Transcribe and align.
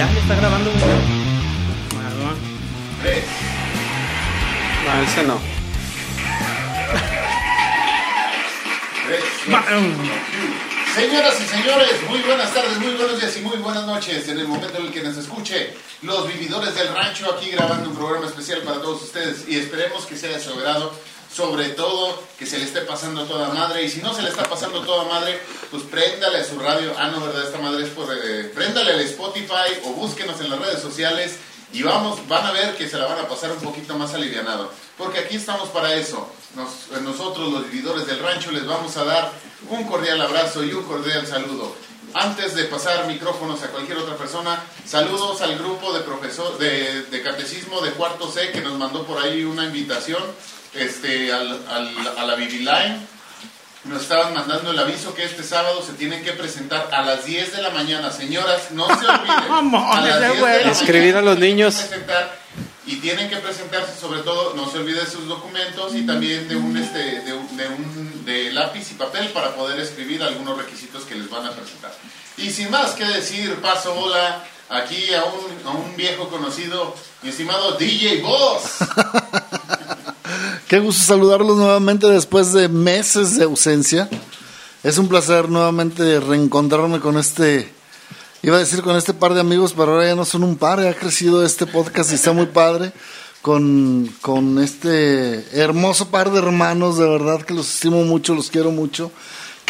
Ya, 0.00 0.10
ya 0.10 0.18
está 0.18 0.34
grabando, 0.34 0.70
güey. 0.70 0.82
No, 4.86 5.02
ese 5.02 5.22
no. 5.24 5.38
Señoras 10.94 11.38
y 11.42 11.44
señores, 11.44 11.90
muy 12.08 12.20
buenas 12.20 12.54
tardes, 12.54 12.78
muy 12.78 12.94
buenos 12.94 13.20
días 13.20 13.36
y 13.36 13.40
muy 13.42 13.58
buenas 13.58 13.84
noches. 13.84 14.26
En 14.28 14.38
el 14.38 14.48
momento 14.48 14.78
en 14.78 14.86
el 14.86 14.90
que 14.90 15.02
nos 15.02 15.18
escuche, 15.18 15.74
los 16.00 16.26
vividores 16.28 16.74
del 16.74 16.94
rancho 16.94 17.34
aquí 17.34 17.50
grabando 17.50 17.90
un 17.90 17.96
programa 17.96 18.26
especial 18.26 18.62
para 18.62 18.80
todos 18.80 19.02
ustedes 19.02 19.46
y 19.48 19.58
esperemos 19.58 20.06
que 20.06 20.16
sea 20.16 20.30
de 20.30 20.40
su 20.42 20.54
agrado, 20.54 20.94
sobre 21.32 21.68
todo 21.70 22.22
que 22.38 22.46
se 22.46 22.58
le 22.58 22.64
esté 22.64 22.80
pasando 22.82 23.24
toda 23.24 23.48
madre 23.50 23.84
y 23.84 23.90
si 23.90 24.00
no 24.02 24.12
se 24.14 24.22
le 24.22 24.30
está 24.30 24.44
pasando 24.44 24.80
toda 24.82 25.04
madre, 25.04 25.40
pues 25.70 25.84
préndale 25.84 26.38
a 26.38 26.44
su 26.44 26.58
radio. 26.58 26.92
Ah, 26.98 27.08
no, 27.08 27.20
verdad, 27.20 27.44
esta 27.44 27.58
madre 27.58 27.84
es 27.84 27.90
por... 27.90 28.08
Eh, 28.12 28.50
préndale 28.54 28.92
al 28.92 29.00
Spotify 29.00 29.78
o 29.84 29.90
búsquenos 29.90 30.40
en 30.40 30.50
las 30.50 30.58
redes 30.58 30.80
sociales 30.82 31.36
y 31.72 31.82
vamos, 31.84 32.26
van 32.26 32.44
a 32.46 32.50
ver 32.52 32.76
que 32.76 32.88
se 32.88 32.98
la 32.98 33.06
van 33.06 33.20
a 33.20 33.28
pasar 33.28 33.52
un 33.52 33.60
poquito 33.60 33.96
más 33.96 34.12
alivianado. 34.12 34.72
Porque 34.98 35.20
aquí 35.20 35.36
estamos 35.36 35.68
para 35.68 35.94
eso. 35.94 36.28
Nos- 36.56 37.00
nosotros, 37.02 37.52
los 37.52 37.70
vividores 37.70 38.06
del 38.06 38.18
rancho, 38.18 38.50
les 38.50 38.66
vamos 38.66 38.96
a 38.96 39.04
dar 39.04 39.30
un 39.68 39.84
cordial 39.84 40.20
abrazo 40.20 40.64
y 40.64 40.72
un 40.72 40.82
cordial 40.82 41.26
saludo. 41.28 41.72
Antes 42.12 42.56
de 42.56 42.64
pasar 42.64 43.06
micrófonos 43.06 43.62
a 43.62 43.68
cualquier 43.68 43.98
otra 43.98 44.16
persona, 44.16 44.60
saludos 44.84 45.40
al 45.42 45.56
grupo 45.56 45.92
de 45.92 46.00
profesor 46.00 46.58
de, 46.58 47.02
de 47.02 47.22
catecismo 47.22 47.80
de 47.82 47.92
cuarto 47.92 48.28
C 48.28 48.50
que 48.50 48.60
nos 48.62 48.72
mandó 48.76 49.04
por 49.06 49.22
ahí 49.22 49.44
una 49.44 49.64
invitación 49.66 50.20
este, 50.74 51.32
al, 51.32 51.60
al- 51.68 52.18
a 52.18 52.24
la 52.24 52.34
Bibiline. 52.34 53.08
Nos 53.84 54.02
estaban 54.02 54.34
mandando 54.34 54.72
el 54.72 54.78
aviso 54.78 55.14
que 55.14 55.24
este 55.24 55.42
sábado 55.42 55.82
se 55.82 55.94
tienen 55.94 56.22
que 56.22 56.32
presentar 56.32 56.88
a 56.92 57.02
las 57.02 57.24
10 57.24 57.56
de 57.56 57.62
la 57.62 57.70
mañana. 57.70 58.10
Señoras, 58.12 58.70
no 58.72 58.86
se 58.86 59.06
olviden. 59.06 59.74
a 59.74 60.00
las 60.02 60.02
10 60.02 60.20
de 60.20 60.20
la 60.20 60.34
mañana 60.34 60.70
Escribir 60.72 61.16
a 61.16 61.22
los 61.22 61.38
niños. 61.38 61.86
y 62.86 62.96
tienen 62.96 63.30
que 63.30 63.36
presentarse 63.36 63.98
sobre 63.98 64.20
todo, 64.20 64.54
no 64.54 64.70
se 64.70 64.78
olviden 64.78 65.06
sus 65.10 65.26
documentos 65.26 65.94
y 65.94 66.02
también 66.06 66.46
de 66.48 66.56
un, 66.56 66.76
este, 66.76 67.20
de, 67.22 67.32
un, 67.32 67.56
de 67.56 67.68
un- 67.68 68.24
de 68.26 68.52
lápiz 68.52 68.90
y 68.90 68.94
papel 68.94 69.28
para 69.28 69.54
poder 69.54 69.80
escribir 69.80 70.22
algunos 70.22 70.58
requisitos 70.58 71.04
que 71.04 71.14
les 71.14 71.30
van 71.30 71.46
a 71.46 71.52
presentar. 71.52 71.92
Y 72.36 72.50
sin 72.50 72.70
más 72.70 72.90
que 72.92 73.04
decir, 73.06 73.54
paso 73.62 73.94
hola 73.94 74.44
aquí 74.70 75.12
a 75.12 75.24
un, 75.24 75.66
a 75.66 75.70
un 75.70 75.96
viejo 75.96 76.28
conocido, 76.28 76.94
mi 77.22 77.30
estimado 77.30 77.72
DJ 77.72 78.22
Boss. 78.22 78.62
Qué 80.68 80.78
gusto 80.78 81.02
saludarlos 81.02 81.56
nuevamente 81.56 82.06
después 82.06 82.52
de 82.52 82.68
meses 82.68 83.36
de 83.36 83.44
ausencia. 83.44 84.08
Es 84.84 84.96
un 84.98 85.08
placer 85.08 85.48
nuevamente 85.48 86.20
reencontrarme 86.20 87.00
con 87.00 87.18
este, 87.18 87.72
iba 88.42 88.56
a 88.56 88.60
decir 88.60 88.82
con 88.82 88.96
este 88.96 89.12
par 89.12 89.34
de 89.34 89.40
amigos, 89.40 89.74
pero 89.76 89.92
ahora 89.92 90.06
ya 90.06 90.14
no 90.14 90.24
son 90.24 90.44
un 90.44 90.56
par, 90.56 90.78
ha 90.78 90.94
crecido 90.94 91.44
este 91.44 91.66
podcast 91.66 92.12
y 92.12 92.14
está 92.14 92.32
muy 92.32 92.46
padre. 92.46 92.92
Con, 93.42 94.14
con 94.20 94.62
este 94.62 95.58
hermoso 95.58 96.10
par 96.10 96.30
de 96.30 96.38
hermanos, 96.40 96.98
de 96.98 97.08
verdad 97.08 97.40
que 97.40 97.54
los 97.54 97.74
estimo 97.74 98.04
mucho, 98.04 98.34
los 98.34 98.50
quiero 98.50 98.70
mucho, 98.70 99.10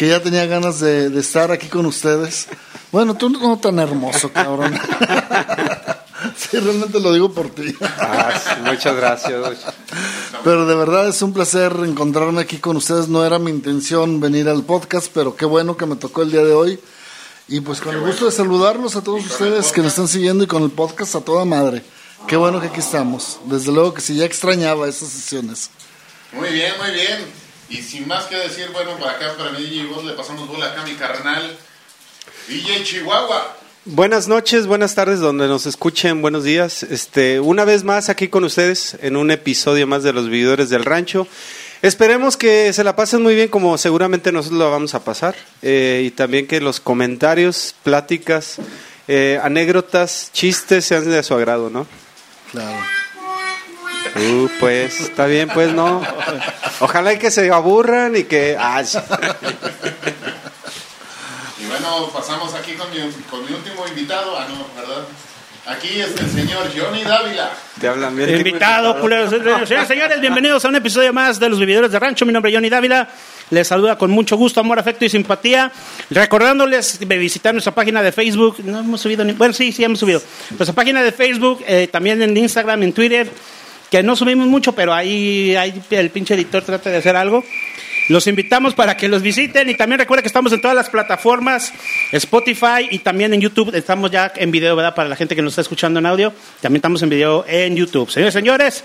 que 0.01 0.07
ya 0.07 0.19
tenía 0.19 0.47
ganas 0.47 0.79
de, 0.79 1.11
de 1.11 1.19
estar 1.19 1.51
aquí 1.51 1.67
con 1.67 1.85
ustedes. 1.85 2.47
Bueno, 2.91 3.13
tú 3.13 3.29
no 3.29 3.59
tan 3.59 3.77
hermoso, 3.77 4.33
cabrón. 4.33 4.73
sí, 6.35 6.57
realmente 6.57 6.99
lo 6.99 7.13
digo 7.13 7.31
por 7.31 7.51
ti. 7.51 7.75
Ah, 7.99 8.31
sí, 8.33 8.61
muchas 8.63 8.95
gracias. 8.95 9.39
Pero 10.43 10.65
de 10.65 10.73
verdad 10.73 11.07
es 11.07 11.21
un 11.21 11.33
placer 11.33 11.71
encontrarme 11.85 12.41
aquí 12.41 12.57
con 12.57 12.77
ustedes. 12.77 13.09
No 13.09 13.23
era 13.23 13.37
mi 13.37 13.51
intención 13.51 14.19
venir 14.19 14.49
al 14.49 14.63
podcast, 14.63 15.11
pero 15.13 15.35
qué 15.35 15.45
bueno 15.45 15.77
que 15.77 15.85
me 15.85 15.95
tocó 15.95 16.23
el 16.23 16.31
día 16.31 16.43
de 16.43 16.53
hoy. 16.53 16.79
Y 17.47 17.61
pues 17.61 17.79
con 17.79 17.93
el 17.93 18.01
gusto 18.01 18.25
de 18.25 18.31
saludarlos 18.31 18.95
a 18.95 19.03
todos 19.03 19.23
ustedes 19.23 19.71
que 19.71 19.81
nos 19.81 19.89
están 19.89 20.07
siguiendo 20.07 20.45
y 20.45 20.47
con 20.47 20.63
el 20.63 20.71
podcast 20.71 21.13
a 21.13 21.21
toda 21.21 21.45
madre. 21.45 21.83
Qué 22.27 22.37
bueno 22.37 22.59
que 22.59 22.69
aquí 22.69 22.79
estamos. 22.79 23.39
Desde 23.45 23.71
luego 23.71 23.93
que 23.93 24.01
sí, 24.01 24.15
ya 24.15 24.25
extrañaba 24.25 24.87
esas 24.87 25.09
sesiones. 25.09 25.69
Muy 26.33 26.49
bien, 26.49 26.73
muy 26.79 26.91
bien. 26.91 27.40
Y 27.71 27.81
sin 27.81 28.05
más 28.05 28.25
que 28.25 28.35
decir, 28.35 28.69
bueno, 28.73 28.97
para 28.99 29.13
acá, 29.13 29.33
para 29.37 29.51
mi 29.51 29.63
DJ 29.63 29.85
Boss, 29.85 30.03
le 30.03 30.11
pasamos 30.11 30.45
bola 30.45 30.65
acá 30.67 30.81
a 30.81 30.85
mi 30.85 30.95
carnal, 30.95 31.55
DJ 32.49 32.83
Chihuahua. 32.83 33.55
Buenas 33.85 34.27
noches, 34.27 34.67
buenas 34.67 34.93
tardes, 34.93 35.21
donde 35.21 35.47
nos 35.47 35.65
escuchen, 35.65 36.21
buenos 36.21 36.43
días. 36.43 36.83
Este, 36.83 37.39
una 37.39 37.63
vez 37.63 37.85
más 37.85 38.09
aquí 38.09 38.27
con 38.27 38.43
ustedes 38.43 38.97
en 39.01 39.15
un 39.15 39.31
episodio 39.31 39.87
más 39.87 40.03
de 40.03 40.11
los 40.11 40.25
vividores 40.25 40.69
del 40.69 40.83
rancho. 40.83 41.27
Esperemos 41.81 42.35
que 42.35 42.73
se 42.73 42.83
la 42.83 42.97
pasen 42.97 43.23
muy 43.23 43.35
bien, 43.35 43.47
como 43.47 43.77
seguramente 43.77 44.33
nosotros 44.33 44.59
lo 44.59 44.69
vamos 44.69 44.93
a 44.93 45.05
pasar, 45.05 45.35
Eh, 45.61 46.03
y 46.05 46.11
también 46.11 46.47
que 46.47 46.59
los 46.59 46.81
comentarios, 46.81 47.73
pláticas, 47.83 48.57
eh, 49.07 49.39
anécdotas, 49.41 50.29
chistes 50.33 50.83
sean 50.83 51.09
de 51.09 51.23
su 51.23 51.33
agrado, 51.35 51.69
¿no? 51.69 51.87
Claro. 52.51 52.83
Uh, 54.15 54.47
pues 54.59 54.99
está 54.99 55.25
bien, 55.25 55.49
pues 55.49 55.73
no. 55.73 56.01
Ojalá 56.79 57.13
y 57.13 57.19
que 57.19 57.31
se 57.31 57.49
aburran 57.51 58.15
y 58.15 58.23
que. 58.23 58.57
Y 61.59 61.65
bueno, 61.65 62.09
pasamos 62.13 62.53
aquí 62.53 62.73
con 62.73 62.89
mi, 62.91 62.97
con 63.29 63.45
mi 63.45 63.53
último 63.53 63.87
invitado. 63.87 64.37
Ah, 64.37 64.47
no, 64.49 64.65
¿verdad? 64.81 65.03
Aquí 65.67 65.99
es 65.99 66.19
el 66.19 66.29
señor 66.29 66.67
Johnny 66.75 67.03
Dávila. 67.03 67.51
te 67.79 67.87
hablan 67.87 68.15
bien. 68.15 68.37
Invitado, 68.37 68.99
culeros. 68.99 69.29
Señoras 69.29 69.69
y 69.71 69.85
señores, 69.85 70.19
bienvenidos 70.19 70.65
a 70.65 70.69
un 70.69 70.75
episodio 70.75 71.13
más 71.13 71.39
de 71.39 71.49
Los 71.49 71.59
Vividores 71.59 71.91
de 71.91 71.99
Rancho. 71.99 72.25
Mi 72.25 72.33
nombre 72.33 72.51
es 72.51 72.57
Johnny 72.57 72.69
Dávila. 72.69 73.07
Les 73.51 73.67
saluda 73.67 73.97
con 73.97 74.09
mucho 74.09 74.37
gusto, 74.37 74.59
amor, 74.59 74.79
afecto 74.79 75.05
y 75.05 75.09
simpatía. 75.09 75.71
Recordándoles 76.09 76.99
de 77.07 77.17
visitar 77.17 77.53
nuestra 77.53 77.75
página 77.75 78.01
de 78.01 78.11
Facebook. 78.11 78.57
No 78.63 78.79
hemos 78.79 79.01
subido 79.01 79.23
ni. 79.23 79.33
Bueno, 79.33 79.53
sí, 79.53 79.71
sí 79.71 79.83
hemos 79.83 79.99
subido. 79.99 80.21
Nuestra 80.51 80.73
página 80.73 81.03
de 81.03 81.11
Facebook, 81.11 81.63
eh, 81.67 81.87
también 81.91 82.21
en 82.21 82.35
Instagram, 82.35 82.81
en 82.81 82.93
Twitter. 82.93 83.29
Que 83.91 84.01
no 84.01 84.15
subimos 84.15 84.47
mucho, 84.47 84.71
pero 84.73 84.93
ahí, 84.93 85.55
ahí 85.57 85.83
el 85.89 86.09
pinche 86.09 86.33
editor 86.33 86.63
trata 86.63 86.89
de 86.89 86.97
hacer 86.97 87.17
algo. 87.17 87.43
Los 88.07 88.25
invitamos 88.27 88.73
para 88.73 88.95
que 88.97 89.07
los 89.07 89.21
visiten 89.21 89.69
y 89.69 89.75
también 89.75 89.99
recuerden 89.99 90.23
que 90.23 90.27
estamos 90.27 90.51
en 90.53 90.61
todas 90.61 90.75
las 90.75 90.89
plataformas, 90.89 91.73
Spotify 92.13 92.87
y 92.89 92.99
también 92.99 93.33
en 93.33 93.41
YouTube. 93.41 93.75
Estamos 93.75 94.09
ya 94.09 94.31
en 94.35 94.49
video, 94.49 94.75
¿verdad? 94.75 94.95
Para 94.95 95.09
la 95.09 95.15
gente 95.15 95.35
que 95.35 95.41
nos 95.41 95.51
está 95.51 95.61
escuchando 95.61 95.99
en 95.99 96.05
audio, 96.05 96.33
también 96.61 96.77
estamos 96.77 97.01
en 97.03 97.09
video 97.09 97.45
en 97.47 97.75
YouTube. 97.75 98.09
Señores, 98.09 98.33
señores, 98.33 98.83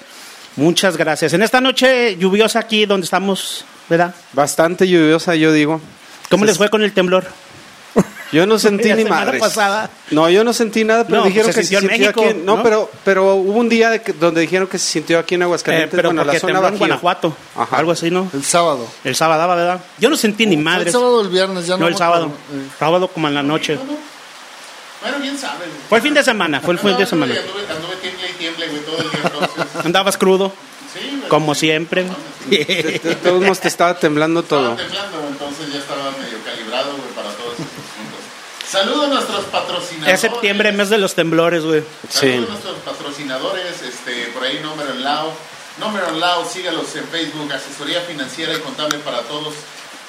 muchas 0.56 0.97
gracias. 0.97 1.33
En 1.33 1.43
esta 1.43 1.61
noche 1.61 2.17
lluviosa 2.17 2.59
aquí 2.59 2.84
donde 2.84 3.05
estamos, 3.05 3.65
¿verdad? 3.88 4.15
Bastante 4.33 4.88
lluviosa, 4.88 5.37
yo 5.37 5.53
digo. 5.53 5.81
¿Cómo 6.31 6.44
les 6.44 6.59
fue 6.59 6.69
con 6.69 6.83
el 6.83 6.93
temblor? 6.93 7.27
Yo 8.32 8.46
no 8.46 8.58
sentí 8.58 8.88
La 8.88 8.96
ni 8.96 9.02
semana 9.04 9.24
madres. 9.26 9.40
pasada. 9.40 9.88
No, 10.10 10.28
yo 10.28 10.42
no 10.44 10.52
sentí 10.52 10.84
nada, 10.84 11.04
pero 11.06 11.18
No, 11.20 11.24
dijeron 11.26 11.46
pues 11.52 11.54
se 11.54 11.60
que 11.60 11.66
sintió 11.66 11.78
en 11.90 11.94
sintió 11.96 12.22
México, 12.22 12.24
aquí. 12.36 12.44
No, 12.44 12.56
¿no? 12.56 12.62
pero 12.62 12.90
pero 13.04 13.34
hubo 13.36 13.58
un 13.58 13.68
día 13.68 13.90
de 13.90 14.02
que- 14.02 14.12
donde 14.12 14.40
dijeron 14.40 14.66
que 14.68 14.78
se 14.78 14.86
sintió 14.90 15.18
aquí 15.18 15.36
en 15.36 15.42
Eh, 15.42 15.44
Aguascalientes, 15.44 15.90
pero 15.94 16.08
bueno, 16.08 16.24
la 16.24 16.38
zona 16.38 16.68
en. 16.68 16.78
Guanajuato, 16.78 17.36
Ajá. 17.56 17.76
algo 17.76 17.92
así, 17.92 18.10
¿no? 18.10 18.28
El 18.34 18.44
sábado. 18.44 18.86
El 19.04 19.14
sábado, 19.14 19.48
¿verdad? 19.48 19.80
Yo 19.98 20.10
no 20.10 20.16
sentí 20.16 20.44
ni 20.46 20.56
¿Fue 20.56 20.64
madres. 20.64 20.86
el 20.88 20.92
sábado 20.92 21.18
o 21.18 21.22
el 21.22 21.28
viernes? 21.28 21.66
Ya 21.66 21.74
no, 21.74 21.80
No, 21.82 21.88
el 21.88 21.96
sábado. 21.96 22.26
Eh, 22.26 22.68
Sábado 22.78 23.08
como 23.08 23.28
en 23.28 23.34
la 23.34 23.42
noche. 23.42 23.78
Bueno, 25.02 25.18
quién 25.20 25.38
sabe. 25.38 25.64
Fue 25.88 25.98
el 25.98 26.02
fin 26.02 26.14
de 26.14 26.24
semana, 26.24 26.60
fue 26.60 26.74
el 26.74 26.80
fin 26.80 26.96
de 26.96 27.06
semana. 27.06 27.32
Anduve, 27.34 27.60
anduve 27.70 27.96
tiemble 28.02 28.28
y 28.28 28.32
tiemble, 28.38 28.68
güey, 28.68 28.80
todo 28.82 28.98
el 28.98 29.10
día 29.10 29.20
entonces. 29.24 29.84
Andabas 29.86 30.16
crudo, 30.18 30.52
Sí, 30.92 31.16
güey. 31.16 31.28
como 31.28 31.54
siempre. 31.54 32.06
De 32.50 33.00
de 33.02 33.14
todos 33.16 33.40
modos 33.42 33.60
te 33.60 33.68
estaba 33.68 33.94
temblando 33.98 34.40
Estaba 34.40 34.62
todo. 34.62 34.76
temblando, 34.76 35.18
entonces 35.28 35.72
ya 35.72 35.78
estaba 35.78 36.10
medio 36.12 36.38
calibrado, 36.44 36.90
güey, 36.96 37.08
para 37.14 37.28
todos 37.30 37.54
esos 37.54 37.66
puntos. 38.66 38.81
Saludo 38.81 39.03
a 39.04 39.09
nuestros 39.09 39.44
patrocinadores. 39.47 40.15
Es 40.15 40.21
septiembre, 40.21 40.72
mes 40.72 40.91
de 40.91 40.99
los 40.99 41.15
temblores, 41.15 41.65
güey. 41.65 41.82
Saludos 42.09 42.10
Sí. 42.10 42.28
a 42.32 42.50
nuestros 42.53 42.77
patrocinadores, 42.84 43.82
este, 43.82 44.27
por 44.34 44.44
ahí 44.44 44.60
Número 44.62 44.91
en 44.91 45.03
Lao. 45.04 45.32
Número 45.78 46.09
en 46.09 46.21
Lao, 46.21 46.44
sígalos 46.49 46.94
en 46.97 47.06
Facebook, 47.09 47.53
asesoría 47.53 48.00
financiera 48.03 48.55
y 48.55 48.60
contable 48.60 48.99
para 49.00 49.21
todos, 49.22 49.55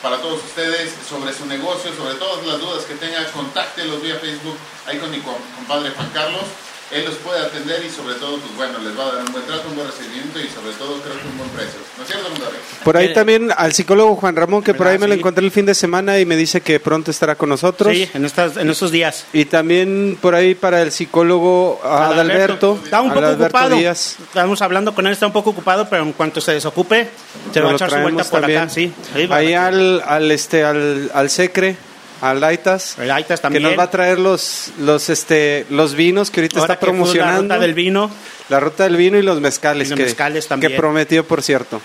para 0.01 0.17
todos 0.17 0.39
ustedes, 0.43 0.93
sobre 1.09 1.33
su 1.33 1.45
negocio, 1.45 1.91
sobre 1.95 2.15
todas 2.15 2.45
las 2.45 2.59
dudas 2.59 2.85
que 2.85 2.95
tengan, 2.95 3.25
contáctelos 3.33 4.01
vía 4.01 4.15
Facebook, 4.15 4.55
ahí 4.85 4.97
con 4.97 5.11
mi 5.11 5.19
com- 5.19 5.35
compadre 5.57 5.91
Juan 5.91 6.09
Carlos. 6.13 6.43
Él 6.89 7.03
los 7.03 7.15
puede 7.15 7.41
atender 7.41 7.83
y 7.85 7.89
sobre 7.89 8.15
todo, 8.15 8.37
pues 8.37 8.55
bueno, 8.55 8.79
les 8.79 8.97
va 8.97 9.03
a 9.09 9.15
dar 9.15 9.25
un 9.25 9.31
buen 9.33 9.45
trato, 9.45 9.67
un 9.67 9.75
buen 9.75 9.87
recibimiento 9.87 10.39
y 10.39 10.47
sobre 10.47 10.71
todo 10.79 11.01
creo 11.01 11.19
que 11.19 11.27
un 11.27 11.37
buen 11.37 11.49
precio. 11.49 11.79
¿No 11.97 12.03
es 12.03 12.09
cierto, 12.09 12.29
compadre? 12.29 12.55
Por 12.83 12.95
ahí 12.95 13.07
Eh, 13.07 13.13
también 13.13 13.51
al 13.57 13.73
psicólogo 13.73 14.15
Juan 14.15 14.35
Ramón, 14.37 14.63
que 14.63 14.73
por 14.73 14.87
ahí 14.87 14.97
me 14.97 15.05
lo 15.07 15.13
Sí. 15.13 15.19
encontré 15.19 15.43
el 15.43 15.51
fin 15.51 15.65
de 15.65 15.75
semana 15.75 16.17
y 16.17 16.25
me 16.25 16.37
dice 16.37 16.61
que 16.61 16.79
pronto 16.79 17.11
estará 17.11 17.35
con 17.35 17.49
nosotros. 17.49 17.91
Sí, 17.93 18.09
en, 18.13 18.23
estas, 18.23 18.55
en 18.55 18.69
estos 18.69 18.91
días. 18.91 19.25
Y 19.33 19.43
también 19.45 20.17
por 20.21 20.33
ahí 20.33 20.55
para 20.55 20.81
el 20.81 20.93
psicólogo 20.93 21.81
Adalberto. 21.83 22.79
Está 22.83 23.01
un 23.01 23.09
poco 23.09 23.19
Adalberto 23.19 23.57
ocupado. 23.57 23.75
Díaz. 23.75 24.15
Estamos 24.21 24.61
hablando 24.61 24.95
con 24.95 25.07
él, 25.07 25.13
está 25.13 25.27
un 25.27 25.33
poco 25.33 25.49
ocupado, 25.49 25.89
pero 25.89 26.03
en 26.03 26.13
cuanto 26.13 26.39
se 26.39 26.53
desocupe, 26.53 27.09
se 27.53 27.59
va 27.59 27.67
a 27.67 27.71
lo 27.71 27.75
echar 27.75 27.89
su 27.91 27.97
vuelta 27.97 28.23
por 28.23 28.39
también. 28.41 28.59
acá. 28.61 28.69
Sí, 28.69 28.93
sí, 29.13 29.27
Ahí 29.29 29.53
al, 29.53 30.01
al, 30.07 30.31
este, 30.31 30.63
al, 30.63 31.11
al 31.13 31.29
Secre, 31.29 31.75
al 32.21 32.43
Aitas. 32.43 32.97
El 32.99 33.11
Aitas 33.11 33.39
que 33.39 33.43
también. 33.43 33.63
nos 33.63 33.77
va 33.77 33.83
a 33.83 33.91
traer 33.91 34.19
los 34.19 34.71
los 34.79 35.09
este 35.09 35.65
los 35.69 35.93
vinos 35.95 36.31
que 36.31 36.41
ahorita 36.41 36.59
Ahora 36.59 36.73
está 36.73 36.79
que 36.79 36.85
promocionando 36.87 37.41
La 37.43 37.55
ruta 37.55 37.59
del 37.59 37.73
vino. 37.73 38.11
La 38.49 38.59
ruta 38.59 38.83
del 38.85 38.95
vino 38.97 39.17
y 39.17 39.21
los 39.21 39.39
mezcales 39.41 39.87
Y 39.87 39.91
los 39.91 39.97
que, 39.97 40.03
mezcales 40.05 40.47
también. 40.47 40.71
que 40.71 40.77
prometió 40.77 41.25
por 41.27 41.41
cierto 41.43 41.81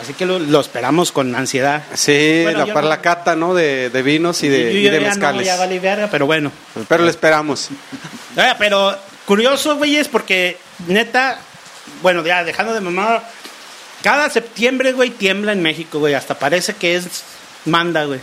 Así 0.00 0.14
que 0.14 0.24
lo, 0.24 0.38
lo 0.38 0.60
esperamos 0.60 1.12
con 1.12 1.34
ansiedad. 1.34 1.82
sí 1.94 2.40
Bueno, 2.44 2.60
la, 2.66 2.74
para 2.74 2.82
no- 2.82 2.88
la 2.88 3.00
cata 3.00 3.36
no 3.36 3.54
de, 3.54 3.90
de 3.90 4.02
vinos 4.02 4.42
y 4.42 4.48
de, 4.48 4.72
Yo- 4.72 4.78
y 4.78 4.82
yo 4.84 4.90
de 4.90 4.96
ya 4.98 5.02
no, 5.02 5.08
mezcales 5.08 5.46
ya 5.46 5.56
vale 5.56 5.78
verga, 5.80 6.08
pero 6.10 6.26
bueno. 6.26 6.52
pero 6.88 7.04
lo 7.04 7.10
esperamos 7.10 7.68
Ah, 8.36 8.54
pero 8.58 8.96
curioso, 9.26 9.76
güey, 9.76 9.96
es 9.96 10.08
porque 10.08 10.56
neta, 10.86 11.38
bueno, 12.02 12.24
ya 12.24 12.44
dejando 12.44 12.72
de 12.72 12.80
mamar, 12.80 13.22
cada 14.02 14.30
septiembre, 14.30 14.92
güey, 14.92 15.10
tiembla 15.10 15.52
en 15.52 15.60
México, 15.62 15.98
güey. 15.98 16.14
Hasta 16.14 16.38
parece 16.38 16.74
que 16.74 16.96
es 16.96 17.06
manda, 17.66 18.04
güey. 18.04 18.20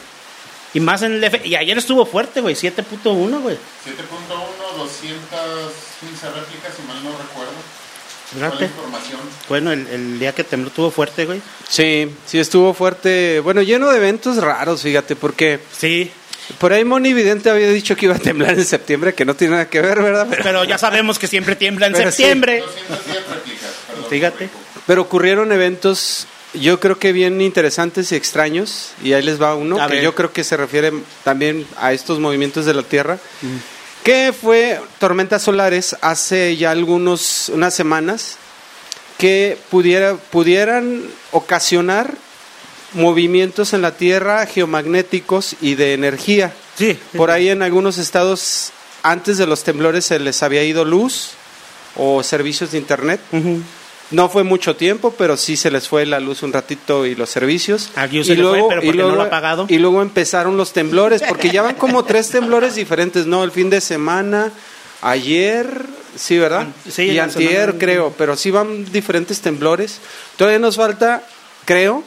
Y 0.73 0.79
más 0.79 1.01
en 1.01 1.13
el 1.13 1.23
F. 1.23 1.41
Y 1.45 1.55
ayer 1.55 1.77
estuvo 1.77 2.05
fuerte, 2.05 2.41
güey, 2.41 2.55
7.1, 2.55 3.41
güey. 3.41 3.55
7.1, 3.55 4.77
215 4.77 6.29
réplicas, 6.31 6.73
si 6.75 6.81
mal 6.87 7.03
no 7.03 7.11
recuerdo. 7.11 7.51
Fíjate. 8.33 8.65
información. 8.65 9.19
Bueno, 9.47 9.71
el, 9.71 9.87
el 9.87 10.19
día 10.19 10.33
que 10.35 10.43
tembló 10.43 10.69
estuvo 10.69 10.91
fuerte, 10.91 11.25
güey. 11.25 11.41
Sí, 11.67 12.11
sí 12.27 12.37
estuvo 12.37 12.73
fuerte. 12.75 13.39
Bueno, 13.39 13.61
lleno 13.63 13.89
de 13.89 13.97
eventos 13.97 14.37
raros, 14.37 14.83
fíjate, 14.83 15.15
porque 15.15 15.59
Sí, 15.75 16.11
por 16.59 16.71
ahí 16.73 16.85
Moni 16.85 17.13
Vidente 17.13 17.49
había 17.49 17.69
dicho 17.69 17.95
que 17.95 18.05
iba 18.05 18.15
a 18.15 18.19
temblar 18.19 18.53
en 18.53 18.65
septiembre, 18.65 19.15
que 19.15 19.25
no 19.25 19.35
tiene 19.35 19.53
nada 19.53 19.69
que 19.69 19.81
ver, 19.81 20.01
¿verdad? 20.03 20.27
Pero, 20.29 20.43
pero 20.43 20.63
ya 20.63 20.77
sabemos 20.77 21.17
que 21.17 21.25
siempre 21.27 21.55
tiembla 21.55 21.87
en 21.87 21.93
Pero 21.93 22.11
sí. 22.11 22.17
septiembre. 22.17 22.59
210 22.59 23.27
réplicas, 23.29 23.69
perdón. 23.87 24.05
Fíjate. 24.09 24.49
pero 24.85 25.01
ocurrieron 25.01 25.51
eventos, 25.51 26.27
yo 26.53 26.79
creo 26.79 26.97
que 26.97 27.11
bien 27.11 27.41
interesantes 27.41 28.11
y 28.11 28.15
extraños, 28.15 28.91
y 29.03 29.13
ahí 29.13 29.21
les 29.23 29.41
va 29.41 29.55
uno, 29.55 29.81
A 29.81 29.87
que 29.87 29.95
ver. 29.95 30.03
yo 30.03 30.15
creo 30.15 30.33
que 30.33 30.43
se 30.43 30.57
refiere 30.57 30.91
también 31.23 31.65
a 31.77 31.93
estos 31.93 32.19
movimientos 32.19 32.65
de 32.65 32.73
la 32.73 32.83
Tierra, 32.83 33.19
que 34.03 34.33
fue 34.39 34.79
tormentas 34.99 35.43
solares 35.43 35.95
hace 36.01 36.57
ya 36.57 36.71
algunos, 36.71 37.49
unas 37.49 37.73
semanas, 37.73 38.37
que 39.17 39.57
pudiera, 39.69 40.15
pudieran 40.15 41.03
ocasionar 41.31 42.13
movimientos 42.93 43.73
en 43.73 43.81
la 43.81 43.91
Tierra 43.97 44.45
geomagnéticos 44.45 45.55
y 45.61 45.75
de 45.75 45.93
energía. 45.93 46.53
Sí. 46.77 46.97
Por 47.15 47.29
ahí 47.29 47.49
en 47.49 47.61
algunos 47.61 47.97
estados, 47.97 48.71
antes 49.03 49.37
de 49.37 49.45
los 49.45 49.63
temblores, 49.63 50.05
se 50.05 50.17
les 50.19 50.41
había 50.41 50.63
ido 50.63 50.85
luz 50.85 51.31
o 51.95 52.23
servicios 52.23 52.71
de 52.71 52.77
internet. 52.77 53.19
Ujú. 53.31 53.61
No 54.11 54.27
fue 54.27 54.43
mucho 54.43 54.75
tiempo, 54.75 55.13
pero 55.17 55.37
sí 55.37 55.55
se 55.55 55.69
les 55.69 55.87
fue 55.87 56.05
la 56.05 56.19
luz 56.19 56.41
un 56.41 56.51
ratito 56.51 57.05
y 57.05 57.13
los 57.15 57.29
servicios. 57.29 57.91
Aquí 57.95 58.23
se 58.23 58.35
le 58.35 58.43
fue, 58.43 58.63
pero 58.67 58.81
porque 58.81 58.97
no 58.97 59.15
lo 59.15 59.21
ha 59.23 59.29
pagado. 59.29 59.65
Y 59.69 59.77
luego 59.77 60.01
empezaron 60.01 60.57
los 60.57 60.73
temblores, 60.73 61.21
porque 61.27 61.51
ya 61.51 61.61
van 61.61 61.75
como 61.75 62.03
tres 62.05 62.29
temblores 62.31 62.73
diferentes, 62.75 63.27
¿no? 63.27 63.43
El 63.43 63.51
fin 63.51 63.69
de 63.69 63.81
semana, 63.81 64.51
ayer, 65.01 65.67
sí, 66.15 66.37
¿verdad? 66.39 66.61
An- 66.61 66.73
sí, 66.89 67.03
y 67.03 67.19
antier, 67.19 67.77
creo, 67.77 68.13
pero 68.17 68.35
sí 68.35 68.51
van 68.51 68.85
diferentes 68.91 69.41
temblores. 69.41 69.99
Todavía 70.37 70.59
nos 70.59 70.75
falta, 70.75 71.23
creo, 71.65 72.03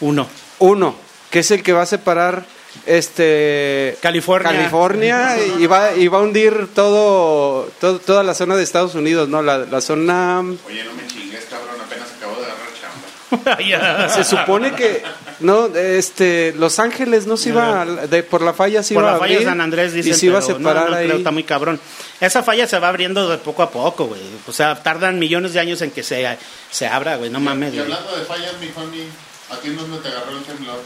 Uno. 0.00 0.28
uno, 0.60 0.94
que 1.30 1.40
es 1.40 1.50
el 1.50 1.62
que 1.62 1.72
va 1.72 1.82
a 1.82 1.86
separar 1.86 2.44
este 2.86 3.96
California. 4.00 4.50
California 4.52 5.36
y 5.58 5.66
va, 5.66 5.94
y 5.94 6.08
va 6.08 6.18
a 6.18 6.22
hundir 6.22 6.68
todo, 6.74 7.64
todo- 7.80 7.98
toda 7.98 8.22
la 8.22 8.34
zona 8.34 8.56
de 8.56 8.62
Estados 8.62 8.94
Unidos, 8.94 9.28
¿no? 9.28 9.42
La, 9.42 9.58
la 9.58 9.80
zona 9.80 10.40
Oye, 10.40 10.84
no 10.84 10.92
me 10.94 11.06
chingues, 11.06 11.44
cabrón, 11.50 11.76
apenas 11.84 12.08
acabo 12.16 12.36
de 12.36 12.46
agarrar 12.46 12.68
chamba. 12.80 13.62
Ya. 13.66 14.08
se 14.08 14.24
supone 14.24 14.72
que 14.74 15.02
no 15.40 15.66
este 15.74 16.54
Los 16.58 16.78
Ángeles 16.78 17.26
no 17.26 17.36
se 17.36 17.50
iba 17.50 17.82
a- 17.82 17.86
de, 17.86 18.22
por 18.22 18.40
la 18.42 18.54
falla 18.54 18.82
se 18.82 18.94
Por 18.94 19.02
iba 19.02 19.10
la 19.12 19.16
a 19.16 19.20
falla 19.20 19.30
de 19.30 19.36
abrir 19.36 19.48
San 19.48 19.60
Andrés 19.60 19.92
dicen, 19.92 20.12
y 20.12 20.14
se 20.14 20.26
iba 20.26 20.38
a 20.38 20.42
pero 20.42 20.56
separar 20.58 20.84
no, 20.84 20.90
no 20.90 20.96
ahí. 20.96 21.06
creo, 21.06 21.18
está 21.18 21.30
muy 21.30 21.44
cabrón. 21.44 21.80
Esa 22.20 22.42
falla 22.42 22.66
se 22.66 22.78
va 22.78 22.88
abriendo 22.88 23.28
de 23.28 23.36
poco 23.38 23.62
a 23.62 23.70
poco, 23.70 24.06
güey. 24.06 24.20
O 24.46 24.52
sea, 24.52 24.82
tardan 24.82 25.18
millones 25.18 25.52
de 25.52 25.60
años 25.60 25.82
en 25.82 25.90
que 25.90 26.02
se, 26.02 26.38
se 26.70 26.86
abra, 26.86 27.16
güey. 27.16 27.28
No 27.30 27.40
mames, 27.40 27.74
Y 27.74 27.78
hablando 27.78 28.16
de 28.16 28.24
fallas, 28.24 28.52
mi 28.58 28.68
Fanny, 28.68 29.02
¿a 29.50 29.56
ti 29.60 29.68
dónde 29.70 29.98
te 29.98 30.08
agarró 30.08 30.30
el 30.38 30.42
temblor? 30.44 30.80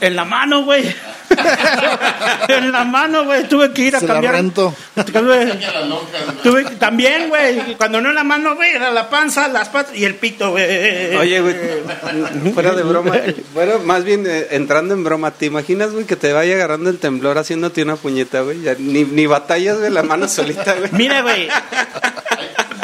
En 0.00 0.14
la 0.14 0.24
mano, 0.24 0.62
güey. 0.64 0.84
en 2.48 2.72
la 2.72 2.84
mano, 2.84 3.24
güey. 3.24 3.48
Tuve 3.48 3.72
que 3.72 3.82
ir 3.82 3.96
a 3.96 4.00
Se 4.00 4.06
la 4.06 4.14
cambiar. 4.14 4.34
rento. 4.34 4.74
Tuve- 6.42 6.78
también, 6.78 7.28
güey. 7.28 7.74
Cuando 7.76 8.00
no 8.00 8.08
en 8.10 8.14
la 8.14 8.24
mano, 8.24 8.54
güey, 8.54 8.70
era 8.70 8.90
la 8.90 9.10
panza, 9.10 9.48
las 9.48 9.68
patas 9.68 9.94
y 9.96 10.04
el 10.04 10.14
pito, 10.14 10.50
güey. 10.52 11.16
Oye, 11.16 11.40
güey, 11.40 11.56
fuera 12.54 12.72
de 12.74 12.82
broma, 12.82 13.12
bueno, 13.54 13.78
más 13.80 14.04
bien 14.04 14.24
eh, 14.26 14.48
entrando 14.52 14.94
en 14.94 15.02
broma, 15.04 15.32
¿te 15.32 15.46
imaginas, 15.46 15.90
güey, 15.92 16.04
que 16.04 16.16
te 16.16 16.32
vaya 16.32 16.54
agarrando 16.54 16.90
el 16.90 16.98
temblor 16.98 17.38
haciéndote 17.38 17.82
una 17.82 17.96
puñeta, 17.96 18.40
güey? 18.42 18.58
Ni, 18.78 19.04
ni 19.04 19.26
batallas, 19.26 19.78
güey, 19.78 19.90
la 19.90 20.02
mano 20.02 20.28
solita, 20.28 20.74
güey. 20.74 20.90
Mira, 20.92 21.22
güey. 21.22 21.48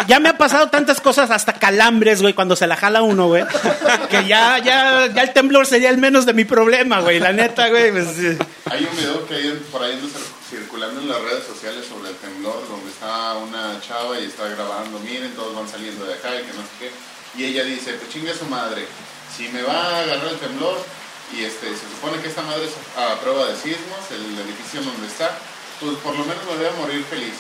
Ya 0.06 0.20
me 0.20 0.28
ha 0.28 0.38
pasado 0.38 0.68
tantas 0.68 1.00
cosas, 1.00 1.30
hasta 1.30 1.54
calambres, 1.54 2.22
güey, 2.22 2.34
cuando 2.34 2.56
se 2.56 2.66
la 2.66 2.76
jala 2.76 3.02
uno, 3.02 3.28
güey. 3.28 3.44
Que 4.10 4.26
ya, 4.26 4.58
ya, 4.58 5.06
ya 5.06 5.22
el 5.22 5.32
temblor 5.32 5.66
sería 5.66 5.90
el 5.90 5.98
menos 5.98 6.26
de 6.26 6.32
mi 6.32 6.44
problema, 6.44 7.00
güey. 7.00 7.20
La 7.20 7.32
neta, 7.32 7.68
güey. 7.68 7.90
pues. 7.90 8.06
Hay 8.70 8.88
un 8.90 8.96
video 8.96 9.26
que 9.26 9.34
hay 9.34 9.62
por 9.70 9.82
ahí 9.82 9.98
circulando 10.48 11.00
en 11.00 11.08
las 11.08 11.20
redes 11.20 11.44
sociales 11.44 11.84
sobre 11.86 12.10
el 12.10 12.16
temblor, 12.16 12.68
donde 12.68 12.90
está 12.90 13.34
una 13.34 13.80
chava 13.80 14.18
y 14.20 14.24
está 14.24 14.46
grabando, 14.48 14.98
miren, 15.00 15.34
todos 15.34 15.54
van 15.54 15.68
saliendo 15.68 16.04
de 16.04 16.14
acá 16.14 16.34
y 16.34 16.44
que 16.44 16.52
no 16.52 16.62
sé 16.62 16.70
qué. 16.78 16.90
Y 17.36 17.44
ella 17.46 17.64
dice, 17.64 17.94
pues 17.94 18.10
chingue 18.10 18.34
su 18.34 18.44
madre, 18.46 18.86
si 19.36 19.48
me 19.48 19.62
va 19.62 19.74
a 19.74 20.00
agarrar 20.00 20.28
el 20.28 20.38
temblor 20.38 20.78
y 21.32 21.44
este 21.44 21.68
se 21.68 21.86
supone 21.96 22.20
que 22.22 22.28
esta 22.28 22.42
madre 22.42 22.64
es 22.64 22.74
a 22.96 23.18
prueba 23.20 23.46
de 23.46 23.56
sismos, 23.56 23.98
el 24.10 24.38
edificio 24.46 24.82
donde 24.82 25.06
está, 25.08 25.30
pues 25.80 25.96
por 25.98 26.14
lo 26.14 26.24
menos 26.24 26.44
me 26.46 26.56
voy 26.56 26.66
a 26.66 26.80
morir 26.80 27.04
feliz. 27.04 27.34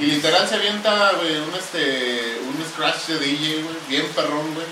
Y 0.00 0.04
literal 0.06 0.48
se 0.48 0.54
avienta, 0.54 1.12
güey, 1.20 1.36
un, 1.36 1.54
este, 1.54 2.38
un 2.46 2.64
scratch 2.72 3.06
de 3.08 3.18
DJ, 3.18 3.62
güey, 3.62 3.74
bien 3.88 4.06
perrón, 4.14 4.54
güey. 4.54 4.66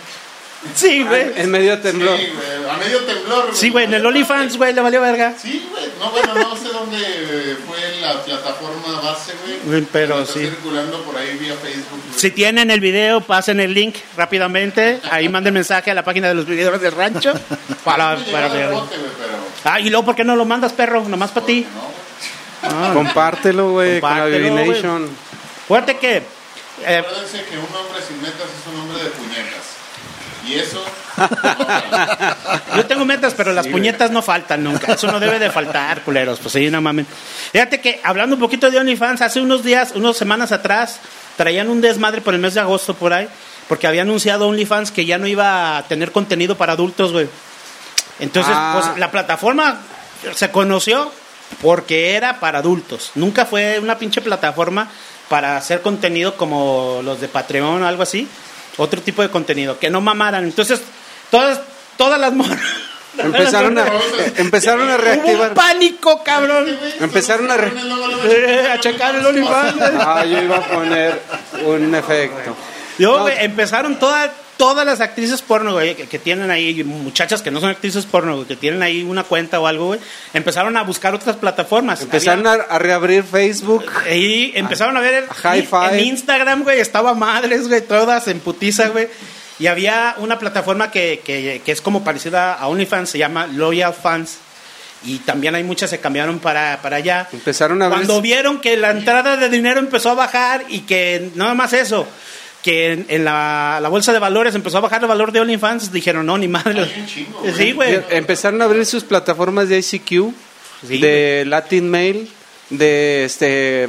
Sí, 0.75 1.03
güey. 1.05 1.33
En 1.37 1.51
medio 1.51 1.79
temblor. 1.79 2.17
Sí, 2.17 2.33
güey, 2.33 2.71
a 2.71 2.77
medio 2.79 3.01
temblor, 3.01 3.43
güey. 3.47 3.57
Sí, 3.57 3.69
güey, 3.71 3.85
en 3.85 3.95
el 3.95 4.07
OnlyFans, 4.07 4.57
güey, 4.57 4.73
le 4.73 4.81
valió 4.81 5.01
verga. 5.03 5.35
Sí, 5.39 5.69
güey. 5.71 5.85
No, 6.01 6.11
bueno, 6.11 6.35
no 6.35 6.57
sé 6.57 6.69
dónde 6.69 7.57
fue 7.67 8.01
la 8.01 8.23
plataforma 8.23 9.01
base, 9.03 9.33
güey. 9.67 9.83
Pero 9.93 10.23
Está 10.23 10.33
sí. 10.33 10.41
circulando 10.41 11.03
por 11.03 11.17
ahí 11.19 11.37
vía 11.37 11.55
Facebook. 11.57 12.01
Si 12.17 12.31
tienen 12.31 12.71
el 12.71 12.81
video, 12.81 13.21
pasen 13.21 13.61
el 13.61 13.75
link 13.75 13.97
rápidamente. 14.17 15.01
Ahí 15.11 15.29
manden 15.29 15.53
mensaje 15.53 15.91
a 15.91 15.95
la 15.95 16.03
página 16.03 16.29
de 16.29 16.35
los 16.35 16.47
videos 16.47 16.81
del 16.81 16.93
rancho. 16.93 17.33
Para, 17.85 18.17
para 18.33 18.49
ver. 18.49 18.69
pero... 18.71 18.85
Ah, 19.65 19.79
y 19.79 19.91
luego, 19.91 20.07
¿por 20.07 20.15
qué 20.15 20.25
no 20.25 20.37
lo 20.37 20.47
mandas, 20.47 20.73
perro? 20.73 21.05
Nomás 21.07 21.33
para 21.33 21.45
ti. 21.45 21.67
No. 21.75 21.94
Ah, 22.67 22.91
Compártelo, 22.95 23.71
güey, 23.73 24.01
con 24.01 24.11
la 24.11 24.17
Compártelo, 24.17 24.45
Baby 24.55 24.65
güey. 24.65 24.69
Nation. 24.83 25.09
Fuerte 25.69 25.97
que. 25.99 26.17
eh, 26.87 26.97
Acuérdense 26.99 27.45
que 27.45 27.57
un 27.59 27.65
hombre 27.65 28.01
sin 28.07 28.21
metas 28.23 28.43
es 28.43 28.73
un 28.73 28.81
hombre 28.81 29.03
de 29.05 29.11
puñetas. 29.11 29.65
Y 30.47 30.55
eso... 30.57 30.85
Yo 32.77 32.85
tengo 32.87 33.05
metas, 33.07 33.33
pero 33.35 33.53
las 33.53 33.67
puñetas 33.67 34.11
no 34.11 34.21
faltan 34.21 34.63
nunca. 34.63 34.93
Eso 34.93 35.11
no 35.11 35.19
debe 35.21 35.39
de 35.39 35.51
faltar, 35.51 36.03
culeros. 36.03 36.39
Pues 36.41 36.53
sí, 36.53 36.71
no 36.71 36.81
mames. 36.83 37.07
Fíjate 37.53 37.81
que 37.81 38.01
hablando 38.05 38.37
un 38.37 38.41
poquito 38.41 38.71
de 38.71 38.79
OnlyFans, 38.79 39.23
hace 39.23 39.41
unos 39.41 39.63
días, 39.65 39.93
unas 39.95 40.17
semanas 40.17 40.53
atrás, 40.53 41.01
traían 41.37 41.71
un 41.71 41.81
desmadre 41.81 42.21
por 42.21 42.35
el 42.35 42.41
mes 42.41 42.53
de 42.55 42.61
agosto 42.61 42.95
por 42.95 43.13
ahí, 43.15 43.27
porque 43.69 43.87
había 43.87 44.03
anunciado 44.03 44.47
OnlyFans 44.49 44.91
que 44.91 45.07
ya 45.07 45.17
no 45.19 45.27
iba 45.27 45.79
a 45.79 45.83
tener 45.85 46.13
contenido 46.13 46.57
para 46.59 46.75
adultos, 46.75 47.13
güey. 47.13 47.29
Entonces, 48.21 48.53
Ah. 48.55 48.79
pues 48.83 48.99
la 48.99 49.11
plataforma 49.11 49.79
se 50.35 50.51
conoció 50.51 51.11
porque 51.63 52.15
era 52.15 52.41
para 52.41 52.59
adultos. 52.59 53.11
Nunca 53.15 53.47
fue 53.47 53.79
una 53.79 53.99
pinche 53.99 54.21
plataforma 54.21 54.89
para 55.29 55.57
hacer 55.57 55.81
contenido 55.83 56.37
como 56.37 57.01
los 57.05 57.21
de 57.21 57.29
Patreon 57.29 57.83
o 57.83 57.87
algo 57.87 58.03
así. 58.03 58.29
Otro 58.77 59.01
tipo 59.01 59.23
de 59.23 59.31
contenido, 59.31 59.79
que 59.79 59.89
no 59.91 60.01
mamaran. 60.01 60.45
Entonces, 60.45 60.81
todas, 61.31 61.61
todas 61.97 62.21
las 62.21 62.33
morras. 62.35 62.59
Empezaron 63.17 63.79
a, 63.79 63.87
eh, 63.87 64.33
empezaron 64.39 64.83
a 64.91 64.95
Hubo 64.95 64.99
un 64.99 65.05
reactivar. 65.05 65.55
pánico, 65.55 66.25
cabrón. 66.25 66.67
Empezaron 66.99 67.49
a 67.51 67.57
re- 67.57 67.73
Eh, 68.25 68.69
a 68.73 68.81
checar 68.81 69.15
el 69.15 69.25
OnlyFans. 69.25 69.77
Ah, 70.01 70.25
yo 70.25 70.43
iba 70.43 70.57
a 70.57 70.61
poner 70.63 71.23
un 71.65 71.95
efecto. 71.95 72.57
Yo, 72.99 73.19
No. 73.21 73.29
empezaron 73.29 74.01
todas 74.01 74.31
todas 74.57 74.87
las 74.87 75.01
actrices 75.01 75.43
porno, 75.43 75.73
güey, 75.73 75.95
que, 75.97 76.07
que 76.07 76.19
tienen 76.19 76.51
ahí, 76.51 76.83
muchachas 76.85 77.43
que 77.43 77.51
no 77.51 77.61
son 77.61 77.71
actrices 77.71 78.07
porno, 78.07 78.37
güey, 78.37 78.47
que 78.47 78.57
tienen 78.57 78.83
ahí 78.83 79.03
una 79.03 79.25
cuenta 79.25 79.59
o 79.61 79.67
algo, 79.67 79.87
güey, 79.87 80.01
empezaron 80.33 80.77
a 80.77 80.83
buscar 80.83 81.15
otras 81.15 81.37
plataformas. 81.37 82.01
Empezaron 82.03 82.47
Había- 82.47 82.63
a, 82.71 82.77
a 82.77 82.79
reabrir 82.79 83.25
Facebook. 83.25 83.85
Y 84.13 84.53
empezaron 84.57 84.97
a 84.97 85.01
ver 85.01 85.25
en, 85.25 85.65
five. 85.67 85.99
en 85.99 86.05
Instagram, 86.07 86.63
güey, 86.63 86.81
estaba 86.81 87.15
madres, 87.15 87.69
güey, 87.69 87.81
todas 87.81 88.29
en 88.29 88.41
putiza, 88.41 88.89
güey. 88.89 89.09
Y 89.59 89.67
había 89.69 90.17
una 90.19 90.39
plataforma 90.39 90.91
que, 90.91 91.23
que, 91.25 91.63
que 91.65 91.73
es 91.73 91.81
como 91.81 92.03
parecida 92.03 92.55
a 92.55 92.67
OnlyFans, 92.69 93.11
se 93.11 93.19
llama 93.19 93.47
Loyal 93.47 93.95
Fans. 93.95 94.39
Y 95.07 95.19
también 95.19 95.55
hay 95.55 95.63
muchas 95.63 95.91
se 95.91 96.01
cambiaron 96.01 96.39
para, 96.39 96.81
para 96.81 96.97
allá. 96.97 97.29
Empezaron 97.33 97.83
a 97.83 97.89
ver- 97.89 97.99
Cuando 97.99 98.21
vieron 98.23 98.61
que 98.61 98.77
la 98.79 98.91
entrada 98.91 99.37
de 99.37 99.49
dinero 99.51 99.79
empezó 99.79 100.11
a 100.11 100.15
bajar 100.15 100.65
y 100.69 100.81
que 100.81 101.31
nada 101.35 101.53
más 101.55 101.73
eso, 101.75 102.07
que 102.65 102.93
en, 102.93 103.07
en 103.11 103.25
la, 103.27 103.79
la 103.83 103.89
bolsa 103.91 104.11
de 104.15 104.19
valores 104.19 104.55
empezó 104.55 104.79
a 104.79 104.81
bajar 104.81 105.03
el 105.03 105.07
valor 105.07 105.33
de 105.33 105.41
OnlyFans, 105.41 105.93
dijeron, 105.93 106.25
no, 106.25 106.39
ni 106.39 106.49
madre. 106.49 106.89
Sí, 107.55 107.73
güey. 107.73 108.01
Empezaron 108.09 108.63
a 108.63 108.65
abrir 108.65 108.87
sus 108.87 109.05
plataformas 109.05 109.69
de 109.69 109.79
ICQ, 109.79 110.33
Sí, 110.89 110.99
de 110.99 111.45
Latin 111.47 111.91
Mail, 111.91 112.31
de 112.71 113.27
este. 113.27 113.87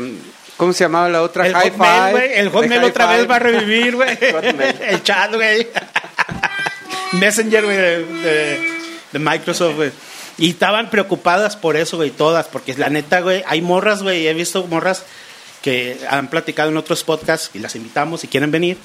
¿Cómo 0.58 0.74
se 0.74 0.84
llamaba 0.84 1.08
la 1.10 1.22
otra? 1.22 1.48
El 1.48 1.54
High 1.54 1.70
Hotmail, 1.72 1.92
Five, 1.94 2.12
güey. 2.12 2.40
El 2.40 2.50
Hotmail 2.50 2.84
otra 2.84 3.06
vez 3.08 3.30
va 3.30 3.36
a 3.38 3.40
revivir, 3.40 3.96
güey. 3.96 4.10
Hotmail. 4.34 4.76
el 4.90 5.04
chat, 5.04 5.34
güey. 5.34 5.68
Messenger, 7.14 7.64
güey, 7.64 7.78
de, 7.78 8.06
de- 8.06 8.76
de 9.14 9.20
Microsoft, 9.20 9.76
güey. 9.76 9.92
Y 10.38 10.50
estaban 10.50 10.90
preocupadas 10.90 11.56
por 11.56 11.78
eso, 11.78 11.96
güey, 11.96 12.12
todas. 12.12 12.48
Porque 12.48 12.74
la 12.74 12.90
neta, 12.90 13.22
güey, 13.22 13.42
hay 13.48 13.62
morras, 13.62 14.04
güey. 14.04 14.28
He 14.28 14.34
visto 14.34 14.68
morras 14.68 15.04
que 15.66 15.98
han 16.10 16.30
platicado 16.30 16.70
en 16.70 16.78
otros 16.78 17.04
podcasts 17.04 17.50
y 17.56 17.60
las 17.60 17.76
invitamos 17.76 18.22
si 18.22 18.28
quieren 18.28 18.52
venir, 18.52 18.78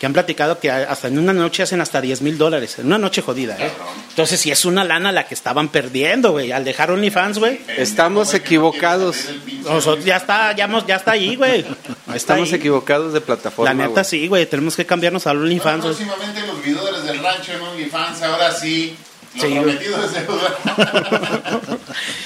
que 0.00 0.06
han 0.06 0.12
platicado 0.12 0.58
que 0.58 0.68
hasta 0.68 1.06
en 1.06 1.16
una 1.20 1.32
noche 1.32 1.62
hacen 1.62 1.80
hasta 1.80 2.00
10 2.00 2.22
mil 2.22 2.36
dólares, 2.36 2.76
en 2.80 2.86
una 2.86 2.98
noche 2.98 3.22
jodida, 3.22 3.56
¿eh? 3.58 3.70
Entonces, 4.10 4.40
si 4.40 4.50
es 4.50 4.64
una 4.64 4.82
lana 4.82 5.12
la 5.12 5.28
que 5.28 5.34
estaban 5.34 5.68
perdiendo, 5.68 6.32
güey, 6.32 6.50
al 6.50 6.64
dejar 6.64 6.90
OnlyFans, 6.90 7.38
güey. 7.38 7.60
Estamos 7.76 8.34
equivocados. 8.34 9.16
Nosotros 9.62 10.04
ya 10.04 10.16
está, 10.16 10.50
ya, 10.56 10.64
hemos- 10.64 10.84
ya 10.86 10.96
está 10.96 11.12
ahí, 11.12 11.36
güey. 11.36 11.64
Estamos 12.12 12.48
ahí. 12.48 12.56
equivocados 12.56 13.12
de 13.12 13.20
plataforma. 13.20 13.72
La 13.72 13.86
neta 13.86 14.02
sí, 14.02 14.26
güey, 14.26 14.44
tenemos 14.46 14.74
que 14.74 14.84
cambiarnos 14.84 15.22
Bueno, 15.24 15.40
OnlyFans. 15.42 15.84
próximamente 15.84 16.40
los 16.48 16.60
videos 16.62 17.04
del 17.06 17.18
rancho 17.22 17.52
en 17.52 17.60
OnlyFans, 17.62 18.22
ahora 18.22 18.50
sí. 18.52 18.96
Lo 19.36 19.42
Sí, 19.42 19.48
güey. 19.48 19.62
prometido 19.62 20.04
es 20.04 20.12
deuda. 20.12 20.58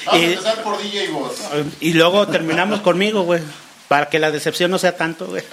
Vamos 0.07 0.13
a 0.13 0.17
empezar 0.19 0.63
por 0.63 0.83
DJ 0.83 1.09
Voz. 1.11 1.37
Y 1.81 1.93
luego 1.93 2.27
terminamos 2.29 2.81
conmigo, 2.81 3.23
güey. 3.23 3.41
Para 3.89 4.09
que 4.11 4.19
la 4.19 4.31
decepción 4.31 4.71
no 4.71 4.79
sea 4.79 4.95
tanto, 4.97 5.27
güey. 5.27 5.43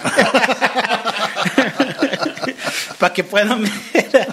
para 2.98 3.12
que 3.14 3.24
puedan 3.24 3.62
ver. 3.62 4.28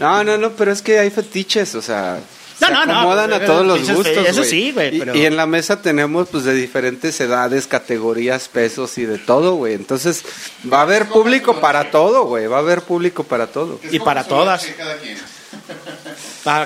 No, 0.00 0.24
no, 0.24 0.38
no, 0.38 0.50
pero 0.52 0.72
es 0.72 0.82
que 0.82 0.98
hay 0.98 1.10
fetiches, 1.10 1.74
o 1.74 1.82
sea, 1.82 2.18
No, 2.60 2.66
se 2.66 2.72
no, 2.72 2.86
no, 2.86 2.98
acomodan 3.00 3.30
pues, 3.30 3.42
a 3.42 3.46
todos 3.46 3.66
los 3.66 3.78
fetiches, 3.78 3.96
gustos, 3.96 4.26
eso 4.28 4.44
sí, 4.44 4.72
güey, 4.72 4.96
Y- 4.96 4.98
pero- 4.98 5.16
Y, 5.16 5.26
en 5.26 5.36
la 5.36 5.46
mesa 5.46 5.80
tenemos 5.82 6.28
pues 6.28 6.44
de 6.44 6.54
diferentes 6.54 7.20
edades, 7.20 7.66
categorías, 7.66 8.48
pesos 8.48 8.96
y 8.98 9.04
de 9.06 9.18
todo, 9.18 9.54
güey. 9.56 9.74
Entonces, 9.74 10.24
va 10.72 10.78
a 10.78 10.82
haber 10.82 11.06
público 11.06 11.60
para 11.60 11.90
todo, 11.90 12.24
güey, 12.24 12.46
va 12.46 12.56
a 12.56 12.60
haber 12.60 12.82
público 12.82 13.24
para 13.24 13.46
todo. 13.48 13.80
Y 13.90 13.98
para 14.00 14.24
todas. 14.24 14.64
cada 14.76 14.96
quien. 14.96 15.18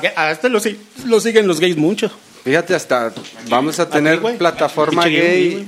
Que- 0.00 0.12
a 0.14 0.30
este 0.30 0.49
lo, 0.49 0.61
lo 1.06 1.20
siguen 1.20 1.46
los 1.46 1.61
gays 1.61 1.76
mucho. 1.76 2.11
Fíjate, 2.44 2.75
hasta 2.75 3.11
vamos 3.49 3.80
a 3.80 3.88
tener 3.88 4.20
plataforma 4.37 5.06
gay, 5.06 5.66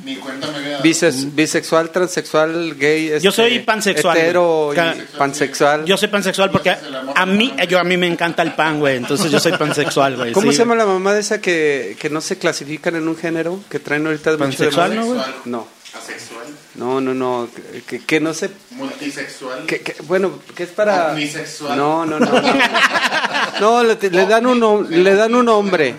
bises- 0.83 1.35
bisexual, 1.35 1.89
transexual, 1.91 2.77
gay, 2.77 3.09
Yo 3.09 3.31
este, 3.31 3.31
soy 3.31 3.59
pansexual, 3.61 4.15
hetero, 4.19 4.75
y 4.75 5.17
pansexual. 5.17 5.87
Yo 5.87 5.97
soy 5.97 6.09
pansexual 6.09 6.51
porque 6.51 6.77
a 7.15 7.25
mí, 7.25 7.55
yo, 7.67 7.79
a 7.79 7.85
mí 7.85 7.97
me 7.97 8.07
encanta 8.07 8.43
el 8.43 8.53
pan, 8.53 8.79
güey. 8.79 8.99
Entonces 8.99 9.31
yo 9.33 9.41
soy 9.41 9.53
pansexual, 9.53 10.17
güey. 10.17 10.33
¿Cómo 10.33 10.51
sí, 10.51 10.57
se 10.59 10.65
llama 10.65 10.75
la 10.75 10.85
mamá 10.85 11.15
de 11.15 11.21
esa 11.21 11.41
que, 11.41 11.97
que 11.99 12.11
no 12.11 12.21
se 12.21 12.37
clasifican 12.37 12.95
en 12.95 13.09
un 13.09 13.17
género? 13.17 13.59
Que 13.71 13.79
traen 13.79 14.05
ahorita 14.05 14.37
Pansexual? 14.37 14.95
¿no, 14.95 15.07
güey? 15.07 15.21
No, 15.47 15.67
Asexual, 15.97 16.45
no, 16.77 17.01
no, 17.01 17.15
no, 17.15 17.49
que, 17.87 18.01
que 18.05 18.21
no 18.21 18.33
se 18.35 18.51
multisexual. 18.73 19.67
Que, 19.67 19.81
que- 19.81 19.97
bueno, 20.03 20.39
que 20.55 20.63
es 20.65 20.71
para. 20.71 21.13
Omnisexual. 21.13 21.77
No, 21.77 22.05
no, 22.07 22.19
no. 22.21 22.27
No, 22.31 22.43
No, 23.61 23.83
le, 23.83 23.97
le 24.11 24.27
dan 24.27 24.47
un, 24.47 24.87
le 24.91 25.15
dan 25.15 25.35
un 25.35 25.47
nombre 25.47 25.95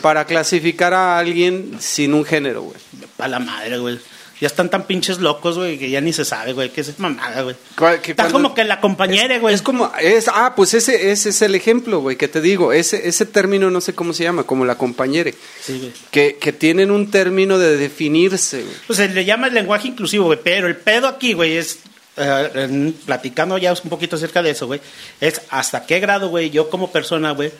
para 0.00 0.24
clasificar 0.24 0.94
a 0.94 1.18
alguien 1.18 1.76
sin 1.80 2.14
un 2.14 2.24
género, 2.24 2.62
güey. 2.62 2.76
A 3.18 3.28
la 3.28 3.38
madre, 3.38 3.78
güey. 3.78 3.98
Ya 4.40 4.48
están 4.48 4.68
tan 4.68 4.86
pinches 4.86 5.18
locos, 5.18 5.56
güey, 5.56 5.78
que 5.78 5.88
ya 5.88 6.00
ni 6.02 6.12
se 6.12 6.24
sabe, 6.24 6.52
güey. 6.52 6.68
¿Qué 6.70 6.82
es 6.82 6.98
mamada, 6.98 7.40
güey? 7.42 7.56
¿Cuál- 7.76 8.02
que 8.02 8.10
Está 8.10 8.28
como 8.30 8.54
que 8.54 8.64
la 8.64 8.80
compañera, 8.80 9.38
güey. 9.38 9.54
Es 9.54 9.62
como, 9.62 9.90
es, 10.00 10.28
ah, 10.28 10.52
pues 10.54 10.74
ese, 10.74 11.10
ese 11.10 11.30
es 11.30 11.40
el 11.40 11.54
ejemplo, 11.54 12.00
güey, 12.00 12.16
que 12.16 12.28
te 12.28 12.40
digo. 12.42 12.72
Ese, 12.74 13.08
ese 13.08 13.24
término 13.24 13.70
no 13.70 13.80
sé 13.80 13.94
cómo 13.94 14.12
se 14.12 14.24
llama, 14.24 14.42
como 14.44 14.64
la 14.66 14.76
compañere. 14.76 15.34
Sí, 15.62 15.78
güey. 15.78 15.92
Que, 16.10 16.36
que 16.36 16.52
tienen 16.52 16.90
un 16.90 17.10
término 17.10 17.58
de 17.58 17.76
definirse, 17.78 18.62
güey. 18.62 18.74
Pues 18.86 18.98
se 18.98 19.08
le 19.08 19.24
llama 19.24 19.46
el 19.46 19.54
lenguaje 19.54 19.88
inclusivo, 19.88 20.26
güey. 20.26 20.38
Pero 20.44 20.66
el 20.68 20.76
pedo 20.76 21.08
aquí, 21.08 21.32
güey, 21.32 21.56
es. 21.56 21.78
eh, 22.18 22.92
platicando 23.06 23.56
ya 23.58 23.72
un 23.72 23.90
poquito 23.90 24.16
acerca 24.16 24.42
de 24.42 24.50
eso, 24.50 24.66
güey. 24.66 24.80
Es 25.20 25.40
hasta 25.50 25.86
qué 25.86 25.98
grado, 26.00 26.28
güey, 26.28 26.50
yo 26.50 26.68
como 26.70 26.90
persona, 26.92 27.30
güey, 27.32 27.52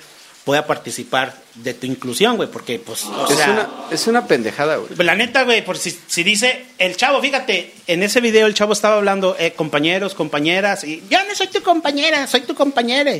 pueda 0.46 0.64
participar 0.64 1.34
de 1.56 1.74
tu 1.74 1.86
inclusión, 1.86 2.36
güey. 2.36 2.48
Porque, 2.48 2.78
pues, 2.78 3.04
o 3.04 3.26
Es 3.28 3.36
sea. 3.36 3.50
una, 3.50 3.68
es 3.90 4.06
una 4.06 4.26
pendejada, 4.28 4.76
güey. 4.76 4.94
La 4.98 5.16
neta, 5.16 5.42
güey, 5.42 5.64
por 5.64 5.76
si, 5.76 5.90
si 6.06 6.22
dice 6.22 6.64
el 6.78 6.96
chavo, 6.96 7.20
fíjate, 7.20 7.74
en 7.88 8.04
ese 8.04 8.20
video 8.20 8.46
el 8.46 8.54
chavo 8.54 8.72
estaba 8.72 8.96
hablando, 8.96 9.34
eh, 9.40 9.54
compañeros, 9.56 10.14
compañeras, 10.14 10.84
y 10.84 11.02
yo 11.10 11.18
no 11.28 11.34
soy 11.34 11.48
tu 11.48 11.62
compañera, 11.62 12.28
soy 12.28 12.42
tu 12.42 12.54
compañera. 12.54 13.12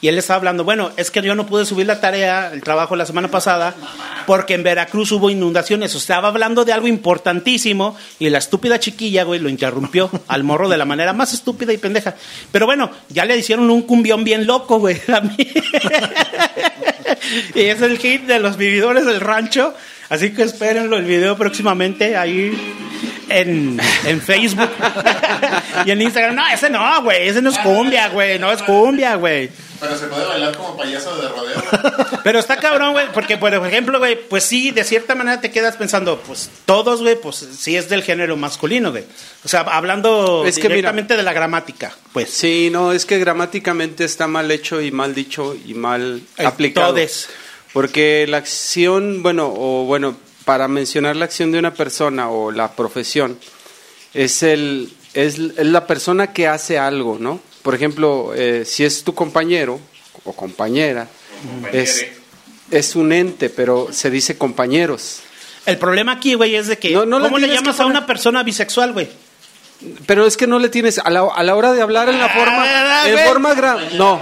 Y 0.00 0.06
él 0.06 0.16
estaba 0.16 0.36
hablando, 0.36 0.62
bueno, 0.62 0.92
es 0.96 1.10
que 1.10 1.20
yo 1.22 1.34
no 1.34 1.46
pude 1.46 1.66
subir 1.66 1.84
la 1.84 2.00
tarea, 2.00 2.52
el 2.52 2.62
trabajo 2.62 2.94
la 2.94 3.04
semana 3.04 3.32
pasada, 3.32 3.74
porque 4.28 4.54
en 4.54 4.62
Veracruz 4.62 5.10
hubo 5.10 5.28
inundaciones. 5.28 5.92
O 5.96 5.98
sea, 5.98 6.16
estaba 6.16 6.28
hablando 6.28 6.64
de 6.64 6.72
algo 6.72 6.86
importantísimo 6.86 7.96
y 8.20 8.30
la 8.30 8.38
estúpida 8.38 8.78
chiquilla, 8.78 9.24
güey, 9.24 9.40
lo 9.40 9.48
interrumpió 9.48 10.08
al 10.28 10.44
morro 10.44 10.68
de 10.68 10.76
la 10.76 10.84
manera 10.84 11.12
más 11.14 11.34
estúpida 11.34 11.72
y 11.72 11.78
pendeja. 11.78 12.14
Pero 12.52 12.66
bueno, 12.66 12.92
ya 13.08 13.24
le 13.24 13.36
hicieron 13.36 13.68
un 13.70 13.82
cumbión 13.82 14.22
bien 14.22 14.46
loco, 14.46 14.78
güey, 14.78 15.00
a 15.12 15.20
mí. 15.20 15.36
y 17.54 17.60
es 17.60 17.82
el 17.82 17.98
hit 17.98 18.22
de 18.22 18.38
los 18.38 18.56
vividores 18.56 19.04
del 19.06 19.20
rancho. 19.20 19.74
Así 20.08 20.30
que 20.30 20.42
espérenlo 20.42 20.96
el 20.96 21.04
video 21.04 21.36
próximamente 21.36 22.16
ahí 22.16 22.52
en, 23.28 23.78
en 24.06 24.20
Facebook 24.22 24.70
y 25.84 25.90
en 25.90 26.00
Instagram. 26.02 26.34
No, 26.34 26.48
ese 26.48 26.70
no, 26.70 27.02
güey, 27.02 27.28
ese 27.28 27.42
no 27.42 27.50
es 27.50 27.58
cumbia, 27.58 28.08
güey, 28.08 28.38
no 28.38 28.50
es 28.50 28.62
cumbia, 28.62 29.16
güey. 29.16 29.50
Pero 29.80 29.96
se 29.96 30.06
puede 30.06 30.26
bailar 30.26 30.56
como 30.56 30.76
payaso 30.76 31.16
de 31.20 31.28
rodeo. 31.28 31.62
Pero 32.24 32.38
está 32.38 32.56
cabrón, 32.56 32.92
güey, 32.92 33.12
porque 33.12 33.36
por 33.36 33.54
ejemplo, 33.54 33.98
güey, 33.98 34.18
pues 34.28 34.44
sí, 34.44 34.70
de 34.72 34.82
cierta 34.84 35.14
manera 35.14 35.40
te 35.40 35.50
quedas 35.50 35.76
pensando, 35.76 36.20
pues 36.20 36.50
todos, 36.66 37.00
güey, 37.00 37.20
pues 37.20 37.46
sí 37.58 37.76
es 37.76 37.88
del 37.88 38.02
género 38.02 38.36
masculino, 38.36 38.90
güey. 38.90 39.04
O 39.44 39.48
sea, 39.48 39.60
hablando 39.60 40.44
Es 40.46 40.56
que 40.56 40.62
mira- 40.62 40.74
directamente 40.76 41.16
de 41.16 41.22
la 41.22 41.32
gramática, 41.32 41.94
pues. 42.12 42.30
Sí, 42.30 42.70
no, 42.72 42.92
es 42.92 43.06
que 43.06 43.18
gramáticamente 43.18 44.04
está 44.04 44.26
mal 44.26 44.50
hecho 44.50 44.80
y 44.80 44.90
mal 44.90 45.14
dicho 45.14 45.54
y 45.54 45.74
mal 45.74 46.22
aplicado. 46.38 46.88
Todes. 46.94 47.28
Porque 47.72 48.26
la 48.28 48.38
acción, 48.38 49.22
bueno, 49.22 49.52
o 49.54 49.84
bueno, 49.84 50.16
para 50.44 50.66
mencionar 50.66 51.14
la 51.16 51.26
acción 51.26 51.52
de 51.52 51.58
una 51.58 51.74
persona 51.74 52.30
o 52.30 52.50
la 52.50 52.72
profesión, 52.72 53.38
es 54.14 54.42
el 54.42 54.92
es, 55.14 55.38
es 55.38 55.66
la 55.66 55.86
persona 55.86 56.32
que 56.32 56.48
hace 56.48 56.78
algo, 56.78 57.18
¿no? 57.20 57.40
Por 57.68 57.74
ejemplo, 57.74 58.32
eh, 58.34 58.64
si 58.64 58.82
es 58.82 59.04
tu 59.04 59.14
compañero 59.14 59.78
o 60.24 60.32
compañera, 60.32 61.06
es, 61.70 62.06
es 62.70 62.96
un 62.96 63.12
ente, 63.12 63.50
pero 63.50 63.88
se 63.92 64.08
dice 64.10 64.38
compañeros. 64.38 65.18
El 65.66 65.76
problema 65.76 66.12
aquí, 66.12 66.32
güey, 66.32 66.54
es 66.54 66.66
de 66.68 66.78
que 66.78 66.92
No, 66.92 67.02
¿cómo 67.20 67.36
le 67.38 67.46
llamas 67.46 67.78
a 67.78 67.84
una 67.84 68.06
persona 68.06 68.42
bisexual, 68.42 68.94
güey? 68.94 69.10
Pero 70.06 70.26
es 70.26 70.38
que 70.38 70.46
no 70.46 70.58
le 70.58 70.70
tienes, 70.70 70.96
a 70.98 71.10
la, 71.10 71.20
a 71.30 71.42
la 71.42 71.54
hora 71.56 71.74
de 71.74 71.82
hablar 71.82 72.08
en 72.08 72.18
la 72.18 72.24
Ah, 72.24 72.28
forma, 72.30 73.06
en 73.06 73.12
güey. 73.12 73.26
forma 73.26 73.54
gra- 73.54 73.90
no, 73.98 74.18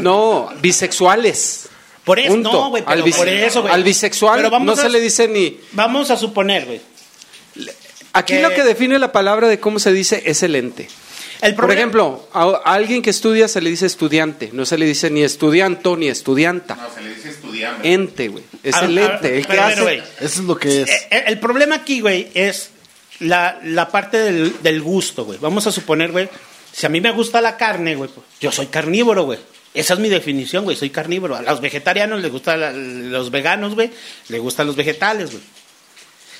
no, 0.00 0.50
bisexuales. 0.60 1.68
Por 2.04 2.20
eso, 2.20 2.28
Punto. 2.34 2.52
no, 2.52 2.68
güey, 2.70 2.84
pero 2.86 3.02
al, 3.04 3.10
por 3.10 3.28
eso, 3.28 3.62
güey. 3.62 3.74
al 3.74 3.82
bisexual 3.82 4.36
Pero 4.36 4.50
vamos 4.50 4.66
no 4.76 4.80
a- 4.80 4.84
se 4.84 4.88
le 4.90 5.00
dice 5.00 5.26
ni... 5.26 5.58
Vamos 5.72 6.12
a 6.12 6.16
suponer, 6.16 6.66
güey. 6.66 6.80
Aquí 8.12 8.34
Que- 8.34 8.42
lo 8.42 8.50
que 8.50 8.62
define 8.62 9.00
la 9.00 9.10
palabra 9.10 9.48
de 9.48 9.58
cómo 9.58 9.80
se 9.80 9.92
dice 9.92 10.22
es 10.24 10.44
el 10.44 10.54
ente. 10.54 10.88
El 11.42 11.54
Por 11.54 11.70
ejemplo, 11.70 12.28
a, 12.32 12.44
a 12.64 12.74
alguien 12.74 13.02
que 13.02 13.10
estudia 13.10 13.46
se 13.48 13.60
le 13.60 13.70
dice 13.70 13.86
estudiante, 13.86 14.50
no 14.52 14.64
se 14.66 14.78
le 14.78 14.86
dice 14.86 15.10
ni 15.10 15.22
estudianto 15.22 15.96
ni 15.96 16.08
estudianta. 16.08 16.74
No, 16.76 16.88
se 16.94 17.02
le 17.02 17.14
dice 17.14 17.30
estudiante. 17.30 17.92
Ente, 17.92 18.28
güey. 18.28 18.44
Es 18.62 18.74
A- 18.76 18.84
el 18.86 18.98
a- 18.98 19.14
ente, 19.14 19.38
el 19.38 19.46
que 19.46 19.60
hace... 19.60 19.82
güey, 19.82 19.98
Eso 19.98 20.06
es 20.20 20.38
lo 20.38 20.56
que 20.56 20.82
es. 20.82 20.88
Eh, 20.90 21.08
eh, 21.10 21.24
El 21.26 21.38
problema 21.38 21.76
aquí, 21.76 22.00
güey, 22.00 22.28
es 22.34 22.70
la, 23.20 23.58
la 23.64 23.88
parte 23.90 24.18
del, 24.18 24.62
del 24.62 24.80
gusto, 24.82 25.24
güey. 25.24 25.38
Vamos 25.40 25.66
a 25.66 25.72
suponer, 25.72 26.10
güey, 26.12 26.28
si 26.72 26.86
a 26.86 26.88
mí 26.88 27.00
me 27.00 27.10
gusta 27.12 27.40
la 27.40 27.56
carne, 27.56 27.94
güey, 27.96 28.10
pues, 28.12 28.26
yo 28.40 28.50
soy 28.52 28.66
carnívoro, 28.66 29.24
güey. 29.24 29.38
Esa 29.74 29.92
es 29.94 30.00
mi 30.00 30.08
definición, 30.08 30.64
güey, 30.64 30.74
soy 30.76 30.88
carnívoro. 30.90 31.36
A 31.36 31.42
los 31.42 31.60
vegetarianos 31.60 32.22
les 32.22 32.32
gustan 32.32 33.10
los 33.12 33.30
veganos, 33.30 33.74
güey, 33.74 33.90
les 34.28 34.40
gustan 34.40 34.66
los 34.66 34.76
vegetales, 34.76 35.30
güey. 35.32 35.42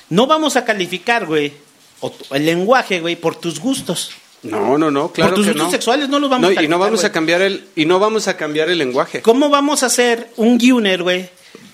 No 0.08 0.26
vamos 0.26 0.56
a 0.56 0.64
calificar, 0.64 1.26
güey, 1.26 1.52
o 2.00 2.10
tu- 2.10 2.34
el 2.34 2.46
lenguaje, 2.46 3.00
güey, 3.00 3.16
por 3.16 3.36
tus 3.36 3.58
gustos. 3.60 4.10
No, 4.42 4.78
no, 4.78 4.90
no, 4.90 5.10
claro 5.12 5.30
por 5.30 5.36
tus 5.36 5.46
que 5.46 5.52
gustos 5.52 5.66
no. 5.68 5.70
sexuales 5.72 6.08
no 6.08 6.18
los 6.18 6.30
vamos 6.30 6.52
No, 6.54 6.60
a 6.60 6.62
y 6.62 6.68
no 6.68 6.78
vamos 6.78 7.02
a 7.04 7.10
cambiar 7.12 7.42
el 7.42 7.64
y 7.74 7.84
no 7.86 7.98
vamos 7.98 8.28
a 8.28 8.36
cambiar 8.36 8.68
el 8.70 8.78
lenguaje. 8.78 9.22
¿Cómo 9.22 9.48
vamos 9.48 9.82
a 9.82 9.86
hacer 9.86 10.28
un 10.36 10.58
guioner, 10.58 11.02
güey, 11.02 11.28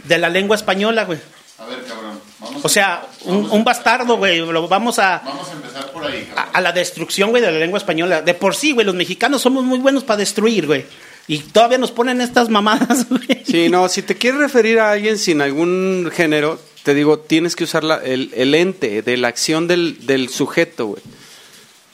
de 0.04 0.18
la 0.18 0.28
lengua 0.30 0.56
española, 0.56 1.04
güey? 1.04 1.18
A 1.58 1.66
ver, 1.66 1.82
cabrón. 1.84 2.20
Vamos 2.40 2.64
O 2.64 2.68
sea, 2.68 3.06
un, 3.24 3.34
vamos, 3.42 3.52
un 3.52 3.64
bastardo, 3.64 4.16
güey, 4.16 4.38
lo 4.40 4.66
vamos 4.68 4.98
a... 4.98 5.22
vamos 5.24 5.48
a 5.48 5.52
empezar 5.52 5.92
por 5.92 6.04
ahí, 6.06 6.26
a, 6.32 6.34
cabrón. 6.34 6.50
a 6.56 6.60
la 6.60 6.72
destrucción, 6.72 7.30
güey, 7.30 7.42
de 7.42 7.52
la 7.52 7.58
lengua 7.58 7.78
española. 7.78 8.22
De 8.22 8.34
por 8.34 8.54
sí, 8.56 8.72
güey, 8.72 8.86
los 8.86 8.94
mexicanos 8.94 9.42
somos 9.42 9.64
muy 9.64 9.78
buenos 9.78 10.02
para 10.04 10.18
destruir, 10.18 10.66
güey. 10.66 10.84
Y 11.28 11.38
todavía 11.38 11.78
nos 11.78 11.92
ponen 11.92 12.20
estas 12.20 12.48
mamadas, 12.48 13.06
güey. 13.10 13.42
Sí, 13.46 13.68
no, 13.68 13.88
si 13.88 14.02
te 14.02 14.16
quieres 14.16 14.40
referir 14.40 14.80
a 14.80 14.90
alguien 14.90 15.18
sin 15.18 15.40
algún 15.40 16.10
género, 16.12 16.58
te 16.82 16.94
digo, 16.94 17.18
tienes 17.20 17.54
que 17.54 17.64
usar 17.64 17.84
la- 17.84 18.02
el, 18.02 18.32
el 18.34 18.54
ente 18.56 19.02
de 19.02 19.16
la 19.18 19.28
acción 19.28 19.68
del, 19.68 20.04
del 20.06 20.28
sujeto, 20.30 20.86
güey. 20.86 21.02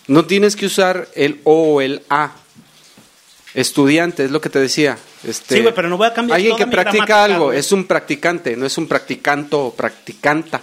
No 0.08 0.24
tienes 0.24 0.56
que 0.56 0.66
usar 0.66 1.08
el 1.14 1.40
o 1.44 1.74
o 1.74 1.80
el 1.80 2.02
a. 2.10 2.32
Estudiante, 3.54 4.24
es 4.24 4.30
lo 4.30 4.40
que 4.40 4.50
te 4.50 4.58
decía. 4.58 4.98
Este, 5.26 5.56
Sí, 5.56 5.60
güey, 5.62 5.74
pero 5.74 5.88
no 5.88 5.96
voy 5.96 6.06
a 6.06 6.12
cambiar 6.14 6.36
Alguien 6.36 6.52
toda 6.52 6.58
que 6.64 6.66
mi 6.66 6.72
practica 6.72 7.24
algo, 7.24 7.44
güey. 7.46 7.58
es 7.58 7.72
un 7.72 7.84
practicante, 7.86 8.56
no 8.56 8.66
es 8.66 8.76
un 8.78 8.86
practicanto 8.86 9.66
o 9.66 9.74
practicanta. 9.74 10.60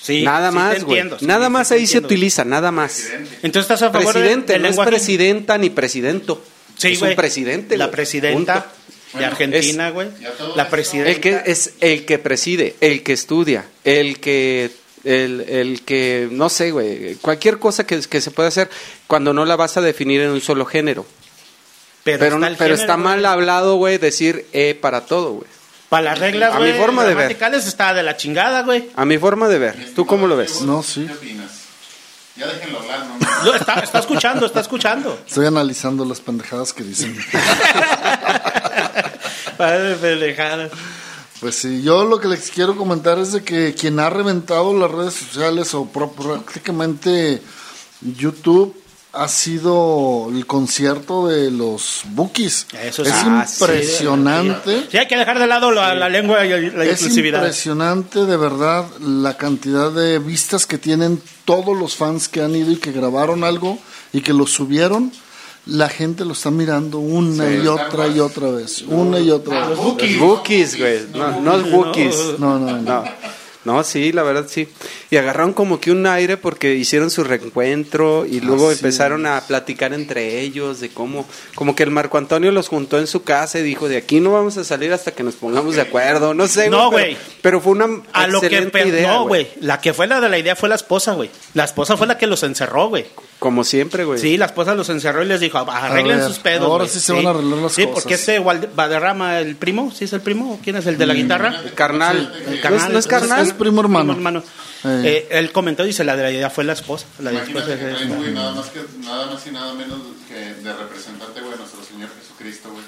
Sí, 0.00 0.22
nada 0.22 0.50
sí 0.50 0.54
más, 0.56 0.74
te 0.76 0.82
güey. 0.82 0.98
entiendo, 0.98 1.18
sí, 1.18 1.26
nada 1.26 1.46
sí, 1.46 1.52
más 1.52 1.72
ahí 1.72 1.86
se 1.86 1.98
utiliza, 1.98 2.44
nada 2.44 2.70
más. 2.70 3.08
Entonces 3.42 3.62
estás 3.62 3.82
a 3.82 3.90
favor 3.90 4.12
Presidente, 4.12 4.52
del 4.52 4.62
no 4.62 4.68
es 4.68 4.76
presidenta 4.76 5.58
ni 5.58 5.70
presidento. 5.70 6.44
Sí, 6.76 6.92
es 6.92 6.98
güey. 7.00 7.12
un 7.12 7.16
presidente. 7.16 7.76
La 7.76 7.90
presidenta 7.90 8.66
Punto. 8.66 9.18
de 9.18 9.24
Argentina, 9.24 9.90
güey. 9.90 10.08
La 10.54 10.68
presidenta. 10.68 11.10
El 11.10 11.20
que 11.20 11.42
es 11.50 11.72
el 11.80 12.04
que 12.04 12.18
preside, 12.18 12.76
el 12.80 13.02
que 13.02 13.14
estudia, 13.14 13.64
el 13.82 14.20
que 14.20 14.70
El, 15.06 15.42
el 15.48 15.82
que, 15.82 16.28
no 16.32 16.48
sé, 16.48 16.72
güey, 16.72 17.14
cualquier 17.16 17.58
cosa 17.60 17.86
que, 17.86 18.00
que 18.00 18.20
se 18.20 18.32
pueda 18.32 18.48
hacer 18.48 18.68
cuando 19.06 19.32
no 19.32 19.44
la 19.44 19.54
vas 19.54 19.76
a 19.76 19.80
definir 19.80 20.20
en 20.20 20.30
un 20.30 20.40
solo 20.40 20.66
género. 20.66 21.06
Pero, 22.02 22.24
está 22.24 22.38
no- 22.38 22.46
el 22.46 22.56
pero 22.56 22.74
género, 22.76 22.80
está 22.82 22.96
mal 22.96 23.24
hablado, 23.24 23.76
güey, 23.76 23.98
decir 23.98 24.46
E 24.52 24.74
para 24.74 25.02
todo, 25.06 25.32
güey. 25.34 25.48
Para 25.88 26.02
las 26.02 26.18
reglas, 26.18 26.52
A 26.54 26.58
mi 26.58 26.72
forma 26.72 27.04
de 27.04 27.14
ver. 27.14 27.30
está 27.30 27.94
de 27.94 28.02
la 28.02 28.16
chingada, 28.16 28.62
güey. 28.62 28.90
A 28.96 29.04
mi 29.04 29.16
forma 29.18 29.46
de 29.48 29.58
ver. 29.60 29.94
¿Tú 29.94 30.04
cómo 30.06 30.26
lo 30.26 30.36
ves? 30.36 30.62
No, 30.62 30.82
sí. 30.82 31.04
¿Qué 31.06 31.12
opinas? 31.12 31.50
Ya 32.34 32.46
déjenlo 32.48 32.80
hablar, 32.80 33.06
¿no? 33.06 33.16
No, 33.44 33.54
está, 33.54 33.74
está 33.80 33.98
escuchando, 34.00 34.44
está 34.46 34.60
escuchando. 34.60 35.18
Estoy 35.26 35.46
analizando 35.46 36.04
las 36.04 36.20
pendejadas 36.20 36.72
que 36.72 36.82
dicen. 36.82 37.16
Padre 39.56 39.94
pendejada. 39.96 40.68
Pues 41.46 41.58
sí, 41.58 41.80
yo 41.80 42.04
lo 42.04 42.18
que 42.18 42.26
les 42.26 42.50
quiero 42.50 42.74
comentar 42.76 43.20
es 43.20 43.30
de 43.30 43.44
que 43.44 43.72
quien 43.72 44.00
ha 44.00 44.10
reventado 44.10 44.76
las 44.76 44.90
redes 44.90 45.14
sociales 45.14 45.74
o 45.74 45.84
prácticamente 45.84 47.40
YouTube 48.00 48.74
ha 49.12 49.28
sido 49.28 50.26
el 50.34 50.44
concierto 50.44 51.28
de 51.28 51.52
los 51.52 52.00
Bookies. 52.06 52.66
Eso 52.82 53.02
es 53.04 53.10
sí. 53.10 53.14
Ah, 53.26 53.46
impresionante. 53.60 54.88
Sí, 54.90 54.98
hay 54.98 55.06
que 55.06 55.16
dejar 55.16 55.38
de 55.38 55.46
lado 55.46 55.70
la, 55.70 55.94
la 55.94 56.08
lengua 56.08 56.44
y 56.44 56.48
la 56.48 56.84
Es 56.84 57.00
inclusividad. 57.00 57.38
impresionante 57.38 58.24
de 58.24 58.36
verdad 58.36 58.84
la 58.98 59.36
cantidad 59.36 59.92
de 59.92 60.18
vistas 60.18 60.66
que 60.66 60.78
tienen 60.78 61.22
todos 61.44 61.78
los 61.78 61.94
fans 61.94 62.28
que 62.28 62.42
han 62.42 62.56
ido 62.56 62.72
y 62.72 62.76
que 62.78 62.90
grabaron 62.90 63.44
algo 63.44 63.78
y 64.12 64.20
que 64.20 64.32
lo 64.32 64.48
subieron. 64.48 65.12
La 65.66 65.88
gente 65.88 66.24
lo 66.24 66.32
está 66.32 66.50
mirando 66.50 66.98
una 66.98 67.44
Sí, 67.48 67.60
y 67.64 67.66
otra 67.66 68.06
y 68.06 68.20
otra 68.20 68.50
vez, 68.50 68.82
una 68.82 69.18
y 69.18 69.30
otra 69.30 69.68
vez. 69.68 69.76
los. 69.78 70.18
Bookies, 70.18 70.78
güey. 70.78 71.00
No, 71.12 71.40
no 71.40 71.56
es 71.56 71.72
Bookies. 71.72 72.16
No, 72.38 72.58
no, 72.58 72.70
no. 72.78 72.82
No, 72.82 73.04
no, 73.64 73.82
sí, 73.82 74.12
la 74.12 74.22
verdad 74.22 74.46
sí. 74.48 74.68
Y 75.10 75.16
agarraron 75.16 75.52
como 75.52 75.80
que 75.80 75.90
un 75.92 76.06
aire 76.06 76.36
porque 76.36 76.74
hicieron 76.74 77.10
su 77.10 77.22
reencuentro 77.24 78.26
y 78.26 78.40
luego 78.40 78.70
Así 78.70 78.78
empezaron 78.78 79.26
a 79.26 79.40
platicar 79.40 79.92
entre 79.92 80.40
ellos 80.40 80.80
de 80.80 80.88
cómo, 80.88 81.26
como 81.54 81.76
que 81.76 81.84
el 81.84 81.90
Marco 81.90 82.18
Antonio 82.18 82.50
los 82.50 82.68
juntó 82.68 82.98
en 82.98 83.06
su 83.06 83.22
casa 83.22 83.58
y 83.58 83.62
dijo, 83.62 83.88
de 83.88 83.96
aquí 83.96 84.20
no 84.20 84.32
vamos 84.32 84.56
a 84.56 84.64
salir 84.64 84.92
hasta 84.92 85.12
que 85.12 85.22
nos 85.22 85.34
pongamos 85.34 85.76
de 85.76 85.82
acuerdo. 85.82 86.34
No 86.34 86.48
sé, 86.48 86.68
No, 86.70 86.90
güey. 86.90 87.16
Pero, 87.42 87.60
fue 87.60 87.72
una 87.72 87.86
A 88.12 88.26
lo 88.26 88.40
que 88.40 88.70
idea, 88.86 89.12
no, 89.12 89.26
güey. 89.28 89.48
La 89.60 89.80
que 89.80 89.92
fue 89.94 90.06
la 90.06 90.20
de 90.20 90.28
la 90.28 90.38
idea 90.38 90.56
fue 90.56 90.68
la 90.68 90.74
esposa, 90.74 91.12
güey. 91.12 91.30
La 91.54 91.64
esposa 91.64 91.96
fue 91.96 92.06
la 92.06 92.18
que 92.18 92.26
los 92.26 92.42
encerró, 92.42 92.88
güey. 92.88 93.06
Como 93.38 93.64
siempre, 93.64 94.04
güey. 94.04 94.18
Sí, 94.18 94.36
la 94.36 94.46
esposa 94.46 94.74
los 94.74 94.88
encerró 94.88 95.22
y 95.22 95.26
les 95.26 95.40
dijo, 95.40 95.58
arreglen 95.58 96.18
ver, 96.18 96.26
sus 96.26 96.38
pedos. 96.38 96.64
ahora 96.64 96.84
güey". 96.84 96.94
sí 96.94 97.00
se 97.00 97.12
van 97.12 97.26
a 97.26 97.30
arreglar 97.30 97.58
las 97.58 97.72
sí, 97.72 97.82
cosas. 97.82 97.94
porque 97.94 98.14
este 98.14 98.38
Valderrama, 98.38 99.40
el 99.40 99.56
primo, 99.56 99.92
¿sí 99.94 100.04
es 100.04 100.12
el 100.12 100.20
primo? 100.20 100.58
¿Quién 100.64 100.76
es 100.76 100.86
el 100.86 100.96
de 100.98 101.06
la 101.06 101.14
guitarra? 101.14 101.60
El 101.64 101.74
carnal. 101.74 102.32
El 102.46 102.60
¿No 102.60 102.76
es, 102.76 102.88
no 102.88 102.98
es 102.98 103.06
carnal? 103.06 103.46
Es 103.46 103.52
primo 103.52 103.80
hermano. 103.82 104.42
Eh. 104.84 104.95
Eh, 105.04 105.26
él 105.30 105.52
comentó, 105.52 105.82
dice, 105.84 106.04
la 106.04 106.16
de 106.16 106.22
la 106.22 106.30
idea 106.30 106.50
fue 106.50 106.64
la 106.64 106.72
esposa. 106.74 107.06
La 107.18 107.30
de 107.30 107.36
Imagínate 107.36 107.72
esposa 107.72 107.78
que 107.84 107.90
es- 107.92 107.96
traen, 107.98 108.16
güey, 108.16 108.32
nada 108.32 108.52
más 108.52 108.66
que 108.66 108.80
nada 109.04 109.26
más 109.26 109.46
y 109.46 109.50
nada 109.50 109.74
menos 109.74 109.98
que 110.28 110.34
de 110.34 110.72
representante, 110.72 111.40
güey, 111.40 111.56
nuestro 111.58 111.82
Señor 111.84 112.08
Jesucristo, 112.20 112.70
güey. 112.70 112.84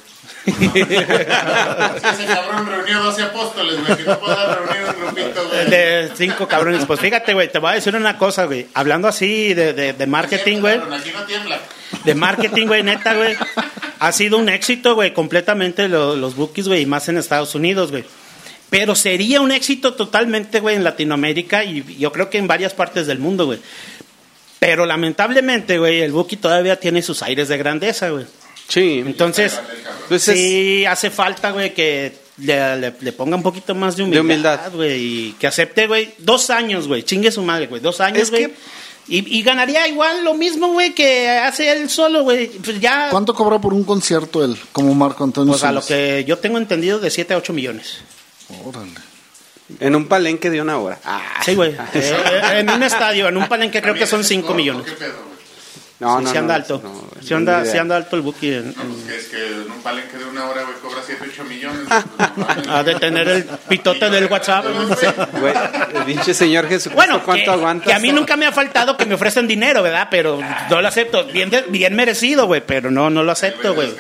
Ese 0.89 2.27
cabrón 2.27 2.67
reunió 2.67 3.03
12 3.03 3.23
apóstoles, 3.23 3.85
güey, 3.85 3.97
que 3.99 4.05
no 4.05 4.19
pueda 4.21 4.55
reunir 4.57 4.95
un 4.97 5.01
grupito, 5.15 5.49
güey. 5.49 5.71
de 5.71 6.11
cinco 6.17 6.47
cabrones. 6.49 6.85
Pues 6.87 7.01
fíjate, 7.01 7.35
güey, 7.35 7.51
te 7.51 7.59
voy 7.59 7.73
a 7.73 7.75
decir 7.75 7.95
una 7.95 8.17
cosa, 8.19 8.45
güey. 8.47 8.67
Hablando 8.75 9.09
así 9.09 9.55
de, 9.55 9.73
de, 9.73 9.93
de 9.93 10.07
marketing, 10.07 10.61
güey. 10.61 10.77
Aquí 10.79 11.11
no 11.13 11.25
tiembla. 11.25 11.59
De 12.05 12.15
marketing, 12.15 12.67
güey, 12.67 12.83
neta, 12.83 13.15
güey. 13.15 13.37
Ha 14.01 14.13
sido 14.13 14.39
un 14.39 14.49
éxito, 14.49 14.95
güey, 14.95 15.13
completamente 15.13 15.89
lo- 15.89 16.17
los 16.17 16.37
bookies, 16.37 16.69
güey, 16.69 16.83
y 16.83 16.87
más 16.87 17.09
en 17.09 17.19
Estados 17.19 17.55
Unidos, 17.55 17.91
güey. 17.91 18.05
Pero 18.71 18.95
sería 18.95 19.41
un 19.41 19.51
éxito 19.51 19.95
totalmente, 19.95 20.61
güey, 20.61 20.77
en 20.77 20.85
Latinoamérica 20.85 21.65
y 21.65 21.97
yo 21.99 22.13
creo 22.13 22.29
que 22.29 22.39
en 22.39 22.47
varias 22.47 22.75
partes 22.75 23.07
del 23.07 23.19
mundo, 23.19 23.47
güey. 23.47 23.59
Pero 24.59 24.85
lamentablemente, 24.87 25.79
güey, 25.79 26.01
el 26.03 26.13
bookie 26.13 26.37
todavía 26.37 26.79
tiene 26.79 27.01
sus 27.03 27.23
aires 27.23 27.49
de 27.49 27.57
grandeza, 27.57 28.11
güey. 28.11 28.27
Sí. 28.69 29.03
Entonces, 29.07 29.59
Pues 30.09 30.27
es- 30.29 30.39
sí 30.39 30.85
hace 30.85 31.11
falta, 31.11 31.53
güey, 31.53 31.73
que 31.73 32.13
le, 32.39 32.77
le- 32.77 32.95
le 33.01 33.13
ponga 33.13 33.37
un 33.37 33.43
poquito 33.43 33.75
más 33.75 33.97
de 33.97 34.03
humildad, 34.03 34.73
güey, 34.75 35.01
y 35.01 35.33
que 35.39 35.47
acepte, 35.47 35.87
güey, 35.87 36.13
dos 36.19 36.51
años, 36.51 36.87
güey, 36.89 37.03
chingue 37.05 37.31
su 37.33 37.43
madre, 37.43 37.67
güey, 37.69 37.81
dos 37.81 38.01
años, 38.01 38.31
güey. 38.31 38.47
que- 38.49 38.55
Y, 39.11 39.39
y 39.39 39.43
ganaría 39.43 39.89
igual 39.89 40.23
lo 40.23 40.35
mismo, 40.35 40.69
güey, 40.73 40.93
que 40.95 41.31
hace 41.31 41.73
él 41.73 41.89
solo, 41.89 42.25
güey. 42.25 42.49
Pues 42.49 42.79
ya, 42.79 43.09
¿Cuánto 43.11 43.33
cobra 43.33 43.59
por 43.59 43.73
un 43.73 43.85
concierto 43.85 44.45
él, 44.45 44.55
como 44.73 44.95
Marco 44.95 45.25
Antonio 45.25 45.53
pues 45.53 45.65
a 45.65 45.73
lo 45.73 45.81
que 45.83 46.25
yo 46.29 46.37
tengo 46.37 46.59
entendido, 46.59 46.99
de 46.99 47.11
7 47.11 47.33
a 47.33 47.39
8 47.39 47.55
millones. 47.55 48.01
Órale. 48.65 48.93
En 49.81 49.95
un 49.95 50.07
palenque 50.09 50.51
de 50.51 50.63
una 50.63 50.79
hora. 50.79 50.99
Ah. 51.05 51.41
Sí, 51.45 51.55
güey. 51.55 51.73
Eh, 51.95 52.17
eh, 52.17 52.59
en 52.61 52.71
un 52.71 52.83
estadio, 52.83 53.29
en 53.29 53.37
un 53.37 53.49
palenque 53.49 53.83
creo 53.83 53.95
que 53.95 54.07
son 54.07 54.25
5 54.25 54.55
millones. 54.55 54.85
¿Qué 54.87 54.93
pedo, 54.93 55.25
güey? 55.27 55.38
No, 56.01 56.19
Sí, 56.19 56.25
no, 56.27 56.31
sí 56.31 56.37
anda 56.37 56.55
no, 56.59 56.63
alto. 56.63 56.81
no, 56.85 57.23
sí, 57.27 57.35
anda, 57.35 57.65
sí 57.65 57.77
anda 57.77 57.97
alto 57.97 58.15
el 58.15 58.23
bookie. 58.23 58.55
en- 58.55 58.69
No, 58.69 58.75
pues 58.85 59.05
que 59.05 59.17
es 59.17 59.25
que 59.27 59.47
en 59.49 59.71
un 59.73 59.83
palenque 59.83 60.17
de 60.17 60.25
una 60.27 60.49
hora, 60.49 60.63
güey, 60.63 60.77
cobra 60.81 61.01
7, 61.05 61.25
8 61.29 61.43
millones. 61.45 61.87
Ah. 61.91 62.05
Ha 62.69 62.83
de 62.85 62.95
tener 62.95 63.27
el 63.29 63.45
pitote 63.69 64.09
del 64.09 64.27
WhatsApp. 64.27 64.65
güey. 65.41 65.53
Pinche 66.07 66.35
señor 66.35 66.69
Jesucristo, 66.69 66.95
Bueno, 66.95 67.23
¿cuánto 67.25 67.45
que, 67.47 67.51
aguanta? 67.51 67.85
que 67.87 67.93
a 67.95 67.99
mí 67.99 68.13
nunca 68.13 68.37
me 68.37 68.47
ha 68.47 68.53
faltado 68.53 68.97
que 68.97 69.07
me 69.07 69.15
ofrecen 69.17 69.49
dinero, 69.49 69.83
¿verdad? 69.83 70.07
Pero 70.09 70.39
no 70.71 70.81
lo 70.81 70.87
acepto. 70.87 71.25
Bien, 71.25 71.51
de- 71.51 71.63
bien 71.69 71.97
merecido, 71.97 72.47
güey, 72.47 72.63
pero 72.65 72.91
no, 72.93 73.11
no 73.11 73.25
lo 73.25 73.33
acepto, 73.33 73.75
güey. 73.75 73.93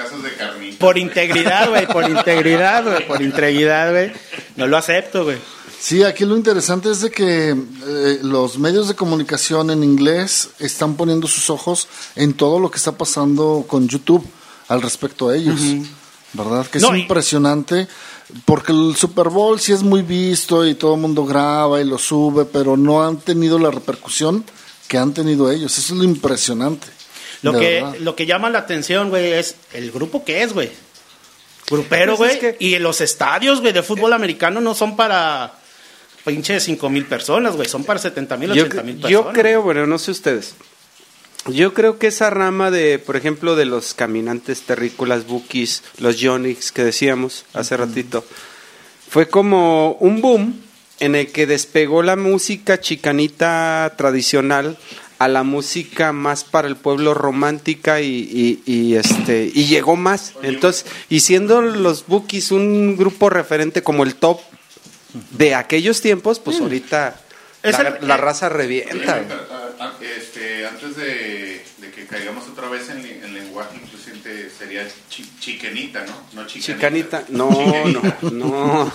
Por 0.78 0.98
integridad, 0.98 1.68
güey, 1.68 1.86
por 1.88 2.08
integridad, 2.08 2.84
güey, 2.84 3.06
por 3.08 3.20
integridad, 3.20 3.90
güey. 3.90 4.12
No 4.54 4.68
lo 4.68 4.76
acepto, 4.76 5.24
güey. 5.24 5.38
Sí, 5.80 6.02
aquí 6.02 6.24
lo 6.24 6.36
interesante 6.36 6.90
es 6.90 7.00
de 7.00 7.10
que 7.10 7.50
eh, 7.50 8.18
los 8.22 8.58
medios 8.58 8.88
de 8.88 8.94
comunicación 8.94 9.70
en 9.70 9.84
inglés 9.84 10.50
están 10.58 10.96
poniendo 10.96 11.28
sus 11.28 11.50
ojos 11.50 11.86
en 12.16 12.34
todo 12.34 12.58
lo 12.58 12.70
que 12.70 12.78
está 12.78 12.92
pasando 12.92 13.64
con 13.68 13.88
YouTube 13.88 14.26
al 14.68 14.82
respecto 14.82 15.28
a 15.28 15.36
ellos. 15.36 15.60
¿Verdad? 16.32 16.66
Que 16.66 16.78
es 16.78 16.82
No, 16.84 16.94
impresionante 16.94 17.88
porque 18.44 18.72
el 18.72 18.94
Super 18.96 19.28
Bowl 19.30 19.58
sí 19.58 19.72
es 19.72 19.82
muy 19.82 20.02
visto 20.02 20.66
y 20.66 20.74
todo 20.74 20.94
el 20.96 21.00
mundo 21.00 21.24
graba 21.24 21.80
y 21.80 21.84
lo 21.84 21.96
sube, 21.96 22.44
pero 22.44 22.76
no 22.76 23.02
han 23.02 23.16
tenido 23.18 23.58
la 23.58 23.70
repercusión 23.70 24.44
que 24.88 24.98
han 24.98 25.14
tenido 25.14 25.50
ellos. 25.50 25.78
Eso 25.78 25.94
es 25.94 25.98
lo 25.98 26.04
impresionante. 26.04 26.86
Lo 27.40 27.52
que, 27.52 27.80
verdad. 27.80 27.94
lo 28.00 28.16
que 28.16 28.26
llama 28.26 28.50
la 28.50 28.58
atención, 28.58 29.08
güey, 29.10 29.32
es 29.32 29.54
el 29.72 29.90
grupo 29.92 30.24
que 30.24 30.42
es, 30.42 30.52
güey. 30.52 30.70
Grupero, 31.70 32.16
Pues 32.16 32.18
güey. 32.18 32.30
es 32.50 32.56
que- 32.56 32.64
Y 32.64 32.78
los 32.78 33.00
estadios, 33.00 33.60
güey, 33.60 33.72
de 33.72 33.82
fútbol 33.82 34.12
americano 34.12 34.60
no 34.60 34.74
son 34.74 34.96
para 34.96 35.57
pinche 36.28 36.60
5 36.60 36.88
mil 36.90 37.04
personas, 37.06 37.56
güey. 37.56 37.68
Son 37.68 37.84
para 37.84 37.98
70 37.98 38.36
mil, 38.36 38.52
yo, 38.54 38.64
80 38.64 38.82
mil 38.84 38.94
personas. 38.96 39.10
yo 39.10 39.32
creo, 39.32 39.62
bueno, 39.62 39.86
no 39.86 39.98
sé 39.98 40.10
ustedes. 40.12 40.54
Yo 41.46 41.72
creo 41.72 41.98
que 41.98 42.08
esa 42.08 42.28
rama 42.30 42.70
de, 42.70 42.98
por 42.98 43.16
ejemplo, 43.16 43.56
de 43.56 43.64
los 43.64 43.94
caminantes 43.94 44.62
terrícolas, 44.62 45.26
bookies, 45.26 45.82
los 45.98 46.18
Yonix 46.18 46.72
que 46.72 46.84
decíamos 46.84 47.44
hace 47.54 47.76
ratito, 47.76 48.24
fue 49.08 49.28
como 49.28 49.92
un 50.00 50.20
boom 50.20 50.60
en 51.00 51.14
el 51.14 51.32
que 51.32 51.46
despegó 51.46 52.02
la 52.02 52.16
música 52.16 52.80
chicanita 52.80 53.94
tradicional 53.96 54.76
a 55.18 55.28
la 55.28 55.42
música 55.42 56.12
más 56.12 56.44
para 56.44 56.68
el 56.68 56.76
pueblo 56.76 57.14
romántica 57.14 58.00
y, 58.00 58.06
y- 58.66 58.72
y, 58.72 58.94
este 58.96 59.50
y 59.52 59.66
llegó 59.66 59.96
más 59.96 60.34
entonces 60.42 60.86
y 61.08 61.20
siendo 61.20 61.60
los 61.62 62.06
bookies 62.06 62.52
un 62.52 62.96
grupo 62.96 63.28
referente 63.30 63.82
como 63.82 64.04
el 64.04 64.14
top 64.14 64.38
de 65.30 65.54
aquellos 65.54 66.00
tiempos 66.00 66.38
pues 66.40 66.60
ahorita 66.60 67.20
Es 67.62 67.78
la, 67.78 67.88
el- 67.88 68.08
la 68.08 68.16
raza 68.16 68.48
revienta. 68.48 69.20
Este, 70.00 70.66
antes 70.66 70.96
de, 70.96 71.64
de 71.78 71.90
que 71.90 72.06
caigamos 72.06 72.48
otra 72.48 72.68
vez 72.68 72.88
en, 72.90 73.04
incluyente, 74.78 74.90
sería 74.90 75.08
chi- 75.10 75.30
chiquenita, 75.40 76.04
¿no? 76.04 76.12
No 76.42 76.46
chicanita. 76.46 76.74
Chicanita, 76.74 77.24
no, 77.30 77.50
no, 77.86 78.30
no. 78.30 78.92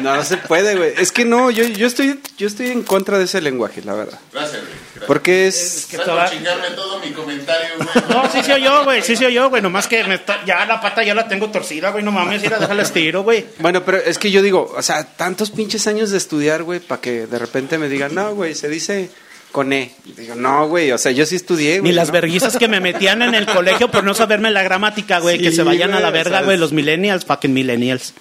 No, 0.00 0.16
no 0.16 0.24
se 0.24 0.36
puede, 0.38 0.76
güey. 0.76 0.94
Es 0.96 1.12
que 1.12 1.24
no, 1.24 1.50
yo, 1.50 1.64
yo 1.64 1.86
estoy, 1.86 2.18
yo 2.38 2.46
estoy 2.46 2.70
en 2.70 2.82
contra 2.82 3.18
de 3.18 3.24
ese 3.24 3.40
lenguaje, 3.40 3.82
la 3.82 3.94
verdad. 3.94 4.18
Gracias, 4.32 4.60
güey. 4.62 4.72
Gracias. 4.72 5.04
Porque 5.06 5.46
es, 5.46 5.86
que 5.90 5.96
Gracias 5.96 5.98
por 5.98 6.24
toda- 6.26 6.30
chingarme 6.30 6.70
todo 6.74 6.98
mi 7.00 7.10
comentario, 7.12 7.68
güey. 7.76 7.88
No, 8.08 8.30
sí 8.30 8.42
se 8.42 8.54
oyó, 8.54 8.84
güey, 8.84 9.02
sí 9.02 9.16
se 9.16 9.26
oyó, 9.26 9.48
güey. 9.50 9.62
Nomás 9.62 9.86
que 9.86 10.02
me 10.04 10.14
está- 10.16 10.44
ya 10.44 10.64
la 10.66 10.80
pata 10.80 11.02
ya 11.04 11.14
la 11.14 11.28
tengo 11.28 11.50
torcida, 11.50 11.90
güey. 11.90 12.02
No 12.02 12.10
mames, 12.12 12.42
ir 12.42 12.52
a 12.54 12.58
dejarla 12.58 12.82
estiro, 12.82 13.22
güey. 13.22 13.46
bueno, 13.58 13.84
pero 13.84 13.98
es 13.98 14.18
que 14.18 14.30
yo 14.30 14.42
digo, 14.42 14.72
o 14.76 14.82
sea, 14.82 15.04
tantos 15.04 15.50
pinches 15.50 15.86
años 15.86 16.10
de 16.10 16.18
estudiar, 16.18 16.62
güey, 16.62 16.80
para 16.80 17.00
que 17.00 17.26
de 17.26 17.38
repente 17.38 17.78
me 17.78 17.88
digan, 17.88 18.14
no, 18.14 18.34
güey, 18.34 18.54
se 18.54 18.68
dice 18.68 19.10
con 19.52 19.72
E. 19.72 19.92
Digo, 20.16 20.34
no, 20.34 20.66
güey, 20.66 20.90
o 20.90 20.98
sea, 20.98 21.12
yo 21.12 21.24
sí 21.26 21.36
estudié, 21.36 21.78
güey. 21.78 21.90
Ni 21.90 21.94
las 21.94 22.08
¿no? 22.08 22.14
verguizas 22.14 22.56
que 22.56 22.66
me 22.66 22.80
metían 22.80 23.22
en 23.22 23.34
el 23.34 23.46
colegio 23.46 23.90
por 23.90 24.02
no 24.02 24.14
saberme 24.14 24.50
la 24.50 24.62
gramática, 24.62 25.20
güey. 25.20 25.38
que 25.38 25.52
se 25.52 25.62
vayan 25.62 25.94
a 25.94 26.00
la 26.00 26.10
verga, 26.10 26.42
güey, 26.42 26.56
los 26.56 26.72
millennials, 26.72 27.24
fucking 27.24 27.52
millennials. 27.52 28.14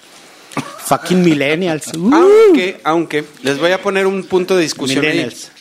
Fucking 0.85 1.23
millennials. 1.23 1.87
Uh, 1.95 2.13
Aunque, 2.13 2.81
aunque, 2.83 3.23
les 3.43 3.57
voy 3.57 3.71
a 3.71 3.81
poner 3.81 4.05
un 4.05 4.23
punto 4.23 4.57
de 4.57 4.63
discusión 4.63 5.05
ahí. 5.05 5.11
millennials. 5.11 5.51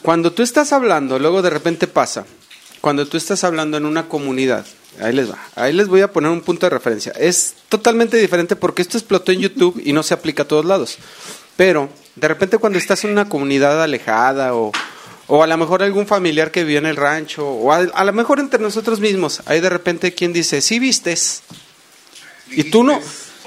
Cuando 0.00 0.32
tú 0.32 0.42
estás 0.42 0.72
hablando, 0.72 1.18
luego 1.18 1.42
de 1.42 1.50
repente 1.50 1.88
pasa, 1.88 2.24
cuando 2.80 3.06
tú 3.06 3.16
estás 3.16 3.42
hablando 3.42 3.76
en 3.76 3.84
una 3.84 4.08
comunidad, 4.08 4.64
ahí 5.00 5.12
les 5.12 5.30
va, 5.30 5.38
ahí 5.56 5.72
les 5.72 5.88
voy 5.88 6.02
a 6.02 6.12
poner 6.12 6.30
un 6.30 6.40
punto 6.40 6.66
de 6.66 6.70
referencia. 6.70 7.12
Es 7.18 7.54
totalmente 7.68 8.16
diferente 8.16 8.54
porque 8.54 8.82
esto 8.82 8.96
explotó 8.96 9.32
en 9.32 9.40
YouTube 9.40 9.82
y 9.84 9.92
no 9.92 10.04
se 10.04 10.14
aplica 10.14 10.44
a 10.44 10.48
todos 10.48 10.64
lados. 10.64 10.98
Pero 11.56 11.90
De 12.18 12.28
repente 12.28 12.58
cuando 12.58 12.78
estás 12.78 13.04
en 13.04 13.10
una 13.12 13.28
comunidad 13.28 13.82
alejada 13.82 14.54
o, 14.54 14.72
o 15.26 15.42
a 15.42 15.46
lo 15.46 15.56
mejor 15.56 15.82
algún 15.82 16.06
familiar 16.06 16.50
que 16.50 16.64
vive 16.64 16.78
en 16.78 16.86
el 16.86 16.96
rancho 16.96 17.48
o 17.48 17.72
a, 17.72 17.78
a 17.78 18.04
lo 18.04 18.12
mejor 18.12 18.40
entre 18.40 18.60
nosotros 18.60 19.00
mismos, 19.00 19.42
hay 19.46 19.60
de 19.60 19.70
repente 19.70 20.14
quien 20.14 20.32
dice, 20.32 20.60
sí 20.60 20.78
vistes. 20.78 21.42
Y 22.50 22.64
tú 22.64 22.82
no, 22.82 23.00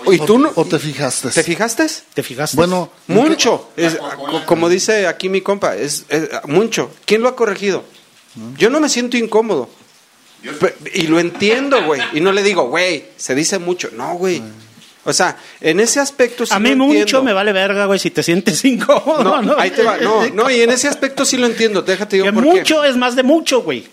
y 0.08 0.20
tú 0.20 0.40
no, 0.40 0.52
¿O 0.56 0.66
te 0.66 0.80
fijaste? 0.80 1.30
¿te 1.30 1.44
fijaste? 1.44 1.88
¿Te 2.14 2.24
fijaste? 2.24 2.58
Bueno, 2.58 2.92
Mucho, 3.08 3.70
es, 3.76 3.98
como 4.46 4.70
dice 4.70 5.08
aquí 5.08 5.30
mi 5.30 5.42
compa, 5.42 5.76
es, 5.76 6.06
es 6.10 6.30
mucho. 6.48 6.92
¿Quién 7.06 7.22
lo 7.22 7.30
ha 7.30 7.36
corregido? 7.36 7.84
Yo 8.58 8.70
no 8.70 8.80
me 8.80 8.90
siento 8.90 9.18
incómodo. 9.18 9.70
Y 10.94 11.04
lo 11.04 11.20
entiendo, 11.20 11.84
güey. 11.86 12.02
Y 12.14 12.20
no 12.20 12.32
le 12.32 12.42
digo, 12.42 12.68
güey, 12.68 13.06
se 13.18 13.36
dice 13.36 13.60
mucho. 13.60 13.90
No, 13.94 14.16
güey. 14.16 14.42
O 15.04 15.14
sea, 15.14 15.38
en 15.62 15.80
ese 15.80 16.00
aspecto 16.00 16.46
sí 16.46 16.54
a 16.54 16.60
mí 16.60 16.70
lo 16.72 16.76
mucho 16.86 17.00
entiendo. 17.00 17.24
me 17.24 17.34
vale 17.34 17.52
verga, 17.54 17.86
güey, 17.86 18.00
si 18.00 18.12
te 18.12 18.22
sientes 18.24 18.64
incómodo. 18.66 19.24
No, 19.24 19.42
¿no? 19.42 19.56
ahí 19.60 19.72
te 19.72 19.84
va. 19.84 19.98
No, 19.98 20.28
no, 20.34 20.50
y 20.52 20.62
en 20.62 20.70
ese 20.70 20.88
aspecto 20.88 21.26
sí 21.26 21.38
lo 21.38 21.48
entiendo. 21.48 21.82
Déjate 21.82 22.18
digo 22.18 22.26
Que 22.28 22.34
por 22.34 22.44
qué. 22.44 22.50
mucho 22.52 22.84
es 22.84 22.96
más 22.98 23.16
de 23.16 23.24
mucho, 23.24 23.62
güey. 23.64 23.88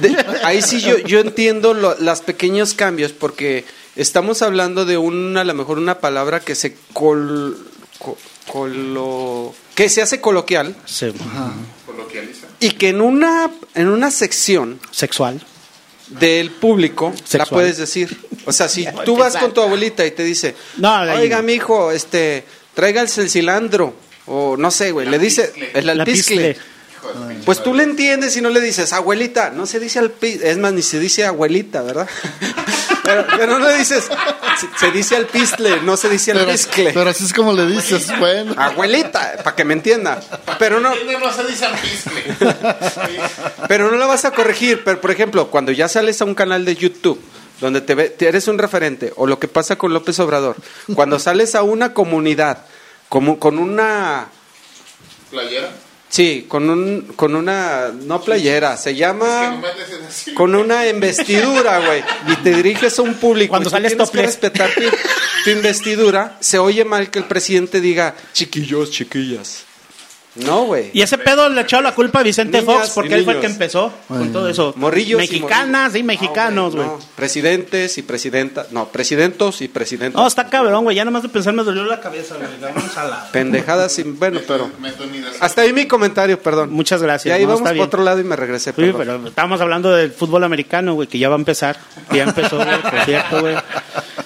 De- 0.00 0.16
ahí 0.44 0.60
sí 0.60 0.80
yo, 0.80 0.98
yo 0.98 1.20
entiendo 1.20 1.72
lo- 1.72 1.96
los 1.98 2.20
pequeños 2.20 2.74
cambios 2.74 3.12
porque 3.12 3.64
estamos 3.96 4.42
hablando 4.42 4.84
de 4.84 4.98
una, 4.98 5.40
a 5.40 5.44
lo 5.44 5.54
mejor 5.54 5.78
una 5.78 5.98
palabra 6.00 6.40
que 6.40 6.54
se 6.54 6.76
col, 6.92 7.56
co- 7.98 8.18
colo- 8.46 9.54
que 9.74 9.88
se 9.88 10.02
hace 10.02 10.20
coloquial 10.20 10.76
Sí. 10.84 11.12
Coloquializa. 11.86 12.46
y 12.60 12.70
que 12.72 12.90
en 12.90 13.00
una 13.00 13.50
en 13.74 13.88
una 13.88 14.10
sección 14.10 14.78
Sexual. 14.90 15.40
Del 16.18 16.50
público 16.50 17.10
la 17.10 17.16
Sexual. 17.26 17.48
puedes 17.48 17.78
decir. 17.78 18.16
O 18.44 18.52
sea, 18.52 18.68
si 18.68 18.86
tú 19.04 19.16
vas 19.16 19.36
con 19.36 19.52
tu 19.54 19.60
abuelita 19.60 20.04
y 20.06 20.10
te 20.12 20.24
dice, 20.24 20.54
No, 20.76 21.00
oiga, 21.02 21.38
no. 21.38 21.42
mijo, 21.44 21.92
este, 21.92 22.44
tráigase 22.74 23.22
el 23.22 23.30
cilantro 23.30 23.94
o 24.26 24.56
no 24.56 24.70
sé, 24.70 24.92
güey, 24.92 25.08
le 25.08 25.18
dice 25.18 25.52
el 25.74 25.86
La 25.86 26.04
Pues 27.44 27.62
tú 27.62 27.74
le 27.74 27.82
entiendes 27.82 28.36
y 28.36 28.40
no 28.40 28.48
le 28.50 28.60
dices, 28.60 28.92
abuelita, 28.92 29.50
no 29.50 29.66
se 29.66 29.80
dice 29.80 29.98
alpi, 29.98 30.38
es 30.42 30.58
más, 30.58 30.72
ni 30.72 30.82
se 30.82 30.98
dice 30.98 31.24
abuelita, 31.26 31.82
¿verdad? 31.82 32.08
pero, 33.02 33.26
pero 33.36 33.58
no 33.58 33.66
le 33.66 33.76
dices, 33.78 34.08
se, 34.60 34.68
se 34.78 34.92
dice 34.92 35.16
alpistle, 35.16 35.80
no 35.82 35.96
se 35.96 36.08
dice 36.08 36.32
pero, 36.32 36.44
alpiscle. 36.44 36.92
pero 36.92 37.10
así 37.10 37.24
es 37.24 37.32
como 37.32 37.52
le 37.52 37.66
dices, 37.66 38.06
bueno. 38.18 38.54
Abuelita, 38.56 39.34
para 39.42 39.56
que 39.56 39.64
me 39.64 39.74
entienda. 39.74 40.20
Pero 40.58 40.78
no, 40.80 40.90
no 40.94 41.32
se 41.32 41.44
dice 41.44 41.64
alpiscle. 41.66 42.22
pero 43.68 43.90
no 43.90 43.96
la 43.96 44.06
vas 44.06 44.24
a 44.24 44.30
corregir. 44.30 44.82
Pero, 44.84 45.00
por 45.00 45.10
ejemplo, 45.10 45.50
cuando 45.50 45.72
ya 45.72 45.88
sales 45.88 46.20
a 46.22 46.24
un 46.24 46.34
canal 46.34 46.64
de 46.64 46.76
YouTube 46.76 47.20
donde 47.60 47.80
te, 47.80 47.94
ve- 47.94 48.10
te 48.10 48.26
eres 48.28 48.48
un 48.48 48.58
referente, 48.58 49.12
o 49.16 49.26
lo 49.26 49.38
que 49.38 49.48
pasa 49.48 49.76
con 49.76 49.92
López 49.92 50.18
Obrador, 50.20 50.56
cuando 50.94 51.18
sales 51.18 51.54
a 51.54 51.62
una 51.62 51.94
comunidad, 51.94 52.58
como, 53.08 53.38
con 53.38 53.58
una... 53.58 54.26
¿Playera? 55.30 55.70
Sí, 56.12 56.44
con, 56.46 56.68
un, 56.68 57.14
con 57.16 57.34
una... 57.34 57.88
No 57.88 58.20
playera, 58.20 58.76
se 58.76 58.94
llama... 58.94 59.62
con 60.34 60.54
una 60.54 60.86
investidura, 60.86 61.78
güey, 61.78 62.04
y 62.28 62.36
te 62.42 62.52
diriges 62.52 62.98
a 62.98 63.02
un 63.02 63.14
público. 63.14 63.48
Cuando 63.48 63.70
y 63.70 63.72
sales 63.72 63.92
tienes 63.92 64.10
que 64.10 64.20
respetar 64.20 64.68
tu, 64.74 64.82
tu 65.44 65.50
investidura, 65.50 66.36
se 66.38 66.58
oye 66.58 66.84
mal 66.84 67.10
que 67.10 67.18
el 67.18 67.24
presidente 67.24 67.80
diga 67.80 68.14
chiquillos, 68.34 68.90
chiquillas. 68.90 69.64
No, 70.34 70.64
güey. 70.64 70.90
Y 70.94 71.02
ese 71.02 71.18
pedo 71.18 71.48
le 71.50 71.60
echó 71.60 71.82
la 71.82 71.94
culpa 71.94 72.20
a 72.20 72.22
Vicente 72.22 72.60
Niñas 72.62 72.76
Fox 72.78 72.90
porque 72.94 73.10
y 73.10 73.14
él 73.18 73.24
fue 73.24 73.34
el 73.34 73.40
que 73.40 73.46
empezó 73.46 73.92
con 74.08 74.32
todo 74.32 74.48
eso. 74.48 74.72
Morrillos 74.76 75.18
y 75.18 75.22
Mexicanas 75.22 75.94
y, 75.94 76.02
morrillos. 76.02 76.06
mexicanos, 76.06 76.74
güey. 76.74 76.86
No, 76.86 76.98
presidentes 77.16 77.98
y 77.98 78.02
presidentas. 78.02 78.72
No, 78.72 78.88
presidentos 78.88 79.60
y 79.60 79.68
presidentas. 79.68 80.20
No, 80.20 80.26
está 80.26 80.48
cabrón, 80.48 80.84
güey. 80.84 80.96
Ya 80.96 81.04
nomás 81.04 81.22
de 81.22 81.28
pensar 81.28 81.52
me 81.52 81.62
dolió 81.62 81.84
la 81.84 82.00
cabeza, 82.00 82.36
güey. 82.36 82.48
Vamos 82.60 82.96
a 82.96 83.04
la... 83.04 83.30
Pendejadas 83.30 83.92
sin. 83.92 84.18
Bueno, 84.18 84.40
pero. 84.48 84.70
Hasta 85.40 85.62
ahí 85.62 85.72
mi 85.74 85.86
comentario, 85.86 86.40
perdón. 86.40 86.70
Muchas 86.72 87.02
gracias. 87.02 87.30
Ya 87.30 87.36
no, 87.36 87.42
íbamos 87.42 87.60
está 87.60 87.74
por 87.74 87.86
otro 87.86 88.02
lado 88.02 88.20
y 88.20 88.24
me 88.24 88.36
regresé. 88.36 88.70
Sí, 88.70 88.76
perdón. 88.76 88.96
pero 88.98 89.28
estamos 89.28 89.60
hablando 89.60 89.92
del 89.92 90.12
fútbol 90.12 90.44
americano, 90.44 90.94
güey, 90.94 91.08
que 91.08 91.18
ya 91.18 91.28
va 91.28 91.34
a 91.34 91.38
empezar. 91.38 91.78
Ya 92.10 92.22
empezó, 92.22 92.56
güey, 92.56 92.80
por 92.80 93.00
cierto, 93.04 93.40
güey. 93.40 93.56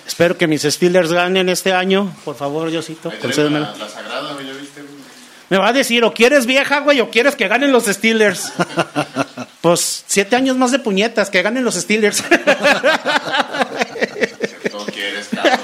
Espero 0.06 0.38
que 0.38 0.46
mis 0.46 0.62
Steelers 0.62 1.12
ganen 1.12 1.48
este 1.48 1.72
año. 1.72 2.14
Por 2.24 2.36
favor, 2.36 2.70
Diosito, 2.70 3.10
Ahí 3.10 3.18
concédemelo. 3.20 3.66
la, 3.66 3.76
la 3.76 3.88
sagrada, 3.88 4.32
güey? 4.34 4.46
Me 5.48 5.58
va 5.58 5.68
a 5.68 5.72
decir, 5.72 6.02
o 6.04 6.12
quieres 6.12 6.46
vieja, 6.46 6.80
güey, 6.80 7.00
o 7.00 7.10
quieres 7.10 7.36
que 7.36 7.46
ganen 7.48 7.72
los 7.72 7.84
Steelers. 7.86 8.52
Pues 9.62 10.04
siete 10.06 10.36
años 10.36 10.56
más 10.56 10.70
de 10.70 10.78
puñetas, 10.78 11.28
que 11.28 11.42
ganen 11.42 11.64
los 11.64 11.74
Steelers. 11.74 12.22
Tú 14.70 14.78
quieres, 14.92 15.26
cabrón. 15.34 15.58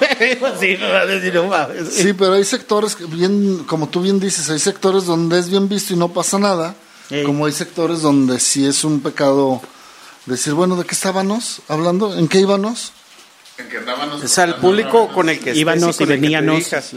sí, 0.59 0.77
me 0.81 0.89
va 0.89 1.01
a 1.03 1.07
decir, 1.07 1.33
no 1.35 1.45
mames. 1.45 1.89
Sí, 1.95 2.13
pero 2.13 2.33
hay 2.33 2.45
sectores, 2.45 2.97
que 2.97 3.05
bien, 3.07 3.63
como 3.65 3.89
tú 3.89 4.01
bien 4.01 4.19
dices, 4.19 4.51
hay 4.51 4.59
sectores 4.59 5.05
donde 5.05 5.39
es 5.39 5.49
bien 5.49 5.69
visto 5.69 5.93
y 5.93 5.97
no 5.97 6.09
pasa 6.13 6.41
nada, 6.41 6.75
Ey. 7.11 7.23
como 7.23 7.47
hay 7.47 7.53
sectores 7.53 8.03
donde 8.03 8.41
sí 8.41 8.67
es 8.67 8.83
un 8.83 9.01
pecado 9.03 9.61
decir, 10.27 10.55
bueno, 10.55 10.75
¿de 10.77 10.85
qué 10.85 10.95
estábamos 10.95 11.61
hablando? 11.69 12.19
¿En 12.19 12.27
qué 12.27 12.41
íbamos? 12.41 12.93
Que 13.69 13.79
andábamos 13.79 14.23
O 14.23 14.29
sea, 14.29 14.45
el 14.45 14.53
buscando 14.53 14.69
público 14.69 15.13
con 15.13 15.29
el 15.29 15.39
que 15.41 15.55
Íbamos 15.55 16.01
y 16.01 16.07
dirijas. 16.07 16.93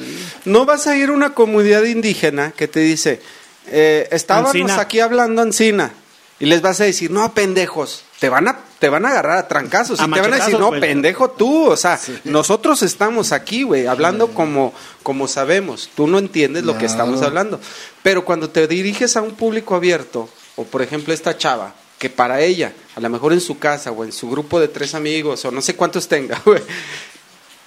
No 0.45 0.65
vas 0.65 0.88
a 0.88 0.95
ir 0.95 1.10
a 1.10 1.13
una 1.13 1.34
comunidad 1.34 1.84
indígena 1.84 2.51
que 2.51 2.67
te 2.67 2.80
dice, 2.80 3.21
eh, 3.67 4.08
estábamos 4.12 4.49
Ancina. 4.49 4.80
aquí 4.80 4.99
hablando 4.99 5.41
Ancina. 5.41 5.91
Y 6.38 6.47
les 6.47 6.62
vas 6.62 6.82
a 6.82 6.84
decir, 6.84 7.12
no, 7.12 7.34
pendejos, 7.34 8.04
te 8.19 8.28
van 8.28 8.49
a, 8.49 8.60
te 8.80 8.89
van 8.89 9.06
a 9.06 9.10
agarrar 9.10 9.38
a 9.38 9.47
trancazos. 9.47 10.01
A 10.01 10.06
y 10.06 10.12
te 10.12 10.19
van 10.19 10.34
a 10.34 10.38
decir, 10.38 10.60
no, 10.60 10.71
pendejo 10.71 11.30
tú. 11.32 11.67
O 11.69 11.78
sea, 11.78 11.97
nosotros 12.25 12.82
estamos 12.84 13.32
aquí, 13.32 13.63
güey, 13.63 13.88
hablando 13.88 14.28
como, 14.28 14.73
como 15.01 15.30
sabemos. 15.30 15.89
Tú 15.95 16.08
no 16.08 16.19
entiendes 16.19 16.65
lo 16.65 16.78
que 16.78 16.86
estamos 16.86 17.21
hablando. 17.21 17.62
Pero 18.04 18.25
cuando 18.25 18.49
te 18.49 18.67
diriges 18.67 19.15
a 19.15 19.21
un 19.21 19.36
público 19.36 19.75
abierto, 19.75 20.30
o 20.58 20.65
por 20.65 20.82
ejemplo 20.82 21.13
esta 21.13 21.38
chava, 21.38 21.73
que 21.97 22.10
para 22.10 22.41
ella, 22.41 22.73
a 22.95 22.99
lo 22.99 23.10
mejor 23.10 23.34
en 23.34 23.41
su 23.41 23.58
casa 23.60 23.91
o 23.91 24.03
en 24.03 24.12
su 24.12 24.29
grupo 24.29 24.60
de 24.60 24.67
tres 24.67 24.95
amigos, 24.95 25.43
o 25.45 25.51
no 25.51 25.62
sé 25.62 25.75
cuántos 25.75 26.08
tenga, 26.08 26.41
güey, 26.45 26.62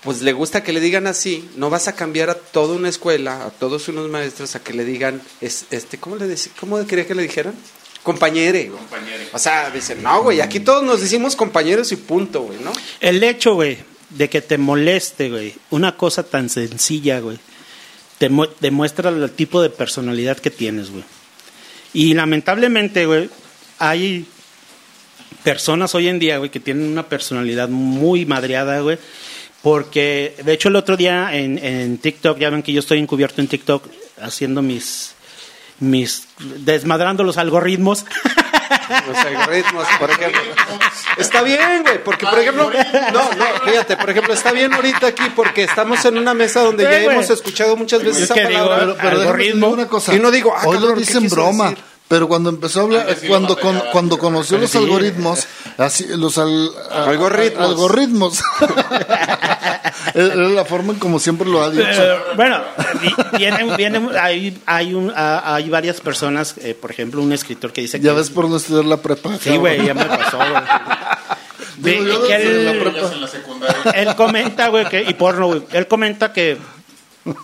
pues 0.03 0.23
le 0.23 0.33
gusta 0.33 0.63
que 0.63 0.73
le 0.73 0.81
digan 0.81 1.07
así, 1.07 1.49
no 1.57 1.71
vas 1.71 1.89
a 1.89 1.95
cambiar 1.95 2.31
a 2.31 2.35
toda 2.35 2.77
una 2.77 2.89
escuela, 2.89 3.45
a 3.47 3.51
todos 3.51 3.89
unos 3.89 4.09
maestros 4.09 4.55
a 4.55 4.61
que 4.63 4.73
le 4.73 4.85
digan, 4.85 5.21
es, 5.41 5.67
este, 5.71 5.99
¿cómo 5.99 6.17
le 6.17 6.27
dec- 6.27 6.51
cómo 6.59 6.85
quería 6.87 7.07
que 7.07 7.15
le 7.15 7.23
dijeran? 7.23 7.55
Compañere. 8.05 8.69
Compañere. 8.69 9.29
O 9.33 9.39
sea, 9.39 9.71
dicen, 9.71 10.03
no, 10.03 10.23
güey, 10.23 10.41
aquí 10.41 10.61
todos 10.61 10.83
nos 10.85 11.01
decimos 11.01 11.35
compañeros 11.37 11.91
y 11.93 11.97
punto, 11.97 12.43
güey, 12.43 12.59
¿no? 12.61 12.73
El 13.01 13.23
hecho, 13.25 13.55
güey, 13.55 13.79
de 14.11 14.31
que 14.31 14.41
te 14.41 14.57
moleste, 14.57 15.29
güey, 15.31 15.55
una 15.71 15.97
cosa 15.97 16.23
tan 16.23 16.49
sencilla, 16.49 17.19
güey, 17.21 17.39
te 18.19 18.29
mu- 18.31 18.47
demuestra 18.61 19.11
el 19.11 19.31
tipo 19.33 19.61
de 19.61 19.69
personalidad 19.69 20.39
que 20.39 20.51
tienes, 20.51 20.91
güey. 20.91 21.05
Y 21.93 22.15
lamentablemente, 22.15 23.05
güey, 23.05 23.29
hay 23.79 24.27
personas 25.45 25.95
hoy 25.95 26.09
en 26.09 26.19
día, 26.19 26.39
güey, 26.39 26.51
que 26.51 26.61
tienen 26.61 26.91
una 26.91 27.05
personalidad 27.09 27.69
muy 27.69 28.27
madreada, 28.27 28.81
güey. 28.81 28.99
Porque, 29.63 30.35
de 30.45 30.53
hecho, 30.53 30.69
el 30.69 30.77
otro 30.77 30.97
día 30.97 31.35
en, 31.35 31.59
en 31.59 31.99
TikTok, 31.99 32.39
ya 32.39 32.51
ven 32.51 32.63
que 32.63 32.73
yo 32.73 32.81
estoy 32.81 32.99
encubierto 32.99 33.41
en 33.41 33.49
TikTok 33.49 33.85
haciendo 34.21 34.63
mis, 34.63 35.15
mis, 35.81 36.29
desmadrando 36.59 37.25
los 37.25 37.39
algoritmos. 37.39 38.05
Los 39.07 39.17
algoritmos, 39.19 39.87
por 39.99 40.11
ejemplo. 40.11 40.41
Está 41.17 41.43
bien, 41.43 41.83
güey, 41.83 42.03
porque 42.05 42.27
por 42.27 42.39
ejemplo, 42.39 42.71
no, 43.13 43.35
no, 43.35 43.45
fíjate, 43.71 43.97
por 43.97 44.11
ejemplo, 44.11 44.33
está 44.35 44.53
bien 44.53 44.73
ahorita 44.73 45.07
aquí 45.09 45.25
porque 45.35 45.65
estamos 45.65 46.03
en 46.05 46.17
una 46.19 46.33
mesa 46.35 46.61
donde 46.61 46.85
Sí, 46.85 46.91
ya 46.91 47.03
güey. 47.03 47.17
hemos 47.17 47.31
escuchado 47.31 47.77
muchas 47.77 48.03
veces 48.03 48.17
Es 48.19 48.25
esa 48.25 48.35
que 48.35 48.43
palabra. 48.43 48.95
Pero, 49.01 49.21
Algoritmo. 49.23 49.69
una 49.69 49.87
cosa. 49.89 50.15
Y 50.15 50.19
no 50.21 50.31
digo, 50.31 50.55
ah, 50.57 50.63
hoy 50.67 50.75
cabrón, 50.77 50.91
lo 50.91 50.95
¿qué 50.95 51.01
dicen 51.01 51.29
broma. 51.29 51.71
decir? 51.71 51.85
Pero 52.09 52.27
cuando 52.27 52.49
empezó 52.49 52.81
a 52.81 52.83
hablar, 52.85 53.17
cuando, 53.29 53.55
con- 53.59 53.83
cuando 53.93 54.19
conoció 54.19 54.57
los 54.57 54.71
Sí. 54.71 54.79
algoritmos, 54.79 55.47
así, 55.77 56.07
los 56.17 56.39
al- 56.39 56.71
a- 56.91 57.05
Algoritmos. 57.05 57.61
a- 57.61 57.65
algoritmos. 57.69 58.43
Era 60.15 60.35
la 60.37 60.65
forma 60.65 60.95
en 60.95 60.99
como 60.99 61.19
siempre 61.19 61.47
lo 61.49 61.63
ha 61.63 61.71
dicho. 61.71 61.83
Eh, 61.87 62.17
bueno, 62.35 62.61
vi- 63.03 63.15
viene, 63.37 63.77
viene, 63.77 64.09
hay, 64.19 64.59
hay, 64.67 64.95
un, 64.95 65.13
hay 65.15 65.69
varias 65.69 66.01
personas, 66.01 66.55
eh, 66.59 66.75
por 66.81 66.91
ejemplo, 66.91 67.21
un 67.23 67.33
escritor 67.33 67.73
que 67.73 67.83
dice 67.83 68.01
Ya 68.01 68.11
que... 68.13 68.17
ves 68.17 68.31
por 68.31 68.49
no 68.49 68.57
estudiar 68.57 68.87
la 68.87 68.97
prepa. 68.97 69.37
Sí, 69.39 69.57
güey, 69.59 69.85
ya 69.85 69.95
me 69.95 70.05
pasó, 70.07 70.39
güey. 70.39 70.63
Digo, 71.79 72.05
yo 72.05 72.27
que 72.27 72.35
él- 72.37 72.65
la 72.65 72.73
Ya 72.73 73.93
en 74.01 74.09
él 74.09 74.17
comenta, 74.17 74.69
güey, 74.69 74.89
que, 74.89 75.03
y 75.03 75.15
porno, 75.15 75.47
güey, 75.49 75.63
él 75.73 75.87
comenta 75.87 76.33
que 76.33 76.57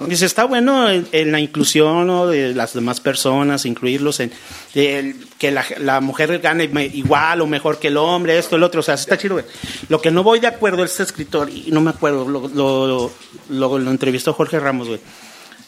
dice, 0.06 0.26
está 0.26 0.44
bueno 0.44 0.88
en, 0.90 1.06
en 1.12 1.32
la 1.32 1.40
inclusión 1.40 2.06
¿no? 2.06 2.26
de 2.26 2.54
las 2.54 2.72
demás 2.74 3.00
personas, 3.00 3.66
incluirlos 3.66 4.20
en 4.20 4.32
el- 4.74 5.26
que 5.38 5.50
la, 5.50 5.64
la 5.78 6.00
mujer 6.00 6.38
gane 6.38 6.64
igual 6.94 7.40
o 7.42 7.46
mejor 7.46 7.78
que 7.78 7.88
el 7.88 7.96
hombre, 7.98 8.38
esto, 8.38 8.56
el 8.56 8.62
otro, 8.62 8.80
o 8.80 8.82
sea, 8.82 8.94
está 8.94 9.18
chido. 9.18 9.40
Lo 9.88 10.00
que 10.00 10.10
no 10.10 10.22
voy 10.22 10.40
de 10.40 10.46
acuerdo, 10.46 10.84
este 10.84 11.02
escritor, 11.02 11.50
y 11.50 11.66
no 11.70 11.80
me 11.80 11.90
acuerdo, 11.90 12.26
lo, 12.28 12.48
lo, 12.48 13.12
lo- 13.50 13.78
lo 13.78 13.90
entrevistó 13.90 14.32
Jorge 14.32 14.58
Ramos, 14.58 14.88
güey, 14.88 15.00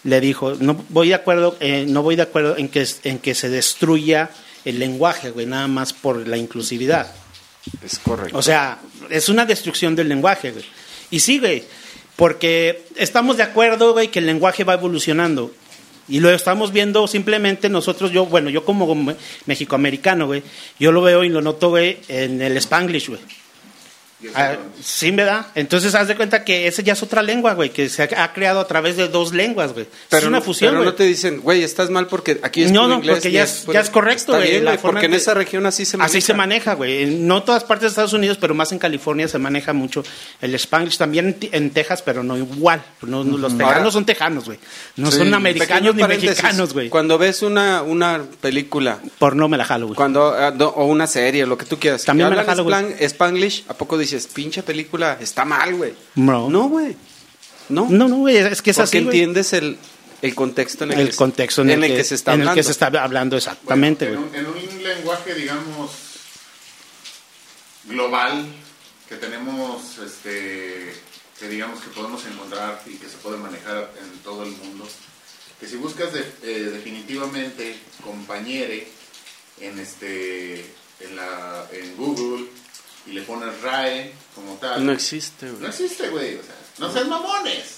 le 0.05 0.21
dijo, 0.21 0.55
no 0.61 0.83
voy 0.89 1.09
de 1.09 1.15
acuerdo, 1.15 1.57
eh, 1.61 1.85
no 1.89 2.03
voy 2.03 2.17
de 2.17 2.23
acuerdo 2.23 2.57
en 2.57 2.69
que, 2.69 2.87
en 3.05 3.19
que 3.19 3.35
se 3.35 3.49
destruya 3.49 4.31
el 4.65 4.79
lenguaje, 4.79 5.31
güey, 5.31 5.47
nada 5.47 5.67
más 5.69 5.93
por 5.93 6.27
la 6.27 6.37
inclusividad. 6.37 7.13
Es 7.85 7.99
correcto. 7.99 8.39
O 8.39 8.43
sea, 8.43 8.79
es 9.11 9.29
una 9.29 9.45
destrucción 9.45 9.95
del 9.97 10.09
lenguaje, 10.09 10.53
güey. 10.53 10.65
Y 11.11 11.19
sí, 11.21 11.39
güey, 11.41 11.65
porque 12.17 12.83
estamos 12.97 13.37
de 13.37 13.43
acuerdo, 13.43 13.93
güey, 13.93 14.09
que 14.09 14.19
el 14.21 14.27
lenguaje 14.27 14.65
va 14.65 14.75
evolucionando. 14.75 15.53
Y 16.09 16.21
lo 16.21 16.31
estamos 16.31 16.73
viendo 16.73 17.07
simplemente 17.09 17.69
nosotros, 17.69 18.13
yo, 18.13 18.27
bueno, 18.27 18.49
yo 18.49 18.65
como 18.65 18.95
me- 18.95 19.17
mexicoamericano, 19.47 20.27
güey, 20.27 20.43
yo 20.79 20.93
lo 20.93 21.03
veo 21.03 21.25
y 21.25 21.29
lo 21.29 21.43
noto, 21.43 21.71
güey, 21.71 21.99
en 22.09 22.41
el 22.41 22.57
Spanglish, 22.59 23.09
güey. 23.09 23.21
Ah, 24.35 24.57
sí, 24.83 25.11
¿verdad? 25.11 25.49
Entonces, 25.55 25.95
haz 25.95 26.09
de 26.09 26.17
cuenta 26.17 26.43
que 26.43 26.67
esa 26.67 26.81
ya 26.81 26.95
es 26.95 27.03
otra 27.03 27.23
lengua, 27.23 27.53
güey, 27.53 27.69
que 27.71 27.91
se 27.91 28.03
ha, 28.03 28.25
ha 28.25 28.33
creado 28.33 28.61
a 28.61 28.67
través 28.67 28.97
de 28.97 29.09
dos 29.09 29.35
lenguas, 29.35 29.75
güey. 29.75 29.87
es 30.11 30.25
una 30.25 30.41
fusión, 30.41 30.71
pero 30.71 30.79
güey. 30.81 30.91
no 30.91 30.95
te 30.95 31.05
dicen, 31.05 31.41
güey, 31.43 31.63
estás 31.63 31.91
mal 31.91 32.07
porque 32.07 32.41
aquí 32.43 32.63
es 32.63 32.73
No, 32.73 32.89
no, 32.89 32.95
inglés 32.97 33.17
porque 33.17 33.31
ya 33.31 33.43
es- 33.45 33.67
ya 33.67 33.81
es 33.81 33.91
correcto, 33.91 34.33
güey, 34.35 34.51
bien, 34.53 34.65
la 34.65 34.71
güey, 34.77 34.83
porque 34.83 35.05
en 35.07 35.13
esa 35.15 35.35
región 35.35 35.67
así 35.67 35.85
se 35.85 35.99
maneja. 35.99 36.11
Así 36.11 36.21
se 36.23 36.33
maneja, 36.33 36.73
güey. 36.75 37.03
En 37.03 37.27
No 37.27 37.43
todas 37.43 37.65
partes 37.65 37.83
de 37.83 37.89
Estados 37.89 38.15
Unidos, 38.15 38.39
pero 38.41 38.55
más 38.55 38.73
en 38.73 38.79
California 38.79 39.29
se 39.29 39.39
maneja 39.39 39.75
mucho 39.75 40.03
el 40.41 40.55
Spanglish. 40.55 40.97
También 40.97 41.37
en, 41.53 41.71
Texas, 41.71 42.01
pero 42.01 42.23
no 42.23 42.39
igual. 42.39 42.83
No, 43.03 43.23
no, 43.23 43.37
los 43.37 43.53
tejanos 43.59 43.77
Ahora- 43.79 43.91
son 43.91 44.07
tejanos, 44.07 44.47
güey. 44.47 44.59
No 44.97 45.11
Sí. 45.11 45.19
son 45.19 45.35
americanos 45.35 45.95
ni 45.95 46.03
mexicanos, 46.05 46.73
güey. 46.73 46.89
Cuando 46.89 47.19
ves 47.19 47.43
una, 47.43 47.83
una 47.83 48.23
película 48.41 48.99
Por 49.19 49.37
no 49.37 49.47
me 49.49 49.59
la 49.59 49.65
jalo, 49.67 49.89
güey. 49.89 49.97
Cuando, 49.97 50.35
no, 50.53 50.69
o 50.69 50.87
una 50.87 51.07
serie, 51.07 51.45
lo 51.45 51.59
que 51.59 51.67
tú 51.67 51.79
quieras. 51.79 52.03
También 52.05 52.31
me 52.31 52.37
la 52.37 52.45
jalo, 52.45 52.65
güey. 52.65 52.95
Spanglish, 53.01 53.65
¿a 53.69 53.75
poco 53.75 53.99
dices, 53.99 54.06
pinche 54.33 54.63
película, 54.63 55.19
está 55.21 55.45
mal, 55.45 55.75
güey? 55.75 55.95
No. 56.17 56.49
No, 56.51 56.69
güey. 56.69 56.97
No. 57.69 57.87
No, 57.91 58.09
no, 58.09 58.17
güey. 58.17 58.37
Es 58.37 58.63
que 58.63 58.71
es 58.71 58.77
Porque 58.77 58.99
así, 58.99 58.99
entiendes 58.99 59.53
el, 59.53 59.77
el 60.23 60.35
contexto 60.35 60.85
en 60.85 60.93
el, 60.93 61.01
El 61.01 61.11
que, 61.11 61.17
contexto 61.17 61.63
en, 61.63 61.71
el, 61.71 61.81
que, 61.95 62.05
se 62.05 62.15
está 62.15 62.33
en 62.35 62.41
hablando. 62.41 62.53
el 62.53 62.57
que 62.59 62.63
se 62.65 62.71
está 62.73 62.87
hablando, 62.87 63.37
exactamente, 63.37 64.09
Bueno, 64.09 64.29
en, 64.35 64.47
un, 64.47 64.57
en 64.57 64.69
un 64.77 64.83
lenguaje, 64.83 65.35
digamos, 65.35 65.91
global, 67.85 68.45
que 69.09 69.17
tenemos, 69.17 69.99
este, 69.99 70.93
que 71.39 71.49
digamos 71.49 71.81
que 71.81 71.89
podemos 71.91 72.25
encontrar 72.27 72.83
y 72.87 72.95
que 72.97 73.09
se 73.09 73.17
puede 73.19 73.37
manejar 73.37 73.93
en 74.03 74.19
todo 74.21 74.43
el 74.43 74.51
mundo, 74.51 74.87
que 75.61 75.67
si 75.67 75.77
buscas 75.77 76.13
de- 76.13 76.33
eh, 76.43 76.71
definitivamente 76.73 77.79
compañere 78.03 78.89
en 79.61 79.79
este, 79.79 80.61
en 81.01 81.17
la, 81.17 81.67
en 81.73 81.97
Google 81.97 82.47
y 83.07 83.13
le 83.13 83.23
pones 83.23 83.61
RAE 83.63 84.13
como 84.35 84.55
tal, 84.55 84.85
No 84.85 84.93
existe, 84.93 85.47
no 85.47 85.53
güey. 85.59 85.69
existe, 85.69 86.09
güey, 86.09 86.35
o 86.37 86.43
sea, 86.43 86.55
no 86.79 86.93
sean 86.93 87.09
mamones. 87.09 87.77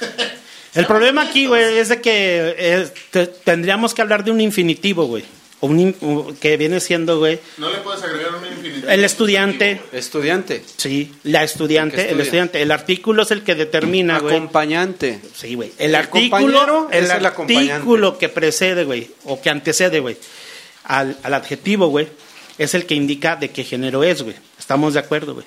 El 0.74 0.86
problema 0.86 1.22
aquí, 1.22 1.46
güey, 1.46 1.78
es 1.78 1.88
de 1.88 2.00
que 2.00 2.54
eh, 2.56 2.88
te- 3.10 3.26
tendríamos 3.26 3.94
que 3.94 4.02
hablar 4.02 4.22
de 4.24 4.30
un 4.30 4.40
infinitivo, 4.40 5.06
güey. 5.06 5.24
O 5.60 5.66
un 5.66 5.80
in- 5.80 5.96
o- 6.02 6.32
que 6.40 6.56
viene 6.56 6.78
siendo, 6.78 7.18
güey, 7.18 7.40
No 7.56 7.68
le 7.70 7.78
puedes 7.78 8.00
agregar 8.02 8.34
un 8.36 8.46
infinitivo. 8.46 8.88
el 8.88 9.02
estudiante. 9.02 9.80
Estudiante. 9.92 10.62
Sí, 10.76 11.12
la 11.24 11.42
estudiante, 11.42 11.96
el 11.96 12.00
estudia. 12.06 12.22
estudiante. 12.24 12.62
El 12.62 12.70
artículo 12.70 13.22
es 13.22 13.30
el 13.32 13.42
que 13.42 13.54
determina, 13.56 14.20
güey. 14.20 14.36
Acompañante. 14.36 15.20
Sí, 15.34 15.54
güey. 15.56 15.72
El, 15.78 15.86
El 15.90 15.94
artículo, 15.96 16.88
el 16.92 17.04
es 17.04 17.10
el 17.10 17.26
artículo 17.26 18.18
que 18.18 18.28
precede, 18.28 18.84
güey, 18.84 19.10
o 19.24 19.40
que 19.40 19.50
antecede, 19.50 19.98
güey, 20.00 20.16
al, 20.84 21.16
al 21.24 21.34
adjetivo, 21.34 21.88
güey, 21.88 22.06
es 22.58 22.74
el 22.74 22.86
que 22.86 22.94
indica 22.94 23.34
de 23.36 23.50
qué 23.50 23.64
género 23.64 24.04
es, 24.04 24.22
güey. 24.22 24.36
Estamos 24.68 24.92
de 24.92 25.00
acuerdo, 25.00 25.32
güey. 25.32 25.46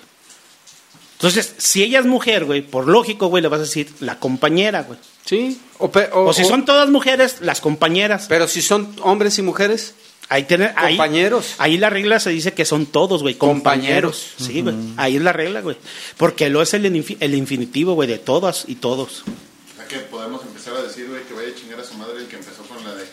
Entonces, 1.14 1.54
si 1.60 1.84
ella 1.84 2.00
es 2.00 2.08
mujer, 2.08 2.46
güey, 2.46 2.64
por 2.64 2.88
lógico, 2.88 3.28
güey, 3.28 3.44
le 3.44 3.50
vas 3.50 3.60
a 3.60 3.64
decir 3.66 3.88
la 4.00 4.18
compañera, 4.18 4.82
güey. 4.82 4.98
Sí. 5.26 5.62
O, 5.78 5.92
pe- 5.92 6.10
o- 6.12 6.26
O 6.30 6.34
si 6.34 6.42
o- 6.42 6.48
son 6.48 6.66
todas 6.66 6.90
mujeres, 6.90 7.36
las 7.42 7.62
compañeras. 7.62 8.26
Pero 8.28 8.48
si 8.48 8.64
son 8.64 8.96
hombres 9.04 9.38
y 9.38 9.44
mujeres, 9.44 9.94
Ahí, 10.30 10.46
tiene- 10.46 10.74
Compañeros. 10.74 11.54
Ahí, 11.60 11.78
la 11.78 11.92
regla 11.92 12.20
se 12.20 12.32
dice 12.32 12.54
que 12.54 12.66
son 12.66 12.88
todos, 12.88 13.22
güey, 13.22 13.36
compañeros. 13.36 14.34
Compañeros. 14.40 14.54
Sí, 14.56 14.62
güey. 14.62 14.76
Ahí 14.98 15.18
es 15.18 15.22
la 15.22 15.34
regla, 15.34 15.62
güey. 15.62 15.78
Porque 16.18 16.50
lo 16.50 16.64
es 16.64 16.74
el, 16.74 16.86
infi- 16.92 17.18
el 17.20 17.36
infinitivo, 17.36 17.94
güey, 17.94 18.08
de 18.10 18.18
todas 18.18 18.64
y 18.68 18.76
todos. 18.76 19.22
O 19.22 19.76
sea 19.78 19.88
que 19.88 19.98
podemos 20.00 20.42
empezar 20.44 20.74
a 20.78 20.82
decir, 20.82 21.08
güey, 21.10 21.22
que 21.26 21.34
vaya 21.36 21.50
a 21.50 21.56
chingar 21.56 21.80
a 21.80 21.84
su 21.84 21.94
madre 21.96 22.22
el 22.22 22.28
que 22.28 22.38
empezó 22.38 22.64
con 22.64 22.84
la 22.84 22.96
de 22.96 23.04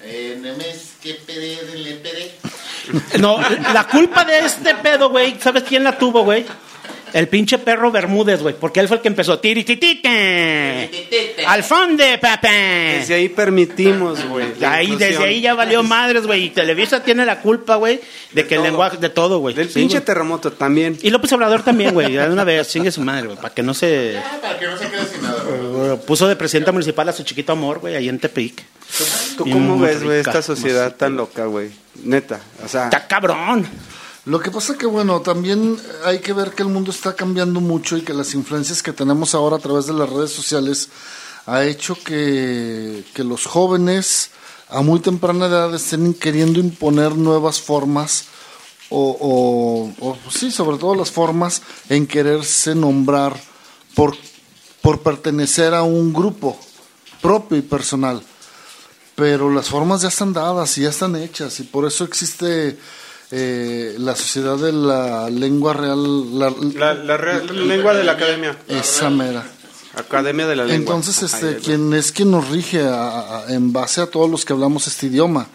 eh, 0.00 0.38
Nemes, 0.40 0.92
que 1.02 1.14
pere, 1.14 1.58
le 1.76 1.94
pere. 1.96 2.32
No, 3.18 3.38
la 3.72 3.84
culpa 3.86 4.24
de 4.24 4.38
este 4.40 4.74
pedo, 4.76 5.10
güey, 5.10 5.36
¿sabes 5.40 5.64
quién 5.64 5.84
la 5.84 5.98
tuvo, 5.98 6.24
güey? 6.24 6.46
El 7.12 7.28
pinche 7.28 7.58
perro 7.58 7.90
Bermúdez, 7.90 8.42
güey, 8.42 8.54
porque 8.58 8.80
él 8.80 8.88
fue 8.88 8.96
el 8.98 9.02
que 9.02 9.08
empezó. 9.08 9.38
Tirititite. 9.38 10.88
Al 11.46 11.62
fondo, 11.64 12.04
papá. 12.20 12.48
desde 12.50 13.14
ahí 13.14 13.28
permitimos, 13.28 14.24
güey. 14.26 14.46
Ahí, 14.64 14.96
desde 14.96 15.24
ahí 15.24 15.40
ya 15.40 15.54
valió 15.54 15.82
madres, 15.82 16.26
güey. 16.26 16.44
Y 16.44 16.50
Televisa 16.50 17.02
tiene 17.02 17.24
la 17.24 17.40
culpa, 17.40 17.76
güey, 17.76 18.00
de 18.32 18.46
que 18.46 18.56
el 18.56 18.62
lenguaje, 18.62 18.96
de 18.98 19.08
todo, 19.08 19.38
güey. 19.38 19.54
Del 19.54 19.68
Sí, 19.68 19.80
pinche 19.80 20.00
terremoto 20.00 20.52
también. 20.52 20.98
Y 21.02 21.10
López 21.10 21.32
Obrador 21.32 21.62
también, 21.62 21.94
güey, 21.94 22.12
de 22.12 22.28
una 22.28 22.44
vez, 22.44 22.68
chingue 22.68 22.90
su 22.90 23.00
madre, 23.00 23.26
güey, 23.26 23.36
para 23.36 23.54
que 23.54 23.62
no 23.62 23.74
se... 23.74 24.18
Ah, 24.18 24.38
para 24.40 24.58
que 24.58 24.66
no 24.66 24.76
se 24.76 24.88
quede 24.88 25.06
sin 25.06 25.22
nada, 25.22 25.42
güey. 25.44 25.96
Puso 26.06 26.28
de 26.28 26.36
presidenta 26.36 26.72
municipal 26.72 27.08
a 27.08 27.12
su 27.12 27.22
chiquito 27.22 27.52
amor, 27.52 27.78
güey, 27.80 27.96
ahí 27.96 28.08
en 28.08 28.18
Tepic. 28.18 28.64
¿Tú 29.36 29.46
Y 29.46 29.52
cómo 29.52 29.78
ves, 29.78 30.02
güey, 30.02 30.20
esta 30.20 30.42
sociedad 30.42 30.94
tan 30.96 31.16
loca, 31.16 31.44
güey? 31.46 31.70
Neta. 32.02 32.40
O 32.64 32.68
sea, 32.68 32.84
Está 32.84 33.06
cabrón. 33.06 33.66
Lo 34.28 34.40
que 34.40 34.50
pasa 34.50 34.76
que, 34.76 34.84
bueno, 34.84 35.22
también 35.22 35.80
hay 36.04 36.18
que 36.18 36.34
ver 36.34 36.52
que 36.52 36.62
el 36.62 36.68
mundo 36.68 36.90
está 36.90 37.16
cambiando 37.16 37.62
mucho 37.62 37.96
y 37.96 38.02
que 38.02 38.12
las 38.12 38.34
influencias 38.34 38.82
que 38.82 38.92
tenemos 38.92 39.34
ahora 39.34 39.56
a 39.56 39.58
través 39.58 39.86
de 39.86 39.94
las 39.94 40.10
redes 40.10 40.32
sociales 40.32 40.90
ha 41.46 41.64
hecho 41.64 41.96
que, 42.04 43.06
que 43.14 43.24
los 43.24 43.46
jóvenes 43.46 44.30
a 44.68 44.82
muy 44.82 45.00
temprana 45.00 45.46
edad 45.46 45.74
estén 45.74 46.12
queriendo 46.12 46.60
imponer 46.60 47.16
nuevas 47.16 47.58
formas 47.58 48.26
o, 48.90 49.90
sí, 50.30 50.50
sobre 50.50 50.76
todo 50.76 50.94
las 50.94 51.10
formas 51.10 51.62
en 51.88 52.06
quererse 52.06 52.74
nombrar 52.74 53.34
por, 53.94 54.14
por 54.82 55.00
pertenecer 55.00 55.72
a 55.72 55.84
un 55.84 56.12
grupo 56.12 56.58
propio 57.22 57.56
y 57.56 57.62
personal. 57.62 58.22
Pero 59.14 59.50
las 59.50 59.70
formas 59.70 60.02
ya 60.02 60.08
están 60.08 60.34
dadas 60.34 60.76
y 60.76 60.82
ya 60.82 60.90
están 60.90 61.16
hechas 61.16 61.60
y 61.60 61.62
por 61.62 61.86
eso 61.86 62.04
existe 62.04 62.78
eh, 63.30 63.94
la 63.98 64.16
sociedad 64.16 64.56
de 64.56 64.72
la 64.72 65.28
lengua 65.30 65.72
real, 65.74 66.38
la, 66.38 66.50
la, 66.74 66.94
la 66.94 67.16
re- 67.16 67.44
lengua 67.54 67.94
de 67.94 68.04
la 68.04 68.12
academia. 68.12 68.58
esa 68.68 69.10
mera. 69.10 69.44
Academia 69.94 70.46
de 70.46 70.54
la 70.56 70.64
lengua. 70.64 70.76
Entonces, 70.96 71.22
este, 71.22 71.56
quien 71.56 71.92
es 71.92 72.12
quien 72.12 72.30
nos 72.30 72.48
rige 72.48 72.82
a- 72.82 73.38
a- 73.40 73.52
en 73.52 73.72
base 73.72 74.00
a 74.00 74.06
todos 74.06 74.30
los 74.30 74.44
que 74.44 74.52
hablamos 74.52 74.86
este 74.86 75.06
idioma. 75.06 75.48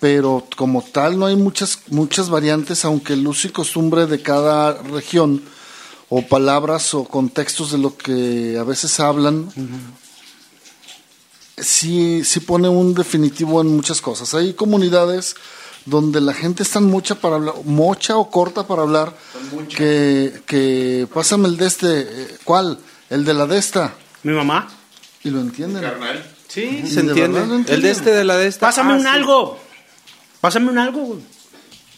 Pero 0.00 0.46
como 0.56 0.82
tal 0.82 1.16
no 1.18 1.26
hay 1.26 1.36
muchas 1.36 1.78
muchas 1.88 2.28
variantes, 2.28 2.84
aunque 2.84 3.12
el 3.12 3.24
uso 3.26 3.46
y 3.46 3.50
costumbre 3.52 4.06
de 4.06 4.20
cada 4.20 4.72
región 4.82 5.42
o 6.08 6.22
palabras 6.26 6.92
o 6.94 7.04
contextos 7.04 7.70
de 7.70 7.78
lo 7.78 7.96
que 7.96 8.56
a 8.58 8.64
veces 8.64 8.98
hablan 8.98 9.48
sí, 11.56 12.24
sí 12.24 12.40
pone 12.40 12.68
un 12.68 12.94
definitivo 12.94 13.60
en 13.60 13.68
muchas 13.76 14.00
cosas. 14.00 14.34
Hay 14.34 14.54
comunidades 14.54 15.36
donde 15.84 16.20
la 16.20 16.32
gente 16.34 16.62
está 16.62 16.80
mucha 16.80 17.16
para 17.16 17.36
hablar, 17.36 17.54
mocha 17.64 18.16
o 18.16 18.30
corta 18.30 18.66
para 18.66 18.82
hablar, 18.82 19.16
que, 19.76 20.42
que 20.46 21.06
pásame 21.12 21.48
el 21.48 21.56
de 21.56 21.66
este, 21.66 22.00
eh, 22.02 22.36
¿cuál? 22.44 22.78
El 23.10 23.24
de 23.24 23.34
la 23.34 23.46
de 23.46 23.58
esta, 23.58 23.94
Mi 24.22 24.32
mamá, 24.32 24.68
y 25.24 25.30
lo 25.30 25.40
entienden. 25.40 25.82
Carnal. 25.82 26.24
Sí, 26.48 26.82
¿De 26.82 26.86
se 26.88 27.00
entiende. 27.00 27.40
El 27.68 27.80
de 27.82 27.90
este 27.90 28.10
de 28.12 28.24
la 28.24 28.36
de 28.36 28.46
esta. 28.46 28.66
pásame 28.66 28.92
Ah, 28.92 28.96
un 28.96 29.02
sí. 29.02 29.08
algo. 29.08 29.58
Pásame 30.40 30.70
un 30.70 30.78
algo, 30.78 31.00
güey. 31.00 31.20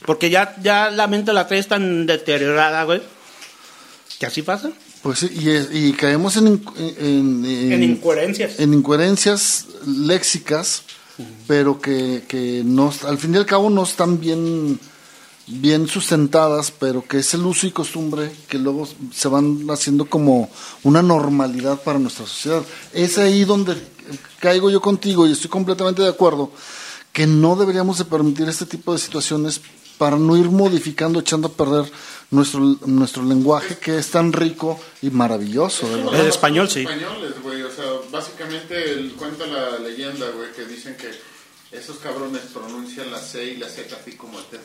Porque 0.06 0.30
ya, 0.30 0.54
ya 0.62 0.90
la 0.90 1.06
mente 1.06 1.32
la 1.32 1.46
traes 1.48 1.66
tan 1.66 2.06
deteriorada, 2.06 2.84
güey. 2.84 3.02
Que 4.18 4.26
así 4.26 4.42
pasa. 4.42 4.70
Pues 5.02 5.18
sí, 5.20 5.30
y, 5.34 5.50
es- 5.50 5.68
y 5.72 5.92
caemos 5.92 6.36
en, 6.36 6.62
inc- 6.62 6.72
en, 6.76 7.44
en- 7.44 7.72
En 7.72 7.82
incoherencias. 7.82 8.58
en 8.60 8.74
incoherencias 8.74 9.66
léxicas, 9.86 10.82
pero 11.46 11.80
que, 11.80 12.24
que 12.26 12.62
no, 12.64 12.92
al 13.06 13.18
fin 13.18 13.34
y 13.34 13.38
al 13.38 13.46
cabo 13.46 13.70
no 13.70 13.82
están 13.82 14.20
bien, 14.20 14.78
bien 15.46 15.86
sustentadas, 15.86 16.70
pero 16.70 17.06
que 17.06 17.18
es 17.18 17.34
el 17.34 17.44
uso 17.46 17.66
y 17.66 17.70
costumbre 17.70 18.32
que 18.48 18.58
luego 18.58 18.88
se 19.12 19.28
van 19.28 19.66
haciendo 19.70 20.06
como 20.06 20.50
una 20.82 21.02
normalidad 21.02 21.82
para 21.82 21.98
nuestra 21.98 22.26
sociedad. 22.26 22.62
Es 22.92 23.18
ahí 23.18 23.44
donde 23.44 23.76
caigo 24.40 24.70
yo 24.70 24.80
contigo 24.80 25.26
y 25.26 25.32
estoy 25.32 25.50
completamente 25.50 26.02
de 26.02 26.08
acuerdo 26.08 26.50
que 27.12 27.26
no 27.26 27.54
deberíamos 27.54 27.98
de 27.98 28.04
permitir 28.04 28.48
este 28.48 28.66
tipo 28.66 28.92
de 28.92 28.98
situaciones 28.98 29.60
para 29.98 30.16
no 30.16 30.36
ir 30.36 30.46
modificando, 30.50 31.20
echando 31.20 31.48
a 31.48 31.52
perder 31.52 31.90
nuestro, 32.30 32.60
nuestro 32.86 33.22
lenguaje 33.22 33.76
que 33.78 33.98
es 33.98 34.10
tan 34.10 34.32
rico 34.32 34.80
y 35.02 35.10
maravilloso. 35.10 35.88
de 35.88 35.96
verdad. 36.02 36.20
El 36.20 36.26
español, 36.28 36.68
sí. 36.68 36.80
Españoles, 36.80 37.32
güey, 37.42 37.62
o 37.62 37.70
sea, 37.70 37.84
básicamente 38.10 38.92
el- 38.92 39.12
cuenta 39.14 39.46
la 39.46 39.78
leyenda, 39.78 40.26
güey, 40.30 40.52
que 40.52 40.64
dicen 40.64 40.96
que 40.96 41.10
esos 41.76 41.96
cabrones 41.98 42.42
pronuncian 42.52 43.10
la 43.10 43.18
C 43.20 43.44
y 43.44 43.56
la 43.56 43.68
Z 43.68 43.96
así 44.00 44.12
como 44.16 44.38
te. 44.40 44.58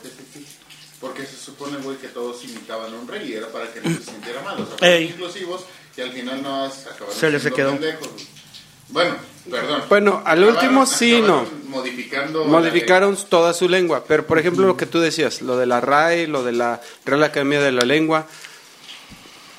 Porque 1.00 1.26
se 1.26 1.38
supone, 1.38 1.78
güey, 1.78 1.98
que 1.98 2.10
todos 2.10 2.44
imitaban 2.44 2.94
a 2.94 2.98
un 2.98 3.08
rey 3.08 3.30
y 3.30 3.34
era 3.34 3.48
para 3.48 3.72
que 3.72 3.80
no 3.82 3.89
se 3.98 4.04
sintiera 4.04 4.42
mal. 4.44 4.62
O 4.62 4.78
sea, 4.78 5.00
inclusivos 5.00 5.62
y 5.96 6.02
al 6.02 6.12
final 6.12 6.42
no 6.44 6.65
acabaron 6.65 7.15
Se 7.18 7.30
les 7.32 7.42
siendo 7.42 7.56
quedó. 7.56 7.72
pendejos, 7.72 8.08
güey. 8.12 8.28
Bueno, 8.89 9.15
perdón. 9.49 9.82
Bueno, 9.89 10.21
al 10.25 10.43
último 10.43 10.86
sí, 10.86 11.15
acabaron 11.17 11.45
no. 11.45 11.69
Modificando. 11.69 12.43
la 12.43 12.49
Modificaron 12.49 13.17
toda 13.30 13.54
su 13.54 13.69
lengua, 13.69 14.04
pero 14.08 14.25
por 14.25 14.39
ejemplo 14.39 14.65
lo 14.65 14.75
que 14.78 14.86
tú 14.86 14.99
decías, 14.99 15.41
lo 15.41 15.58
de 15.58 15.65
la 15.67 15.80
RAE, 15.82 16.28
lo 16.28 16.43
de 16.43 16.52
la 16.54 16.82
Real 17.06 17.23
Academia 17.23 17.62
de 17.62 17.71
la 17.71 17.84
Lengua, 17.84 18.25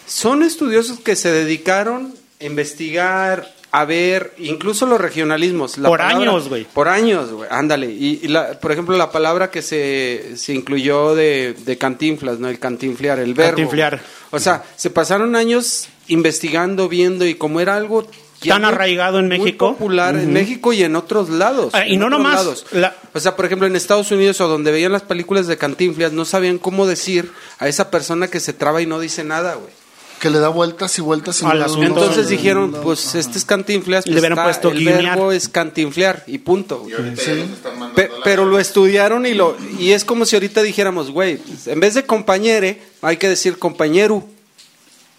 son 0.06 0.42
estudiosos 0.42 0.98
que 1.00 1.14
se 1.16 1.30
dedicaron 1.30 2.14
a 2.40 2.44
investigar, 2.44 3.54
a 3.70 3.84
ver, 3.84 4.34
incluso 4.38 4.86
los 4.86 5.00
regionalismos. 5.00 5.78
la 5.78 5.88
Por 5.88 6.02
años, 6.02 6.48
güey. 6.48 6.64
Por 6.64 6.88
años, 6.88 7.30
güey, 7.30 7.48
ándale. 7.52 7.86
Y, 7.86 8.18
y 8.22 8.28
la- 8.28 8.58
por 8.58 8.72
ejemplo, 8.72 8.96
la 8.96 9.12
palabra 9.12 9.50
que 9.52 9.62
se, 9.62 10.32
se 10.36 10.52
incluyó 10.52 11.14
de, 11.14 11.54
de 11.54 11.78
cantinflas, 11.78 12.40
¿no? 12.40 12.48
El 12.48 12.58
cantinflear, 12.58 13.20
el 13.20 13.34
verbo. 13.34 13.50
Cantinflear. 13.58 14.00
O 14.32 14.40
sea, 14.40 14.64
se 14.76 14.90
pasaron 14.90 15.36
años 15.36 15.88
investigando, 16.08 16.88
viendo, 16.88 17.24
y 17.26 17.34
como 17.36 17.60
era 17.60 17.76
algo... 17.76 18.08
Tan 18.48 18.62
muy- 18.62 18.68
arraigado 18.72 19.18
en 19.18 19.28
muy 19.28 19.38
México. 19.38 19.72
popular 19.72 20.16
en 20.16 20.32
México 20.32 20.72
y 20.72 20.82
en 20.82 20.96
otros 20.96 21.28
lados. 21.28 21.70
Ah, 21.74 21.86
y 21.86 21.96
no 21.96 22.08
nomás, 22.08 22.36
lados. 22.36 22.66
la- 22.72 22.96
O 23.12 23.20
sea, 23.20 23.36
por 23.36 23.44
ejemplo, 23.44 23.66
en 23.66 23.76
Estados 23.76 24.10
Unidos 24.10 24.40
o 24.40 24.48
donde 24.48 24.70
veían 24.72 24.92
las 24.92 25.02
películas 25.02 25.46
de 25.46 25.56
cantinflas, 25.58 26.12
no 26.12 26.24
sabían 26.24 26.58
cómo 26.58 26.86
decir 26.86 27.30
a 27.58 27.68
esa 27.68 27.90
persona 27.90 28.28
que 28.28 28.40
se 28.40 28.52
traba 28.52 28.80
y 28.80 28.86
no 28.86 28.98
dice 29.00 29.24
nada, 29.24 29.54
güey. 29.56 29.70
Que 30.20 30.28
le 30.28 30.38
da 30.38 30.48
vueltas 30.48 30.98
y 30.98 31.00
vueltas 31.00 31.40
y 31.40 31.44
no- 31.46 31.50
asunto. 31.52 31.82
Entonces 31.86 32.28
dijeron, 32.28 32.76
pues 32.82 33.14
este 33.14 33.38
es 33.38 33.44
cantinflas, 33.46 34.06
Le 34.06 34.12
pues, 34.12 34.20
hubieran 34.20 34.38
está- 34.38 34.44
puesto 34.44 34.68
el 34.70 34.78
guiñar. 34.78 35.16
verbo 35.16 35.32
es 35.32 35.48
cantinflear 35.48 36.24
y 36.26 36.38
punto. 36.38 36.86
Y 36.86 36.92
mandando 36.92 37.94
Pe- 37.94 38.04
a 38.04 38.22
pero 38.22 38.44
lo 38.44 38.58
estudiaron 38.58 39.24
y 39.24 39.32
lo 39.34 39.56
y 39.78 39.92
es 39.92 40.04
como 40.04 40.26
si 40.26 40.36
ahorita 40.36 40.62
dijéramos, 40.62 41.10
güey, 41.10 41.38
en 41.66 41.80
vez 41.80 41.94
de 41.94 42.04
compañere, 42.04 42.82
hay 43.02 43.16
que 43.16 43.28
decir 43.30 43.58
compañero. 43.58 44.22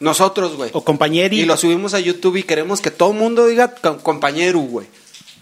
Nosotros, 0.01 0.57
güey. 0.57 0.69
O 0.73 0.83
compañeri. 0.83 1.39
Y 1.39 1.45
lo 1.45 1.55
subimos 1.55 1.93
a 1.93 1.99
YouTube 2.01 2.35
y 2.35 2.43
queremos 2.43 2.81
que 2.81 2.91
todo 2.91 3.11
el 3.11 3.17
mundo 3.17 3.47
diga 3.47 3.73
com- 3.75 3.99
compañero, 3.99 4.59
güey. 4.59 4.87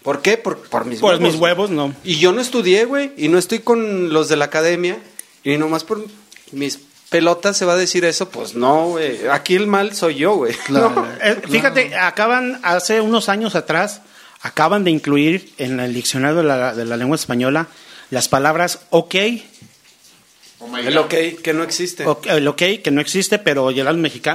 ¿Por 0.04 0.22
qué? 0.22 0.36
Por, 0.38 0.58
por 0.58 0.84
mis 0.84 1.00
Por 1.00 1.14
huevos. 1.14 1.32
mis 1.32 1.40
huevos, 1.40 1.70
no. 1.70 1.92
Y 2.04 2.18
yo 2.18 2.30
no 2.32 2.40
estudié, 2.40 2.84
güey, 2.84 3.12
y 3.16 3.28
no 3.28 3.38
estoy 3.38 3.58
con 3.58 4.12
los 4.12 4.28
de 4.28 4.36
la 4.36 4.44
academia, 4.46 4.98
y 5.44 5.56
nomás 5.58 5.82
por 5.84 6.04
mis 6.52 6.78
pelotas 7.10 7.56
se 7.56 7.64
va 7.64 7.72
a 7.72 7.76
decir 7.76 8.04
eso, 8.04 8.28
pues 8.30 8.54
no, 8.54 8.90
güey. 8.90 9.26
Aquí 9.28 9.56
el 9.56 9.66
mal 9.66 9.94
soy 9.94 10.14
yo, 10.14 10.34
güey. 10.36 10.54
Claro. 10.54 10.90
No. 10.94 11.06
Eh, 11.22 11.40
Fíjate, 11.48 11.94
acaban, 11.96 12.60
hace 12.62 13.00
unos 13.00 13.28
años 13.28 13.54
atrás, 13.56 14.00
acaban 14.42 14.84
de 14.84 14.90
incluir 14.90 15.52
en 15.58 15.80
el 15.80 15.92
diccionario 15.92 16.36
de 16.38 16.44
la, 16.44 16.74
de 16.74 16.84
la 16.84 16.96
lengua 16.96 17.16
española 17.16 17.66
las 18.10 18.28
palabras 18.28 18.80
ok, 18.90 19.14
Oh 20.62 20.76
El 20.76 20.96
ok, 20.98 21.14
que 21.42 21.52
no 21.54 21.62
existe. 21.62 22.04
el 22.24 22.46
ok, 22.48 22.62
que 22.84 22.90
no 22.90 23.00
existe, 23.00 23.38
pero 23.38 23.70
ya 23.70 23.82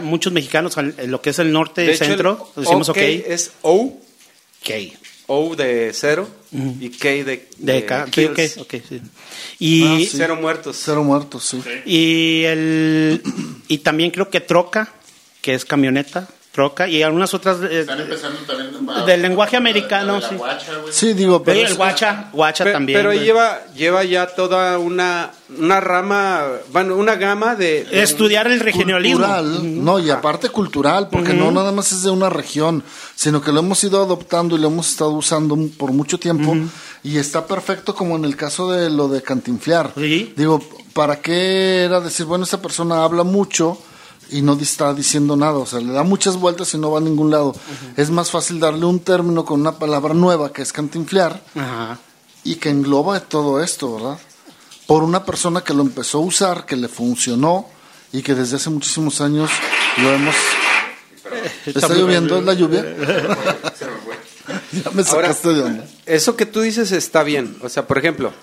muchos 0.02 0.34
mexicanos, 0.34 0.76
en 0.78 1.12
lo 1.12 1.22
que 1.22 1.30
es 1.30 1.40
el 1.40 1.52
norte 1.52 1.84
y 1.84 1.88
De 1.88 1.94
hecho, 1.94 2.06
centro, 2.06 2.52
el 2.56 2.64
decimos 2.64 2.90
ok. 2.90 2.98
es 2.98 3.52
O, 3.62 4.00
ok. 4.62 4.70
O 5.28 5.56
de 5.56 5.92
cero, 5.94 6.28
y 6.80 6.90
K 6.90 7.10
de, 7.10 7.48
De 7.58 7.86
ca- 7.86 8.06
sí, 8.06 8.12
kills. 8.12 8.58
ok, 8.58 8.62
ok, 8.62 8.84
sí. 8.88 9.02
Y, 9.60 9.84
Ah, 9.84 9.98
sí. 10.00 10.10
Cero 10.18 10.36
muertos. 10.40 10.80
Cero 10.84 11.04
muertos, 11.04 11.44
sí. 11.46 11.62
y, 11.86 12.44
el, 12.44 13.22
y 13.68 13.80
también 13.80 14.12
creo 14.12 14.30
que 14.30 14.40
troca, 14.42 14.94
que 15.42 15.54
es 15.56 15.66
camioneta, 15.66 16.28
troca, 16.56 16.88
y 16.88 17.04
algunas 17.04 17.34
otras... 17.34 17.58
eh, 17.70 17.82
Están 17.82 18.00
empezando 18.00 18.40
también 18.48 18.90
a- 18.90 19.06
Del 19.06 19.22
lenguaje 19.22 19.58
a- 19.58 19.60
americano, 19.60 20.22
sí. 20.22 20.36
guacha. 20.36 20.72
Sí, 20.90 21.14
digo, 21.14 21.44
pero 21.44 21.60
oye, 21.60 21.68
el 21.70 21.76
guacha, 21.76 22.30
guacha 22.32 22.64
Pe- 22.64 22.72
también. 22.72 22.98
pero 22.98 23.10
güey. 23.10 23.20
lleva, 23.26 23.60
lleva 23.76 24.04
ya 24.06 24.28
toda 24.28 24.80
una, 24.80 25.32
una 25.58 25.82
rama, 25.82 26.46
bueno, 26.72 26.96
una 26.96 27.16
gama 27.16 27.56
de... 27.56 27.84
de- 27.84 28.02
Estudiar 28.02 28.48
el 28.48 28.62
regionalismo. 28.62 29.18
cultural, 29.20 29.84
no, 29.84 30.00
y 30.00 30.10
aparte 30.10 30.48
cultural, 30.50 31.10
porque 31.12 31.34
no 31.34 31.52
nada 31.52 31.74
más 31.74 31.92
es 31.92 32.04
de 32.04 32.10
una 32.12 32.30
región, 32.30 32.84
sino 33.16 33.42
que 33.42 33.52
lo 33.52 33.60
hemos 33.60 33.84
ido 33.84 34.02
adoptando 34.02 34.56
y 34.56 34.60
lo 34.60 34.68
hemos 34.70 34.90
estado 34.90 35.12
usando 35.12 35.58
por 35.78 35.92
mucho 35.92 36.18
tiempo 36.18 36.56
y 37.04 37.18
está 37.18 37.46
perfecto 37.46 37.94
como 37.94 38.16
en 38.16 38.24
el 38.26 38.36
caso 38.38 38.72
de 38.72 38.90
lo 38.90 39.10
de 39.10 39.22
cantinflear. 39.22 39.92
Sí. 39.96 40.34
Digo, 40.38 40.62
¿para 40.94 41.20
qué 41.22 41.84
era 41.84 42.00
decir, 42.00 42.26
bueno, 42.26 42.46
esta 42.46 42.62
persona 42.62 43.04
habla 43.04 43.24
mucho 43.24 43.78
y 44.30 44.42
no 44.42 44.54
está 44.54 44.94
diciendo 44.94 45.36
nada? 45.36 45.58
O 45.58 45.66
sea, 45.66 45.80
le 45.80 45.94
da 45.94 46.04
muchas 46.04 46.38
vueltas 46.38 46.74
y 46.74 46.78
no 46.78 46.92
va 46.92 47.00
a 47.00 47.02
ningún 47.02 47.32
lado. 47.32 47.56
Es 47.98 48.10
más 48.10 48.32
fácil 48.32 48.60
darle 48.60 48.86
un 48.86 49.00
término 49.00 49.46
con 49.46 49.62
una 49.62 49.78
palabra 49.78 50.14
nueva 50.14 50.52
que 50.52 50.62
es 50.62 50.74
cantinflear 50.74 51.42
Ajá. 51.56 52.00
y 52.44 52.56
que 52.56 52.70
engloba 52.70 53.20
todo 53.20 53.62
esto, 53.62 53.96
¿verdad? 53.96 54.20
Por 54.88 55.04
una 55.04 55.26
persona 55.26 55.62
que 55.62 55.74
lo 55.74 55.82
empezó 55.82 56.20
a 56.20 56.22
usar, 56.22 56.66
que 56.66 56.76
le 56.76 56.88
funcionó 56.88 57.68
y 58.12 58.22
que 58.22 58.36
desde 58.36 58.58
hace 58.58 58.70
muchísimos 58.70 59.22
años 59.22 59.50
lo 59.98 60.14
hemos... 60.14 60.36
¿Está 61.66 61.90
lloviendo? 61.90 62.38
¿Es 62.38 62.46
la 62.46 62.54
lluvia? 62.54 62.86
ya 64.72 64.92
me 64.92 65.02
Ahora, 65.04 65.28
sacaste 65.28 65.50
de 65.50 65.62
onda. 65.62 65.86
Eso 66.06 66.36
que 66.36 66.46
tú 66.46 66.62
dices 66.62 66.92
está 66.92 67.24
bien. 67.24 67.58
O 67.62 67.70
sea, 67.70 67.88
por 67.88 67.98
ejemplo, 67.98 68.34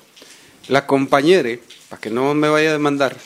la 0.68 0.86
compañere, 0.86 1.62
para 1.88 2.00
que 2.00 2.10
no 2.10 2.34
me 2.34 2.48
vaya 2.48 2.70
a 2.70 2.72
demandar. 2.72 3.16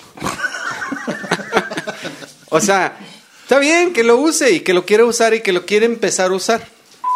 O 2.57 2.61
sea, 2.61 2.99
está 3.43 3.59
bien 3.59 3.93
que 3.93 4.03
lo 4.03 4.17
use 4.17 4.51
y 4.53 4.61
que 4.61 4.75
lo 4.75 4.85
quiere 4.85 5.05
usar 5.05 5.35
y 5.35 5.41
que 5.43 5.53
lo 5.53 5.65
quiere 5.67 5.87
empezar 5.87 6.31
a 6.31 6.35
usar. 6.35 6.67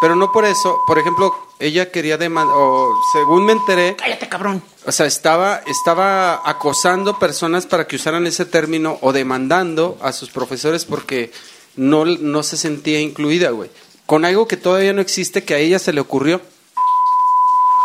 Pero 0.01 0.17
no 0.17 0.33
por 0.33 0.45
eso, 0.47 0.81
por 0.87 0.99
ejemplo, 0.99 1.35
ella 1.59 1.91
quería 1.91 2.17
demandar, 2.17 2.57
o 2.57 2.91
según 3.13 3.45
me 3.45 3.53
enteré, 3.53 3.97
Cállate, 3.97 4.29
cabrón. 4.31 4.63
o 4.87 4.93
sea, 4.93 5.05
estaba, 5.05 5.61
estaba 5.67 6.41
acosando 6.49 7.19
personas 7.19 7.67
para 7.67 7.87
que 7.87 7.97
usaran 7.97 8.27
ese 8.27 8.47
término 8.47 8.99
o 9.03 9.13
demandando 9.13 9.99
a 10.01 10.13
sus 10.13 10.31
profesores 10.31 10.87
porque 10.87 11.31
no, 11.77 12.07
no 12.07 12.43
se 12.43 12.57
sentía 12.57 13.01
incluida, 13.01 13.51
güey. 13.51 13.71
Con 14.07 14.25
algo 14.25 14.49
que 14.49 14.57
todavía 14.57 14.95
no 14.95 15.03
existe 15.03 15.45
que 15.45 15.55
a 15.55 15.59
ella 15.59 15.79
se 15.79 15.93
le 15.93 16.01
ocurrió. 16.01 16.41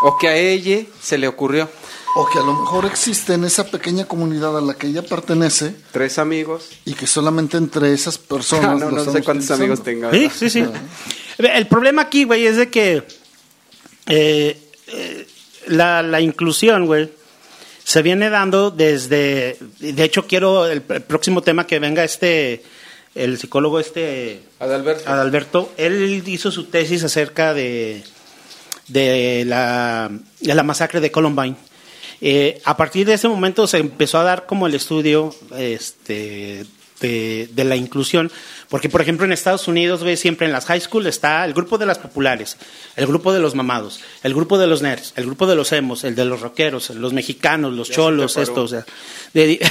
O 0.02 0.16
que 0.18 0.28
a 0.28 0.36
ella 0.36 0.84
se 1.02 1.18
le 1.18 1.28
ocurrió. 1.28 1.68
O 2.18 2.26
que 2.30 2.38
a 2.38 2.42
lo 2.42 2.54
mejor 2.54 2.86
existe 2.86 3.34
en 3.34 3.44
esa 3.44 3.64
pequeña 3.70 4.06
comunidad 4.06 4.56
a 4.56 4.62
la 4.62 4.72
que 4.74 4.86
ella 4.86 5.02
pertenece 5.02 5.74
Tres 5.92 6.18
amigos. 6.18 6.70
y 6.86 6.94
que 6.94 7.06
solamente 7.06 7.58
entre 7.58 7.92
esas 7.92 8.16
personas... 8.16 8.80
No, 8.90 8.90
sé 9.04 9.22
cuántos 9.22 9.50
utilizando. 9.50 9.64
amigos 9.64 9.82
tenga. 9.84 10.10
Sí, 10.10 10.30
sí, 10.34 10.48
sí. 10.50 10.64
El 11.38 11.66
problema 11.66 12.02
aquí, 12.02 12.24
güey, 12.24 12.46
es 12.46 12.56
de 12.56 12.70
que 12.70 13.02
eh, 14.06 14.58
eh, 14.86 15.26
la, 15.66 16.02
la 16.02 16.20
inclusión, 16.22 16.86
güey, 16.86 17.12
se 17.84 18.00
viene 18.02 18.30
dando 18.30 18.70
desde. 18.70 19.58
De 19.78 20.02
hecho, 20.02 20.26
quiero 20.26 20.66
el, 20.66 20.82
el 20.88 21.02
próximo 21.02 21.42
tema 21.42 21.66
que 21.66 21.78
venga 21.78 22.02
este. 22.04 22.62
El 23.14 23.38
psicólogo 23.38 23.78
este. 23.78 24.42
Adalberto. 24.58 25.10
Adalberto, 25.10 25.72
él 25.76 26.22
hizo 26.26 26.50
su 26.50 26.64
tesis 26.64 27.04
acerca 27.04 27.52
de, 27.54 28.02
de, 28.88 29.44
la, 29.46 30.10
de 30.40 30.54
la 30.54 30.62
masacre 30.62 31.00
de 31.00 31.10
Columbine. 31.10 31.56
Eh, 32.20 32.60
a 32.64 32.76
partir 32.76 33.06
de 33.06 33.14
ese 33.14 33.28
momento 33.28 33.66
se 33.66 33.78
empezó 33.78 34.18
a 34.18 34.24
dar 34.24 34.46
como 34.46 34.66
el 34.66 34.74
estudio 34.74 35.34
este, 35.56 36.64
de, 37.00 37.48
de 37.52 37.64
la 37.64 37.76
inclusión, 37.76 38.30
porque 38.70 38.88
por 38.88 39.02
ejemplo 39.02 39.26
en 39.26 39.32
Estados 39.32 39.68
Unidos, 39.68 40.02
güey, 40.02 40.16
siempre 40.16 40.46
en 40.46 40.52
las 40.52 40.64
high 40.64 40.80
school 40.80 41.06
está 41.06 41.44
el 41.44 41.52
grupo 41.52 41.76
de 41.78 41.84
las 41.86 41.98
populares, 41.98 42.56
el 42.96 43.06
grupo 43.06 43.32
de 43.34 43.40
los 43.40 43.54
mamados, 43.54 44.00
el 44.22 44.32
grupo 44.34 44.56
de 44.58 44.66
los 44.66 44.80
nerds, 44.82 45.12
el 45.16 45.26
grupo 45.26 45.46
de 45.46 45.56
los 45.56 45.70
emos, 45.72 46.04
el 46.04 46.14
de 46.14 46.24
los 46.24 46.40
rockeros, 46.40 46.88
los 46.90 47.12
mexicanos, 47.12 47.74
los 47.74 47.90
cholos, 47.90 48.32
se 48.32 48.40
te 48.40 48.46
paró. 48.46 48.64
esto, 48.64 48.64
o 48.64 48.68
sea. 48.68 48.86
de- 49.34 49.58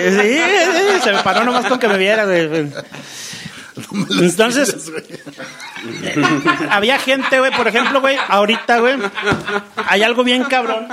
Sí, 0.00 0.38
sí, 0.38 1.00
se 1.04 1.12
me 1.12 1.22
paró 1.22 1.44
nomás 1.44 1.66
con 1.66 1.78
que 1.78 1.88
me 1.88 1.98
viera, 1.98 2.24
Entonces, 4.20 4.90
había 6.70 6.98
gente, 6.98 7.38
güey, 7.38 7.52
por 7.52 7.68
ejemplo, 7.68 8.00
güey, 8.00 8.16
ahorita, 8.28 8.80
güey, 8.80 8.96
hay 9.86 10.02
algo 10.02 10.24
bien 10.24 10.44
cabrón 10.44 10.88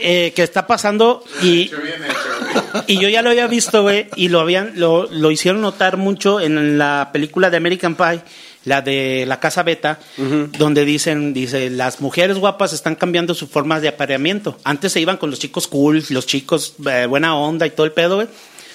eh, 0.00 0.32
que 0.34 0.42
está 0.42 0.66
pasando 0.66 1.24
y, 1.42 1.62
Hecho 1.62 1.80
bien 1.80 2.04
hecho, 2.04 2.72
güey. 2.72 2.84
y 2.86 2.98
yo 3.00 3.08
ya 3.08 3.22
lo 3.22 3.30
había 3.30 3.46
visto, 3.46 3.82
güey, 3.82 4.08
y 4.16 4.28
lo 4.28 4.40
habían, 4.40 4.72
lo, 4.76 5.08
lo 5.10 5.30
hicieron 5.30 5.60
notar 5.60 5.96
mucho 5.96 6.40
en 6.40 6.78
la 6.78 7.10
película 7.12 7.50
de 7.50 7.56
American 7.56 7.94
Pie, 7.94 8.22
la 8.68 8.82
de 8.82 9.24
la 9.26 9.40
casa 9.40 9.62
beta, 9.62 9.98
donde 10.58 10.84
dicen, 10.84 11.32
dice, 11.32 11.70
las 11.70 12.00
mujeres 12.00 12.38
guapas 12.38 12.72
están 12.72 12.94
cambiando 12.94 13.34
su 13.34 13.48
forma 13.48 13.80
de 13.80 13.88
apareamiento. 13.88 14.58
Antes 14.62 14.92
se 14.92 15.00
iban 15.00 15.16
con 15.16 15.30
los 15.30 15.38
chicos 15.38 15.66
cool, 15.66 16.04
los 16.10 16.26
chicos 16.26 16.74
eh, 16.88 17.06
buena 17.06 17.36
onda 17.36 17.66
y 17.66 17.70
todo 17.70 17.86
el 17.86 17.92
pedo, 17.92 18.16
güey. 18.16 18.28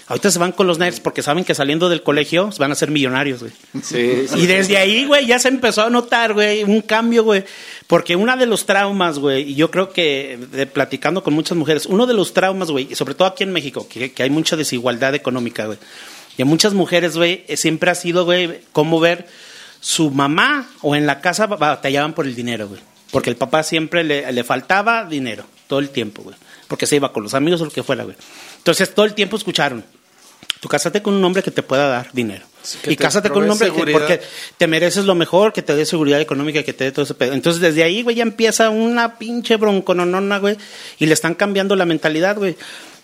Ahorita 0.08 0.30
se 0.32 0.38
van 0.40 0.52
con 0.52 0.68
los 0.68 0.80
nerds 0.80 1.00
porque 1.00 1.22
saben 1.24 1.46
que 1.46 1.56
saliendo 1.56 1.88
del 1.88 2.04
colegio 2.04 2.50
van 2.60 2.72
a 2.72 2.76
ser 2.76 2.92
millonarios, 2.92 3.40
güey. 3.40 3.54
Sí, 3.82 4.28
sí. 4.28 4.40
Y 4.40 4.46
desde 4.48 4.78
ahí, 4.78 5.06
güey, 5.06 5.26
ya 5.26 5.40
se 5.40 5.48
empezó 5.48 5.84
a 5.84 5.90
notar, 5.90 6.34
güey, 6.34 6.64
un 6.64 6.82
cambio, 6.82 7.24
güey. 7.24 7.46
Porque 7.88 8.16
uno 8.18 8.36
de 8.36 8.46
los 8.46 8.66
traumas, 8.66 9.18
güey, 9.20 9.52
y 9.52 9.56
yo 9.56 9.72
creo 9.72 9.92
que 9.92 10.38
de, 10.52 10.66
platicando 10.66 11.24
con 11.24 11.34
muchas 11.34 11.58
mujeres, 11.58 11.86
uno 11.86 12.06
de 12.06 12.14
los 12.14 12.34
traumas, 12.34 12.70
güey, 12.70 12.88
y 12.92 12.96
sobre 12.96 13.16
todo 13.16 13.28
aquí 13.28 13.44
en 13.44 13.54
México, 13.54 13.88
que, 13.90 14.12
que 14.12 14.24
hay 14.24 14.30
mucha 14.30 14.58
desigualdad 14.58 15.16
económica, 15.16 15.66
güey. 15.68 15.78
Y 16.38 16.42
a 16.42 16.46
muchas 16.46 16.74
mujeres, 16.74 17.16
güey, 17.16 17.46
eh, 17.48 17.56
siempre 17.58 17.90
ha 17.90 17.96
sido, 17.96 18.26
güey, 18.26 18.60
cómo 18.74 19.00
ver 19.00 19.28
su 19.80 20.12
mamá 20.12 20.70
o 20.82 20.96
en 20.96 21.06
la 21.06 21.22
casa 21.22 21.48
ba- 21.48 21.56
batallaban 21.58 22.14
por 22.14 22.26
el 22.26 22.36
dinero, 22.36 22.68
güey. 22.68 22.82
Porque 23.12 23.30
el 23.30 23.36
papá 23.36 23.64
siempre 23.64 24.04
le, 24.04 24.30
le 24.32 24.44
faltaba 24.44 25.06
dinero, 25.06 25.46
todo 25.68 25.80
el 25.80 25.90
tiempo, 25.92 26.24
güey. 26.24 26.36
Porque 26.68 26.88
se 26.88 26.96
iba 26.96 27.14
con 27.14 27.22
los 27.24 27.34
amigos 27.36 27.62
o 27.62 27.66
lo 27.66 27.72
que 27.72 27.84
fuera, 27.84 28.04
güey. 28.04 28.16
Entonces 28.64 28.96
todo 28.96 29.06
el 29.06 29.14
tiempo 29.14 29.36
escucharon, 29.36 29.84
tú 30.62 30.70
cásate 30.70 31.02
con 31.02 31.14
un 31.14 31.26
hombre 31.26 31.44
que 31.44 31.52
te 31.52 31.64
pueda 31.64 31.90
dar 31.90 32.14
dinero. 32.14 32.46
que 32.82 32.94
y 32.94 32.96
te 32.96 33.04
cásate 33.04 33.30
con 33.30 33.44
un 33.44 33.52
hombre 33.52 33.74
que, 33.74 33.92
porque 33.92 34.22
te 34.58 34.68
mereces 34.68 35.04
lo 35.04 35.16
mejor, 35.16 35.52
que 35.52 35.62
te 35.62 35.76
dé 35.76 35.86
seguridad 35.86 36.22
económica, 36.22 36.64
que 36.64 36.72
te 36.72 36.86
dé 36.86 36.94
todo 36.94 37.04
ese 37.04 37.14
pedo. 37.14 37.34
Entonces, 37.34 37.62
desde 37.62 37.84
ahí, 37.84 38.04
güey, 38.04 38.16
ya 38.16 38.24
empieza 38.24 38.70
una 38.70 39.18
pinche 39.18 39.58
broncononona, 39.58 40.38
güey, 40.38 40.56
y 40.98 41.08
le 41.08 41.14
están 41.14 41.36
cambiando 41.36 41.76
la 41.76 41.84
mentalidad, 41.84 42.38
güey. 42.38 42.56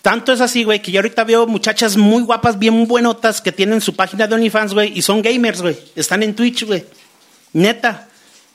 Tanto 0.01 0.31
es 0.31 0.39
así, 0.39 0.63
güey, 0.63 0.81
que 0.81 0.93
yo 0.93 0.99
ahorita 0.99 1.25
veo 1.25 1.45
muchachas 1.45 1.97
muy 1.97 2.23
guapas, 2.23 2.57
bien 2.57 2.87
buenotas, 2.87 3.41
que 3.41 3.51
tienen 3.51 3.81
su 3.81 3.97
página 3.97 4.27
de 4.27 4.35
OnlyFans, 4.35 4.73
güey, 4.73 4.97
y 4.97 5.01
son 5.01 5.21
gamers, 5.21 5.61
güey. 5.61 5.77
Están 5.97 6.23
en 6.23 6.35
Twitch, 6.35 6.63
güey. 6.63 6.85
Neta. 7.51 8.07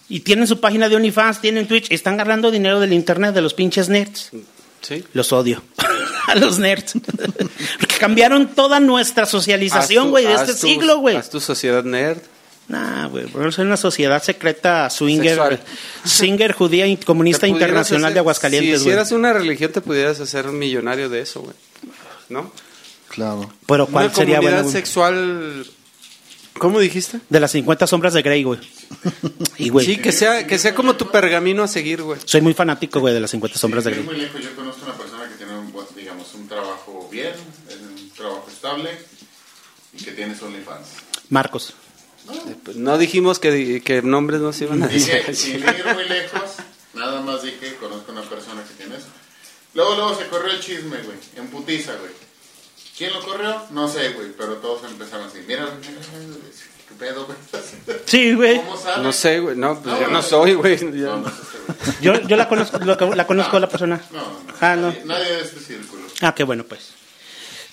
Y 0.09 0.21
tienen 0.21 0.47
su 0.47 0.59
página 0.59 0.89
de 0.89 0.97
OnlyFans, 0.97 1.43
tienen 1.43 1.67
Twitch, 1.67 1.91
y 1.91 1.95
están 1.95 2.17
ganando 2.17 2.51
dinero 2.51 2.81
del 2.81 2.95
internet 2.95 3.35
de 3.35 3.43
los 3.43 3.53
pinches 3.53 3.91
nerds. 3.91 4.31
Sí. 4.81 5.05
Los 5.13 5.35
odio. 5.35 5.63
a 6.29 6.35
los 6.37 6.59
nerds. 6.59 6.95
Porque 7.81 7.97
cambiaron 7.99 8.55
toda 8.55 8.81
nuestra 8.81 9.27
socialización, 9.27 10.11
güey, 10.11 10.27
de 10.27 10.35
este 10.35 10.53
tu- 10.53 10.59
siglo, 10.67 10.99
güey. 10.99 11.17
Haz 11.17 11.31
tu 11.31 11.41
sociedad 11.41 11.85
nerd. 11.85 12.19
Nah, 12.67 13.09
güey, 13.09 13.27
porque 13.27 13.53
soy 13.53 13.67
una 13.67 13.77
sociedad 13.77 14.23
secreta 14.23 14.89
swinger, 14.89 15.37
Sexual. 15.37 15.61
swinger 16.07 16.53
judía 16.53 16.87
y 16.87 16.97
comunista 16.97 17.47
internacional 17.47 18.05
hacer- 18.07 18.15
de 18.15 18.21
Aguascalientes, 18.21 18.71
Si 18.79 18.85
güey. 18.85 18.87
hicieras 18.95 19.13
una 19.13 19.35
religión, 19.35 19.71
te 19.71 19.83
pudieras 19.83 20.19
hacer 20.21 20.49
un 20.49 20.59
millonario 20.59 21.11
de 21.11 21.21
eso, 21.21 21.43
güey. 21.43 21.55
¿No? 22.31 22.51
Claro. 23.09 23.53
Pero 23.67 23.87
¿cuál 23.87 24.07
una 24.07 24.15
sería 24.15 24.37
comunidad 24.37 24.63
bueno, 24.63 24.73
sexual. 24.79 25.67
¿Cómo 26.57 26.81
dijiste? 26.81 27.21
De 27.29 27.39
las 27.41 27.51
50 27.51 27.87
sombras 27.87 28.15
de 28.15 28.23
Grey, 28.23 28.45
güey. 28.45 28.61
Y, 29.59 29.69
güey, 29.69 29.85
Sí, 29.85 29.97
que 29.99 30.11
sea, 30.13 30.47
que 30.47 30.59
sea 30.59 30.75
como 30.75 30.97
tu 30.97 31.11
pergamino 31.11 31.65
a 31.65 31.69
seguir, 31.69 32.01
güey. 32.03 32.19
soy 32.25 32.41
muy 32.41 32.55
fanático, 32.55 32.99
güey, 32.99 33.13
de 33.13 33.21
las 33.21 33.31
50 33.31 33.59
sombras 33.59 33.85
de 33.85 33.91
Grey. 33.91 34.03
muy 34.05 34.17
lejos, 34.17 34.41
yo 34.43 34.55
conozco 34.57 34.87
una 34.87 34.95
persona 34.97 35.29
que 35.29 35.35
tiene 35.37 35.53
un, 35.59 35.71
buen, 35.71 35.87
digamos, 35.95 36.33
un 36.35 36.49
bien, 37.15 37.33
un 37.81 38.11
trabajo 38.11 38.47
estable 38.53 38.91
y 39.93 40.05
que 40.05 40.13
tiene 40.13 40.37
su 40.37 40.45
OnlyFans. 40.47 40.87
Marcos. 41.31 41.75
No 42.75 42.97
dijimos 42.99 43.39
que, 43.39 43.83
que 43.85 44.03
nombres 44.03 44.41
no 44.41 44.53
se 44.53 44.65
iban 44.65 44.83
a 44.83 44.89
Dije, 44.89 45.23
decir. 45.27 45.35
sin 45.37 45.61
ir 45.61 45.85
muy 45.95 46.09
lejos, 46.09 46.43
nada 46.95 47.21
más 47.21 47.43
dije, 47.43 47.77
conozco 47.77 48.13
una 48.13 48.23
persona 48.23 48.63
que 48.65 48.75
tiene 48.75 48.97
eso. 48.97 49.07
Luego, 49.75 49.95
luego 49.97 50.15
se 50.19 50.27
corrió 50.29 50.53
el 50.53 50.61
chisme, 50.61 50.99
güey, 51.03 51.19
en 51.37 51.49
putiza, 51.49 51.93
güey. 51.97 52.13
¿Quién 52.97 53.13
lo 53.13 53.21
corrió? 53.25 53.61
No 53.71 53.89
sé, 53.89 54.11
güey, 54.11 54.33
pero 54.39 54.55
todos 54.55 54.85
empezaron 54.91 55.27
así. 55.27 55.39
Mira, 55.47 55.67
mira, 55.81 56.01
qué 56.89 56.95
pedo, 56.99 57.27
güey. 57.27 57.37
Sí, 58.07 58.35
güey. 58.35 58.57
¿Cómo 58.59 58.77
sabe? 58.77 59.03
No 59.03 59.13
sé, 59.13 59.41
güey. 59.41 59.57
No, 59.57 59.81
pues 59.83 59.95
No, 59.95 60.01
yo 60.01 60.07
no 60.07 60.13
no. 60.15 60.23
soy, 60.23 60.55
güey. 60.55 60.79
No, 60.85 61.17
no. 61.19 61.33
Yo, 62.01 62.21
yo 62.23 62.37
la 62.37 62.49
conozco, 62.49 62.79
lo- 62.79 63.15
la 63.15 63.27
conozco 63.27 63.57
a 63.57 63.61
la 63.61 63.69
persona. 63.69 64.01
No, 64.13 64.19
no, 64.21 64.39
Ah, 64.61 64.77
no. 64.77 64.89
Nadie, 64.93 65.05
nadie 65.05 65.33
de 65.37 65.41
este 65.43 65.61
círculo. 65.61 66.03
Ah, 66.23 66.35
qué 66.35 66.45
bueno, 66.45 66.65
pues. 66.65 66.95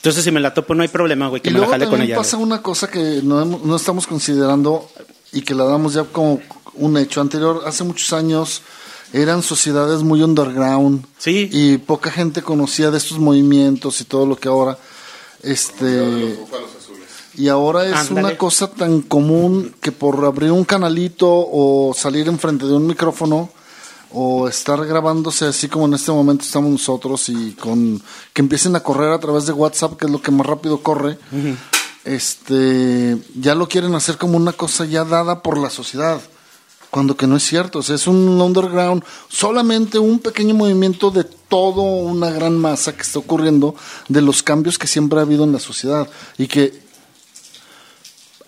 Entonces, 0.01 0.23
si 0.23 0.31
me 0.31 0.39
la 0.39 0.53
topo, 0.53 0.73
no 0.73 0.81
hay 0.81 0.87
problema, 0.89 1.27
güey, 1.27 1.41
que 1.41 1.49
Y 1.49 1.53
me 1.53 1.59
la 1.59 1.65
luego 1.65 1.71
jale 1.73 1.85
con 1.85 1.91
también 1.93 2.09
ella. 2.09 2.17
pasa 2.17 2.37
güey. 2.37 2.47
una 2.47 2.61
cosa 2.61 2.89
que 2.89 3.21
no, 3.23 3.45
no 3.45 3.75
estamos 3.75 4.07
considerando 4.07 4.89
y 5.31 5.41
que 5.43 5.53
la 5.53 5.63
damos 5.65 5.93
ya 5.93 6.03
como 6.05 6.41
un 6.73 6.97
hecho 6.97 7.21
anterior. 7.21 7.61
Hace 7.67 7.83
muchos 7.83 8.11
años 8.13 8.63
eran 9.13 9.43
sociedades 9.43 10.01
muy 10.03 10.23
underground 10.23 11.05
Sí. 11.19 11.49
y 11.51 11.77
poca 11.77 12.09
gente 12.11 12.41
conocía 12.41 12.89
de 12.91 12.97
estos 12.97 13.19
movimientos 13.19 14.01
y 14.01 14.05
todo 14.05 14.25
lo 14.25 14.37
que 14.37 14.47
ahora 14.47 14.77
este 15.43 16.37
y 17.35 17.47
ahora 17.47 17.85
es 17.85 17.93
Ándale. 18.09 18.27
una 18.27 18.37
cosa 18.37 18.69
tan 18.71 19.01
común 19.01 19.73
que 19.81 19.91
por 19.91 20.23
abrir 20.25 20.51
un 20.51 20.65
canalito 20.65 21.27
o 21.29 21.93
salir 21.95 22.27
enfrente 22.27 22.65
de 22.65 22.73
un 22.73 22.87
micrófono 22.87 23.49
o 24.13 24.47
estar 24.47 24.85
grabándose 24.85 25.45
así 25.45 25.67
como 25.67 25.85
en 25.85 25.93
este 25.93 26.11
momento 26.11 26.43
estamos 26.43 26.71
nosotros 26.71 27.29
y 27.29 27.53
con 27.53 28.01
que 28.33 28.41
empiecen 28.41 28.75
a 28.75 28.81
correr 28.81 29.11
a 29.11 29.19
través 29.19 29.45
de 29.45 29.53
WhatsApp, 29.53 29.97
que 29.97 30.05
es 30.05 30.11
lo 30.11 30.21
que 30.21 30.31
más 30.31 30.45
rápido 30.45 30.81
corre, 30.81 31.17
este 32.03 33.17
ya 33.35 33.55
lo 33.55 33.67
quieren 33.67 33.95
hacer 33.95 34.17
como 34.17 34.37
una 34.37 34.53
cosa 34.53 34.85
ya 34.85 35.03
dada 35.03 35.41
por 35.41 35.57
la 35.57 35.69
sociedad. 35.69 36.21
Cuando 36.89 37.15
que 37.15 37.25
no 37.25 37.37
es 37.37 37.43
cierto, 37.43 37.79
o 37.79 37.83
sea, 37.83 37.95
es 37.95 38.05
un 38.05 38.41
underground, 38.41 39.01
solamente 39.29 39.97
un 39.97 40.19
pequeño 40.19 40.53
movimiento 40.53 41.09
de 41.09 41.23
toda 41.23 41.81
una 41.81 42.29
gran 42.31 42.57
masa 42.57 42.93
que 42.93 43.03
está 43.03 43.17
ocurriendo 43.19 43.75
de 44.09 44.21
los 44.21 44.43
cambios 44.43 44.77
que 44.77 44.87
siempre 44.87 45.19
ha 45.19 45.21
habido 45.21 45.45
en 45.45 45.53
la 45.53 45.59
sociedad 45.59 46.09
y 46.37 46.47
que 46.47 46.81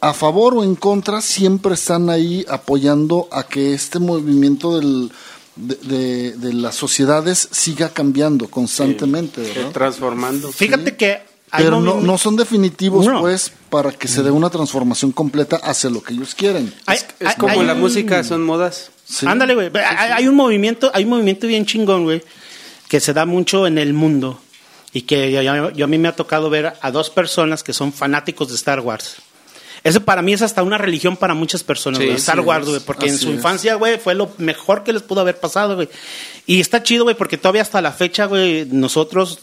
a 0.02 0.14
favor 0.14 0.56
o 0.56 0.64
en 0.66 0.76
contra 0.76 1.22
siempre 1.22 1.76
están 1.76 2.10
ahí 2.10 2.46
apoyando 2.50 3.30
a 3.32 3.44
que 3.44 3.74
este 3.74 4.00
movimiento 4.00 4.78
del, 4.78 5.10
de, 5.56 5.76
de- 5.76 6.32
de 6.38 6.54
las 6.54 6.76
sociedades 6.76 7.48
siga 7.52 7.90
cambiando 7.90 8.50
constantemente, 8.50 9.42
¿verdad? 9.42 9.72
Transformando. 9.72 10.52
Fíjate 10.52 10.96
que 10.96 11.22
Pero 11.56 11.80
no, 11.80 12.02
no 12.02 12.18
son 12.18 12.36
definitivos, 12.36 13.06
No. 13.06 13.22
pues, 13.22 13.52
para 13.70 13.92
que 13.92 14.08
se 14.08 14.24
dé 14.24 14.32
una 14.32 14.50
transformación 14.50 15.12
completa 15.12 15.58
hacia 15.58 15.90
lo 15.92 16.02
que 16.02 16.14
ellos 16.16 16.34
quieren. 16.34 16.74
hay- 16.88 16.98
Es 17.20 17.28
hay- 17.28 17.36
como 17.38 17.54
hay 17.54 17.64
la 17.68 17.74
un- 17.76 17.80
música, 17.82 18.24
son 18.24 18.42
modas. 18.44 18.90
Sí. 19.06 19.28
Ándale, 19.28 19.54
güey. 19.54 19.70
Hay, 19.76 20.12
hay 20.12 20.28
un 20.28 20.36
movimiento, 20.36 20.90
hay 20.96 21.04
un 21.04 21.12
movimiento 21.12 21.46
bien 21.46 21.66
chingón, 21.68 22.06
güey, 22.06 22.24
que 22.88 23.00
se 23.00 23.14
da 23.14 23.26
mucho 23.28 23.68
en 23.68 23.78
el 23.78 23.94
mundo 23.94 24.40
y 24.94 25.04
que 25.04 25.32
yo, 25.32 25.42
yo- 25.44 25.70
yo 25.70 25.86
a 25.86 25.88
mí 25.88 26.00
me 26.00 26.08
ha 26.08 26.16
tocado 26.16 26.50
ver 26.50 26.74
a 26.82 26.90
dos 26.92 27.12
personas 27.12 27.62
que 27.62 27.74
son 27.74 27.94
fanáticos 27.94 28.50
de 28.50 28.56
Star 28.56 28.80
Wars. 28.80 29.18
Eso 29.84 30.02
para 30.02 30.22
mí 30.22 30.32
es 30.32 30.42
hasta 30.42 30.64
una 30.64 30.78
religión 30.78 31.18
para 31.18 31.34
muchas 31.34 31.62
personas, 31.64 32.00
Sí, 32.00 32.06
güey, 32.06 32.16
Star 32.18 32.40
Wars, 32.40 32.66
güey, 32.68 32.80
porque 32.80 33.08
en 33.08 33.18
su 33.18 33.30
es. 33.30 33.36
infancia, 33.36 33.76
güey, 33.76 33.98
fue 34.00 34.16
lo 34.16 34.32
mejor 34.38 34.84
que 34.84 34.94
les 34.94 35.02
pudo 35.02 35.20
haber 35.22 35.40
pasado, 35.40 35.76
güey. 35.76 35.90
Y 36.46 36.62
está 36.62 36.84
chido, 36.84 37.04
güey, 37.04 37.18
porque 37.18 37.38
todavía 37.38 37.62
hasta 37.64 37.82
la 37.82 37.92
fecha, 37.92 38.26
güey, 38.26 38.66
nosotros 38.72 39.40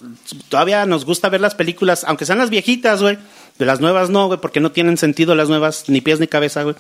todavía 0.49 0.87
nos 0.87 1.05
gusta 1.05 1.29
ver 1.29 1.43
las 1.43 1.55
películas, 1.55 2.05
aunque 2.05 2.25
sean 2.25 2.39
las 2.39 2.49
viejitas, 2.49 3.03
güey. 3.03 3.19
De 3.59 3.67
las 3.67 3.81
nuevas 3.81 4.09
no, 4.09 4.29
güey, 4.29 4.41
porque 4.41 4.61
no 4.61 4.73
tienen 4.73 4.97
sentido 4.97 5.35
las 5.35 5.51
nuevas, 5.51 5.85
ni 5.89 6.01
pies 6.01 6.21
ni 6.21 6.27
cabeza, 6.27 6.63
güey. 6.63 6.75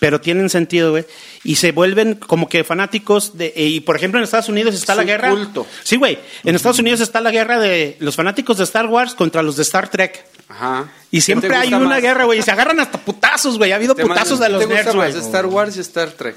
Pero 0.00 0.20
tienen 0.20 0.48
sentido, 0.48 0.90
güey. 0.90 1.04
Y 1.44 1.56
se 1.56 1.72
vuelven 1.72 2.14
como 2.14 2.48
que 2.48 2.64
fanáticos 2.64 3.36
de... 3.36 3.52
Y 3.54 3.80
por 3.80 3.96
ejemplo 3.96 4.18
en 4.18 4.24
Estados 4.24 4.48
Unidos 4.48 4.74
está 4.74 4.94
Es 4.94 4.96
la 4.96 5.02
un 5.02 5.06
guerra... 5.06 5.30
culto. 5.30 5.66
Sí, 5.84 5.96
güey. 5.96 6.18
En 6.42 6.56
Estados 6.56 6.78
Unidos 6.78 7.00
está 7.00 7.20
la 7.20 7.30
guerra 7.30 7.58
de 7.60 7.96
los 8.00 8.16
fanáticos 8.16 8.56
de 8.56 8.64
Star 8.64 8.86
Wars 8.86 9.14
contra 9.14 9.42
los 9.42 9.56
de 9.56 9.62
Star 9.62 9.88
Trek. 9.88 10.24
Ajá. 10.48 10.90
Y 11.10 11.18
¿Qué 11.18 11.20
siempre 11.20 11.54
hay 11.54 11.72
una 11.74 12.00
guerra, 12.00 12.24
güey. 12.24 12.40
Y 12.40 12.42
se 12.42 12.50
agarran 12.50 12.80
hasta 12.80 12.98
putazos, 12.98 13.58
güey. 13.58 13.72
Ha 13.72 13.76
habido 13.76 13.94
¿Te 13.94 14.02
putazos 14.02 14.40
de 14.40 14.48
los 14.48 14.60
¿Te 14.60 14.66
gusta 14.66 14.82
nerds, 14.82 14.96
güey. 14.96 15.10
Star 15.10 15.46
Wars 15.46 15.76
y 15.76 15.80
Star 15.80 16.10
Trek? 16.10 16.34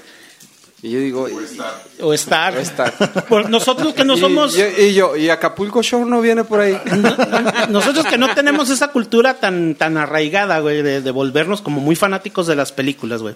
Y 0.82 0.90
yo 0.90 0.98
digo, 1.00 1.28
y, 1.30 1.32
O 2.02 2.12
Star. 2.12 2.56
O 2.56 2.60
Star. 2.60 2.92
Por 3.28 3.48
nosotros 3.48 3.94
que 3.94 4.04
no 4.04 4.14
y- 4.16 4.20
somos... 4.20 4.56
y, 4.58 4.82
y 4.82 4.94
yo, 4.94 5.16
y 5.16 5.30
Acapulco 5.30 5.82
Show 5.82 6.04
no 6.04 6.20
viene 6.20 6.44
por 6.44 6.60
ahí. 6.60 6.78
Nosotros 7.70 8.04
que 8.06 8.18
no 8.18 8.34
tenemos 8.34 8.68
esa 8.70 8.88
cultura 8.88 9.34
tan, 9.34 9.74
tan 9.76 9.96
arraigada, 9.96 10.58
güey, 10.60 10.82
de, 10.82 11.00
de 11.00 11.10
volvernos 11.10 11.62
como 11.62 11.80
muy 11.80 11.96
fanáticos 11.96 12.46
de 12.46 12.56
las 12.56 12.72
películas, 12.72 13.22
güey. 13.22 13.34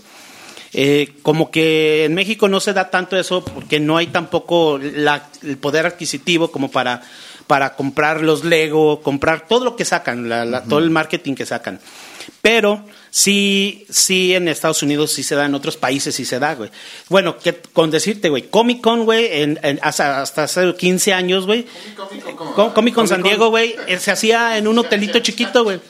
Eh, 0.75 1.15
como 1.23 1.51
que 1.51 2.05
en 2.05 2.15
México 2.15 2.47
no 2.49 2.61
se 2.61 2.75
da 2.75 2.91
tanto 2.91 3.17
eso 3.17 3.43
porque 3.43 3.81
no 3.81 3.97
hay 3.97 4.09
tampoco 4.09 4.79
la- 4.79 5.27
el 5.43 5.57
poder 5.57 5.87
adquisitivo 5.87 6.51
como 6.53 6.71
para, 6.71 7.01
para 7.47 7.75
comprar 7.75 8.21
los 8.21 8.45
Lego, 8.45 9.01
comprar 9.01 9.47
todo 9.49 9.65
lo 9.65 9.77
que 9.77 9.87
sacan, 9.87 10.29
la- 10.29 10.45
la- 10.45 10.65
todo 10.65 10.81
el 10.81 10.91
marketing 10.91 11.35
que 11.35 11.47
sacan. 11.47 11.81
Pero 12.43 12.85
sí, 13.11 13.87
sí 13.91 14.35
en 14.35 14.49
Estados 14.49 14.83
Unidos 14.83 15.13
sí 15.13 15.23
se 15.23 15.35
da, 15.35 15.47
en 15.47 15.55
otros 15.55 15.77
países 15.77 16.15
sí 16.15 16.25
se 16.25 16.39
da, 16.39 16.55
güey. 16.55 16.71
Bueno, 17.09 17.39
que, 17.39 17.55
con 17.73 17.91
decirte, 17.91 18.29
güey, 18.29 18.49
Comic 18.51 18.81
Con, 18.81 19.05
güey, 19.05 19.43
en- 19.43 19.59
en- 19.63 19.81
hasta, 19.83 20.21
hasta 20.23 20.45
hace 20.45 20.75
15 20.75 21.13
años, 21.13 21.47
güey, 21.47 21.67
Cómico, 21.97 22.37
¿cómo? 22.37 22.55
Com- 22.55 22.73
Comic 22.73 22.95
Con 22.95 23.09
San 23.09 23.23
Diego, 23.23 23.49
güey, 23.51 23.75
eh, 23.87 23.99
se 23.99 24.11
hacía 24.11 24.59
en 24.59 24.69
un 24.69 24.79
hotelito 24.79 25.19
chiquito, 25.21 25.65
güey. 25.65 25.81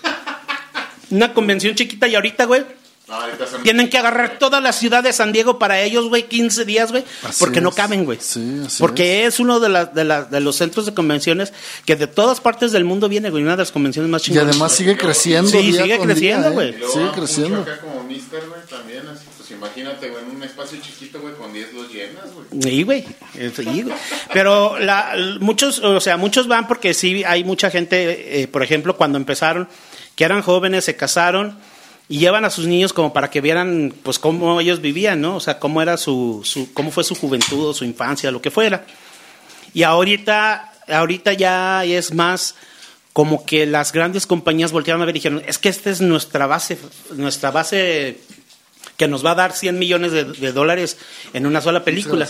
Una 1.10 1.32
convención 1.32 1.74
chiquita 1.74 2.06
y 2.08 2.14
ahorita, 2.14 2.44
güey, 2.44 2.64
No, 3.09 3.16
tienen 3.62 3.88
que 3.88 3.96
agarrar 3.96 4.38
toda 4.38 4.61
la 4.61 4.72
ciudad 4.74 5.02
de 5.02 5.12
San 5.14 5.32
Diego 5.32 5.59
para 5.59 5.80
ellos, 5.80 6.09
güey, 6.09 6.24
15 6.28 6.66
días, 6.66 6.90
güey, 6.92 7.04
porque 7.38 7.62
no 7.62 7.72
caben, 7.72 8.04
güey. 8.04 8.18
Sí, 8.20 8.61
porque 8.78 9.24
es, 9.24 9.40
uno 9.40 9.61
de, 9.61 9.70
las 9.70 9.94
de, 9.94 10.04
las- 10.04 10.30
de 10.30 10.40
los 10.40 10.56
centros 10.56 10.84
de 10.84 10.92
convenciones 10.92 11.54
que 11.86 11.96
de 11.96 12.06
todas 12.06 12.40
partes 12.42 12.70
del 12.70 12.84
mundo 12.84 13.09
viene, 13.09 13.30
güey, 13.30 13.42
una 13.42 13.52
de 13.52 13.62
las 13.62 13.72
convenciones 13.72 14.11
más 14.11 14.20
Y 14.22 14.24
chingonas. 14.26 14.50
además 14.50 14.72
sigue 14.72 14.96
creciendo. 14.98 15.50
Sí, 15.50 15.72
día 15.72 15.82
sigue 15.84 15.96
con 15.96 16.06
creciendo, 16.06 16.42
día, 16.42 16.50
¿eh? 16.50 16.54
güey. 16.54 16.68
Y 16.68 16.78
luego 16.78 16.92
Sigue 16.92 17.11
creciendo. 17.12 17.61
acá 17.62 17.80
como 17.80 18.04
Mister, 18.04 18.42
güey, 18.46 18.61
también 18.68 19.09
así. 19.09 19.24
Pues 19.38 19.50
imagínate, 19.52 20.11
güey, 20.11 20.24
en 20.24 20.36
un 20.36 20.42
espacio 20.42 20.78
chiquito, 20.82 21.20
güey, 21.20 21.32
con 21.34 21.50
10 21.52 21.72
los 21.72 21.90
llenas, 21.90 22.24
güey. 22.34 22.62
Sí, 22.62 22.82
güey. 22.82 23.06
Sí, 23.56 23.82
güey. 23.84 23.96
Pero 24.34 24.78
la, 24.78 25.14
muchos, 25.40 25.78
o 25.78 25.98
sea, 26.00 26.18
muchos 26.18 26.46
van 26.46 26.68
porque 26.68 26.92
sí 26.92 27.24
hay 27.24 27.42
mucha 27.44 27.70
gente, 27.70 28.42
eh, 28.42 28.48
por 28.48 28.62
ejemplo, 28.62 28.96
cuando 28.98 29.16
empezaron, 29.16 29.66
que 30.14 30.24
eran 30.24 30.42
jóvenes, 30.42 30.84
se 30.84 30.94
casaron 30.96 31.56
y 32.09 32.18
llevan 32.18 32.44
a 32.44 32.50
sus 32.50 32.66
niños 32.66 32.92
como 32.92 33.12
para 33.12 33.30
que 33.30 33.40
vieran, 33.40 33.92
pues, 34.02 34.18
cómo 34.18 34.61
ellos 34.61 34.80
vivían, 34.80 35.20
¿no? 35.20 35.36
O 35.36 35.40
sea, 35.40 35.59
cómo 35.59 35.82
era 35.82 35.96
su, 35.96 36.40
su 36.44 36.72
cómo 36.72 36.90
fue 36.90 37.04
su 37.04 37.14
juventud 37.14 37.74
su 37.74 37.84
infancia, 37.84 38.30
lo 38.30 38.40
que 38.40 38.50
fuera. 38.50 38.86
Y 39.74 39.82
ahorita, 39.82 40.72
ahorita 40.88 41.34
ya 41.34 41.84
es 41.84 42.14
más 42.14 42.54
como 43.12 43.44
que 43.44 43.66
las 43.66 43.92
grandes 43.92 44.26
compañías 44.26 44.72
voltearon 44.72 45.02
a 45.02 45.04
ver 45.04 45.16
y 45.16 45.18
dijeron, 45.18 45.42
es 45.46 45.59
que 45.59 45.68
esta 45.68 45.90
es 45.90 46.00
nuestra 46.00 46.46
base, 46.46 46.78
nuestra 47.11 47.50
base 47.50 48.20
que 48.96 49.09
nos 49.09 49.24
va 49.24 49.32
a 49.32 49.34
dar 49.34 49.52
100 49.52 49.78
millones 49.78 50.12
de, 50.12 50.52
dólares 50.52 50.98
en 51.32 51.46
una 51.46 51.61
sola 51.61 51.84
película. 51.84 52.28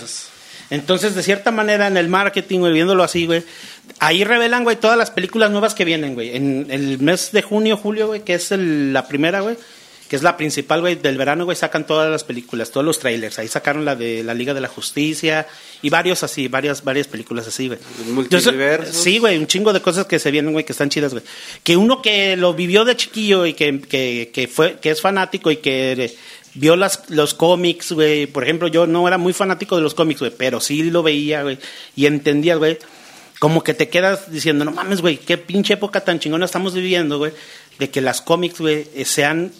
Entonces, 0.70 1.14
de 1.14 1.22
cierta 1.22 1.50
manera, 1.50 1.86
en 1.86 1.96
el 1.96 2.08
marketing, 2.08 2.58
güey, 2.60 2.72
viéndolo 2.72 3.02
así, 3.02 3.26
güey, 3.26 3.42
ahí 4.00 4.22
revelan, 4.24 4.64
güey, 4.64 4.76
todas 4.76 4.98
las 4.98 5.10
películas 5.10 5.50
nuevas 5.50 5.74
que 5.74 5.84
vienen, 5.84 6.14
güey. 6.14 6.36
En 6.36 6.66
el 6.70 6.98
mes 6.98 7.32
de 7.32 7.42
junio, 7.42 7.76
julio, 7.76 8.08
güey, 8.08 8.20
que 8.22 8.34
es 8.34 8.52
el- 8.52 8.92
la 8.92 9.08
primera, 9.08 9.40
güey, 9.40 9.56
que 10.10 10.16
es 10.16 10.22
la 10.22 10.38
principal, 10.38 10.80
güey, 10.80 10.94
del 10.94 11.18
verano, 11.18 11.44
güey, 11.44 11.54
sacan 11.56 11.86
todas 11.86 12.10
las 12.10 12.24
películas, 12.24 12.70
todos 12.70 12.84
los 12.84 12.98
trailers. 12.98 13.38
Ahí 13.38 13.48
sacaron 13.48 13.84
la 13.84 13.94
de 13.94 14.22
la 14.24 14.32
Liga 14.32 14.54
de 14.54 14.60
la 14.62 14.68
Justicia 14.68 15.46
y 15.82 15.90
varios 15.90 16.22
así, 16.22 16.48
varias, 16.48 16.82
varias 16.82 17.06
películas 17.08 17.46
así, 17.46 17.68
güey. 17.68 17.78
Multiversos. 18.06 18.96
Sí, 18.96 19.18
güey, 19.18 19.36
un 19.36 19.46
chingo 19.46 19.72
de 19.74 19.82
cosas 19.82 20.06
que 20.06 20.18
se 20.18 20.30
vienen, 20.30 20.52
güey, 20.52 20.64
que 20.64 20.72
están 20.72 20.88
chidas, 20.88 21.12
güey. 21.12 21.22
Que 21.62 21.76
uno 21.76 22.00
que 22.00 22.36
lo 22.36 22.54
vivió 22.54 22.86
de 22.86 22.96
chiquillo 22.96 23.44
y 23.44 23.52
que, 23.52 23.80
que, 23.80 24.30
que 24.32 24.48
fue, 24.48 24.78
que 24.80 24.90
es 24.90 25.00
fanático 25.02 25.50
y 25.50 25.58
que 25.58 26.16
vio 26.58 26.76
las, 26.76 27.08
los 27.08 27.34
cómics, 27.34 27.92
güey. 27.92 28.26
Por 28.26 28.44
ejemplo, 28.44 28.68
yo 28.68 28.86
no 28.86 29.06
era 29.06 29.18
muy 29.18 29.32
fanático 29.32 29.76
de 29.76 29.82
los 29.82 29.94
cómics, 29.94 30.20
güey, 30.20 30.32
pero 30.36 30.60
sí 30.60 30.90
lo 30.90 31.02
veía, 31.02 31.42
güey, 31.42 31.58
y 31.96 32.06
entendía, 32.06 32.56
güey. 32.56 32.78
Como 33.38 33.62
que 33.62 33.72
te 33.72 33.88
quedas 33.88 34.30
diciendo, 34.32 34.64
no 34.64 34.72
mames, 34.72 35.00
güey, 35.00 35.16
qué 35.16 35.38
pinche 35.38 35.74
época 35.74 36.00
tan 36.00 36.18
chingona 36.18 36.44
estamos 36.44 36.74
viviendo, 36.74 37.18
güey, 37.18 37.32
de 37.78 37.88
que 37.88 38.00
las 38.00 38.20
cómics, 38.20 38.60
güey, 38.60 38.88
eh, 38.94 39.04
sean, 39.04 39.52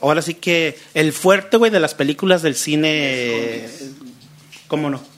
ahora 0.00 0.22
sí 0.22 0.34
que 0.34 0.78
el 0.94 1.12
fuerte, 1.12 1.56
güey, 1.56 1.72
de 1.72 1.80
las 1.80 1.94
películas 1.94 2.42
del 2.42 2.54
cine. 2.54 3.66
¿Cómo 4.68 4.88
no? 4.88 5.13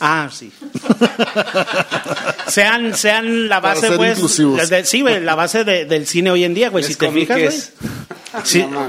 Ah, 0.00 0.28
sí. 0.32 0.52
sean, 2.48 2.94
sean 2.96 3.48
la 3.48 3.60
Para 3.60 3.74
base, 3.74 3.88
ser 3.88 3.96
pues. 3.96 4.68
de- 4.70 4.84
sí, 4.84 5.00
güey, 5.00 5.20
la 5.20 5.34
base 5.34 5.64
de- 5.64 5.84
del 5.84 6.06
cine 6.06 6.30
hoy 6.30 6.44
en 6.44 6.54
día, 6.54 6.70
güey. 6.70 6.84
Si 6.84 6.94
te 6.94 7.10
fijas, 7.10 7.36
güey. 7.38 7.50
Sí, 8.44 8.62
No 8.70 8.88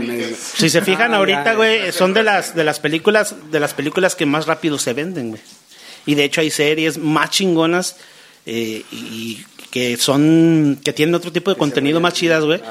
si 0.55 0.69
se 0.69 0.81
fijan 0.81 1.13
Ah, 1.13 1.17
ahorita, 1.17 1.53
güey, 1.55 1.91
son 1.91 2.13
de 2.13 2.23
las 2.23 2.55
de 2.55 2.63
las 2.63 2.79
películas 2.79 3.35
de 3.51 3.59
las 3.59 3.73
películas 3.73 4.15
que 4.15 4.25
más 4.25 4.45
rápido 4.47 4.77
se 4.77 4.93
venden, 4.93 5.29
güey. 5.29 5.41
Y 6.05 6.15
de 6.15 6.25
hecho 6.25 6.41
hay 6.41 6.51
series 6.51 6.97
más 6.97 7.29
chingonas 7.29 7.95
eh, 8.45 8.83
y 8.91 9.43
que 9.71 9.97
son 9.97 10.79
que 10.83 10.91
tienen 10.93 11.15
otro 11.15 11.31
tipo 11.31 11.51
de 11.51 11.57
contenido 11.57 11.99
más 11.99 12.13
chidas, 12.13 12.43
güey. 12.43 12.61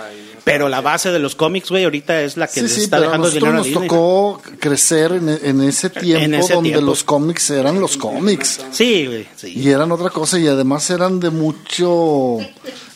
Pero 0.51 0.69
la 0.69 0.81
base 0.81 1.11
de 1.13 1.19
los 1.19 1.35
cómics, 1.35 1.69
güey, 1.71 1.85
ahorita 1.85 2.23
es 2.23 2.37
la 2.37 2.47
que 2.47 2.55
Sí, 2.55 2.61
les 2.63 2.73
sí, 2.75 2.81
está 2.83 2.97
pero 2.97 3.09
a 3.11 3.13
dejando 3.13 3.29
dinero 3.31 3.53
a 3.53 3.57
nos 3.57 3.67
Disney. 3.67 3.89
tocó 3.89 4.41
crecer 4.59 5.13
en, 5.13 5.29
en 5.43 5.63
ese 5.63 5.91
tiempo 5.91 6.37
ese 6.39 6.55
donde 6.55 6.71
tiempo. 6.71 6.87
los 6.87 7.05
cómics 7.05 7.51
eran 7.51 7.81
los 7.81 7.97
cómics. 7.97 8.61
Sí, 8.71 9.07
güey, 9.07 9.29
sí. 9.37 9.53
Y 9.59 9.69
eran 9.71 9.93
otra 9.93 10.11
cosa 10.11 10.39
y 10.39 10.47
además 10.49 10.89
eran 10.91 11.21
de 11.21 11.31
mucho... 11.31 12.39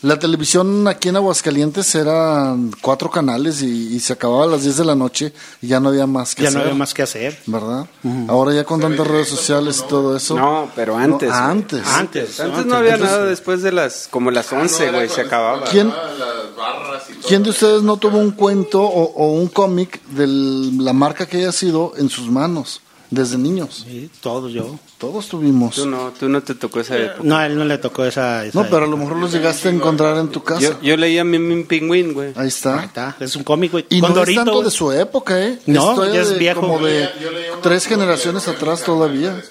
La 0.02 0.18
televisión 0.18 0.88
aquí 0.88 1.10
en 1.10 1.16
Aguascalientes 1.16 1.94
eran 1.94 2.72
cuatro 2.80 3.08
canales 3.08 3.62
y, 3.62 3.94
y 3.94 4.00
se 4.00 4.14
acababa 4.14 4.42
a 4.42 4.46
las 4.48 4.64
10 4.64 4.78
de 4.78 4.84
la 4.84 4.96
noche 4.96 5.32
y 5.60 5.68
ya 5.68 5.78
no 5.78 5.90
había 5.90 6.08
más 6.08 6.34
que 6.34 6.42
Ya 6.42 6.48
hacer. 6.48 6.58
no 6.58 6.64
había 6.64 6.74
más 6.76 6.92
que 6.92 7.02
hacer. 7.02 7.38
¿Verdad? 7.46 7.86
Ahora 8.26 8.52
ya 8.52 8.64
con 8.64 8.80
tantas 8.80 9.06
redes 9.06 9.28
sociales 9.28 9.80
y 9.84 9.88
todo 9.88 10.16
eso. 10.16 10.34
No, 10.34 10.68
pero 10.74 10.96
antes. 10.96 11.28
No, 11.28 11.34
antes. 11.36 11.86
Antes, 11.86 12.40
Antes 12.40 12.66
no 12.66 12.74
había 12.78 12.96
nada 12.96 13.24
después 13.26 13.62
de 13.62 13.70
las, 13.70 14.08
como 14.10 14.32
las 14.32 14.52
Ah, 14.52 14.56
no, 14.56 14.62
11, 14.62 14.82
era 14.82 14.92
güey, 14.92 15.06
con- 15.06 15.14
se 15.14 15.20
acababa. 15.22 15.64
¿Quién- 15.70 15.86
Las 15.90 16.56
barras 16.56 17.02
y 17.08 17.12
todo. 17.12 17.28
¿Quién 17.28 17.41
de 17.42 17.50
ustedes 17.50 17.82
no 17.82 17.96
tuvo 17.96 18.18
un 18.18 18.30
cuento 18.32 18.82
o, 18.82 19.02
o 19.14 19.32
un 19.32 19.48
cómic 19.48 20.02
de 20.08 20.26
la 20.26 20.92
marca 20.92 21.26
que 21.26 21.38
haya 21.38 21.52
sido 21.52 21.92
en 21.96 22.08
sus 22.08 22.28
manos 22.30 22.80
desde 23.10 23.36
niños? 23.38 23.84
Sí, 23.86 24.10
todo 24.20 24.48
yo. 24.48 24.78
Todos 24.98 25.26
tuvimos. 25.28 25.74
Tú 25.74 25.86
no, 25.86 26.12
tú 26.18 26.28
no 26.28 26.42
te 26.42 26.54
tocó 26.54 26.80
esa 26.80 26.96
época. 26.96 27.20
No, 27.24 27.36
a 27.36 27.46
él 27.46 27.56
no 27.58 27.64
le 27.64 27.76
tocó 27.78 28.04
esa. 28.04 28.44
esa 28.46 28.56
No, 28.62 28.68
pero 28.70 28.84
a 28.84 28.88
lo 28.88 28.96
mejor 28.96 29.16
los 29.16 29.32
llegaste 29.32 29.68
a 29.68 29.72
encontrar 29.72 30.16
en 30.18 30.28
tu 30.28 30.42
casa. 30.44 30.60
Yo, 30.60 30.80
yo 30.80 30.96
leía 30.96 31.24
Mimín 31.24 31.66
Pingüín, 31.66 32.12
güey. 32.14 32.28
Ahí 32.28 32.34
Ahí 32.42 32.48
está. 32.48 32.84
está, 32.84 33.16
es 33.18 33.34
un 33.36 33.42
cómic, 33.42 33.72
güey. 33.72 33.86
Y 33.90 34.00
Con 34.00 34.10
no 34.10 34.16
Dorito, 34.16 34.30
es 34.40 34.44
tanto 34.44 34.52
güey. 34.52 34.64
de 34.64 34.70
su 34.70 34.92
época, 34.92 35.40
¿eh? 35.44 35.58
No, 35.66 35.90
Estoy 35.90 36.12
ya 36.14 36.20
es 36.22 36.30
de- 36.30 36.38
viejo. 36.38 36.60
Como 36.60 36.78
de 36.78 37.10
Yo 37.20 37.30
leía 37.32 37.52
uno 37.52 37.60
tres 37.62 37.86
generaciones 37.86 38.46
atrás 38.48 38.82
todavía. 38.84 39.42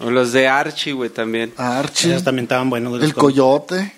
O 0.00 0.10
los 0.10 0.30
de 0.32 0.46
Archie, 0.46 0.92
güey, 0.92 1.10
también. 1.10 1.52
Archie, 1.56 2.12
Esos 2.12 2.22
también 2.24 2.44
estaban 2.44 2.70
buenos. 2.70 2.94
el 2.94 3.00
cómics. 3.00 3.14
coyote, 3.18 3.94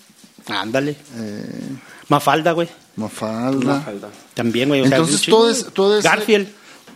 Ándale. 0.46 0.92
eh, 1.16 1.76
Mafalda, 2.10 2.52
güey. 2.52 2.68
Mafalda. 2.96 3.76
Mafalda. 3.76 4.08
También, 4.34 4.68
güey. 4.68 4.82
o 4.82 4.86
sea, 4.86 4.98
Entonces 4.98 5.22
todo, 5.22 5.48
es, 5.48 5.66
todo, 5.72 5.96
ese, 5.98 6.06
Garfield. 6.06 6.48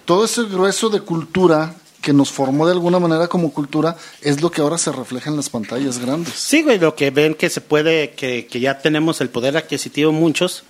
todo 0.05 0.27
ese 0.27 0.43
grueso 0.43 0.91
de 0.91 1.01
cultura 1.01 1.75
que 2.03 2.13
nos 2.13 2.31
formó 2.31 2.67
de 2.67 2.73
alguna 2.73 2.99
manera 2.99 3.29
como 3.29 3.51
cultura 3.53 3.97
es 4.21 4.43
lo 4.43 4.51
que 4.51 4.61
ahora 4.61 4.77
se 4.77 4.93
refleja 4.93 5.31
en 5.31 5.37
las 5.37 5.49
pantallas 5.49 5.99
grandes. 5.99 6.35
Sí, 6.35 6.63
güey, 6.63 6.79
lo 6.79 6.95
que 6.95 7.11
ven 7.11 7.35
que 7.35 7.49
se 7.49 7.63
puede, 7.63 8.11
que, 8.11 8.47
que 8.47 8.61
ya 8.61 8.81
tenemos 8.81 9.23
el 9.23 9.31
poder 9.31 9.57
adquisitivo 9.57 10.13
muchos 10.13 10.65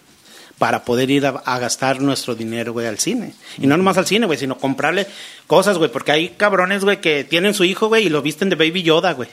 para 0.58 0.84
poder 0.84 1.10
ir 1.10 1.26
a, 1.26 1.30
a 1.30 1.58
gastar 1.58 2.00
nuestro 2.00 2.36
dinero, 2.36 2.72
güey, 2.72 2.86
al 2.86 3.00
cine. 3.00 3.34
Y 3.58 3.66
no 3.66 3.76
nomás 3.76 3.98
al 3.98 4.06
cine, 4.06 4.26
güey, 4.26 4.38
sino 4.38 4.56
comprarle 4.58 5.08
cosas, 5.48 5.78
güey, 5.78 5.90
porque 5.90 6.12
hay 6.12 6.28
cabrones, 6.28 6.84
güey, 6.84 7.00
que 7.00 7.24
tienen 7.24 7.54
su 7.54 7.64
hijo, 7.64 7.88
güey, 7.88 8.06
y 8.06 8.08
lo 8.10 8.22
visten 8.22 8.50
de 8.50 8.54
Baby 8.56 8.84
Yoda, 8.84 9.14
güey. 9.14 9.28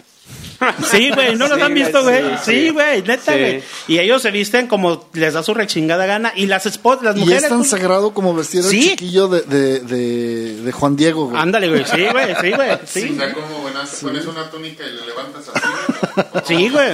Sí, 0.89 1.09
güey, 1.12 1.36
¿no 1.36 1.47
los 1.47 1.57
Sí, 1.57 1.64
han 1.64 1.74
visto, 1.74 2.03
güey, 2.03 2.22
güey? 2.22 2.38
sí, 2.38 2.43
Sí, 2.45 2.51
sí. 2.66 2.70
güey, 2.70 3.01
neta, 3.01 3.34
Sí. 3.34 3.39
güey. 3.39 3.64
Y 3.88 3.99
ellos 3.99 4.22
se 4.22 4.32
visten 4.32 4.68
como 4.68 5.09
les 5.14 5.34
da 5.34 5.43
su 5.43 5.53
rechingada 5.53 6.05
gana. 6.05 6.32
Y 6.36 6.45
las 6.47 6.66
esposas, 6.66 7.03
las 7.03 7.16
Y 7.18 7.22
mujeres... 7.22 7.43
es 7.43 7.49
tan 7.49 7.59
pues, 7.59 7.70
sagrado 7.70 8.14
como 8.14 8.34
vestir 8.34 8.62
al 8.64 8.70
Sí. 8.70 8.89
chiquillo 8.89 9.28
de, 9.28 9.41
de, 9.41 9.80
de, 9.80 10.55
de 10.62 10.72
Juan 10.72 10.95
Diego. 10.95 11.28
güey. 11.28 11.41
Ándale, 11.41 11.70
güey, 11.70 11.84
sí, 11.86 12.05
güey, 12.12 12.36
sí, 12.41 12.51
güey. 12.51 12.70
O 12.72 12.80
Sí, 12.86 13.16
sea, 13.18 13.34
como 13.34 13.59
buenas, 13.59 13.89
te 13.91 14.05
pones 14.05 14.26
una 14.26 14.49
túnica 14.49 14.84
y 14.86 14.91
le 14.93 15.05
levantas 15.05 15.49
así. 15.53 16.45
sí, 16.47 16.70
güey. 16.70 16.89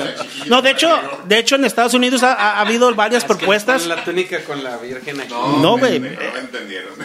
No, 0.47 0.61
de 0.61 0.71
hecho, 0.71 0.89
de 1.27 1.39
hecho 1.39 1.55
en 1.55 1.65
Estados 1.65 1.93
Unidos 1.93 2.23
ha, 2.23 2.33
ha 2.33 2.59
habido 2.61 2.93
varias 2.95 3.25
propuestas. 3.25 3.85
La 3.87 4.03
túnica 4.03 4.43
con 4.43 4.63
la 4.63 4.77
Virgen 4.77 5.19
aquí. 5.21 5.33
No, 5.33 5.77
güey. 5.77 5.99
No 5.99 6.09
me 6.33 6.39
entendieron. 6.39 6.93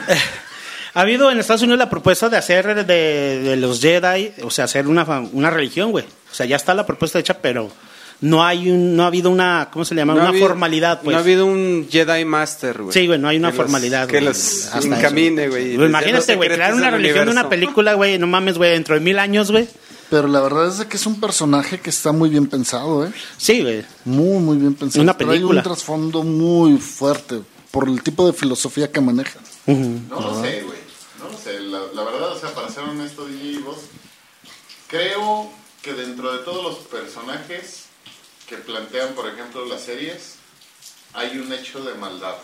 Ha 0.95 1.01
habido 1.01 1.31
en 1.31 1.41
Estados 1.41 1.63
Unidos 1.63 1.79
la 1.79 1.89
propuesta 1.89 2.29
de 2.29 2.37
hacer 2.37 2.85
de, 2.85 3.39
de 3.41 3.57
los 3.57 3.81
Jedi, 3.81 4.31
o 4.43 4.51
sea, 4.51 4.67
hacer 4.67 4.87
una, 4.87 5.05
una 5.33 5.49
religión, 5.49 5.91
güey. 5.91 6.05
O 6.33 6.35
sea, 6.35 6.47
ya 6.47 6.57
está 6.57 6.75
la 6.75 6.85
propuesta 6.87 7.19
hecha, 7.19 7.39
pero 7.39 7.71
no 8.23 8.45
hay 8.45 8.71
un, 8.71 8.97
no 8.97 9.05
ha 9.05 9.09
habido 9.09 9.31
una, 9.31 9.69
¿cómo 9.73 9.85
se 9.85 9.95
le 9.95 10.01
llama? 10.01 10.15
No 10.15 10.21
una 10.21 10.29
habido- 10.31 10.47
formalidad, 10.49 11.01
pues. 11.03 11.13
No 11.13 11.19
ha 11.19 11.23
habido 11.23 11.45
un 11.47 11.87
Jedi 11.91 12.25
Master, 12.25 12.83
güey. 12.83 12.93
Sí, 12.93 13.07
güey, 13.07 13.19
no 13.19 13.29
hay 13.29 13.37
una 13.37 13.51
Que 13.51 13.57
los- 13.59 13.63
formalidad. 13.67 14.07
Que 14.07 14.13
güey, 14.21 14.25
los 14.25 14.71
encamine, 14.85 15.49
güey. 15.49 15.77
Pues 15.77 15.89
imagínate, 15.89 16.37
güey, 16.37 16.49
crear 16.49 16.75
una 16.75 16.91
religión 16.91 17.27
de 17.27 17.31
una 17.33 17.49
película, 17.49 17.95
güey, 17.95 18.19
no 18.19 18.27
mames, 18.27 18.59
güey, 18.59 18.71
dentro 18.73 18.95
de 18.95 19.01
mil 19.01 19.19
años, 19.19 19.51
güey. 19.51 19.69
Pero 20.11 20.29
la 20.29 20.41
verdad 20.43 20.69
es 20.69 20.85
que 20.87 20.97
es 20.99 21.07
un 21.07 21.19
personaje 21.21 21.81
que 21.81 21.89
está 21.91 22.13
muy 22.13 22.29
bien 22.29 22.47
pensado, 22.47 23.07
¿eh? 23.07 23.11
Sí, 23.39 23.63
güey. 23.63 23.83
Muy, 24.05 24.41
muy 24.43 24.57
bien 24.59 24.75
pensado. 24.75 25.03
Una 25.03 25.17
Trae 25.17 25.27
película. 25.31 25.61
un 25.61 25.65
trasfondo 25.65 26.23
muy 26.23 26.77
fuerte 26.77 27.41
por 27.71 27.89
el 27.89 28.03
tipo 28.03 28.27
de 28.27 28.35
filosofía 28.35 28.93
que 28.93 29.01
maneja. 29.01 29.39
No 29.67 30.21
lo 30.21 30.43
sé, 30.43 30.63
güey. 30.65 30.79
No 31.19 31.31
lo 31.31 31.39
sé. 31.39 31.59
La, 31.61 31.79
la 31.95 32.05
verdad, 32.05 32.33
o 32.33 32.39
sea, 32.39 32.51
para 32.55 32.69
ser 32.69 32.85
honesto, 32.85 33.25
DJ 33.27 33.53
y 33.53 33.59
vos, 33.63 33.79
creo 34.89 35.51
que 35.83 35.95
dentro 35.95 36.33
de 36.33 36.39
todos 36.45 36.65
los 36.65 36.77
personajes 36.87 37.87
que 38.49 38.57
plantean, 38.57 39.15
por 39.15 39.29
ejemplo, 39.29 39.67
las 39.67 39.83
series, 39.83 40.37
hay 41.13 41.39
un 41.39 41.53
hecho 41.53 41.83
de 41.83 41.95
maldad. 41.95 42.37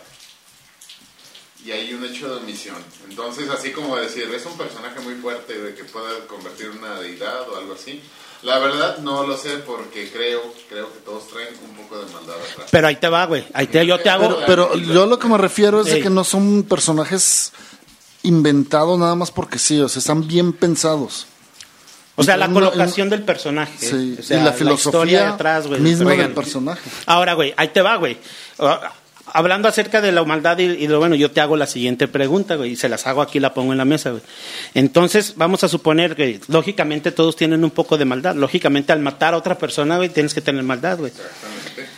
Y 1.65 1.71
hay 1.71 1.93
un 1.93 2.05
hecho 2.05 2.29
de 2.29 2.37
omisión. 2.37 2.77
Entonces, 3.09 3.49
así 3.49 3.71
como 3.71 3.97
decir, 3.97 4.29
es 4.33 4.45
un 4.45 4.57
personaje 4.57 4.99
muy 5.01 5.15
fuerte 5.15 5.59
de 5.59 5.75
que 5.75 5.83
pueda 5.83 6.25
convertir 6.27 6.67
en 6.67 6.77
una 6.77 6.99
deidad 6.99 7.49
o 7.49 7.57
algo 7.57 7.73
así. 7.73 8.01
La 8.43 8.59
verdad 8.59 8.99
no 8.99 9.27
lo 9.27 9.35
sé 9.37 9.57
porque 9.57 10.09
creo, 10.09 10.41
creo 10.69 10.91
que 10.93 10.99
todos 10.99 11.27
traen 11.27 11.49
un 11.67 11.75
poco 11.75 11.99
de 11.99 12.11
maldad 12.13 12.35
atrás. 12.35 12.69
Pero 12.71 12.87
ahí 12.87 12.95
te 12.95 13.09
va, 13.09 13.25
güey. 13.25 13.45
Ahí 13.53 13.67
te, 13.67 13.85
yo 13.85 13.99
te 13.99 14.09
hago. 14.09 14.39
Pero, 14.45 14.71
pero 14.71 14.75
yo 14.77 15.05
lo 15.05 15.19
que 15.19 15.27
me 15.27 15.37
refiero 15.37 15.81
es 15.81 15.87
de 15.87 16.01
que 16.01 16.09
no 16.09 16.23
son 16.23 16.63
personajes 16.63 17.51
inventados 18.23 18.97
nada 18.97 19.15
más 19.15 19.31
porque 19.31 19.59
sí, 19.59 19.79
o 19.81 19.89
sea, 19.89 19.99
están 19.99 20.27
bien 20.27 20.53
pensados. 20.53 21.27
O 22.19 22.23
sea, 22.23 22.37
la 22.37 22.49
colocación 22.49 23.09
del 23.09 23.23
personaje. 23.23 23.73
Sí, 23.77 24.15
O 24.19 24.23
sea, 24.23 24.39
y 24.39 24.43
la 24.43 24.53
filosofía 24.53 24.89
historia 24.89 25.31
detrás, 25.31 25.67
güey. 25.67 25.81
del 25.81 25.89
misma 25.89 26.11
del 26.11 26.31
personaje. 26.31 26.89
Ahora, 27.05 27.33
güey, 27.33 27.53
ahí 27.57 27.69
te 27.69 27.81
va, 27.81 27.95
güey. 27.95 28.17
Ah, 28.59 28.91
Hablando 29.31 29.67
acerca 29.67 30.01
de 30.01 30.11
la 30.11 30.23
humaldad 30.23 30.57
y, 30.57 30.63
y 30.63 30.87
lo 30.87 30.97
bueno, 30.97 31.13
yo 31.13 31.29
te 31.29 31.39
hago 31.39 31.55
la 31.55 31.67
siguiente 31.67 32.07
pregunta, 32.07 32.55
güey, 32.55 32.71
y 32.71 32.75
se 32.75 32.89
las 32.89 33.05
hago 33.05 33.21
aquí, 33.21 33.39
la 33.39 33.53
pongo 33.53 33.73
en 33.73 33.77
la 33.77 33.85
mesa, 33.85 34.09
güey. 34.09 34.23
Entonces, 34.73 35.33
vamos 35.35 35.63
a 35.63 35.67
suponer 35.67 36.15
que, 36.15 36.39
lógicamente, 36.47 37.11
todos 37.11 37.35
tienen 37.35 37.63
un 37.63 37.69
poco 37.69 37.97
de 37.97 38.05
maldad. 38.05 38.35
Lógicamente, 38.35 38.91
al 38.91 39.01
matar 39.01 39.35
a 39.35 39.37
otra 39.37 39.55
persona, 39.55 39.97
güey, 39.97 40.09
tienes 40.09 40.33
que 40.33 40.41
tener 40.41 40.63
maldad, 40.63 40.97
güey. 40.97 41.11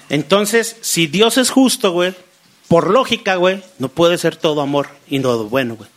Entonces, 0.10 0.76
si 0.82 1.08
Dios 1.08 1.38
es 1.38 1.50
justo, 1.52 1.92
güey, 1.94 2.14
por 2.68 2.90
lógica, 2.90 3.36
güey, 3.36 3.64
no 3.80 3.88
puede 3.90 4.18
ser 4.18 4.36
todo 4.36 4.62
amor 4.62 4.90
y 5.08 5.20
todo 5.20 5.46
bueno, 5.46 5.76
güey. 5.76 5.90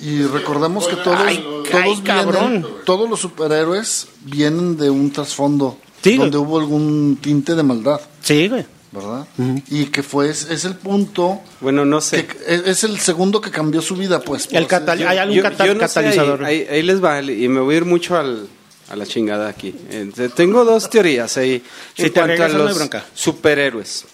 Y 0.00 0.22
recordemos 0.22 0.86
que 0.86 0.96
todos, 0.96 1.18
Ay, 1.20 1.38
todos, 1.38 1.66
ay, 1.74 1.90
vienen- 1.94 2.04
cabrón. 2.04 2.66
todos 2.84 3.10
los 3.10 3.18
superhéroes 3.20 4.06
vienen 4.22 4.76
de 4.76 4.90
un 4.90 5.10
trasfondo 5.10 5.76
Sí, 6.02 6.10
güey. 6.16 6.18
donde 6.30 6.38
hubo 6.38 6.58
algún 6.60 7.18
tinte 7.20 7.54
de 7.56 7.62
maldad, 7.64 8.00
Sí, 8.22 8.46
güey. 8.48 8.64
¿verdad? 8.92 9.26
Y 9.68 9.86
que 9.86 10.02
fue, 10.04 10.30
es, 10.30 10.48
es 10.50 10.64
el 10.64 10.76
punto, 10.76 11.40
Bueno, 11.60 11.84
no 11.84 12.00
sé. 12.00 12.26
que, 12.26 12.36
es, 12.46 12.66
es 12.66 12.84
el 12.84 13.00
segundo 13.00 13.40
que 13.40 13.50
cambió 13.50 13.82
su 13.82 13.96
vida, 13.96 14.20
pues. 14.20 14.46
por 14.46 14.56
El 14.56 14.62
así 14.64 14.68
catal- 14.68 14.98
decirlo. 14.98 15.10
hay 15.10 15.18
algún 15.18 15.36
Yo- 15.36 15.42
cata- 15.42 15.66
yo 15.66 15.74
no 15.74 15.80
sé, 15.80 15.86
catalizador. 15.86 16.44
ahí, 16.44 16.56
ahí- 16.60 16.66
ahí 16.76 16.82
les 16.84 17.02
va, 17.04 17.20
y 17.20 17.48
me 17.48 17.60
voy 17.60 17.74
a 17.74 17.78
ir 17.78 17.84
mucho 17.84 18.16
al, 18.16 18.48
a 18.90 18.96
la 18.96 19.04
chingada 19.04 19.48
aquí. 19.48 19.74
Eh, 19.90 20.30
tengo 20.34 20.64
dos 20.64 20.88
teorías 20.88 21.36
ahí 21.36 21.60
Si 21.96 22.02
en 22.04 22.08
te 22.08 22.12
cuanto 22.14 22.20
a 22.20 22.26
regresas, 22.46 22.54
no 22.54 22.62
hay 22.62 22.68
los 22.68 22.78
bronca. 22.78 23.04
superhéroes. 23.14 24.04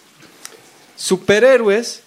Superhéroes 0.97 2.01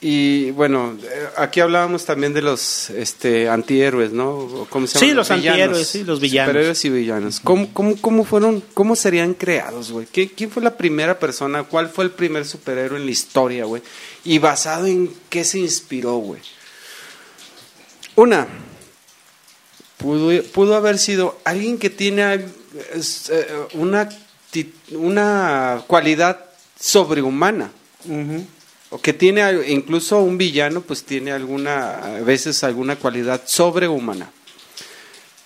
Y 0.00 0.52
bueno, 0.52 0.96
eh, 1.02 1.28
aquí 1.38 1.58
hablábamos 1.58 2.04
también 2.04 2.32
de 2.32 2.40
los 2.40 2.88
este, 2.90 3.48
antihéroes, 3.48 4.12
¿no? 4.12 4.66
¿Cómo 4.70 4.86
se 4.86 4.96
Sí, 4.96 5.06
llaman? 5.06 5.16
los 5.16 5.28
Villanos. 5.28 5.48
antihéroes, 5.50 5.88
sí, 5.88 6.04
los 6.04 6.20
villanos. 6.20 6.48
Superhéroes 6.50 6.84
y 6.84 6.90
villanos. 6.90 7.40
¿Cómo, 7.40 7.72
cómo, 7.72 7.96
cómo 8.00 8.24
fueron, 8.24 8.62
cómo 8.74 8.94
serían 8.94 9.34
creados, 9.34 9.90
güey? 9.90 10.06
¿Qui- 10.06 10.30
¿Quién 10.36 10.52
fue 10.52 10.62
la 10.62 10.76
primera 10.76 11.18
persona? 11.18 11.64
¿Cuál 11.64 11.88
fue 11.88 12.04
el 12.04 12.12
primer 12.12 12.44
superhéroe 12.46 12.96
en 13.00 13.06
la 13.06 13.10
historia, 13.10 13.64
güey? 13.64 13.82
Y 14.24 14.38
basado 14.38 14.86
en 14.86 15.12
qué 15.28 15.42
se 15.42 15.58
inspiró, 15.58 16.14
güey. 16.18 16.40
Una, 18.14 18.46
pudo, 19.96 20.42
pudo 20.52 20.76
haber 20.76 20.98
sido 20.98 21.40
alguien 21.44 21.76
que 21.76 21.90
tiene 21.90 22.34
eh, 22.34 23.46
una, 23.74 24.08
una 24.92 25.82
cualidad 25.88 26.38
sobrehumana. 26.78 27.72
O 28.90 29.00
que 29.00 29.12
tiene 29.12 29.42
incluso 29.68 30.18
un 30.18 30.38
villano, 30.38 30.80
pues 30.80 31.04
tiene 31.04 31.30
alguna, 31.32 32.16
a 32.16 32.20
veces 32.20 32.64
alguna 32.64 32.96
cualidad 32.96 33.42
sobrehumana. 33.46 34.30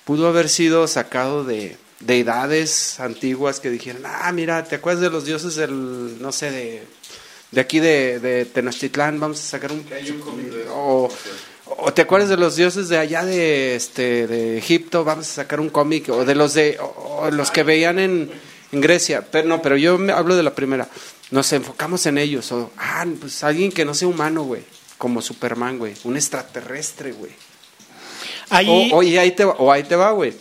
Pudo 0.05 0.28
haber 0.28 0.49
sido 0.49 0.86
sacado 0.86 1.45
de 1.45 1.76
deidades 2.01 2.99
antiguas 3.01 3.61
que 3.61 3.70
dijeron, 3.70 4.03
ah, 4.05 4.30
mira, 4.32 4.64
¿te 4.64 4.76
acuerdas 4.76 5.03
de 5.03 5.11
los 5.11 5.24
dioses 5.24 5.55
del, 5.57 6.20
no 6.20 6.30
sé, 6.32 6.51
de, 6.51 6.82
de 7.51 7.61
aquí 7.61 7.80
de, 7.80 8.18
de 8.20 8.45
Tenochtitlán? 8.45 9.18
Vamos 9.20 9.40
a 9.40 9.43
sacar 9.43 9.72
un... 9.72 9.84
O, 10.70 11.09
o 11.64 11.93
te 11.93 12.03
acuerdas 12.03 12.28
de 12.28 12.36
los 12.36 12.55
dioses 12.57 12.88
de 12.88 12.99
allá 12.99 13.24
de, 13.24 13.74
este, 13.76 14.26
de 14.26 14.59
Egipto, 14.59 15.05
vamos 15.05 15.28
a 15.30 15.32
sacar 15.34 15.59
un 15.61 15.70
cómic, 15.70 16.09
o 16.11 16.24
de 16.24 16.34
los 16.34 16.55
de 16.55 16.78
o- 16.80 17.24
o 17.26 17.30
los 17.30 17.51
que 17.51 17.62
veían 17.62 17.99
en, 17.99 18.30
en 18.72 18.80
Grecia, 18.80 19.24
pero 19.30 19.49
no, 19.49 19.62
pero 19.62 19.76
yo 19.76 19.97
me 19.99 20.12
hablo 20.12 20.36
de 20.36 20.43
la 20.43 20.55
primera. 20.55 20.88
Nos 21.32 21.52
enfocamos 21.52 22.06
en 22.06 22.18
ellos, 22.18 22.52
o 22.52 22.70
ah, 22.78 23.04
pues 23.20 23.42
alguien 23.42 23.72
que 23.72 23.84
no 23.84 23.94
sea 23.94 24.06
humano, 24.06 24.44
güey, 24.44 24.62
como 24.98 25.20
Superman, 25.20 25.78
güey, 25.78 25.94
un 26.04 26.16
extraterrestre, 26.16 27.10
güey. 27.12 27.32
Ahí, 28.50 28.90
O, 28.92 29.00
ahí 29.00 29.32
te 29.32 29.44
va, 29.44 29.54
o 29.54 29.72
ahí 29.72 29.82
te 29.82 29.96
va, 29.96 30.12
güey. 30.12 30.34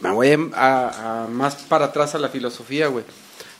Me 0.00 0.10
voy 0.12 0.30
a, 0.54 1.24
a- 1.24 1.26
más 1.28 1.56
para 1.56 1.86
atrás 1.86 2.14
a 2.14 2.18
la 2.18 2.28
filosofía, 2.28 2.86
güey. 2.86 3.04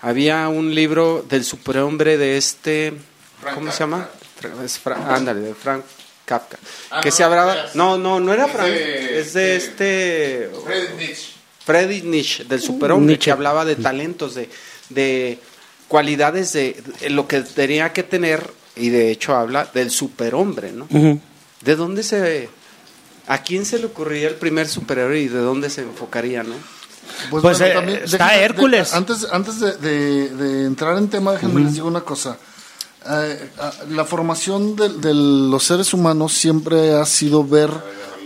Había 0.00 0.48
un 0.48 0.74
libro 0.74 1.24
del 1.28 1.44
superhombre 1.44 2.16
de 2.16 2.36
este, 2.36 2.92
Frank 3.40 3.54
¿cómo 3.54 3.72
se 3.72 3.78
llama? 3.80 4.08
Fra- 4.40 4.64
es 4.64 4.78
Fra- 4.78 5.14
ándale, 5.14 5.40
de 5.40 5.54
Frank 5.54 5.84
Kafka. 6.24 6.58
Ah, 6.90 7.00
que 7.00 7.10
no, 7.10 7.14
se 7.16 7.24
hablaba, 7.24 7.56
no, 7.74 7.98
no, 7.98 8.20
no 8.20 8.32
era 8.32 8.46
Es 8.46 8.52
Frank, 8.52 8.68
de- 8.68 9.20
es 9.20 9.32
de 9.34 9.56
este 9.56 10.50
Fred 10.64 10.94
Nietzsche. 10.96 11.32
Friedrich 11.64 12.04
Nietzsche, 12.04 12.44
del 12.44 12.60
superhombre, 12.60 13.08
Nietzsche. 13.14 13.24
que 13.24 13.30
hablaba 13.32 13.64
de 13.64 13.74
talentos, 13.74 14.36
de, 14.36 14.48
de 14.90 15.40
cualidades, 15.88 16.52
de, 16.52 16.82
de 17.00 17.10
lo 17.10 17.26
que 17.28 17.40
tenía 17.42 17.92
que 17.92 18.02
tener, 18.02 18.50
y 18.76 18.88
de 18.90 19.10
hecho 19.10 19.34
habla 19.34 19.68
del 19.72 19.90
superhombre, 19.90 20.72
¿no? 20.72 20.86
¿De 21.62 21.76
dónde 21.76 22.02
se... 22.02 22.48
¿A 23.28 23.38
quién 23.42 23.64
se 23.64 23.78
le 23.80 23.86
ocurriría 23.86 24.28
el 24.28 24.36
primer 24.36 24.68
superhéroe 24.68 25.18
y 25.20 25.26
de 25.28 25.38
dónde 25.40 25.68
se 25.68 25.82
enfocaría, 25.82 26.44
no? 26.44 26.54
Pues, 27.30 27.60
eh, 27.60 28.02
está 28.04 28.28
déjenme- 28.28 28.38
Hércules. 28.42 28.90
de- 28.92 28.96
antes 28.96 29.26
antes 29.32 29.58
de, 29.60 29.76
de- 29.78 30.28
de 30.30 30.64
entrar 30.66 30.96
en 30.98 31.08
tema, 31.08 31.32
déjenme 31.32 31.62
les 31.62 31.74
digo 31.74 31.88
una 31.88 32.02
cosa. 32.02 32.36
Eh, 33.08 33.50
la 33.90 34.04
formación 34.04 34.76
de, 34.76 34.88
de 34.90 35.12
los 35.14 35.64
seres 35.64 35.92
humanos 35.94 36.34
siempre 36.34 36.94
ha 36.94 37.04
sido 37.04 37.42
ver 37.44 37.70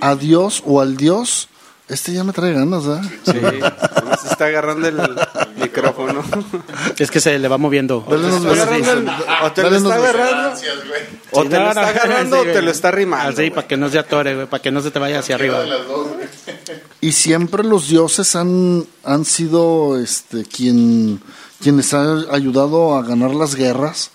a 0.02 0.16
Dios 0.16 0.62
o 0.66 0.80
al 0.82 0.96
Dios. 0.98 1.48
Este 1.88 2.12
ya 2.12 2.22
me 2.24 2.32
trae 2.32 2.52
ganas, 2.52 2.84
¿eh? 2.84 3.00
Sí, 3.24 3.32
se 4.22 4.28
está 4.28 4.46
agarrando 4.46 4.86
el 4.88 4.98
micrófono. 5.80 6.24
es 6.98 7.10
que 7.10 7.20
se 7.20 7.38
le 7.38 7.48
va 7.48 7.58
moviendo. 7.58 8.06
Está 8.10 8.62
agarrando 8.62 9.12
o 9.42 9.52
te 9.52 9.62
lo 9.62 9.76
está 9.76 9.94
agarrando, 9.94 10.60
o 11.32 11.44
te 11.44 11.58
lo 11.58 11.68
está 11.68 11.88
agarrando 11.88 12.40
o 12.40 12.42
te 12.42 12.62
lo 12.62 12.70
está 12.70 12.90
rimando. 12.90 13.30
Así, 13.30 13.50
para 13.50 13.66
que 13.66 13.76
no 13.76 13.88
se 13.88 13.98
atore, 13.98 14.34
güey, 14.34 14.46
para 14.46 14.62
que 14.62 14.70
no 14.70 14.80
se 14.80 14.90
te 14.90 14.98
vaya 14.98 15.20
hacia 15.20 15.34
arriba. 15.34 15.64
Y 17.00 17.12
siempre 17.12 17.64
los 17.64 17.88
dioses 17.88 18.36
han, 18.36 18.86
han 19.04 19.24
sido 19.24 19.98
este, 19.98 20.44
quien, 20.44 21.20
quienes 21.60 21.94
han 21.94 22.26
ayudado 22.30 22.96
a 22.96 23.02
ganar 23.02 23.34
las 23.34 23.54
guerras, 23.54 24.10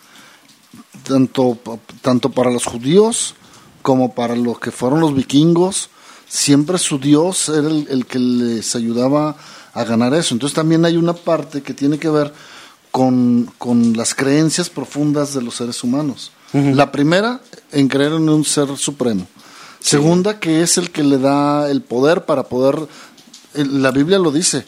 tanto, 1.04 1.58
tanto 2.02 2.30
para 2.30 2.52
los 2.52 2.66
judíos 2.66 3.36
como 3.82 4.14
para 4.16 4.36
los 4.36 4.60
que 4.60 4.72
fueron 4.72 5.00
los 5.00 5.16
vikingos. 5.16 5.90
Siempre 6.28 6.80
su 6.80 6.98
dios 6.98 7.50
era 7.50 7.68
el, 7.68 7.88
el 7.90 8.06
que 8.08 8.20
les 8.20 8.76
ayudaba 8.76 9.30
a 9.30 9.36
ganar 9.84 10.14
eso. 10.14 10.34
Entonces 10.34 10.56
también 10.56 10.86
hay 10.86 10.98
una 10.98 11.14
parte 11.14 11.62
que 11.62 11.74
tiene 11.74 12.00
que 12.00 12.10
ver 12.10 12.34
con, 12.92 13.52
con 13.58 13.98
las 13.98 14.16
creencias 14.16 14.70
profundas 14.70 15.34
de 15.34 15.42
los 15.42 15.56
seres 15.56 15.84
humanos. 15.84 16.32
La 16.54 16.90
primera, 16.90 17.42
en 17.74 17.90
creer 17.90 18.14
en 18.14 18.30
un 18.30 18.46
ser 18.46 18.78
supremo. 18.78 19.28
Segunda, 19.82 20.40
que 20.40 20.62
es 20.62 20.78
el 20.78 20.90
que 20.90 21.04
le 21.04 21.18
da 21.18 21.70
el 21.70 21.82
poder 21.82 22.24
para 22.24 22.44
poder, 22.44 22.88
la 23.54 23.92
Biblia 23.92 24.18
lo 24.18 24.32
dice, 24.32 24.66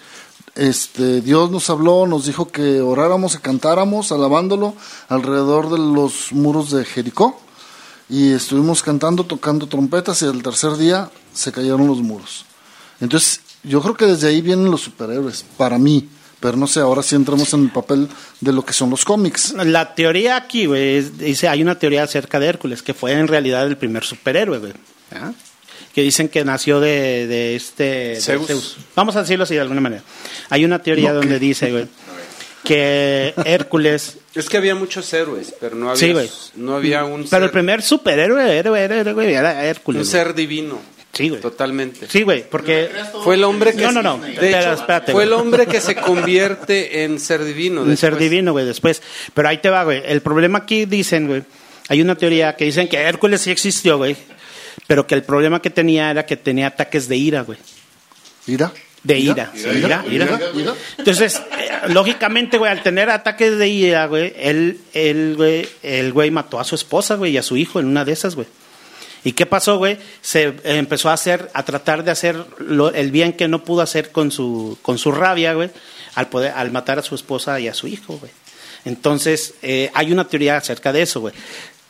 este, 0.55 1.21
Dios 1.21 1.49
nos 1.49 1.69
habló, 1.69 2.05
nos 2.05 2.25
dijo 2.25 2.49
que 2.49 2.81
oráramos 2.81 3.35
y 3.35 3.37
cantáramos 3.37 4.11
alabándolo 4.11 4.73
alrededor 5.07 5.69
de 5.69 5.77
los 5.77 6.33
muros 6.33 6.71
de 6.71 6.83
Jericó 6.83 7.39
y 8.09 8.31
estuvimos 8.31 8.83
cantando, 8.83 9.23
tocando 9.23 9.67
trompetas 9.67 10.21
y 10.21 10.25
el 10.25 10.43
tercer 10.43 10.75
día 10.77 11.09
se 11.33 11.51
cayeron 11.51 11.87
los 11.87 11.99
muros. 11.99 12.45
Entonces, 12.99 13.41
yo 13.67 13.81
creo 13.81 13.95
que 13.95 14.05
desde 14.05 14.29
ahí 14.29 14.41
vienen 14.41 14.71
los 14.71 14.81
superhéroes, 14.81 15.45
para 15.57 15.77
mí, 15.77 16.07
pero 16.39 16.55
no 16.57 16.67
sé, 16.67 16.79
ahora 16.79 17.01
sí 17.03 17.15
entramos 17.15 17.53
en 17.53 17.63
el 17.63 17.69
papel 17.71 18.07
de 18.41 18.53
lo 18.53 18.63
que 18.63 18.73
son 18.73 18.89
los 18.89 19.03
cómics. 19.05 19.53
La 19.65 19.95
teoría 19.95 20.35
aquí, 20.37 20.65
güey, 20.65 20.97
es- 20.97 21.17
dice, 21.17 21.47
hay 21.47 21.61
una 21.61 21.77
teoría 21.79 22.03
acerca 22.03 22.39
de 22.39 22.47
Hércules, 22.47 22.81
que 22.83 22.93
fue 22.93 23.11
en 23.13 23.27
realidad 23.27 23.65
el 23.67 23.77
primer 23.77 24.03
superhéroe, 24.03 24.59
güey. 24.59 24.73
¿ah? 25.13 25.31
Que 25.93 26.01
dicen 26.03 26.29
que 26.29 26.45
nació 26.45 26.79
de, 26.79 27.25
de 27.27 27.55
este... 27.55 27.83
de 27.83 28.21
Zeus. 28.21 28.77
Vamos 28.95 29.15
a 29.15 29.21
decirlo 29.21 29.43
así 29.45 29.55
de 29.55 29.61
alguna 29.61 29.81
manera. 29.81 30.03
Hay 30.49 30.63
una 30.63 30.79
teoría 30.81 31.11
donde 31.11 31.39
dice, 31.39 31.71
güey, 31.71 31.87
que 32.63 33.33
Hércules... 33.45 34.17
Es 34.35 34.47
que 34.49 34.57
había 34.57 34.75
muchos 34.75 35.11
héroes, 35.13 35.53
pero 35.59 35.75
no 35.75 35.89
había, 35.89 35.99
Sí, 35.99 36.11
güey. 36.13 36.29
no 36.55 36.75
había 36.75 37.03
un, 37.03 37.27
Pero 37.27 37.45
el 37.45 37.51
primer 37.51 37.81
superhéroe 37.81 38.57
héroe, 38.59 38.79
héroe, 38.83 39.13
güey, 39.13 39.33
era 39.33 39.65
Hércules. 39.65 40.01
un 40.01 40.05
ser 40.05 40.35
divino. 40.35 40.79
Sí, 41.17 41.29
güey. 41.29 41.41
Totalmente. 41.41 42.07
Sí, 42.07 42.21
güey, 42.21 42.47
porque... 42.47 42.91
Fue 43.23 43.33
el 43.33 43.43
hombre 43.43 43.73
que 43.73 43.81
No, 43.81 43.91
no, 43.91 44.03
no. 44.03 44.19
de 44.19 44.49
hecho, 44.49 44.73
espérate, 44.73 45.11
fue 45.11 45.23
el 45.23 45.33
hombre 45.33 45.65
que 45.65 45.81
se 45.81 45.95
convierte 45.95 47.03
en 47.03 47.19
ser 47.19 47.43
divino. 47.43 47.81
Un 47.81 47.97
ser 47.97 48.11
después. 48.11 48.19
divino, 48.29 48.51
güey, 48.51 48.65
después. 48.65 49.01
Pero 49.33 49.49
ahí 49.49 49.57
te 49.57 49.71
va, 49.71 49.83
güey. 49.83 50.03
El 50.05 50.21
problema 50.21 50.59
aquí 50.59 50.85
dicen, 50.85 51.27
güey, 51.27 51.43
hay 51.89 52.01
una 52.01 52.13
teoría 52.15 52.55
que 52.55 52.65
dicen 52.65 52.87
que 52.87 52.97
Hércules 52.97 53.41
sí 53.41 53.49
existió, 53.49 53.97
güey, 53.97 54.15
pero 54.85 55.07
que 55.07 55.15
el 55.15 55.23
problema 55.23 55.59
que 55.59 55.71
tenía 55.71 56.11
era 56.11 56.23
que 56.25 56.37
tenía 56.37 56.67
ataques 56.67 57.07
de 57.07 57.17
ira, 57.17 57.41
güey. 57.41 57.57
¿Ira? 58.45 58.71
De 59.03 59.17
ira, 59.17 59.51
sí, 59.55 59.67
ira, 59.69 60.03
ira. 60.09 60.39
Entonces, 60.97 61.41
eh, 61.57 61.89
lógicamente, 61.89 62.57
güey, 62.57 62.71
al 62.71 62.83
tener 62.83 63.09
ataques 63.09 63.57
de 63.57 63.67
ira, 63.69 64.05
güey, 64.05 64.33
él, 64.37 64.79
él, 64.93 65.33
güey, 65.37 65.67
el 65.81 66.11
güey 66.13 66.29
mató 66.29 66.59
a 66.59 66.63
su 66.63 66.75
esposa, 66.75 67.15
güey, 67.15 67.31
y 67.31 67.37
a 67.37 67.43
su 67.43 67.55
hijo 67.57 67.79
en 67.79 67.87
una 67.87 68.03
de 68.05 68.11
esas, 68.11 68.35
güey. 68.35 68.47
¿Y 69.23 69.33
qué 69.33 69.45
pasó, 69.45 69.77
güey? 69.77 69.97
Se 70.21 70.53
empezó 70.63 71.09
a 71.09 71.13
hacer, 71.13 71.49
a 71.53 71.63
tratar 71.63 72.03
de 72.03 72.11
hacer 72.11 72.37
lo- 72.59 72.93
el 72.93 73.11
bien 73.11 73.33
que 73.33 73.47
no 73.47 73.63
pudo 73.63 73.81
hacer 73.81 74.11
con 74.11 74.31
su, 74.31 74.77
con 74.81 74.97
su 74.97 75.11
rabia, 75.11 75.53
güey, 75.53 75.69
al 76.15 76.27
poder, 76.29 76.53
al 76.55 76.71
matar 76.71 76.99
a 76.99 77.03
su 77.03 77.15
esposa 77.15 77.59
y 77.59 77.67
a 77.67 77.73
su 77.73 77.87
hijo, 77.87 78.17
güey. 78.17 78.31
Entonces, 78.85 79.55
eh, 79.61 79.91
hay 79.93 80.11
una 80.11 80.27
teoría 80.27 80.57
acerca 80.57 80.93
de 80.93 81.01
eso, 81.01 81.19
güey. 81.19 81.33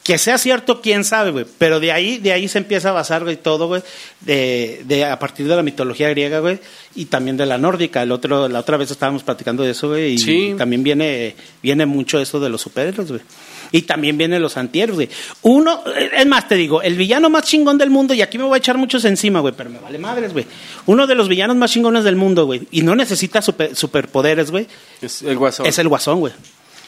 Que 0.03 0.17
sea 0.17 0.38
cierto, 0.38 0.82
quién 0.82 1.03
sabe, 1.03 1.32
güey. 1.32 1.45
Pero 1.57 1.82
de 1.82 1.91
ahí, 1.91 2.17
de 2.17 2.32
ahí 2.32 2.47
se 2.47 2.57
empieza 2.59 2.89
a 2.89 2.93
basar, 2.93 3.23
güey, 3.25 3.36
todo, 3.36 3.67
güey, 3.67 3.84
de, 4.21 4.82
de, 4.86 5.03
a 5.03 5.19
partir 5.19 5.47
de 5.47 5.55
la 5.55 5.63
mitología 5.63 6.09
griega, 6.09 6.39
güey, 6.39 6.59
y 6.95 7.05
también 7.05 7.36
de 7.36 7.45
la 7.45 7.57
nórdica. 7.57 8.01
El 8.03 8.13
otro, 8.13 8.47
la 8.47 8.59
otra 8.59 8.78
vez 8.78 8.89
estábamos 8.89 9.23
platicando 9.23 9.63
de 9.63 9.71
eso, 9.71 9.89
güey, 9.89 10.13
y 10.13 10.17
Sí. 10.17 10.55
también 10.57 10.82
viene, 10.82 11.36
viene 11.61 11.86
mucho 11.86 12.19
eso 12.19 12.39
de 12.39 12.49
los 12.49 12.61
superhéroes, 12.61 13.09
güey. 13.09 13.21
Y 13.72 13.82
también 13.84 14.18
vienen 14.18 14.41
los 14.41 14.55
antihéroes, 14.57 14.95
güey. 14.95 15.09
Uno, 15.41 15.82
eh, 15.95 16.09
es 16.18 16.26
más, 16.26 16.47
te 16.47 16.55
digo, 16.55 16.82
el 16.82 16.95
villano 16.95 17.30
más 17.30 17.43
chingón 17.43 17.78
del 17.78 17.89
mundo, 17.89 18.13
y 18.13 18.22
aquí 18.22 18.38
me 18.38 18.45
voy 18.45 18.55
a 18.55 18.57
echar 18.59 18.78
muchos 18.78 19.03
encima, 19.05 19.39
güey, 19.41 19.53
pero 19.57 19.70
me 19.70 19.80
vale 19.80 19.97
madres, 19.97 20.34
güey. 20.34 20.45
Uno 20.86 21.05
de 21.07 21.15
los 21.15 21.28
villanos 21.28 21.55
más 21.57 21.72
chingones 21.72 22.03
del 22.03 22.15
mundo, 22.15 22.45
güey, 22.45 22.68
y 22.72 22.82
no 22.82 22.95
necesita 22.95 23.41
super- 23.41 23.76
superpoderes, 23.76 24.51
güey, 24.51 24.68
Es 25.01 25.22
el 25.22 25.38
guasón. 25.38 25.65
es 25.65 25.78
el 25.80 25.88
guasón, 25.88 26.20
güey. 26.20 26.34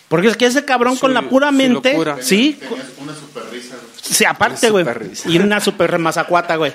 Porque 0.07 0.27
es 0.27 0.37
que 0.37 0.47
ese 0.47 0.65
cabrón 0.65 0.97
con 0.97 1.13
la 1.13 1.21
pura 1.29 1.51
mente, 1.51 1.91
locura. 1.91 2.17
sí, 2.21 2.57
Tenías 2.59 2.87
una 2.99 3.13
super 3.13 3.43
risa. 3.51 3.75
Sí, 4.01 4.25
aparte, 4.25 4.71
Una 4.71 4.83
güey. 4.93 5.11
Y 5.27 5.37
una 5.37 5.59
super 5.59 5.91
remazacuata, 5.91 6.55
güey. 6.55 6.71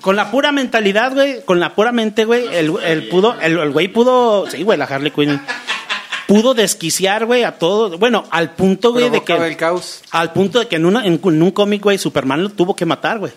Con 0.00 0.16
la 0.16 0.30
pura 0.30 0.50
mentalidad, 0.52 1.12
güey. 1.12 1.44
Con 1.44 1.60
la 1.60 1.74
pura 1.74 1.92
mente, 1.92 2.24
güey. 2.24 2.46
El, 2.54 2.72
el 2.84 3.08
pudo, 3.08 3.36
el, 3.42 3.58
el 3.58 3.70
güey 3.70 3.88
pudo. 3.88 4.48
Sí, 4.50 4.62
güey, 4.62 4.78
la 4.78 4.84
Harley 4.86 5.10
Quinn. 5.10 5.38
Pudo 6.26 6.54
desquiciar, 6.54 7.24
güey, 7.26 7.44
a 7.44 7.58
todo. 7.58 7.98
Bueno, 7.98 8.24
al 8.30 8.54
punto, 8.54 8.92
güey, 8.92 9.10
de 9.10 9.22
que. 9.22 9.32
el 9.34 9.56
caos. 9.56 10.02
Al 10.10 10.32
punto 10.32 10.58
de 10.58 10.66
que 10.66 10.76
en, 10.76 10.86
una, 10.86 11.06
en, 11.06 11.20
en 11.22 11.42
un 11.42 11.50
cómic, 11.52 11.82
güey, 11.82 11.98
Superman 11.98 12.42
lo 12.42 12.48
tuvo 12.50 12.74
que 12.74 12.84
matar, 12.84 13.18
güey. 13.18 13.32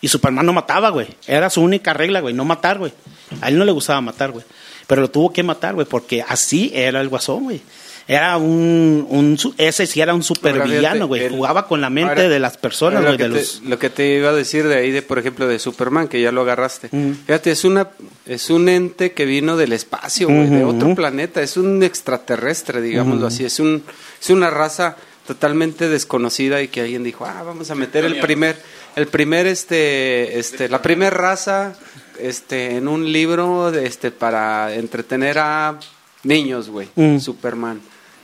Y 0.00 0.08
Superman 0.08 0.44
no 0.44 0.52
mataba, 0.52 0.90
güey. 0.90 1.06
Era 1.26 1.48
su 1.48 1.62
única 1.62 1.92
regla, 1.92 2.20
güey, 2.20 2.34
no 2.34 2.44
matar, 2.44 2.78
güey. 2.78 2.92
A 3.40 3.48
él 3.48 3.56
no 3.56 3.64
le 3.64 3.72
gustaba 3.72 4.00
matar, 4.00 4.32
güey. 4.32 4.44
Pero 4.88 5.00
lo 5.00 5.10
tuvo 5.10 5.32
que 5.32 5.44
matar, 5.44 5.74
güey, 5.74 5.86
porque 5.86 6.24
así 6.26 6.72
era 6.74 7.00
el 7.00 7.08
guasón, 7.08 7.44
güey. 7.44 7.62
Era 8.08 8.36
un, 8.36 9.06
un 9.08 9.38
ese 9.58 9.86
sí 9.86 10.00
era 10.00 10.14
un 10.14 10.22
supervillano, 10.22 11.06
güey. 11.06 11.28
Jugaba 11.28 11.68
con 11.68 11.80
la 11.80 11.90
mente 11.90 12.10
ahora- 12.10 12.28
de 12.28 12.38
las 12.40 12.56
personas, 12.56 13.02
güey, 13.02 13.12
lo, 13.12 13.18
que 13.18 13.28
los 13.28 13.60
te, 13.60 13.68
lo 13.68 13.78
que 13.78 13.90
te 13.90 14.16
iba 14.16 14.30
a 14.30 14.32
decir 14.32 14.66
de 14.66 14.76
ahí, 14.76 14.90
de 14.90 15.02
por 15.02 15.18
ejemplo, 15.18 15.46
de 15.46 15.58
Superman, 15.58 16.08
que 16.08 16.20
ya 16.20 16.32
lo 16.32 16.42
agarraste. 16.42 16.88
Fíjate, 16.88 17.50
es, 17.52 17.64
una, 17.64 17.88
es 18.26 18.50
un 18.50 18.68
ente 18.68 19.12
que 19.12 19.24
vino 19.24 19.56
del 19.56 19.72
espacio, 19.72 20.28
güey, 20.28 20.48
de 20.48 20.64
otro 20.64 20.94
planeta. 20.94 21.42
Es 21.42 21.56
un 21.56 21.82
extraterrestre, 21.82 22.80
digámoslo 22.82 23.26
así. 23.26 23.44
Es, 23.44 23.60
un, 23.60 23.82
es 24.20 24.30
una 24.30 24.50
raza 24.50 24.96
totalmente 25.26 25.88
desconocida 25.88 26.60
y 26.62 26.68
que 26.68 26.80
alguien 26.80 27.04
dijo, 27.04 27.24
ah, 27.24 27.42
vamos 27.44 27.70
a 27.70 27.74
meter 27.76 28.04
el 28.04 28.18
primer, 28.18 28.56
el 28.96 29.06
primer, 29.06 29.46
este, 29.46 30.38
este, 30.38 30.68
la 30.68 30.82
primera 30.82 31.10
raza, 31.16 31.74
este, 32.18 32.76
en 32.76 32.88
un 32.88 33.10
libro, 33.12 33.70
de, 33.70 33.86
este, 33.86 34.10
para 34.10 34.74
entretener 34.74 35.38
a 35.38 35.78
niños, 36.24 36.68
güey. 36.68 36.88
Mm. 36.96 37.18
Superman. 37.18 37.80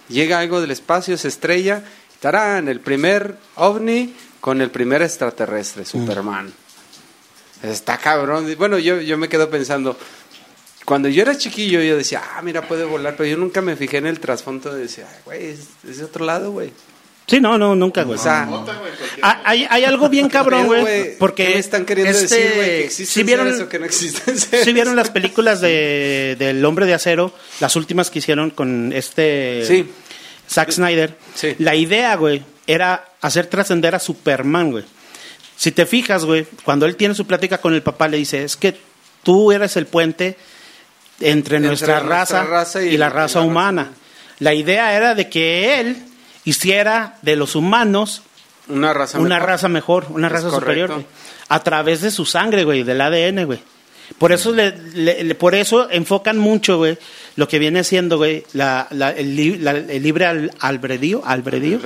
Llega 0.09 0.39
algo 0.39 0.61
del 0.61 0.71
espacio, 0.71 1.17
se 1.19 1.29
estrella, 1.29 1.83
tarán, 2.21 2.69
el 2.69 2.81
primer 2.81 3.37
ovni 3.57 4.15
con 4.41 4.61
el 4.61 4.71
primer 4.71 5.03
extraterrestre, 5.03 5.85
Superman. 5.85 6.53
Está 7.63 7.99
cabrón. 7.99 8.47
Bueno, 8.57 8.79
yo, 8.79 9.01
yo 9.01 9.19
me 9.19 9.29
quedo 9.29 9.51
pensando, 9.51 9.97
cuando 10.85 11.09
yo 11.09 11.23
era 11.23 11.37
chiquillo 11.37 11.83
yo 11.83 11.97
decía, 11.97 12.23
ah, 12.37 12.43
mira, 12.43 12.63
puede 12.67 12.85
volar, 12.85 13.17
pero 13.17 13.29
yo 13.29 13.37
nunca 13.37 13.61
me 13.61 13.77
fijé 13.77 13.99
en 13.99 14.07
el 14.07 14.21
trasfondo 14.21 14.73
de 14.73 14.83
decir, 14.83 15.05
"Ay, 15.09 15.19
güey, 15.25 15.47
es, 15.47 15.69
es 15.89 15.99
de 15.99 16.05
otro 16.05 16.25
lado, 16.25 16.53
güey. 16.53 16.73
Sí, 17.29 17.41
no, 17.41 17.59
no, 17.59 17.77
nunca, 17.77 18.03
güey. 18.05 18.19
O 18.19 18.23
sea, 18.23 18.49
Ah, 19.23 19.43
hay, 19.45 19.67
hay 19.69 19.85
algo 19.85 20.09
bien 20.09 20.29
cabrón, 20.29 20.67
güey. 20.67 21.17
Porque 21.19 21.45
¿qué 21.47 21.55
me 21.55 21.59
están 21.61 21.85
queriendo 21.85 22.17
este, 22.19 22.35
decir, 22.37 22.53
güey? 22.57 22.67
Que 22.69 22.85
existen 22.85 23.15
si 23.15 23.23
vieron, 23.23 23.47
seres 23.47 23.61
o 23.61 23.69
que 23.69 23.79
no 23.79 23.85
existen 23.85 24.39
seres? 24.39 24.65
si 24.65 24.73
vieron 24.73 24.97
las 24.97 25.11
películas 25.11 25.61
de, 25.61 26.37
del 26.39 26.65
Hombre 26.65 26.87
de 26.87 26.95
Acero, 26.95 27.35
las 27.61 27.77
últimas 27.77 28.11
que 28.11 28.21
hicieron 28.21 28.51
con 28.51 28.93
este 28.95 29.63
Sí. 29.67 29.91
Zack 30.51 30.71
Snyder. 30.71 31.15
Sí. 31.35 31.55
La 31.59 31.75
idea, 31.75 32.17
güey, 32.17 32.43
era 32.67 33.05
hacer 33.21 33.47
trascender 33.47 33.95
a 33.95 33.99
Superman, 33.99 34.71
güey. 34.71 34.85
Si 35.57 35.73
te 35.73 35.85
fijas, 35.85 36.25
güey, 36.25 36.47
cuando 36.65 36.87
él 36.87 36.97
tiene 36.97 37.15
su 37.15 37.27
plática 37.27 37.59
con 37.59 37.75
el 37.75 37.83
papá, 37.83 38.09
le 38.09 38.17
dice, 38.17 38.45
es 38.45 38.57
que 38.57 38.75
tú 39.23 39.53
eres 39.53 39.77
el 39.77 39.87
puente 39.87 40.37
entre, 41.21 41.57
Entre 41.57 41.61
nuestra, 41.61 41.95
nuestra 42.01 42.09
raza, 42.09 42.45
raza 42.45 42.83
y- 42.83 42.87
y, 42.87 42.89
la 42.91 42.95
y 42.95 42.97
la 42.99 43.09
raza 43.11 43.21
raza 43.21 43.41
humana. 43.43 43.91
La 44.39 44.55
idea 44.55 44.97
era 44.97 45.15
de 45.17 45.29
que 45.29 45.81
él 45.81 45.97
hiciera 46.49 47.17
de 47.23 47.37
los 47.37 47.55
humanos 47.55 48.23
Una 48.69 48.93
raza 48.93 49.19
una 49.19 49.37
mejor. 49.37 49.49
raza 49.49 49.69
mejor, 49.69 50.07
una 50.11 50.27
Es 50.29 50.33
raza 50.33 50.45
correcto. 50.49 50.61
superior, 50.61 50.93
güey. 50.93 51.07
A 51.49 51.63
través 51.63 52.01
de 52.03 52.11
su 52.11 52.25
sangre, 52.27 52.65
güey, 52.65 52.83
del 52.83 53.01
ADN, 53.01 53.45
güey. 53.45 53.61
Por 54.19 54.33
eso, 54.33 54.53
le, 54.53 54.71
le- 54.95 55.23
le- 55.25 55.35
por 55.35 55.55
eso 55.55 55.91
enfocan 55.91 56.39
mucho, 56.39 56.79
güey, 56.79 56.97
lo 57.37 57.47
que 57.47 57.59
viene 57.59 57.85
siendo, 57.85 58.17
güey, 58.17 58.45
la, 58.55 58.87
la- 58.91 59.11
el, 59.11 59.37
li- 59.37 59.59
la- 59.59 59.73
el 59.73 60.03
libre 60.03 60.25
al, 60.25 60.51
albedrío. 60.61 61.23
Albedrío. 61.27 61.79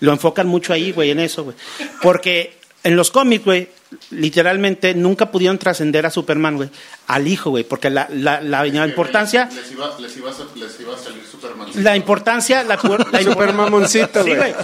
Lo 0.00 0.12
enfocan 0.12 0.46
mucho 0.46 0.72
ahí, 0.72 0.92
güey, 0.92 1.10
en 1.10 1.18
eso, 1.18 1.42
güey. 1.44 1.56
Porque 2.02 2.59
en 2.82 2.96
los 2.96 3.10
cómics, 3.10 3.44
güey, 3.44 3.68
literalmente 4.10 4.94
nunca 4.94 5.30
pudieron 5.30 5.58
trascender 5.58 6.06
a 6.06 6.10
Superman, 6.10 6.56
güey, 6.56 6.70
al 7.08 7.26
hijo, 7.26 7.50
güey, 7.50 7.64
porque 7.64 7.90
la, 7.90 8.08
la, 8.10 8.40
la, 8.40 8.64
la 8.64 8.86
importancia, 8.86 9.48
Les 9.54 9.72
iba, 9.72 9.90
les, 9.98 10.16
iba 10.16 10.30
a, 10.30 10.34
les 10.56 10.80
iba 10.80 10.94
a 10.94 10.98
salir 10.98 11.22
Superman. 11.30 11.68
la 11.74 11.96
importancia, 11.96 12.62
la, 12.62 12.76
la 12.76 13.22
Super 13.22 13.52
mamoncito, 13.52 14.24
Sí, 14.24 14.30
güey. 14.34 14.54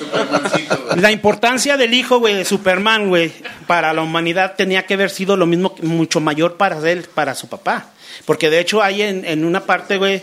La 0.97 1.11
importancia 1.11 1.77
del 1.77 1.93
hijo, 1.95 2.19
güey, 2.19 2.35
de 2.35 2.45
Superman, 2.45 3.09
güey, 3.09 3.33
para 3.67 3.93
la 3.93 4.03
humanidad 4.03 4.55
tenía 4.57 4.87
que 4.87 4.95
haber 4.95 5.11
sido 5.11 5.37
lo 5.37 5.47
mismo, 5.47 5.75
mucho 5.83 6.21
mayor 6.21 6.57
para 6.57 6.79
él, 6.91 7.07
para 7.14 7.35
su 7.35 7.49
papá. 7.49 7.91
Porque 8.25 8.49
de 8.49 8.61
hecho 8.61 8.83
hay 8.83 9.03
en, 9.03 9.25
en 9.25 9.45
una 9.45 9.64
parte, 9.64 9.99
güey, 9.99 10.23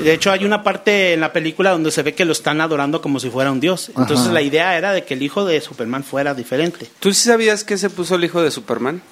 de 0.00 0.12
hecho 0.12 0.30
hay 0.32 0.44
una 0.44 0.62
parte 0.62 1.14
en 1.14 1.20
la 1.20 1.32
película 1.32 1.70
donde 1.70 1.90
se 1.90 2.02
ve 2.02 2.14
que 2.14 2.24
lo 2.24 2.32
están 2.32 2.60
adorando 2.60 3.00
como 3.02 3.20
si 3.20 3.30
fuera 3.30 3.52
un 3.52 3.60
dios. 3.60 3.88
Entonces 3.88 4.26
Ajá. 4.26 4.32
la 4.32 4.42
idea 4.42 4.76
era 4.76 4.92
de 4.92 5.04
que 5.04 5.14
el 5.14 5.22
hijo 5.22 5.44
de 5.44 5.60
Superman 5.60 6.04
fuera 6.04 6.34
diferente. 6.34 6.90
¿Tú 7.00 7.12
sí 7.12 7.28
sabías 7.28 7.64
que 7.64 7.76
se 7.76 7.90
puso 7.90 8.14
el 8.14 8.24
hijo 8.24 8.42
de 8.42 8.50
Superman 8.50 9.02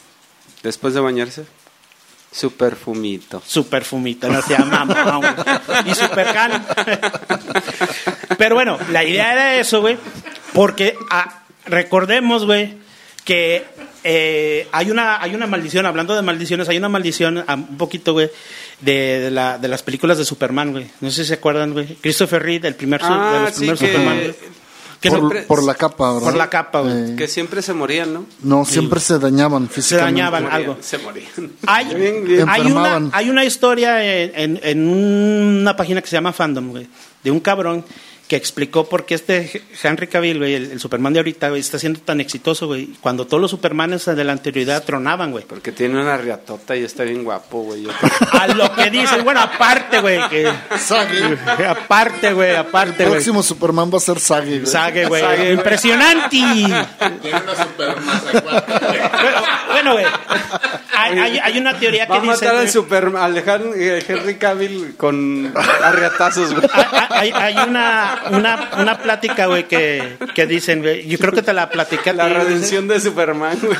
después 0.62 0.95
de 0.95 1.01
bañarse? 1.01 1.45
Su 2.33 2.53
perfumito. 2.53 3.43
Su 3.47 3.68
perfumito, 3.68 4.29
no 4.29 4.41
se 4.41 4.57
llama. 4.57 5.20
Y 5.85 5.95
Supercan. 5.95 6.64
Pero 8.39 8.55
bueno, 8.55 8.79
la 8.91 9.05
idea 9.05 9.33
era 9.33 9.57
eso, 9.57 9.83
güey. 9.83 9.99
Porque 10.55 10.97
ah, 11.11 11.43
recordemos, 11.66 12.47
güey, 12.47 12.75
que 13.25 13.64
eh, 14.05 14.66
hay, 14.73 14.91
una, 14.91 15.23
hay 15.23 15.35
una 15.35 15.47
maldición, 15.47 15.87
hablando 15.87 16.14
de 16.14 16.23
maldiciones, 16.23 16.68
hay 16.68 16.77
una 16.79 16.89
maldición 16.89 17.45
ah, 17.47 17.55
un 17.55 17.77
poquito, 17.79 18.12
güey, 18.14 18.31
de, 18.81 19.20
de, 19.20 19.31
la, 19.31 19.59
de 19.59 19.68
las 19.68 19.83
películas 19.83 20.18
de 20.18 20.25
Superman, 20.25 20.73
güey. 20.73 20.89
No 21.01 21.11
sé 21.11 21.23
si 21.23 21.29
se 21.29 21.35
acuerdan, 21.35 21.73
güey. 21.73 21.97
Christopher 22.01 22.43
Reed, 22.43 22.64
el 22.64 22.75
primer, 22.75 23.01
su- 23.01 23.07
de 23.07 23.12
Ah, 23.14 23.41
los 23.45 23.51
sí, 23.51 23.57
primeros 23.59 23.81
que, 23.81 23.87
Superman. 23.87 24.16
güey. 24.18 24.35
Que 25.01 25.09
por, 25.11 25.18
siempre- 25.18 25.43
por 25.43 25.62
la 25.64 25.75
capa, 25.75 26.12
¿verdad? 26.14 26.27
por 26.29 26.37
la 26.37 26.49
capa, 26.51 26.81
güey. 26.81 27.12
Eh, 27.12 27.16
que 27.16 27.27
siempre 27.29 27.61
se 27.62 27.73
morían, 27.73 28.12
¿no? 28.14 28.27
no, 28.43 28.64
siempre 28.64 29.01
se 29.01 29.18
dañaban 29.18 29.66
se 29.68 29.75
físicamente. 29.75 30.20
dañaban 30.20 30.43
Morían, 30.45 30.61
algo. 30.62 30.79
Se 30.81 30.99
morían. 30.99 31.53
Hay, 31.66 31.87
Bien, 31.95 32.25
bien. 32.25 32.49
hay, 32.49 32.61
una, 32.62 33.09
hay 33.12 33.29
una 33.31 33.45
historia 33.45 34.05
en, 34.05 34.33
en- 34.35 34.61
en 34.62 34.89
una 34.89 35.77
página 35.77 36.01
que 36.03 36.07
se 36.09 36.14
llama 36.14 36.33
Fandom, 36.33 36.70
güey, 36.70 36.87
de 37.25 37.31
un 37.33 37.41
cabrón 37.41 37.85
que 38.33 38.37
explicó 38.37 38.89
por 38.89 39.05
qué 39.05 39.14
este 39.14 39.62
Henry 39.83 40.07
Cavill, 40.07 40.39
güey, 40.39 40.55
el, 40.55 40.70
el 40.72 40.80
Superman 40.80 41.12
de 41.12 41.18
ahorita, 41.18 41.51
güey, 41.51 41.61
está 41.61 41.78
siendo 41.78 42.01
tan 42.01 42.18
exitoso, 42.18 42.66
güey, 42.66 42.87
cuando 43.03 43.26
todos 43.26 43.43
los 43.43 43.51
Supermanes 43.51 44.07
de 44.07 44.24
la 44.24 44.33
anterioridad 44.33 44.83
tronaban, 44.85 45.33
güey. 45.33 45.45
Porque 45.45 45.70
tiene 45.70 46.01
una 46.01 46.16
riatota 46.16 46.74
y 46.74 46.83
está 46.83 47.03
bien 47.05 47.24
guapo, 47.24 47.59
güey. 47.64 47.87
A 48.41 48.47
lo 48.47 48.74
que 48.74 48.89
dicen, 48.89 49.22
bueno, 49.22 49.41
aparte, 49.43 50.01
güey, 50.01 50.18
que... 50.30 50.51
Sague. 50.78 51.37
Aparte, 51.68 52.33
güey, 52.33 52.57
aparte, 52.57 53.03
El 53.03 53.09
güey. 53.11 53.18
próximo 53.20 53.43
Superman 53.43 53.91
va 53.93 53.99
a 53.99 54.01
ser 54.01 54.18
Sage, 54.18 54.61
güey. 54.61 54.66
Sague, 54.66 55.05
güey. 55.05 55.20
Sague. 55.20 55.53
Impresionante. 55.53 56.28
Tiene 56.30 57.37
una 57.37 57.55
güey. 57.76 59.01
Bueno, 59.72 59.93
güey. 59.93 60.07
Hay, 60.95 61.18
hay- 61.18 61.39
hay 61.39 61.59
una 61.59 61.78
teoría 61.78 62.07
que 62.07 62.12
Va 62.12 62.18
a 62.18 62.20
dice... 62.20 62.33
matar 62.47 62.57
al 62.57 62.70
Superman, 62.70 63.37
Henry 64.09 64.37
Cavill 64.37 64.95
con 64.97 65.53
arriatazos, 65.83 66.55
güey. 66.55 66.66
hay, 67.11 67.30
hay- 67.30 67.55
hay 67.57 67.68
una, 67.68 68.22
una, 68.31 68.70
una 68.79 68.99
plática, 68.99 69.47
güey, 69.47 69.66
que, 69.66 70.16
que 70.35 70.47
dicen, 70.47 70.81
güey. 70.81 71.07
Yo 71.07 71.18
creo 71.18 71.33
que 71.33 71.43
te 71.43 71.53
la 71.53 71.68
platiqué 71.70 72.11
a 72.11 72.12
La 72.12 72.29
redención 72.29 72.89
de 72.89 73.01
Superman, 73.01 73.59
güey. 73.62 73.77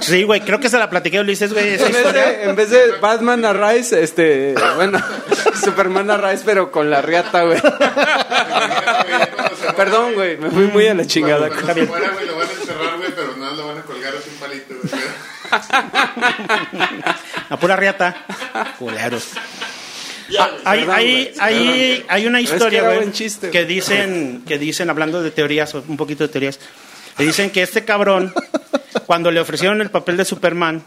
Sí, 0.00 0.22
güey, 0.22 0.40
creo 0.40 0.60
que 0.60 0.68
se 0.68 0.78
la 0.78 0.88
platiqué 0.88 1.18
a 1.18 1.20
Ulises, 1.20 1.52
güey, 1.52 1.74
esa 1.74 1.86
En 1.86 1.92
vez, 1.92 2.12
de, 2.12 2.42
en 2.44 2.56
vez 2.56 2.70
de 2.70 2.92
Batman 3.00 3.44
a 3.44 3.52
Rise, 3.52 4.02
este, 4.02 4.54
bueno, 4.76 4.98
Superman 5.62 6.10
a 6.10 6.16
Rise, 6.16 6.42
pero 6.44 6.70
con 6.70 6.90
la 6.90 7.02
riata, 7.02 7.42
güey. 7.42 7.60
Perdón, 9.76 10.14
güey, 10.14 10.36
me 10.36 10.50
fui 10.50 10.66
muy 10.66 10.86
a 10.86 10.94
la 10.94 11.06
chingada. 11.06 11.48
Cuando 11.48 11.74
se 11.74 11.82
muera, 11.82 12.10
güey, 12.10 12.26
lo 12.26 12.36
van 12.36 12.48
a 12.48 12.52
encerrar, 12.52 12.96
güey, 12.96 13.10
pero 13.14 13.36
nada, 13.36 13.52
lo 13.52 13.66
van 13.68 13.78
a 13.78 13.82
colgar 13.82 14.14
así 14.16 14.30
un 14.30 14.36
palito, 14.36 14.74
güey. 14.82 15.02
La 17.50 17.56
pura 17.58 17.76
riata. 17.76 18.14
Culeros. 18.78 19.30
Ah, 20.38 20.50
hay, 20.64 20.86
hay, 20.90 21.32
hay, 21.40 22.04
hay 22.08 22.26
una 22.26 22.40
historia, 22.40 22.82
güey, 22.82 23.10
que 23.50 23.64
dicen, 23.64 24.42
que 24.46 24.58
dicen, 24.58 24.90
hablando 24.90 25.22
de 25.22 25.30
teorías, 25.30 25.72
un 25.74 25.96
poquito 25.96 26.24
de 26.24 26.28
teorías, 26.28 26.58
que 27.16 27.24
dicen 27.24 27.50
que 27.50 27.62
este 27.62 27.84
cabrón, 27.84 28.32
cuando 29.06 29.30
le 29.30 29.40
ofrecieron 29.40 29.80
el 29.80 29.90
papel 29.90 30.16
de 30.16 30.24
Superman, 30.24 30.82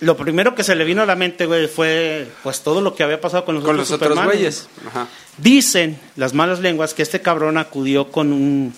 lo 0.00 0.16
primero 0.16 0.54
que 0.54 0.62
se 0.64 0.74
le 0.76 0.84
vino 0.84 1.02
a 1.02 1.06
la 1.06 1.16
mente, 1.16 1.46
güey, 1.46 1.66
fue 1.66 2.28
pues 2.42 2.60
todo 2.62 2.80
lo 2.80 2.94
que 2.94 3.02
había 3.02 3.20
pasado 3.20 3.44
con 3.44 3.56
los 3.56 3.64
Con 3.64 3.74
otros 3.74 3.90
los 3.90 3.96
otros 3.96 4.10
Supermanes. 4.12 4.36
güeyes. 4.38 4.68
Ajá. 4.86 5.06
Dicen 5.36 5.98
las 6.16 6.32
malas 6.34 6.60
lenguas 6.60 6.94
que 6.94 7.02
este 7.02 7.20
cabrón 7.20 7.58
acudió 7.58 8.10
con 8.10 8.32
un 8.32 8.72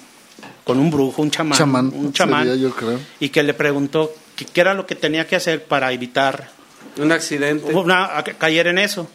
con 0.65 0.79
un 0.79 0.91
brujo, 0.91 1.21
un 1.23 1.31
chamán, 1.31 1.59
Chamán, 1.59 1.93
un 1.95 2.13
chamán 2.13 2.47
sería, 2.47 2.63
yo 2.63 2.75
creo. 2.75 2.99
y 3.19 3.29
que 3.31 3.43
le 3.43 3.55
preguntó 3.55 4.15
que- 4.37 4.45
qué 4.45 4.61
era 4.61 4.73
lo 4.75 4.87
que 4.87 4.95
tenía 4.95 5.27
que 5.27 5.37
hacer 5.37 5.65
para 5.65 5.93
evitar 5.93 6.49
Un 6.97 7.13
accidente. 7.13 7.75
una- 7.75 8.17
a- 8.17 8.23
caer 8.25 8.69
en 8.69 8.79
eso. 8.79 9.11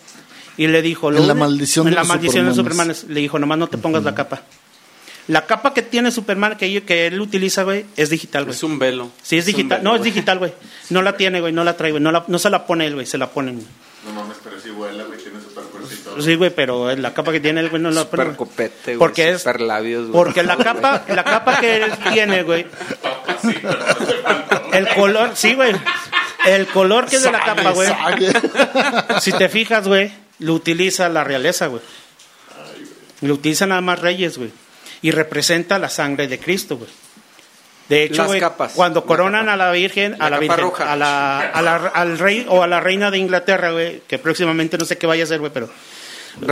Y 0.58 0.68
le 0.68 0.82
dijo, 0.82 1.12
En 1.12 1.28
la 1.28 1.34
maldición 1.34 1.88
en 1.88 1.92
de 1.92 1.96
la 1.96 2.04
maldición 2.06 2.48
de. 2.48 2.54
Superman, 2.54 2.94
le 3.10 3.20
dijo, 3.20 3.38
nomás 3.40 3.58
no 3.58 3.68
te 3.68 3.78
pongas 3.78 4.04
la 4.04 4.16
capa. 4.16 4.42
La 5.28 5.46
capa 5.48 5.74
que 5.74 5.82
tiene 5.82 6.12
Superman 6.12 6.56
que, 6.56 6.84
que 6.84 7.08
él 7.08 7.20
utiliza, 7.20 7.64
güey, 7.64 7.86
es 7.98 8.10
digital, 8.12 8.44
güey. 8.46 8.56
Es 8.56 8.62
un 8.64 8.78
velo. 8.78 9.10
Sí, 9.24 9.38
es 9.38 9.46
digital. 9.48 9.80
velo, 9.80 9.90
no, 9.92 9.96
es 9.96 10.04
digital, 10.04 10.38
güey. 10.38 10.54
No 10.92 11.02
la 11.02 11.18
tiene, 11.18 11.42
güey, 11.42 11.52
no 11.52 11.64
la 11.64 11.76
trae, 11.76 11.92
güey. 11.92 12.02
No, 12.04 12.12
la- 12.12 12.24
no 12.28 12.38
se 12.40 12.50
la 12.52 12.66
pone 12.68 12.86
él, 12.86 12.94
güey, 12.94 13.06
se 13.08 13.18
la 13.18 13.28
ponen. 13.32 13.56
güey. 13.56 13.68
No 14.06 14.14
mames, 14.22 14.38
pero 14.44 14.60
sí 14.62 14.70
vuela, 14.70 15.04
güey, 15.04 15.18
tiene 15.18 15.40
super 15.42 15.64
todo. 15.64 16.22
Sí, 16.22 16.36
güey, 16.36 16.52
pero 16.52 16.96
la 16.96 17.12
capa 17.14 17.32
que 17.32 17.40
tiene 17.40 17.60
él, 17.62 17.70
güey, 17.70 17.82
no 17.82 17.90
la 17.90 18.06
pone. 18.06 18.24
Super 18.24 18.36
copete, 18.38 18.84
güey. 18.96 19.00
Porque 19.00 19.32
es 19.32 19.40
super 19.40 19.62
labios, 19.62 20.04
güey. 20.10 20.14
porque 20.14 20.44
la 20.44 20.58
capa, 20.58 21.04
la 21.10 21.24
capa 21.24 21.60
que 21.60 21.78
él 21.78 21.92
tiene, 22.14 22.44
güey, 22.44 22.68
Sí, 23.42 23.50
pero 23.62 23.80
no 23.80 23.86
hace 23.86 24.14
falta. 24.22 24.62
el 24.74 24.88
color, 24.90 25.32
sí, 25.34 25.56
güey. 25.56 25.76
El 26.46 26.68
color 26.68 27.08
que 27.08 27.16
es 27.16 27.24
de 27.24 27.32
la 27.32 27.40
capa, 27.40 27.72
güey. 27.72 27.90
Si 29.22 29.32
te 29.32 29.50
fijas, 29.50 29.88
güey, 29.88 30.12
lo 30.40 30.54
utiliza 30.54 31.10
la 31.10 31.24
realeza, 31.24 31.68
güey. 31.68 31.82
Lo 33.22 33.34
utilizan 33.36 33.70
nada 33.70 33.82
más 33.82 34.00
reyes, 34.00 34.38
güey. 34.38 34.52
Y 35.02 35.12
representa 35.12 35.80
la 35.80 35.90
sangre 35.90 36.28
de 36.28 36.40
Cristo, 36.40 36.78
güey. 36.78 36.90
De 37.90 38.04
hecho, 38.04 38.24
Las 38.24 38.28
güey, 38.28 38.40
capas. 38.40 38.72
cuando 38.74 39.06
coronan 39.06 39.48
a 39.48 39.56
la 39.56 39.72
Virgen, 39.72 40.16
a 40.20 40.30
La 40.32 40.40
Virgen, 40.40 40.60
roja. 40.60 40.92
a 40.92 40.96
la, 40.96 41.40
a 41.40 41.62
la- 41.62 41.76
al 41.94 42.18
rey 42.18 42.44
o 42.50 42.64
a 42.64 42.68
la 42.68 42.80
reina 42.80 43.12
de 43.12 43.20
Inglaterra, 43.20 43.72
güey, 43.72 44.02
que 44.08 44.18
próximamente 44.18 44.78
no 44.78 44.86
sé 44.86 44.98
qué 44.98 45.06
vaya 45.06 45.24
a 45.24 45.26
hacer, 45.26 45.40
güey, 45.40 45.52
pero. 45.54 45.70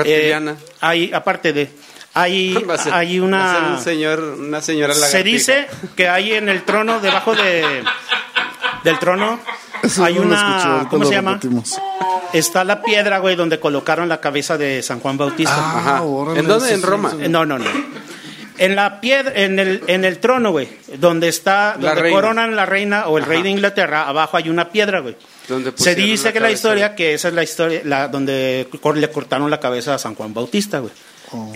Eh, 0.06 0.56
hay, 0.80 1.12
aparte 1.12 1.52
de, 1.52 1.70
hay, 2.14 2.54
Va 2.70 2.76
a 2.76 2.78
ser- 2.78 2.94
hay 2.94 3.20
una... 3.20 3.74
un 3.78 3.84
señor, 3.84 4.20
una 4.20 4.62
señora 4.62 4.94
Se 4.94 5.00
lagartija. 5.02 5.24
dice 5.24 5.68
que 5.96 6.08
hay 6.08 6.34
en 6.34 6.50
el 6.50 6.64
trono, 6.64 7.00
debajo 7.00 7.34
de 7.36 7.84
del 8.84 9.00
trono, 9.00 9.40
Eso 9.84 10.04
hay 10.04 10.16
no 10.16 10.22
escuché, 10.22 10.34
una, 10.70 10.88
¿cómo 10.90 11.06
se 11.06 11.12
llama? 11.12 11.34
repetimos. 11.34 11.78
Está 12.34 12.64
la 12.64 12.82
piedra, 12.82 13.20
güey, 13.20 13.36
donde 13.36 13.60
colocaron 13.60 14.10
la 14.10 14.20
cabeza 14.22 14.58
de 14.58 14.82
San 14.82 15.00
Juan 15.00 15.18
Bautista. 15.18 15.54
Ah, 15.56 15.78
Ajá. 15.80 16.02
órale, 16.02 16.40
¿En 16.40 16.48
dónde? 16.48 16.74
¿En 16.74 16.82
Roma? 16.82 17.14
No, 17.30 17.46
no, 17.46 17.60
no. 17.60 17.66
En 18.58 18.76
la 18.76 19.02
piedra, 19.02 19.32
en 19.36 19.60
el, 19.60 19.84
en 19.88 20.06
el 20.06 20.20
trono, 20.20 20.52
güey, 20.52 20.70
donde 21.00 21.28
está, 21.28 21.76
La 21.80 21.90
donde 21.90 22.02
reina. 22.04 22.16
coronan 22.22 22.56
la 22.56 22.66
reina 22.66 23.08
o 23.08 23.18
el 23.18 23.26
rey 23.26 23.42
de 23.42 23.50
Inglaterra, 23.50 24.08
abajo 24.08 24.38
hay 24.38 24.50
una 24.50 24.70
piedra, 24.70 25.00
güey. 25.02 25.16
Se 25.76 25.96
dice 25.96 26.26
la 26.28 26.34
que 26.34 26.40
la 26.40 26.52
historia, 26.52 26.96
que 26.96 27.14
esa 27.16 27.28
es 27.30 27.34
la 27.34 27.44
historia, 27.44 27.82
la, 27.84 28.08
donde 28.08 28.68
le 28.96 29.10
cortaron 29.10 29.50
la 29.50 29.60
cabeza 29.60 29.96
a 29.96 29.98
San 29.98 30.16
Juan 30.16 30.34
Bautista, 30.34 30.80
güey. 30.80 30.94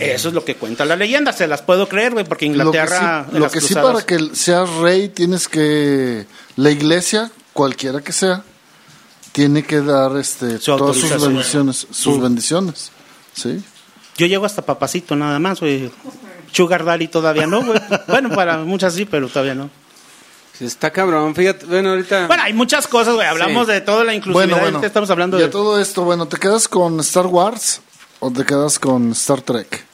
Eso 0.00 0.28
es 0.28 0.34
lo 0.34 0.44
que 0.44 0.56
cuenta 0.56 0.84
la 0.84 0.96
leyenda, 0.96 1.32
se 1.32 1.46
las 1.46 1.62
puedo 1.62 1.88
creer, 1.88 2.12
güey, 2.12 2.24
porque 2.24 2.46
Lo 2.46 2.72
que 2.72 2.78
Inglaterra. 2.78 3.26
sí, 3.30 3.38
lo 3.38 3.48
que 3.50 3.60
sí 3.60 3.74
para 3.74 4.02
que 4.02 4.18
seas 4.34 4.68
rey 4.76 5.08
tienes 5.08 5.46
que 5.46 6.26
la 6.56 6.70
iglesia, 6.70 7.30
cualquiera 7.58 8.00
que 8.00 8.12
sea, 8.12 8.44
tiene 9.32 9.64
que 9.64 9.80
dar 9.80 10.16
este 10.16 10.60
Su 10.60 10.76
todas 10.76 10.96
sus 10.96 11.20
bendiciones, 11.20 11.88
sus 11.90 12.20
bendiciones. 12.20 12.92
¿Sí? 13.34 13.60
Yo 14.16 14.26
llego 14.26 14.46
hasta 14.46 14.62
papacito 14.62 15.16
nada 15.16 15.40
más, 15.40 15.58
güey. 15.58 15.90
Sugar 16.52 16.84
Daddy 16.84 17.08
todavía 17.08 17.48
no, 17.48 17.64
güey. 17.64 17.80
Bueno, 18.06 18.30
para 18.30 18.58
muchas 18.58 18.94
sí, 18.94 19.06
pero 19.06 19.26
todavía 19.28 19.56
no. 19.56 19.70
Está 20.60 20.92
cabrón, 20.92 21.34
fíjate, 21.34 21.66
bueno, 21.66 21.90
ahorita... 21.90 22.28
Bueno, 22.28 22.44
hay 22.44 22.52
muchas 22.52 22.86
cosas, 22.86 23.14
güey. 23.16 23.26
Hablamos 23.26 23.66
Sí. 23.66 23.72
de 23.72 23.80
toda 23.80 24.04
la 24.04 24.14
inclusividad. 24.14 24.46
Bueno, 24.46 24.60
bueno. 24.60 24.76
ahorita 24.76 24.86
estamos 24.86 25.10
hablando 25.10 25.36
y 25.36 25.42
a 25.42 25.46
de. 25.46 25.50
todo 25.50 25.80
esto, 25.80 26.04
bueno, 26.04 26.28
¿te 26.28 26.36
quedas 26.36 26.68
con 26.68 27.00
Star 27.00 27.26
Wars 27.26 27.80
o 28.20 28.30
te 28.30 28.44
quedas 28.44 28.78
con 28.78 29.10
Star 29.10 29.40
Trek? 29.42 29.84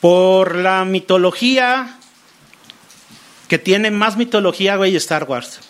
Por 0.00 0.56
la 0.56 0.84
mitología. 0.84 1.98
Que 3.46 3.58
tiene 3.60 3.92
más 3.92 4.16
mitología, 4.16 4.74
güey, 4.74 4.96
Star 4.96 5.22
Wars. 5.22 5.60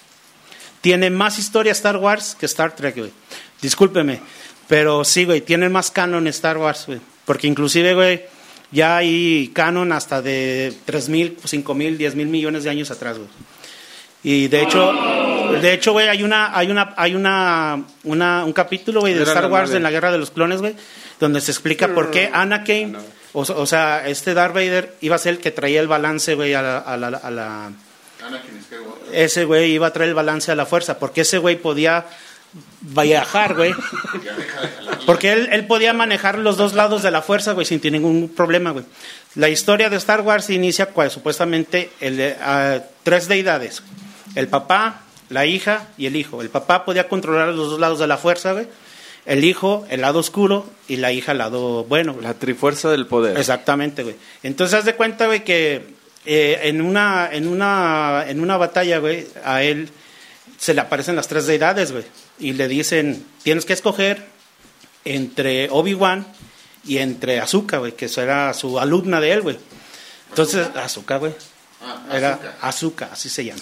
Tiene 0.80 1.10
más 1.10 1.38
historia 1.38 1.72
Star 1.72 1.96
Wars 1.96 2.36
que 2.38 2.46
Star 2.46 2.74
Trek, 2.76 2.96
güey. 2.96 3.10
Discúlpeme. 3.60 4.20
Pero 4.68 5.04
sí, 5.04 5.24
güey, 5.24 5.40
tiene 5.40 5.68
más 5.68 5.90
canon 5.90 6.26
Star 6.28 6.58
Wars, 6.58 6.84
güey. 6.86 7.00
Porque 7.24 7.46
inclusive, 7.46 7.94
güey, 7.94 8.24
ya 8.70 8.96
hay 8.98 9.50
canon 9.54 9.92
hasta 9.92 10.22
de 10.22 10.72
3 10.84 11.08
mil, 11.08 11.36
5 11.44 11.74
mil, 11.74 11.96
10 11.98 12.14
mil 12.14 12.26
millones 12.28 12.64
de 12.64 12.70
años 12.70 12.90
atrás, 12.90 13.16
güey. 13.18 13.28
Y 14.22 14.48
de 14.48 14.62
hecho, 14.62 14.92
de 15.62 15.72
hecho, 15.72 15.92
güey, 15.92 16.08
hay 16.08 16.22
una, 16.24 16.56
hay 16.56 16.70
una, 16.70 16.94
hay 16.96 17.14
una, 17.14 17.84
una- 18.02 18.44
un 18.44 18.52
capítulo, 18.52 19.00
güey, 19.00 19.14
de 19.14 19.22
Era 19.22 19.32
Star 19.32 19.50
Wars 19.52 19.70
en 19.76 19.82
la 19.84 19.90
Guerra 19.92 20.10
de 20.10 20.18
los 20.18 20.30
Clones, 20.32 20.60
güey, 20.60 20.74
donde 21.20 21.40
se 21.40 21.52
explica 21.52 21.94
por 21.94 22.10
qué 22.10 22.28
Anakin, 22.32 22.96
o, 23.34 23.40
o 23.42 23.66
sea, 23.66 24.06
este 24.08 24.34
Darth 24.34 24.54
Vader 24.54 24.96
iba 25.00 25.14
a 25.14 25.18
ser 25.18 25.34
el 25.34 25.38
que 25.40 25.52
traía 25.52 25.80
el 25.80 25.86
balance, 25.86 26.34
güey, 26.34 26.54
a 26.54 26.62
la, 26.62 26.78
a 26.78 26.96
la- 26.96 27.08
a 27.18 27.30
la-. 27.30 27.70
Ese 29.12 29.44
güey 29.44 29.72
iba 29.72 29.88
a 29.88 29.92
traer 29.92 30.10
el 30.10 30.14
balance 30.14 30.50
a 30.50 30.54
la 30.54 30.66
fuerza, 30.66 30.98
porque 30.98 31.22
ese 31.22 31.38
güey 31.38 31.56
podía 31.56 32.06
viajar, 32.80 33.54
güey. 33.54 33.74
Porque 35.04 35.32
él, 35.32 35.48
él 35.52 35.66
podía 35.66 35.92
manejar 35.92 36.38
los 36.38 36.56
dos 36.56 36.74
lados 36.74 37.02
de 37.02 37.10
la 37.10 37.22
fuerza, 37.22 37.52
güey, 37.52 37.66
sin 37.66 37.80
tener 37.80 38.00
ningún 38.00 38.28
problema, 38.28 38.70
güey. 38.70 38.84
La 39.34 39.48
historia 39.48 39.90
de 39.90 39.96
Star 39.96 40.22
Wars 40.22 40.48
inicia 40.50 40.86
cuando 40.86 41.12
supuestamente 41.12 41.90
el, 42.00 42.34
ah, 42.40 42.78
tres 43.02 43.28
deidades. 43.28 43.82
El 44.34 44.48
papá, 44.48 45.02
la 45.28 45.46
hija 45.46 45.88
y 45.98 46.06
el 46.06 46.16
hijo. 46.16 46.40
El 46.42 46.48
papá 46.48 46.84
podía 46.84 47.08
controlar 47.08 47.48
los 47.48 47.70
dos 47.70 47.80
lados 47.80 47.98
de 47.98 48.06
la 48.06 48.16
fuerza, 48.16 48.52
güey. 48.52 48.66
El 49.26 49.44
hijo, 49.44 49.84
el 49.90 50.02
lado 50.02 50.20
oscuro, 50.20 50.66
y 50.86 50.96
la 50.96 51.12
hija, 51.12 51.32
el 51.32 51.38
lado 51.38 51.84
bueno. 51.84 52.12
güey. 52.14 52.24
La 52.24 52.34
trifuerza 52.34 52.90
del 52.90 53.06
poder. 53.06 53.36
Exactamente, 53.38 54.04
güey. 54.04 54.16
Entonces, 54.42 54.78
haz 54.78 54.84
de 54.84 54.94
cuenta, 54.94 55.26
güey, 55.26 55.42
que 55.44 55.95
eh, 56.26 56.60
en, 56.64 56.80
una, 56.80 57.28
en, 57.32 57.46
una, 57.48 58.24
en 58.28 58.40
una 58.40 58.56
batalla, 58.56 58.98
güey, 58.98 59.26
a 59.44 59.62
él 59.62 59.88
se 60.58 60.74
le 60.74 60.80
aparecen 60.80 61.16
las 61.16 61.28
tres 61.28 61.46
deidades, 61.46 61.92
güey. 61.92 62.04
Y 62.38 62.52
le 62.52 62.68
dicen, 62.68 63.24
tienes 63.42 63.64
que 63.64 63.72
escoger 63.72 64.26
entre 65.04 65.68
Obi-Wan 65.70 66.26
y 66.84 66.98
entre 66.98 67.40
Azuka, 67.40 67.78
güey, 67.78 67.92
que 67.92 68.10
era 68.16 68.52
su 68.54 68.78
alumna 68.78 69.20
de 69.20 69.32
él, 69.32 69.42
güey. 69.42 69.58
Entonces, 70.30 70.68
Azuka, 70.76 71.16
güey. 71.18 71.32
Ah, 71.82 72.02
Era 72.12 72.32
azúcar. 72.32 72.54
Azuka, 72.62 73.08
así 73.12 73.28
se 73.28 73.44
llama. 73.44 73.60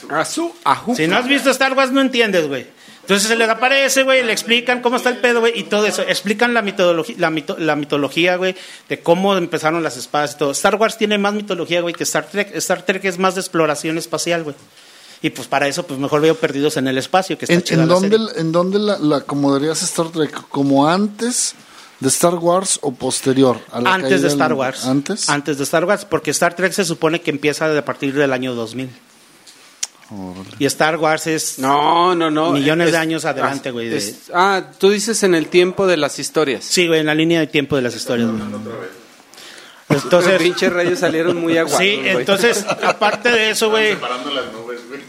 Si 0.94 1.06
no 1.06 1.16
has 1.16 1.26
visto 1.28 1.50
Star 1.50 1.74
Wars, 1.74 1.92
no 1.92 2.00
entiendes, 2.00 2.46
güey. 2.46 2.66
Entonces 3.04 3.28
se 3.28 3.36
les 3.36 3.48
aparece, 3.50 4.02
güey, 4.02 4.24
le 4.24 4.32
explican 4.32 4.80
cómo 4.80 4.96
está 4.96 5.10
el 5.10 5.18
pedo, 5.18 5.40
güey, 5.40 5.52
y 5.58 5.64
todo 5.64 5.84
eso. 5.86 6.00
Explican 6.02 6.54
la 6.54 6.62
mitología, 6.62 7.14
la, 7.18 7.30
mito- 7.30 7.58
la 7.58 7.76
mitología, 7.76 8.36
güey, 8.36 8.56
de 8.88 9.00
cómo 9.00 9.36
empezaron 9.36 9.82
las 9.82 9.98
espadas 9.98 10.32
y 10.34 10.38
todo. 10.38 10.50
Star 10.52 10.76
Wars 10.76 10.96
tiene 10.96 11.18
más 11.18 11.34
mitología, 11.34 11.82
güey, 11.82 11.94
que 11.94 12.04
Star 12.04 12.26
Trek. 12.26 12.54
Star 12.56 12.82
Trek 12.82 13.04
es 13.04 13.18
más 13.18 13.34
de 13.34 13.42
exploración 13.42 13.98
espacial, 13.98 14.42
güey. 14.44 14.56
Y 15.20 15.30
pues 15.30 15.48
para 15.48 15.68
eso, 15.68 15.86
pues 15.86 16.00
mejor 16.00 16.20
veo 16.22 16.34
Perdidos 16.34 16.76
en 16.78 16.88
el 16.88 16.96
Espacio, 16.98 17.36
que 17.38 17.44
está 17.44 17.54
¿En, 17.54 17.62
chida 17.62 17.82
en 17.82 17.88
la 17.88 17.94
dónde, 17.94 18.16
serie. 18.18 18.40
¿En 18.40 18.52
dónde 18.52 18.78
la, 18.78 18.98
la 18.98 19.16
acomodarías 19.18 19.82
Star 19.82 20.08
Trek? 20.10 20.32
¿Como 20.48 20.88
antes 20.88 21.54
de 22.00 22.08
Star 22.08 22.34
Wars 22.36 22.78
o 22.82 22.92
posterior? 22.92 23.58
a 23.70 23.80
la 23.80 23.94
Antes 23.94 24.22
de 24.22 24.28
Star 24.28 24.48
del- 24.50 24.58
Wars. 24.58 24.84
¿Antes? 24.86 25.28
Antes 25.28 25.58
de 25.58 25.64
Star 25.64 25.84
Wars, 25.84 26.04
porque 26.04 26.30
Star 26.30 26.54
Trek 26.56 26.72
se 26.72 26.84
supone 26.84 27.20
que 27.20 27.30
empieza 27.30 27.76
a 27.76 27.84
partir 27.84 28.14
del 28.14 28.32
año 28.32 28.54
2000. 28.54 28.90
Y 30.58 30.66
Star 30.66 30.96
Wars 30.98 31.26
es... 31.26 31.58
No, 31.58 32.14
no, 32.14 32.30
no. 32.30 32.52
Millones 32.52 32.92
de 32.92 32.98
años 32.98 33.24
adelante, 33.24 33.70
güey, 33.70 33.88
de- 33.88 34.14
ah, 34.34 34.62
tú 34.78 34.90
dices 34.90 35.22
en 35.22 35.34
el 35.34 35.48
tiempo 35.48 35.86
de 35.86 35.96
las 35.96 36.18
historias. 36.18 36.64
Sí, 36.64 36.86
güey, 36.86 37.00
en 37.00 37.06
la 37.06 37.14
línea 37.14 37.40
de 37.40 37.46
tiempo 37.46 37.76
de 37.76 37.82
las 37.82 37.96
historias, 37.96 38.28
güey. 38.30 38.42
Los 39.88 40.04
Entonces... 40.04 40.42
pinches 40.42 40.72
rayos 40.72 40.98
salieron 40.98 41.36
muy 41.40 41.56
aguados. 41.58 41.78
Sí, 41.78 42.00
entonces, 42.02 42.64
aparte 42.82 43.30
de 43.30 43.50
eso, 43.50 43.70
güey. 43.70 43.96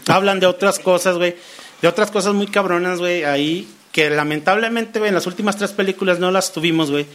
hablan 0.06 0.38
de 0.38 0.46
otras 0.46 0.78
cosas, 0.78 1.16
güey. 1.16 1.36
De 1.82 1.88
otras 1.88 2.10
cosas 2.10 2.34
muy 2.34 2.46
cabronas, 2.46 2.98
güey, 2.98 3.24
ahí, 3.24 3.68
que 3.92 4.10
lamentablemente, 4.10 4.98
güey, 4.98 5.08
en 5.08 5.14
las 5.14 5.26
últimas 5.26 5.56
tres 5.56 5.72
películas 5.72 6.18
no 6.18 6.30
las 6.30 6.52
tuvimos, 6.52 6.90
güey, 6.90 7.06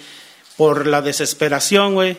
por 0.58 0.88
la 0.88 1.02
desesperación, 1.02 1.94
güey, 1.94 2.18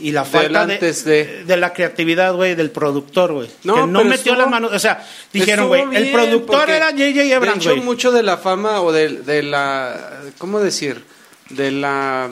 y 0.00 0.12
la 0.12 0.24
falta 0.24 0.66
de, 0.66 0.78
de- 0.78 1.44
de 1.44 1.56
la 1.56 1.72
creatividad, 1.72 2.34
güey, 2.34 2.54
del 2.54 2.70
productor, 2.70 3.32
güey. 3.32 3.50
No, 3.64 3.74
que 3.74 3.80
no 3.86 4.04
metió 4.04 4.32
estuvo- 4.32 4.36
las 4.36 4.50
manos, 4.50 4.72
o 4.72 4.78
sea, 4.78 5.06
dijeron, 5.32 5.68
güey, 5.68 5.82
el 5.94 6.10
productor 6.12 6.70
era 6.70 6.86
J.J. 6.90 7.36
Abrams, 7.36 7.64
güey. 7.66 7.80
mucho 7.80 8.10
de 8.12 8.22
la 8.22 8.36
fama 8.38 8.80
o 8.82 8.92
de, 8.92 9.08
de 9.20 9.42
la. 9.42 10.20
¿Cómo 10.38 10.60
decir? 10.60 11.04
De 11.50 11.70
la. 11.70 12.30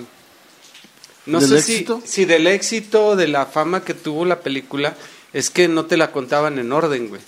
No 1.26 1.40
¿Del 1.40 1.48
sé 1.50 1.58
éxito? 1.58 2.00
si. 2.04 2.10
Si 2.12 2.24
del 2.24 2.46
éxito, 2.46 3.14
de 3.16 3.28
la 3.28 3.46
fama 3.46 3.84
que 3.84 3.94
tuvo 3.94 4.24
la 4.24 4.40
película, 4.40 4.94
es 5.32 5.50
que 5.50 5.68
no 5.68 5.84
te 5.84 5.96
la 5.96 6.10
contaban 6.10 6.58
en 6.58 6.72
orden, 6.72 7.08
güey. 7.08 7.20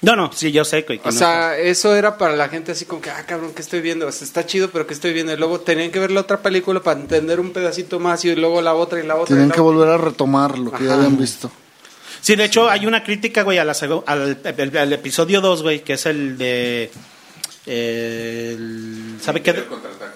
No, 0.00 0.14
no, 0.14 0.30
sí, 0.32 0.52
yo 0.52 0.64
sé, 0.64 0.82
güey. 0.82 1.00
que 1.00 1.08
O 1.08 1.12
no- 1.12 1.18
sea, 1.18 1.58
eso 1.58 1.94
era 1.96 2.16
para 2.18 2.36
la 2.36 2.48
gente 2.48 2.70
así 2.72 2.84
como 2.84 3.00
que, 3.00 3.10
ah, 3.10 3.24
cabrón, 3.26 3.52
¿qué 3.54 3.62
estoy 3.62 3.80
viendo? 3.80 4.06
O 4.06 4.12
sea, 4.12 4.24
está 4.24 4.46
chido, 4.46 4.70
pero 4.70 4.86
¿qué 4.86 4.94
estoy 4.94 5.12
viendo? 5.12 5.32
Y 5.32 5.36
luego 5.36 5.58
tenían 5.60 5.90
que 5.90 5.98
ver 5.98 6.12
la 6.12 6.20
otra 6.20 6.40
película 6.40 6.80
para 6.80 7.00
entender 7.00 7.40
un 7.40 7.50
pedacito 7.52 7.98
más 7.98 8.24
y 8.24 8.34
luego 8.36 8.62
la 8.62 8.74
otra 8.74 9.00
y 9.02 9.06
la 9.06 9.16
otra. 9.16 9.34
la 9.34 9.42
que 9.46 9.50
otra. 9.50 9.62
volver 9.62 9.88
a 9.88 9.96
retomar 9.98 10.56
lo 10.58 10.70
que 10.70 10.84
ya 10.84 10.90
Ajá. 10.92 10.98
habían 11.00 11.18
visto. 11.18 11.50
Sí, 12.20 12.36
de 12.36 12.44
hecho, 12.44 12.68
hay 12.70 12.86
una 12.86 13.02
crítica, 13.02 13.42
güey, 13.42 13.58
a 13.58 13.64
la 13.64 13.72
segu- 13.74 14.04
al, 14.06 14.38
al- 14.44 14.76
al 14.76 14.92
episodio 14.92 15.40
2, 15.40 15.62
güey, 15.62 15.82
que 15.82 15.94
es 15.94 16.06
el 16.06 16.38
de... 16.38 16.90
eh, 17.66 18.54
el- 18.56 19.18
¿Sabe 19.20 19.42
qué? 19.42 19.64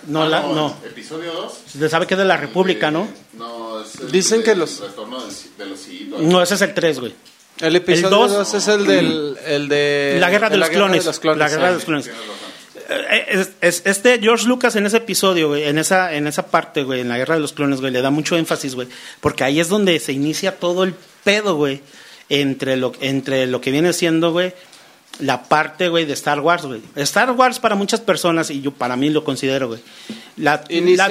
No, 0.07 0.23
Ah, 0.23 0.29
la- 0.29 0.43
no. 0.43 0.77
Episodio 0.85 1.33
2. 1.33 1.91
¿Sabe 1.91 2.07
qué 2.07 2.17
de 2.17 2.25
la 2.25 2.37
República, 2.37 2.91
no? 2.91 3.09
No, 3.35 3.81
es 3.83 3.97
el 4.01 4.11
Dicen 4.13 4.39
de- 4.39 4.45
que 4.45 4.55
los- 4.55 4.81
el 4.81 4.89
retorno 4.89 5.21
de, 5.25 5.33
de 5.59 5.67
los 5.67 5.79
Sith, 5.81 6.09
No, 6.09 6.43
ese 6.43 6.55
es 6.55 6.61
el 6.63 6.75
3, 6.75 7.01
güey. 7.01 7.15
El 7.63 7.77
episodio 7.77 8.07
El 8.09 8.11
dos- 8.11 8.33
2 8.33 8.55
es 8.55 8.69
el 8.69 8.87
del. 8.87 9.37
El 9.47 9.69
de, 9.69 10.17
La 10.21 10.29
guerra 10.31 10.51
de, 10.51 10.57
los, 10.59 10.69
clones. 10.69 11.05
los 11.07 11.19
clones, 11.21 11.39
La 11.39 11.49
guerra 11.49 11.69
de 11.69 11.75
los 11.75 11.85
clones. 11.85 12.09
Eh, 12.09 13.27
es- 13.29 13.51
es- 13.61 13.83
este 13.87 14.19
George 14.21 14.47
Lucas 14.47 14.77
en 14.77 14.85
ese 14.87 14.99
episodio, 14.99 15.49
güey, 15.49 15.65
en 15.65 15.79
esa, 15.79 16.15
en 16.15 16.27
esa 16.27 16.47
parte, 16.49 16.83
güey, 16.83 17.01
en 17.01 17.09
la 17.09 17.17
guerra 17.17 17.37
de 17.37 17.41
los 17.41 17.53
clones, 17.53 17.81
güey, 17.81 17.93
le 17.93 18.03
da 18.03 18.11
mucho 18.11 18.37
énfasis, 18.37 18.75
güey, 18.75 18.89
porque 19.21 19.45
ahí 19.45 19.61
es 19.61 19.69
donde 19.69 19.99
se 20.01 20.13
inicia 20.13 20.59
todo 20.59 20.85
el 20.85 20.95
pedo, 21.25 21.55
güey, 21.57 21.81
entre 22.29 22.77
lo, 22.77 22.93
entre 23.01 23.47
lo 23.47 23.61
que 23.61 23.71
viene 23.71 23.93
siendo, 23.93 24.33
güey, 24.33 24.53
la 25.23 25.43
parte, 25.45 25.89
güey, 25.89 26.05
de 26.05 26.13
Star 26.15 26.41
Wars, 26.41 26.65
güey. 26.65 26.81
Star 26.97 27.31
Wars 27.33 27.59
para 27.61 27.75
muchas 27.75 28.01
personas, 28.01 28.51
y 28.51 28.61
yo 28.61 28.71
para 28.73 28.97
mí 28.97 29.09
lo 29.11 29.25
considero, 29.25 29.69
güey. 29.69 29.81
La, 30.37 30.63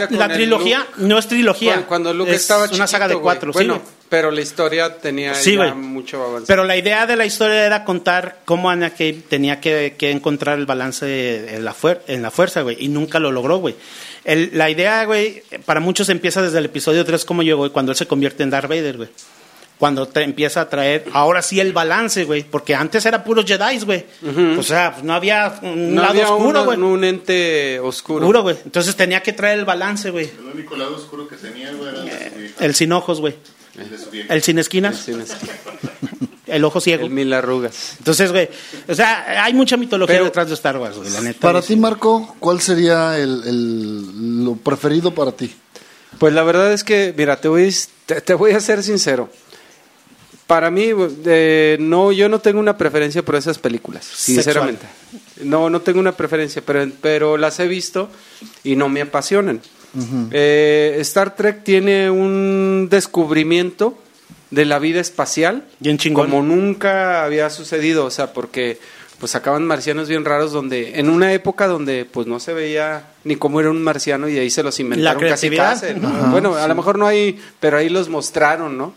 la- 0.09 0.27
trilogía 0.29 0.79
Luke. 0.79 0.91
no 1.07 1.17
es 1.17 1.27
trilogía. 1.27 1.73
Cuando, 1.73 1.87
cuando 1.87 2.13
Luke 2.13 2.31
es 2.31 2.41
estaba 2.41 2.65
una 2.73 2.87
saga 2.87 3.07
de 3.07 3.13
chiquito, 3.13 3.23
cuatro, 3.23 3.51
sí, 3.53 3.57
Bueno, 3.57 3.81
pero 4.09 4.31
la 4.31 4.41
historia 4.41 4.97
tenía 4.97 5.33
Sí, 5.35 5.51
ya 5.51 5.57
güey. 5.57 5.73
mucho 5.75 6.23
avance. 6.23 6.47
Pero 6.47 6.63
la 6.65 6.75
idea 6.75 7.05
de 7.05 7.15
la 7.15 7.25
historia 7.25 7.65
era 7.65 7.83
contar 7.85 8.39
cómo 8.45 8.69
Anakin 8.69 9.21
tenía 9.23 9.61
que, 9.61 9.95
que 9.97 10.11
encontrar 10.11 10.57
el 10.59 10.65
balance 10.65 11.55
en 11.55 11.63
la, 11.63 11.73
fuer- 11.73 12.01
en 12.07 12.21
la 12.23 12.31
fuerza, 12.31 12.61
güey, 12.63 12.77
y 12.79 12.87
nunca 12.89 13.19
lo 13.19 13.31
logró, 13.31 13.57
güey. 13.59 13.75
La 14.25 14.69
idea, 14.69 15.05
güey, 15.05 15.43
para 15.65 15.79
muchos 15.79 16.09
empieza 16.09 16.41
desde 16.41 16.57
el 16.57 16.65
episodio 16.65 17.05
3 17.05 17.23
como 17.25 17.43
yo, 17.43 17.57
güey, 17.57 17.71
cuando 17.71 17.91
él 17.91 17.97
se 17.97 18.07
convierte 18.07 18.43
en 18.43 18.49
Darth 18.49 18.69
Vader, 18.69 18.97
güey. 18.97 19.09
Cuando 19.81 20.07
te 20.07 20.21
empieza 20.21 20.61
a 20.61 20.69
traer, 20.69 21.05
ahora 21.11 21.41
sí 21.41 21.59
el 21.59 21.73
balance, 21.73 22.23
güey, 22.25 22.43
porque 22.43 22.75
antes 22.75 23.03
era 23.07 23.23
puros 23.23 23.45
Jedi, 23.45 23.79
güey. 23.79 24.05
O 24.55 24.61
sea, 24.61 24.91
pues 24.91 25.03
no 25.03 25.11
había 25.15 25.57
un 25.63 25.95
No 25.95 26.01
lado 26.03 26.11
había 26.13 26.29
oscuro, 26.31 26.65
güey. 26.65 26.77
un 26.79 27.03
ente 27.03 27.79
oscuro. 27.79 28.19
Oscuro, 28.27 28.43
güey. 28.43 28.57
Entonces 28.63 28.95
tenía 28.95 29.23
que 29.23 29.33
traer 29.33 29.57
el 29.57 29.65
balance, 29.65 30.11
güey. 30.11 30.29
El 30.39 30.53
único 30.53 30.75
lado 30.75 30.95
oscuro 30.97 31.27
que 31.27 31.35
tenía, 31.35 31.71
güey, 31.73 31.89
era 31.89 31.97
el 32.03 32.05
de 32.05 32.29
su 32.29 32.35
vieja. 32.39 32.55
El 32.65 32.75
sin 32.75 32.91
ojos, 32.91 33.19
güey. 33.21 33.33
El 33.75 33.89
de 33.89 33.97
su 33.97 34.11
vieja. 34.11 34.31
El 34.31 34.43
sin 34.43 34.59
esquinas, 34.59 34.97
Sí, 34.99 35.13
no 35.13 35.25
sé. 35.25 35.33
el 36.45 36.63
ojo 36.63 36.79
ciego. 36.79 37.05
El 37.05 37.09
mil 37.11 37.33
arrugas. 37.33 37.95
Entonces, 37.97 38.31
güey, 38.31 38.49
o 38.87 38.93
sea, 38.93 39.43
hay 39.43 39.53
mucha 39.55 39.77
mitología 39.77 40.13
Pero- 40.13 40.25
detrás 40.25 40.47
de 40.47 40.53
Star 40.53 40.77
Wars, 40.77 40.95
güey, 40.97 41.09
la 41.09 41.21
neta. 41.21 41.39
Para 41.39 41.59
ti. 41.63 41.75
Marco, 41.75 42.35
¿cuál 42.39 42.61
sería 42.61 43.17
el, 43.17 43.41
el- 43.47 44.45
lo 44.45 44.55
preferido 44.57 45.11
para 45.15 45.31
ti? 45.31 45.51
Pues 46.19 46.35
la 46.35 46.43
verdad 46.43 46.71
es 46.71 46.83
que, 46.83 47.15
mira, 47.17 47.37
te 47.41 47.47
voy, 47.47 47.73
te, 48.05 48.21
te 48.21 48.35
voy 48.35 48.51
a 48.51 48.59
ser 48.59 48.83
sincero. 48.83 49.27
Para 50.51 50.69
mí, 50.69 50.89
eh, 51.27 51.77
no, 51.79 52.11
yo 52.11 52.27
no 52.27 52.39
tengo 52.39 52.59
una 52.59 52.75
preferencia 52.75 53.23
por 53.23 53.35
esas 53.35 53.57
películas, 53.57 54.03
sinceramente. 54.03 54.85
No, 55.45 55.69
no 55.69 55.79
tengo 55.79 56.01
una 56.01 56.11
preferencia, 56.11 56.61
pero, 56.65 56.91
pero 56.99 57.37
las 57.37 57.57
he 57.61 57.67
visto 57.69 58.09
y 58.61 58.75
no 58.75 58.89
me 58.89 58.99
apasionan. 58.99 59.61
Eh, 60.29 60.97
Star 60.99 61.37
Trek 61.37 61.63
tiene 61.63 62.11
un 62.11 62.89
descubrimiento 62.91 63.97
de 64.49 64.65
la 64.65 64.77
vida 64.79 64.99
espacial 64.99 65.63
Bien 65.79 65.97
chingón. 65.97 66.29
como 66.29 66.43
nunca 66.43 67.23
había 67.23 67.49
sucedido, 67.49 68.03
o 68.03 68.11
sea, 68.11 68.33
porque 68.33 68.77
pues 69.19 69.31
sacaban 69.31 69.65
marcianos 69.65 70.09
bien 70.09 70.25
raros 70.25 70.51
donde 70.51 70.99
en 70.99 71.09
una 71.09 71.31
época 71.31 71.67
donde 71.67 72.03
pues 72.03 72.27
no 72.27 72.41
se 72.41 72.53
veía 72.53 73.05
ni 73.23 73.37
cómo 73.37 73.61
era 73.61 73.69
un 73.69 73.81
marciano 73.81 74.27
y 74.27 74.37
ahí 74.37 74.49
se 74.49 74.63
los 74.63 74.77
inventaron 74.81 75.21
casi 75.29 75.47
creatividad. 75.47 75.79
casi, 75.79 75.97
¿no? 75.97 76.31
bueno, 76.31 76.55
a 76.55 76.67
lo 76.67 76.75
mejor 76.75 76.99
no 76.99 77.07
hay, 77.07 77.39
pero 77.61 77.77
ahí 77.77 77.87
los 77.87 78.09
mostraron, 78.09 78.77
¿no? 78.77 78.93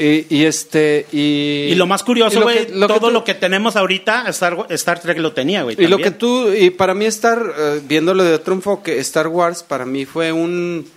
Y, 0.00 0.26
y 0.30 0.44
este 0.46 1.06
y, 1.12 1.68
Y 1.70 1.74
lo 1.74 1.86
más 1.86 2.02
curioso, 2.02 2.40
güey, 2.40 2.66
todo 2.66 3.00
tú- 3.00 3.10
lo 3.10 3.22
que 3.22 3.34
tenemos 3.34 3.76
ahorita, 3.76 4.24
Star, 4.28 4.66
Star 4.70 5.00
Trek 5.00 5.18
lo 5.18 5.32
tenía, 5.32 5.62
güey. 5.62 5.76
y 5.78 5.86
lo 5.88 5.98
que 5.98 6.10
tú, 6.10 6.52
y 6.52 6.70
para 6.70 6.94
mí 6.94 7.04
estar, 7.04 7.40
eh, 7.58 7.80
viéndolo 7.84 8.24
de 8.24 8.32
otro 8.34 8.54
enfoque, 8.54 8.98
Star 9.00 9.28
Wars 9.28 9.62
para 9.62 9.84
mí 9.84 10.06
fue 10.06 10.32
un, 10.32 10.88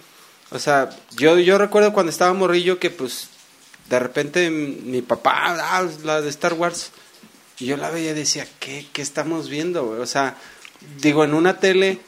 o 0.51 0.60
sea, 0.60 0.89
yo, 1.18 1.38
yo 1.38 1.58
recuerdo 1.58 1.91
cuando 1.91 2.12
estaba 2.12 2.34
morrillo 2.34 2.80
que 2.80 2.89
pues 2.89 3.28
de 3.89 3.99
repente 3.99 4.49
mi 4.49 5.01
papá, 5.01 5.34
ah, 5.60 5.86
la 6.06 6.22
de 6.22 6.30
Star 6.30 6.54
Wars, 6.54 6.91
y 7.60 7.66
yo 7.66 7.76
la 7.78 7.89
veía 7.91 8.12
y 8.12 8.16
decía, 8.16 8.47
¿qué, 8.60 8.86
qué 8.93 9.01
estamos 9.01 9.49
viendo? 9.49 9.86
güey? 9.86 9.99
O 9.99 10.06
sea, 10.06 10.38
digo, 11.01 11.24
en 11.26 11.34
una 11.34 11.60
tele 11.60 11.99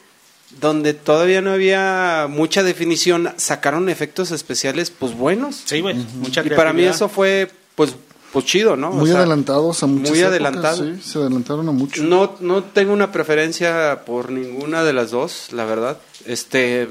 donde 0.60 0.94
todavía 0.94 1.42
no 1.42 1.52
había 1.52 2.26
mucha 2.30 2.62
definición, 2.62 3.32
sacaron 3.36 3.88
efectos 3.88 4.30
especiales 4.30 4.90
pues 4.90 5.14
buenos. 5.14 5.62
Sí, 5.64 5.80
güey, 5.80 5.94
mucha 5.94 6.42
y 6.44 6.50
para 6.50 6.72
mí 6.72 6.84
eso 6.84 7.08
fue 7.08 7.50
pues, 7.74 7.94
pues 8.32 8.44
chido, 8.46 8.76
¿no? 8.76 8.88
O 8.90 8.92
Muy 8.94 9.08
sea, 9.10 9.18
adelantados 9.18 9.82
a 9.82 9.86
muchas 9.86 10.10
muy 10.10 10.18
épocas, 10.20 10.30
adelantado. 10.30 10.76
sí, 10.84 11.00
se 11.02 11.18
adelantaron 11.18 11.68
a 11.68 11.72
mucho. 11.72 12.02
no, 12.02 12.36
no 12.40 12.62
tengo 12.64 12.92
una 12.92 13.12
preferencia 13.12 14.02
por 14.06 14.30
ninguna 14.30 14.82
de 14.84 14.92
las 14.92 15.10
dos, 15.10 15.52
la 15.52 15.64
verdad. 15.64 15.98
Este, 16.24 16.88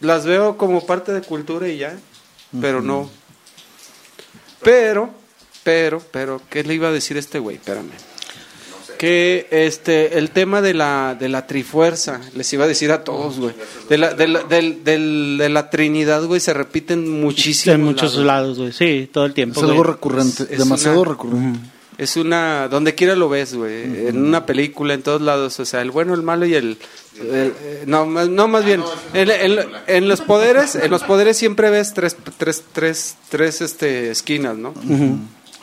las 0.00 0.24
veo 0.26 0.56
como 0.56 0.86
parte 0.86 1.12
de 1.12 1.22
cultura 1.22 1.68
y 1.68 1.78
ya, 1.78 1.98
pero 2.60 2.80
no. 2.82 3.10
Pero, 4.62 5.10
pero, 5.64 6.02
pero, 6.10 6.40
¿qué 6.50 6.64
le 6.64 6.74
iba 6.74 6.88
a 6.88 6.92
decir 6.92 7.16
este 7.16 7.38
güey? 7.38 7.56
Espérame. 7.56 7.90
Que 8.98 9.46
este, 9.50 10.18
el 10.18 10.30
tema 10.30 10.60
de 10.60 10.74
la, 10.74 11.16
de 11.18 11.28
la 11.28 11.46
trifuerza, 11.46 12.20
les 12.34 12.52
iba 12.52 12.64
a 12.64 12.68
decir 12.68 12.90
a 12.90 13.04
todos, 13.04 13.38
güey. 13.38 13.54
De 13.88 13.96
la, 13.96 14.12
de 14.14 14.28
la, 14.28 14.42
del- 14.42 14.82
del- 14.84 15.36
de 15.38 15.48
la 15.48 15.70
Trinidad, 15.70 16.24
güey, 16.24 16.40
se 16.40 16.52
repiten 16.52 17.08
muchísimo. 17.20 17.74
en 17.76 17.82
muchos 17.84 18.16
lados, 18.16 18.58
güey. 18.58 18.72
Sí, 18.72 19.08
todo 19.12 19.24
el 19.24 19.34
tiempo. 19.34 19.60
es 19.62 19.68
algo 19.70 19.84
recurrente, 19.84 20.42
Es- 20.42 20.50
es 20.50 20.58
demasiado 20.58 21.00
una- 21.02 21.10
recurrente. 21.12 21.60
Es 21.96 22.16
una, 22.16 22.68
donde 22.68 22.94
quiera 22.94 23.16
lo 23.16 23.28
ves, 23.28 23.54
güey, 23.54 24.06
en 24.08 24.18
una 24.24 24.46
película, 24.46 24.94
en 24.94 25.02
todos 25.02 25.20
lados, 25.20 25.58
o 25.58 25.64
sea, 25.64 25.82
el 25.82 25.90
bueno, 25.90 26.14
el 26.14 26.22
malo 26.22 26.46
y 26.46 26.54
el, 26.54 26.78
el- 27.20 27.52
no, 27.86 28.06
más, 28.06 28.28
no, 28.28 28.46
más 28.46 28.64
bien, 28.64 28.80
no, 28.80 28.86
en 29.14 30.06
los 30.08 30.20
poderes, 30.20 30.76
en 30.76 30.92
los 30.92 31.02
poderes 31.02 31.36
siempre 31.36 31.70
ves 31.70 31.94
tres, 31.94 32.16
tres, 32.36 32.62
tres, 32.72 33.16
tres, 33.28 33.60
este, 33.62 34.12
esquinas, 34.12 34.56
¿no? 34.56 34.74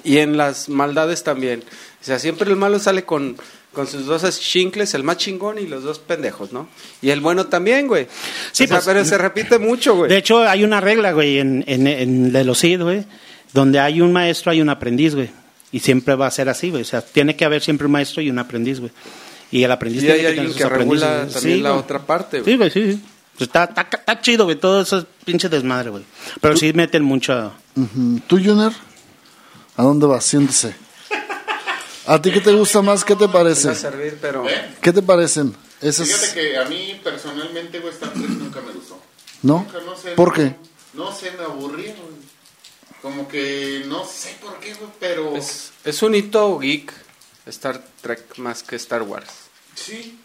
Y 0.04 0.18
en 0.18 0.36
las 0.36 0.68
maldades 0.68 1.24
también, 1.24 1.64
o 2.06 2.08
sea, 2.08 2.20
siempre 2.20 2.48
el 2.52 2.56
malo 2.56 2.78
sale 2.78 3.04
con, 3.04 3.36
con 3.74 3.88
sus 3.88 4.06
dos 4.06 4.40
chincles, 4.40 4.94
el 4.94 5.02
más 5.02 5.18
chingón 5.18 5.58
y 5.58 5.66
los 5.66 5.84
dos 5.84 5.98
pendejos, 5.98 6.54
¿no? 6.54 6.70
Y 7.02 7.10
el 7.10 7.20
bueno 7.20 7.48
también, 7.48 7.88
güey. 7.88 8.06
Sí, 8.52 8.66
O 8.66 8.68
sea, 8.68 8.78
pues, 8.78 8.86
pero 8.86 9.04
se 9.04 9.18
repite 9.18 9.58
mucho, 9.58 9.96
güey. 9.96 10.08
De 10.12 10.18
hecho, 10.18 10.44
hay 10.44 10.64
una 10.64 10.80
regla, 10.80 11.14
güey, 11.14 11.40
en, 11.40 11.64
en, 11.66 11.88
en 11.88 12.32
de 12.32 12.44
los 12.44 12.60
Sith, 12.60 12.80
güey, 12.80 13.04
donde 13.54 13.80
hay 13.80 14.02
un 14.02 14.14
maestro, 14.14 14.52
hay 14.52 14.62
un 14.62 14.70
aprendiz, 14.70 15.16
güey. 15.16 15.32
Y 15.72 15.80
siempre 15.80 16.14
va 16.14 16.28
a 16.28 16.32
ser 16.32 16.48
así, 16.48 16.70
güey. 16.70 16.84
O 16.84 16.86
sea, 16.86 17.02
tiene 17.02 17.36
que 17.36 17.44
haber 17.44 17.64
siempre 17.64 17.88
un 17.88 17.94
maestro 17.94 18.22
y 18.22 18.30
un 18.30 18.38
aprendiz, 18.38 18.80
güey. 18.80 18.92
Y 19.50 19.64
el 19.64 19.72
aprendiz 19.72 20.04
Y 20.04 20.06
tiene 20.06 20.20
hay 20.20 20.26
que 20.28 20.36
tener 20.42 20.54
que 20.54 20.62
sus 20.62 20.72
regula 20.72 21.08
güey. 21.24 21.34
también 21.34 21.58
Sí, 21.58 21.62
la 21.64 21.70
güey. 21.72 21.82
otra 21.82 22.06
parte, 22.06 22.42
güey. 22.42 22.52
Sí, 22.54 22.58
güey, 22.58 22.70
sí. 22.70 22.92
sí. 22.94 23.02
Pues 23.36 23.48
está, 23.50 23.64
está, 23.64 23.82
está 23.82 24.22
chido, 24.22 24.46
güey, 24.46 24.58
todo 24.58 24.84
eso 24.84 25.00
es 25.00 25.06
pinche 25.26 25.50
desmadre, 25.50 25.90
güey. 25.90 26.04
Pero 26.40 26.56
sí 26.56 26.72
meten 26.74 27.02
mucho... 27.04 27.52
Ujú. 27.76 28.20
¿Tú, 28.28 28.38
Junior? 28.38 28.72
¿A 29.76 29.82
dónde 29.82 30.06
vas? 30.06 30.24
Siéntese. 30.24 30.76
¿A 32.08 32.22
ti 32.22 32.32
qué 32.32 32.42
te 32.42 32.52
gusta 32.54 32.82
más? 32.82 33.04
¿Qué 33.04 33.16
te 33.16 33.26
Va 33.26 33.30
a 33.32 33.34
parece? 33.34 33.74
servir, 33.76 34.18
pero... 34.22 34.48
¿Eh? 34.48 34.76
¿Qué 34.82 34.94
te 34.94 35.02
parecen? 35.02 35.56
Esas, 35.82 36.08
Fíjate 36.08 36.34
que 36.34 36.58
a 36.58 36.66
mí 36.66 37.00
personalmente, 37.04 37.80
güey, 37.80 37.94
Star 37.94 38.14
Trek 38.14 38.30
nunca 38.30 38.62
me 38.62 38.72
gustó. 38.74 39.00
¿No? 39.42 39.60
Nunca, 39.60 39.80
no 39.82 39.96
sé. 39.98 40.12
¿Por 40.12 40.34
qué? 40.34 40.56
No 40.94 41.14
sé, 41.16 41.32
me 41.32 41.44
aburrí, 41.44 41.84
güey. 41.86 42.26
Como 43.02 43.28
que 43.28 43.84
no 43.88 44.06
sé 44.06 44.36
por 44.42 44.60
qué, 44.60 44.74
güey, 44.74 44.90
pero 45.00 45.36
Es, 45.36 45.72
es 45.84 46.02
un 46.02 46.16
hito 46.16 46.58
geek 46.60 46.92
Star 47.48 47.84
Trek 48.02 48.38
más 48.38 48.64
que 48.64 48.76
Star 48.78 49.02
Wars. 49.04 49.30
sí. 49.76 50.20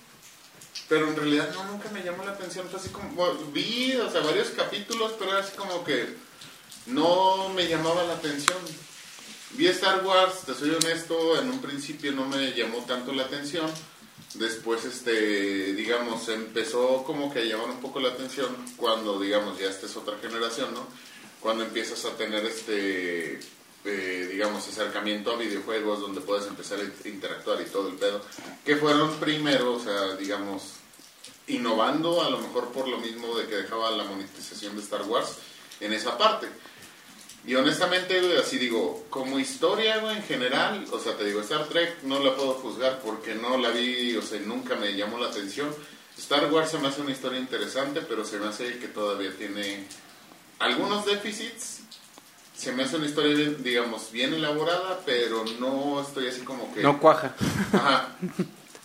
Pero 0.88 1.06
en 1.06 1.14
realidad 1.14 1.48
no, 1.54 1.62
nunca 1.66 1.88
me 1.90 2.02
llamó 2.02 2.24
la 2.24 2.32
atención. 2.32 2.66
Fue 2.68 2.80
así 2.80 2.88
como, 2.88 3.08
bueno, 3.10 3.38
vi, 3.52 3.94
o 3.94 4.10
sea, 4.10 4.22
varios 4.22 4.48
capítulos, 4.48 5.12
pero 5.20 5.30
era 5.30 5.38
así 5.40 5.52
como 5.56 5.84
que 5.84 6.16
no 6.86 7.48
me 7.50 7.68
llamaba 7.68 8.02
la 8.02 8.14
atención. 8.14 8.58
Vi 9.52 9.66
Star 9.66 10.04
Wars, 10.06 10.42
te 10.46 10.54
soy 10.54 10.70
honesto, 10.70 11.40
en 11.40 11.50
un 11.50 11.60
principio 11.60 12.12
no 12.12 12.26
me 12.26 12.52
llamó 12.52 12.78
tanto 12.86 13.12
la 13.12 13.24
atención. 13.24 13.68
Después, 14.34 14.84
este, 14.84 15.74
digamos, 15.74 16.28
empezó 16.28 17.02
como 17.02 17.32
que 17.32 17.40
a 17.40 17.44
llamar 17.44 17.70
un 17.70 17.80
poco 17.80 17.98
la 17.98 18.10
atención 18.10 18.48
cuando, 18.76 19.18
digamos, 19.18 19.58
ya 19.58 19.68
esta 19.68 19.86
es 19.86 19.96
otra 19.96 20.16
generación, 20.18 20.72
¿no? 20.72 20.86
Cuando 21.40 21.64
empiezas 21.64 22.04
a 22.04 22.16
tener 22.16 22.44
este, 22.44 23.40
eh, 23.84 24.28
digamos, 24.30 24.68
acercamiento 24.68 25.32
a 25.32 25.36
videojuegos 25.36 26.00
donde 26.00 26.20
puedes 26.20 26.46
empezar 26.46 26.78
a 26.78 27.08
interactuar 27.08 27.60
y 27.60 27.64
todo 27.64 27.88
el 27.88 27.96
pedo. 27.96 28.24
Que 28.64 28.76
fueron 28.76 29.16
primero, 29.16 29.74
o 29.74 29.80
sea, 29.80 30.14
digamos, 30.14 30.74
innovando, 31.48 32.22
a 32.22 32.30
lo 32.30 32.38
mejor 32.38 32.68
por 32.68 32.86
lo 32.86 32.98
mismo 32.98 33.36
de 33.36 33.48
que 33.48 33.56
dejaba 33.56 33.90
la 33.90 34.04
monetización 34.04 34.76
de 34.76 34.82
Star 34.82 35.02
Wars 35.02 35.38
en 35.80 35.92
esa 35.92 36.16
parte. 36.16 36.46
Y 37.46 37.54
honestamente, 37.54 38.20
güey, 38.20 38.36
así 38.36 38.58
digo, 38.58 39.06
como 39.08 39.38
historia, 39.38 39.98
güey, 39.98 40.16
en 40.16 40.22
general, 40.24 40.84
o 40.92 40.98
sea, 40.98 41.16
te 41.16 41.24
digo, 41.24 41.40
Star 41.40 41.64
Trek 41.68 42.02
no 42.02 42.18
la 42.20 42.34
puedo 42.36 42.52
juzgar 42.54 43.00
porque 43.04 43.34
no 43.34 43.56
la 43.56 43.70
vi, 43.70 44.14
o 44.16 44.22
sea, 44.22 44.38
nunca 44.40 44.76
me 44.76 44.94
llamó 44.94 45.18
la 45.18 45.28
atención. 45.28 45.68
Star 46.18 46.52
Wars 46.52 46.70
se 46.70 46.78
me 46.78 46.88
hace 46.88 47.00
una 47.00 47.12
historia 47.12 47.38
interesante, 47.40 48.02
pero 48.06 48.24
se 48.26 48.38
me 48.38 48.46
hace 48.48 48.78
que 48.78 48.88
todavía 48.88 49.30
tiene 49.38 49.84
algunos 50.58 51.06
déficits. 51.06 51.80
Se 52.54 52.72
me 52.72 52.82
hace 52.82 52.96
una 52.96 53.06
historia, 53.06 53.34
digamos, 53.60 54.12
bien 54.12 54.34
elaborada, 54.34 55.00
pero 55.06 55.42
no 55.58 56.02
estoy 56.02 56.28
así 56.28 56.42
como 56.42 56.72
que... 56.74 56.82
No 56.82 57.00
cuaja. 57.00 57.34
Ajá. 57.72 58.16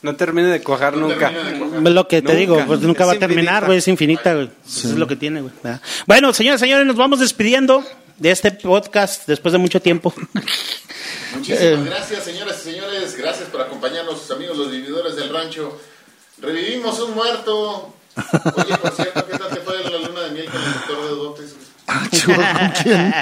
No 0.02 0.16
termine 0.16 0.48
de 0.48 0.64
cuajar 0.64 0.96
No 0.96 1.10
nunca. 1.10 1.30
termina 1.30 1.52
de 1.52 1.60
cuajar. 1.60 1.92
Lo 1.92 2.08
que 2.08 2.22
te 2.22 2.28
Nunca. 2.28 2.38
digo, 2.40 2.64
pues 2.68 2.80
nunca 2.80 3.04
Es 3.04 3.10
va 3.10 3.14
a 3.14 3.20
terminar, 3.20 3.66
güey, 3.66 3.80
es 3.80 3.88
infinita, 3.90 4.34
güey. 4.34 4.50
Eso 4.66 4.88
es 4.90 4.96
lo 4.96 5.08
que 5.08 5.18
tiene, 5.18 5.42
güey. 5.42 5.54
Bueno, 6.08 6.32
señores, 6.32 6.62
señores, 6.62 6.86
nos 6.88 6.96
vamos 6.96 7.20
despidiendo 7.20 7.84
de 8.18 8.32
este 8.32 8.52
podcast 8.52 9.28
después 9.28 9.52
de 9.52 9.58
mucho 9.58 9.82
tiempo. 9.82 10.14
Muchísimas 11.36 11.62
Eh. 11.64 11.78
gracias, 11.86 12.24
señoras 12.24 12.58
y 12.66 12.72
señores. 12.72 13.16
Gracias 13.18 13.50
por 13.50 13.62
acompañarnos, 13.62 14.22
sus 14.22 14.32
amigos 14.32 14.58
los 14.58 14.72
vividores 14.72 15.16
del 15.16 15.30
rancho. 15.34 15.80
Revivimos 16.40 17.00
un 17.00 17.14
muerto. 17.16 17.94
Oye, 18.56 18.78
por 18.78 18.92
cierto, 18.96 19.26
¿qué 19.28 19.38
tal 19.38 19.50
te 19.50 19.58
fue 19.62 19.84
la 19.84 19.98
luna 20.08 20.22
de 20.22 20.32
miel 20.32 20.46
con 20.50 20.62
el 20.64 20.74
doctor 20.74 21.04
de 21.04 21.10
dotes? 21.10 21.56
Ah, 21.88 22.08
chihuahua, 22.12 22.60
¿con 22.60 22.70
quién? 22.84 23.14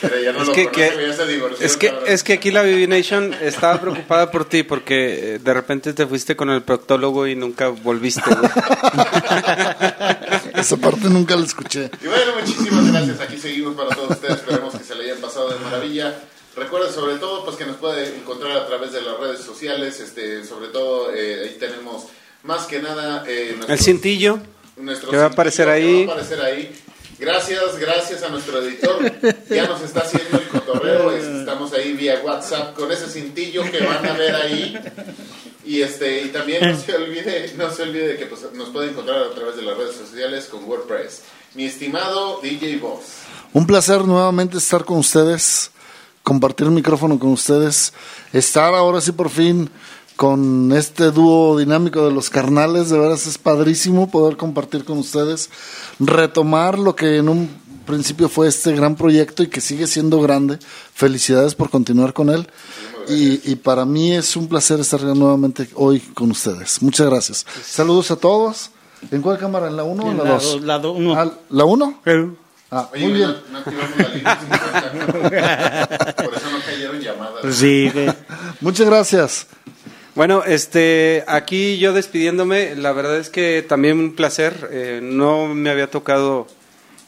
Pero 0.00 0.20
ya 0.20 0.32
no 0.32 0.40
Es 0.42 0.46
lo 0.48 0.52
que, 0.52 0.64
conoce, 0.64 0.90
que- 0.96 1.06
ya 1.06 1.12
se 1.12 1.26
divorció, 1.26 1.64
es 1.66 1.76
que 1.76 1.92
es 2.06 2.22
que 2.24 2.32
aquí 2.32 2.50
la 2.50 2.62
BB 2.62 2.88
Nation 2.88 3.32
estaba 3.40 3.80
preocupada 3.80 4.30
por 4.32 4.46
ti 4.48 4.62
porque 4.64 5.34
eh, 5.34 5.38
de 5.38 5.54
repente 5.54 5.92
te 5.92 6.06
fuiste 6.06 6.34
con 6.34 6.50
el 6.50 6.62
proctólogo 6.62 7.26
y 7.28 7.36
nunca 7.36 7.68
volviste. 7.68 8.22
Esa 10.64 10.78
parte 10.78 11.10
nunca 11.10 11.36
la 11.36 11.44
escuché. 11.44 11.90
Y 12.02 12.06
bueno, 12.06 12.32
muchísimas 12.40 12.90
gracias. 12.90 13.20
Aquí 13.20 13.36
seguimos 13.38 13.74
para 13.76 13.94
todos 13.94 14.12
ustedes. 14.12 14.36
Esperemos 14.36 14.74
que 14.74 14.82
se 14.82 14.94
le 14.94 15.04
hayan 15.04 15.18
pasado 15.18 15.50
de 15.50 15.58
maravilla. 15.58 16.14
Recuerden 16.56 16.90
sobre 16.90 17.16
todo 17.16 17.44
pues 17.44 17.56
que 17.58 17.66
nos 17.66 17.76
puede 17.76 18.16
encontrar 18.16 18.56
a 18.56 18.66
través 18.66 18.92
de 18.92 19.02
las 19.02 19.18
redes 19.20 19.40
sociales. 19.40 20.00
Este, 20.00 20.42
sobre 20.42 20.68
todo 20.68 21.12
eh, 21.14 21.50
ahí 21.50 21.56
tenemos 21.60 22.04
más 22.44 22.64
que 22.66 22.80
nada 22.80 23.24
eh, 23.28 23.58
El 23.68 23.78
cintillo. 23.78 24.38
nuestro 24.78 25.10
Que 25.10 25.18
va 25.18 25.24
a 25.26 25.28
cintillo 25.28 25.34
aparecer 25.34 25.66
que 25.66 25.72
ahí. 25.72 26.06
va 26.06 26.12
a 26.12 26.16
aparecer 26.16 26.40
ahí. 26.40 26.82
Gracias, 27.18 27.78
gracias 27.78 28.22
a 28.22 28.28
nuestro 28.28 28.60
editor. 28.62 28.98
Ya 29.48 29.66
nos 29.68 29.80
está 29.82 30.00
haciendo 30.00 30.38
el 30.38 30.48
cotorreo. 30.48 31.10
es- 31.12 31.24
Estamos 31.44 31.72
ahí 31.72 31.92
vía 31.92 32.20
WhatsApp 32.24 32.74
con 32.74 32.90
ese 32.90 33.06
cintillo 33.08 33.62
que 33.70 33.84
van 33.84 34.04
a 34.06 34.12
ver 34.14 34.34
ahí. 34.34 34.76
Y 35.64 35.80
este 35.82 36.22
y 36.22 36.28
también 36.28 36.70
no 36.72 36.76
se 36.78 36.94
olvide, 36.94 37.52
no 37.56 37.70
se 37.70 37.82
olvide 37.82 38.08
de 38.08 38.16
que 38.16 38.26
pues, 38.26 38.42
nos 38.54 38.68
pueden 38.70 38.90
encontrar 38.90 39.22
a 39.22 39.30
través 39.34 39.56
de 39.56 39.62
las 39.62 39.76
redes 39.76 39.96
sociales 39.96 40.46
con 40.46 40.64
WordPress. 40.64 41.22
Mi 41.54 41.64
estimado 41.66 42.40
DJ 42.42 42.78
Boss. 42.78 43.00
Un 43.52 43.66
placer 43.66 44.00
nuevamente 44.04 44.58
estar 44.58 44.84
con 44.84 44.98
ustedes, 44.98 45.70
compartir 46.22 46.66
el 46.66 46.72
micrófono 46.72 47.18
con 47.18 47.30
ustedes, 47.30 47.92
estar 48.32 48.74
ahora 48.74 49.00
sí 49.00 49.12
por 49.12 49.30
fin 49.30 49.70
con 50.16 50.72
este 50.72 51.10
dúo 51.10 51.58
dinámico 51.58 52.04
de 52.06 52.12
los 52.12 52.30
carnales, 52.30 52.88
de 52.90 52.98
veras 52.98 53.26
es 53.26 53.38
padrísimo 53.38 54.10
poder 54.10 54.36
compartir 54.36 54.84
con 54.84 54.98
ustedes, 54.98 55.50
retomar 55.98 56.78
lo 56.78 56.94
que 56.94 57.16
en 57.16 57.28
un 57.28 57.48
principio 57.86 58.28
fue 58.28 58.48
este 58.48 58.72
gran 58.72 58.96
proyecto 58.96 59.42
y 59.42 59.48
que 59.48 59.60
sigue 59.60 59.86
siendo 59.86 60.20
grande. 60.20 60.58
Felicidades 60.94 61.54
por 61.54 61.70
continuar 61.70 62.12
con 62.12 62.30
él. 62.30 62.48
Y, 63.08 63.50
y 63.50 63.56
para 63.56 63.84
mí 63.84 64.12
es 64.14 64.34
un 64.36 64.48
placer 64.48 64.80
estar 64.80 65.02
nuevamente 65.02 65.68
hoy 65.74 66.00
con 66.00 66.30
ustedes. 66.30 66.80
Muchas 66.80 67.06
gracias. 67.08 67.44
Saludos 67.62 68.10
a 68.10 68.16
todos. 68.16 68.70
¿En 69.10 69.20
cuál 69.20 69.36
cámara? 69.36 69.66
¿En 69.68 69.76
la 69.76 69.84
1 69.84 70.02
o 70.02 70.10
en 70.10 70.16
la 70.16 70.24
La 70.24 70.30
2? 70.30 70.42
do- 70.60 70.66
la 70.66 70.78
do- 70.78 70.92
uno. 70.92 71.32
¿La 71.50 71.64
1? 71.66 72.00
Ah, 72.70 72.88
Oye, 72.94 73.04
muy 73.04 73.12
bien. 73.12 73.36
No, 73.52 73.52
no 73.52 73.58
activamos 73.58 73.98
la 73.98 74.08
línea 74.08 74.40
50. 74.40 76.14
Por 76.24 76.34
eso 76.34 76.50
no 76.50 76.58
cayeron 76.64 77.00
llamadas. 77.00 77.54
Sí. 77.54 77.92
Muchas 78.62 78.86
gracias. 78.86 79.46
Bueno, 80.14 80.44
este, 80.44 81.24
aquí 81.26 81.78
yo 81.78 81.92
despidiéndome, 81.92 82.76
la 82.76 82.92
verdad 82.92 83.18
es 83.18 83.30
que 83.30 83.64
también 83.66 83.98
un 83.98 84.14
placer. 84.14 84.68
eh, 84.70 85.00
no 85.02 85.48
me 85.54 85.70
había 85.70 85.90
tocado 85.90 86.46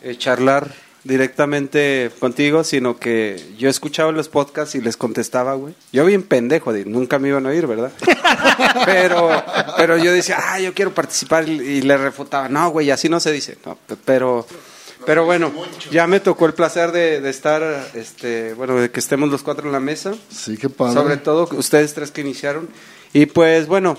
eh, 0.02 0.16
charlar 0.18 0.72
directamente 1.04 2.10
contigo, 2.18 2.64
sino 2.64 2.98
que 2.98 3.40
yo 3.58 3.68
escuchaba 3.70 4.10
los 4.10 4.28
podcasts 4.28 4.74
y 4.74 4.80
les 4.80 4.96
contestaba, 4.96 5.54
güey. 5.54 5.72
Yo 5.92 6.04
bien 6.04 6.24
pendejo, 6.24 6.72
de, 6.72 6.84
nunca 6.84 7.20
me 7.20 7.28
iban 7.28 7.46
a 7.46 7.50
oír, 7.50 7.68
¿verdad? 7.68 7.92
pero, 8.84 9.30
pero 9.76 9.96
yo 9.98 10.12
decía, 10.12 10.38
ah, 10.42 10.58
yo 10.58 10.74
quiero 10.74 10.92
participar 10.92 11.48
y, 11.48 11.52
y 11.60 11.82
le 11.82 11.96
refutaba, 11.96 12.48
no, 12.48 12.70
güey, 12.70 12.90
así 12.90 13.08
no 13.08 13.20
se 13.20 13.30
dice. 13.30 13.56
No, 13.64 13.76
pe- 13.86 13.94
pero, 14.04 14.44
pero 15.06 15.24
bueno, 15.24 15.52
ya 15.90 16.06
me 16.06 16.20
tocó 16.20 16.46
el 16.46 16.54
placer 16.54 16.92
de, 16.92 17.20
de 17.20 17.30
estar, 17.30 17.62
este, 17.94 18.52
bueno, 18.54 18.74
de 18.76 18.90
que 18.90 19.00
estemos 19.00 19.30
los 19.30 19.42
cuatro 19.42 19.66
en 19.66 19.72
la 19.72 19.80
mesa. 19.80 20.14
Sí, 20.30 20.56
qué 20.58 20.68
padre. 20.68 20.94
Sobre 20.94 21.16
todo 21.16 21.48
ustedes 21.52 21.94
tres 21.94 22.10
que 22.10 22.20
iniciaron. 22.20 22.68
Y 23.12 23.26
pues 23.26 23.66
bueno, 23.66 23.96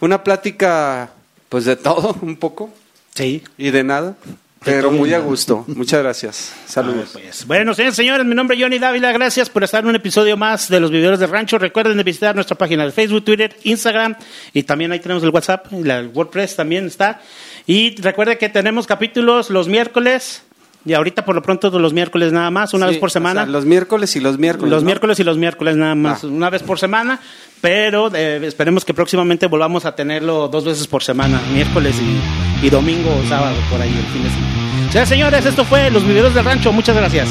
una 0.00 0.24
plática 0.24 1.10
pues 1.48 1.64
de 1.64 1.76
todo 1.76 2.16
un 2.22 2.36
poco 2.36 2.70
Sí. 3.14 3.42
y 3.56 3.70
de 3.70 3.82
nada, 3.84 4.16
pero 4.64 4.90
muy 4.90 5.12
a 5.14 5.18
gusto. 5.20 5.64
Muchas 5.68 6.02
gracias. 6.02 6.52
Saludos. 6.66 7.10
Pues, 7.12 7.46
bueno, 7.46 7.74
señores, 7.74 7.96
señores, 7.96 8.26
mi 8.26 8.34
nombre 8.34 8.56
es 8.56 8.62
Johnny 8.62 8.78
Dávila. 8.78 9.12
Gracias 9.12 9.48
por 9.50 9.64
estar 9.64 9.82
en 9.82 9.88
un 9.90 9.96
episodio 9.96 10.36
más 10.36 10.68
de 10.68 10.78
los 10.80 10.90
Vividores 10.90 11.18
del 11.20 11.30
Rancho. 11.30 11.58
Recuerden 11.58 11.96
de 11.96 12.02
visitar 12.04 12.34
nuestra 12.34 12.56
página 12.56 12.84
de 12.84 12.92
Facebook, 12.92 13.24
Twitter, 13.24 13.56
Instagram 13.64 14.14
y 14.52 14.62
también 14.64 14.92
ahí 14.92 15.00
tenemos 15.00 15.22
el 15.22 15.30
WhatsApp, 15.30 15.66
y 15.72 15.82
la- 15.84 15.98
el 15.98 16.08
WordPress 16.08 16.56
también 16.56 16.86
está. 16.86 17.20
Y 17.68 17.94
recuerde 18.00 18.38
que 18.38 18.48
tenemos 18.48 18.86
capítulos 18.86 19.50
los 19.50 19.68
miércoles 19.68 20.42
y 20.86 20.94
ahorita 20.94 21.24
por 21.26 21.34
lo 21.34 21.42
pronto 21.42 21.68
los 21.78 21.92
miércoles 21.92 22.32
nada 22.32 22.50
más, 22.50 22.72
una 22.72 22.86
Sí, 22.86 22.92
vez 22.92 22.98
por 22.98 23.08
o 23.08 23.10
sea, 23.10 23.20
semana. 23.20 23.44
los 23.44 23.66
miércoles 23.66 24.16
y 24.16 24.20
los 24.20 24.38
miércoles. 24.38 24.70
Los 24.70 24.82
¿no? 24.82 24.86
miércoles 24.86 25.20
y 25.20 25.24
los 25.24 25.36
miércoles 25.36 25.76
nada 25.76 25.94
más, 25.94 26.24
Ah. 26.24 26.28
una 26.28 26.48
vez 26.48 26.62
por 26.62 26.78
semana, 26.78 27.20
pero 27.60 28.10
eh, 28.14 28.40
esperemos 28.44 28.86
que 28.86 28.94
próximamente 28.94 29.46
volvamos 29.48 29.84
a 29.84 29.94
tenerlo 29.94 30.48
dos 30.48 30.64
veces 30.64 30.86
por 30.86 31.02
semana, 31.02 31.42
miércoles 31.52 31.94
y, 32.00 32.66
y 32.66 32.70
domingo 32.70 33.10
o 33.22 33.28
sábado 33.28 33.56
por 33.70 33.80
ahí 33.82 33.90
el 33.90 34.12
fin 34.14 34.22
de 34.24 34.30
semana. 34.30 34.54
Señores, 34.90 35.08
señores, 35.10 35.44
esto 35.46 35.64
fue 35.66 35.90
Los 35.90 36.06
Viveros 36.06 36.32
del 36.34 36.44
Rancho, 36.46 36.72
muchas 36.72 36.96
gracias. 36.96 37.28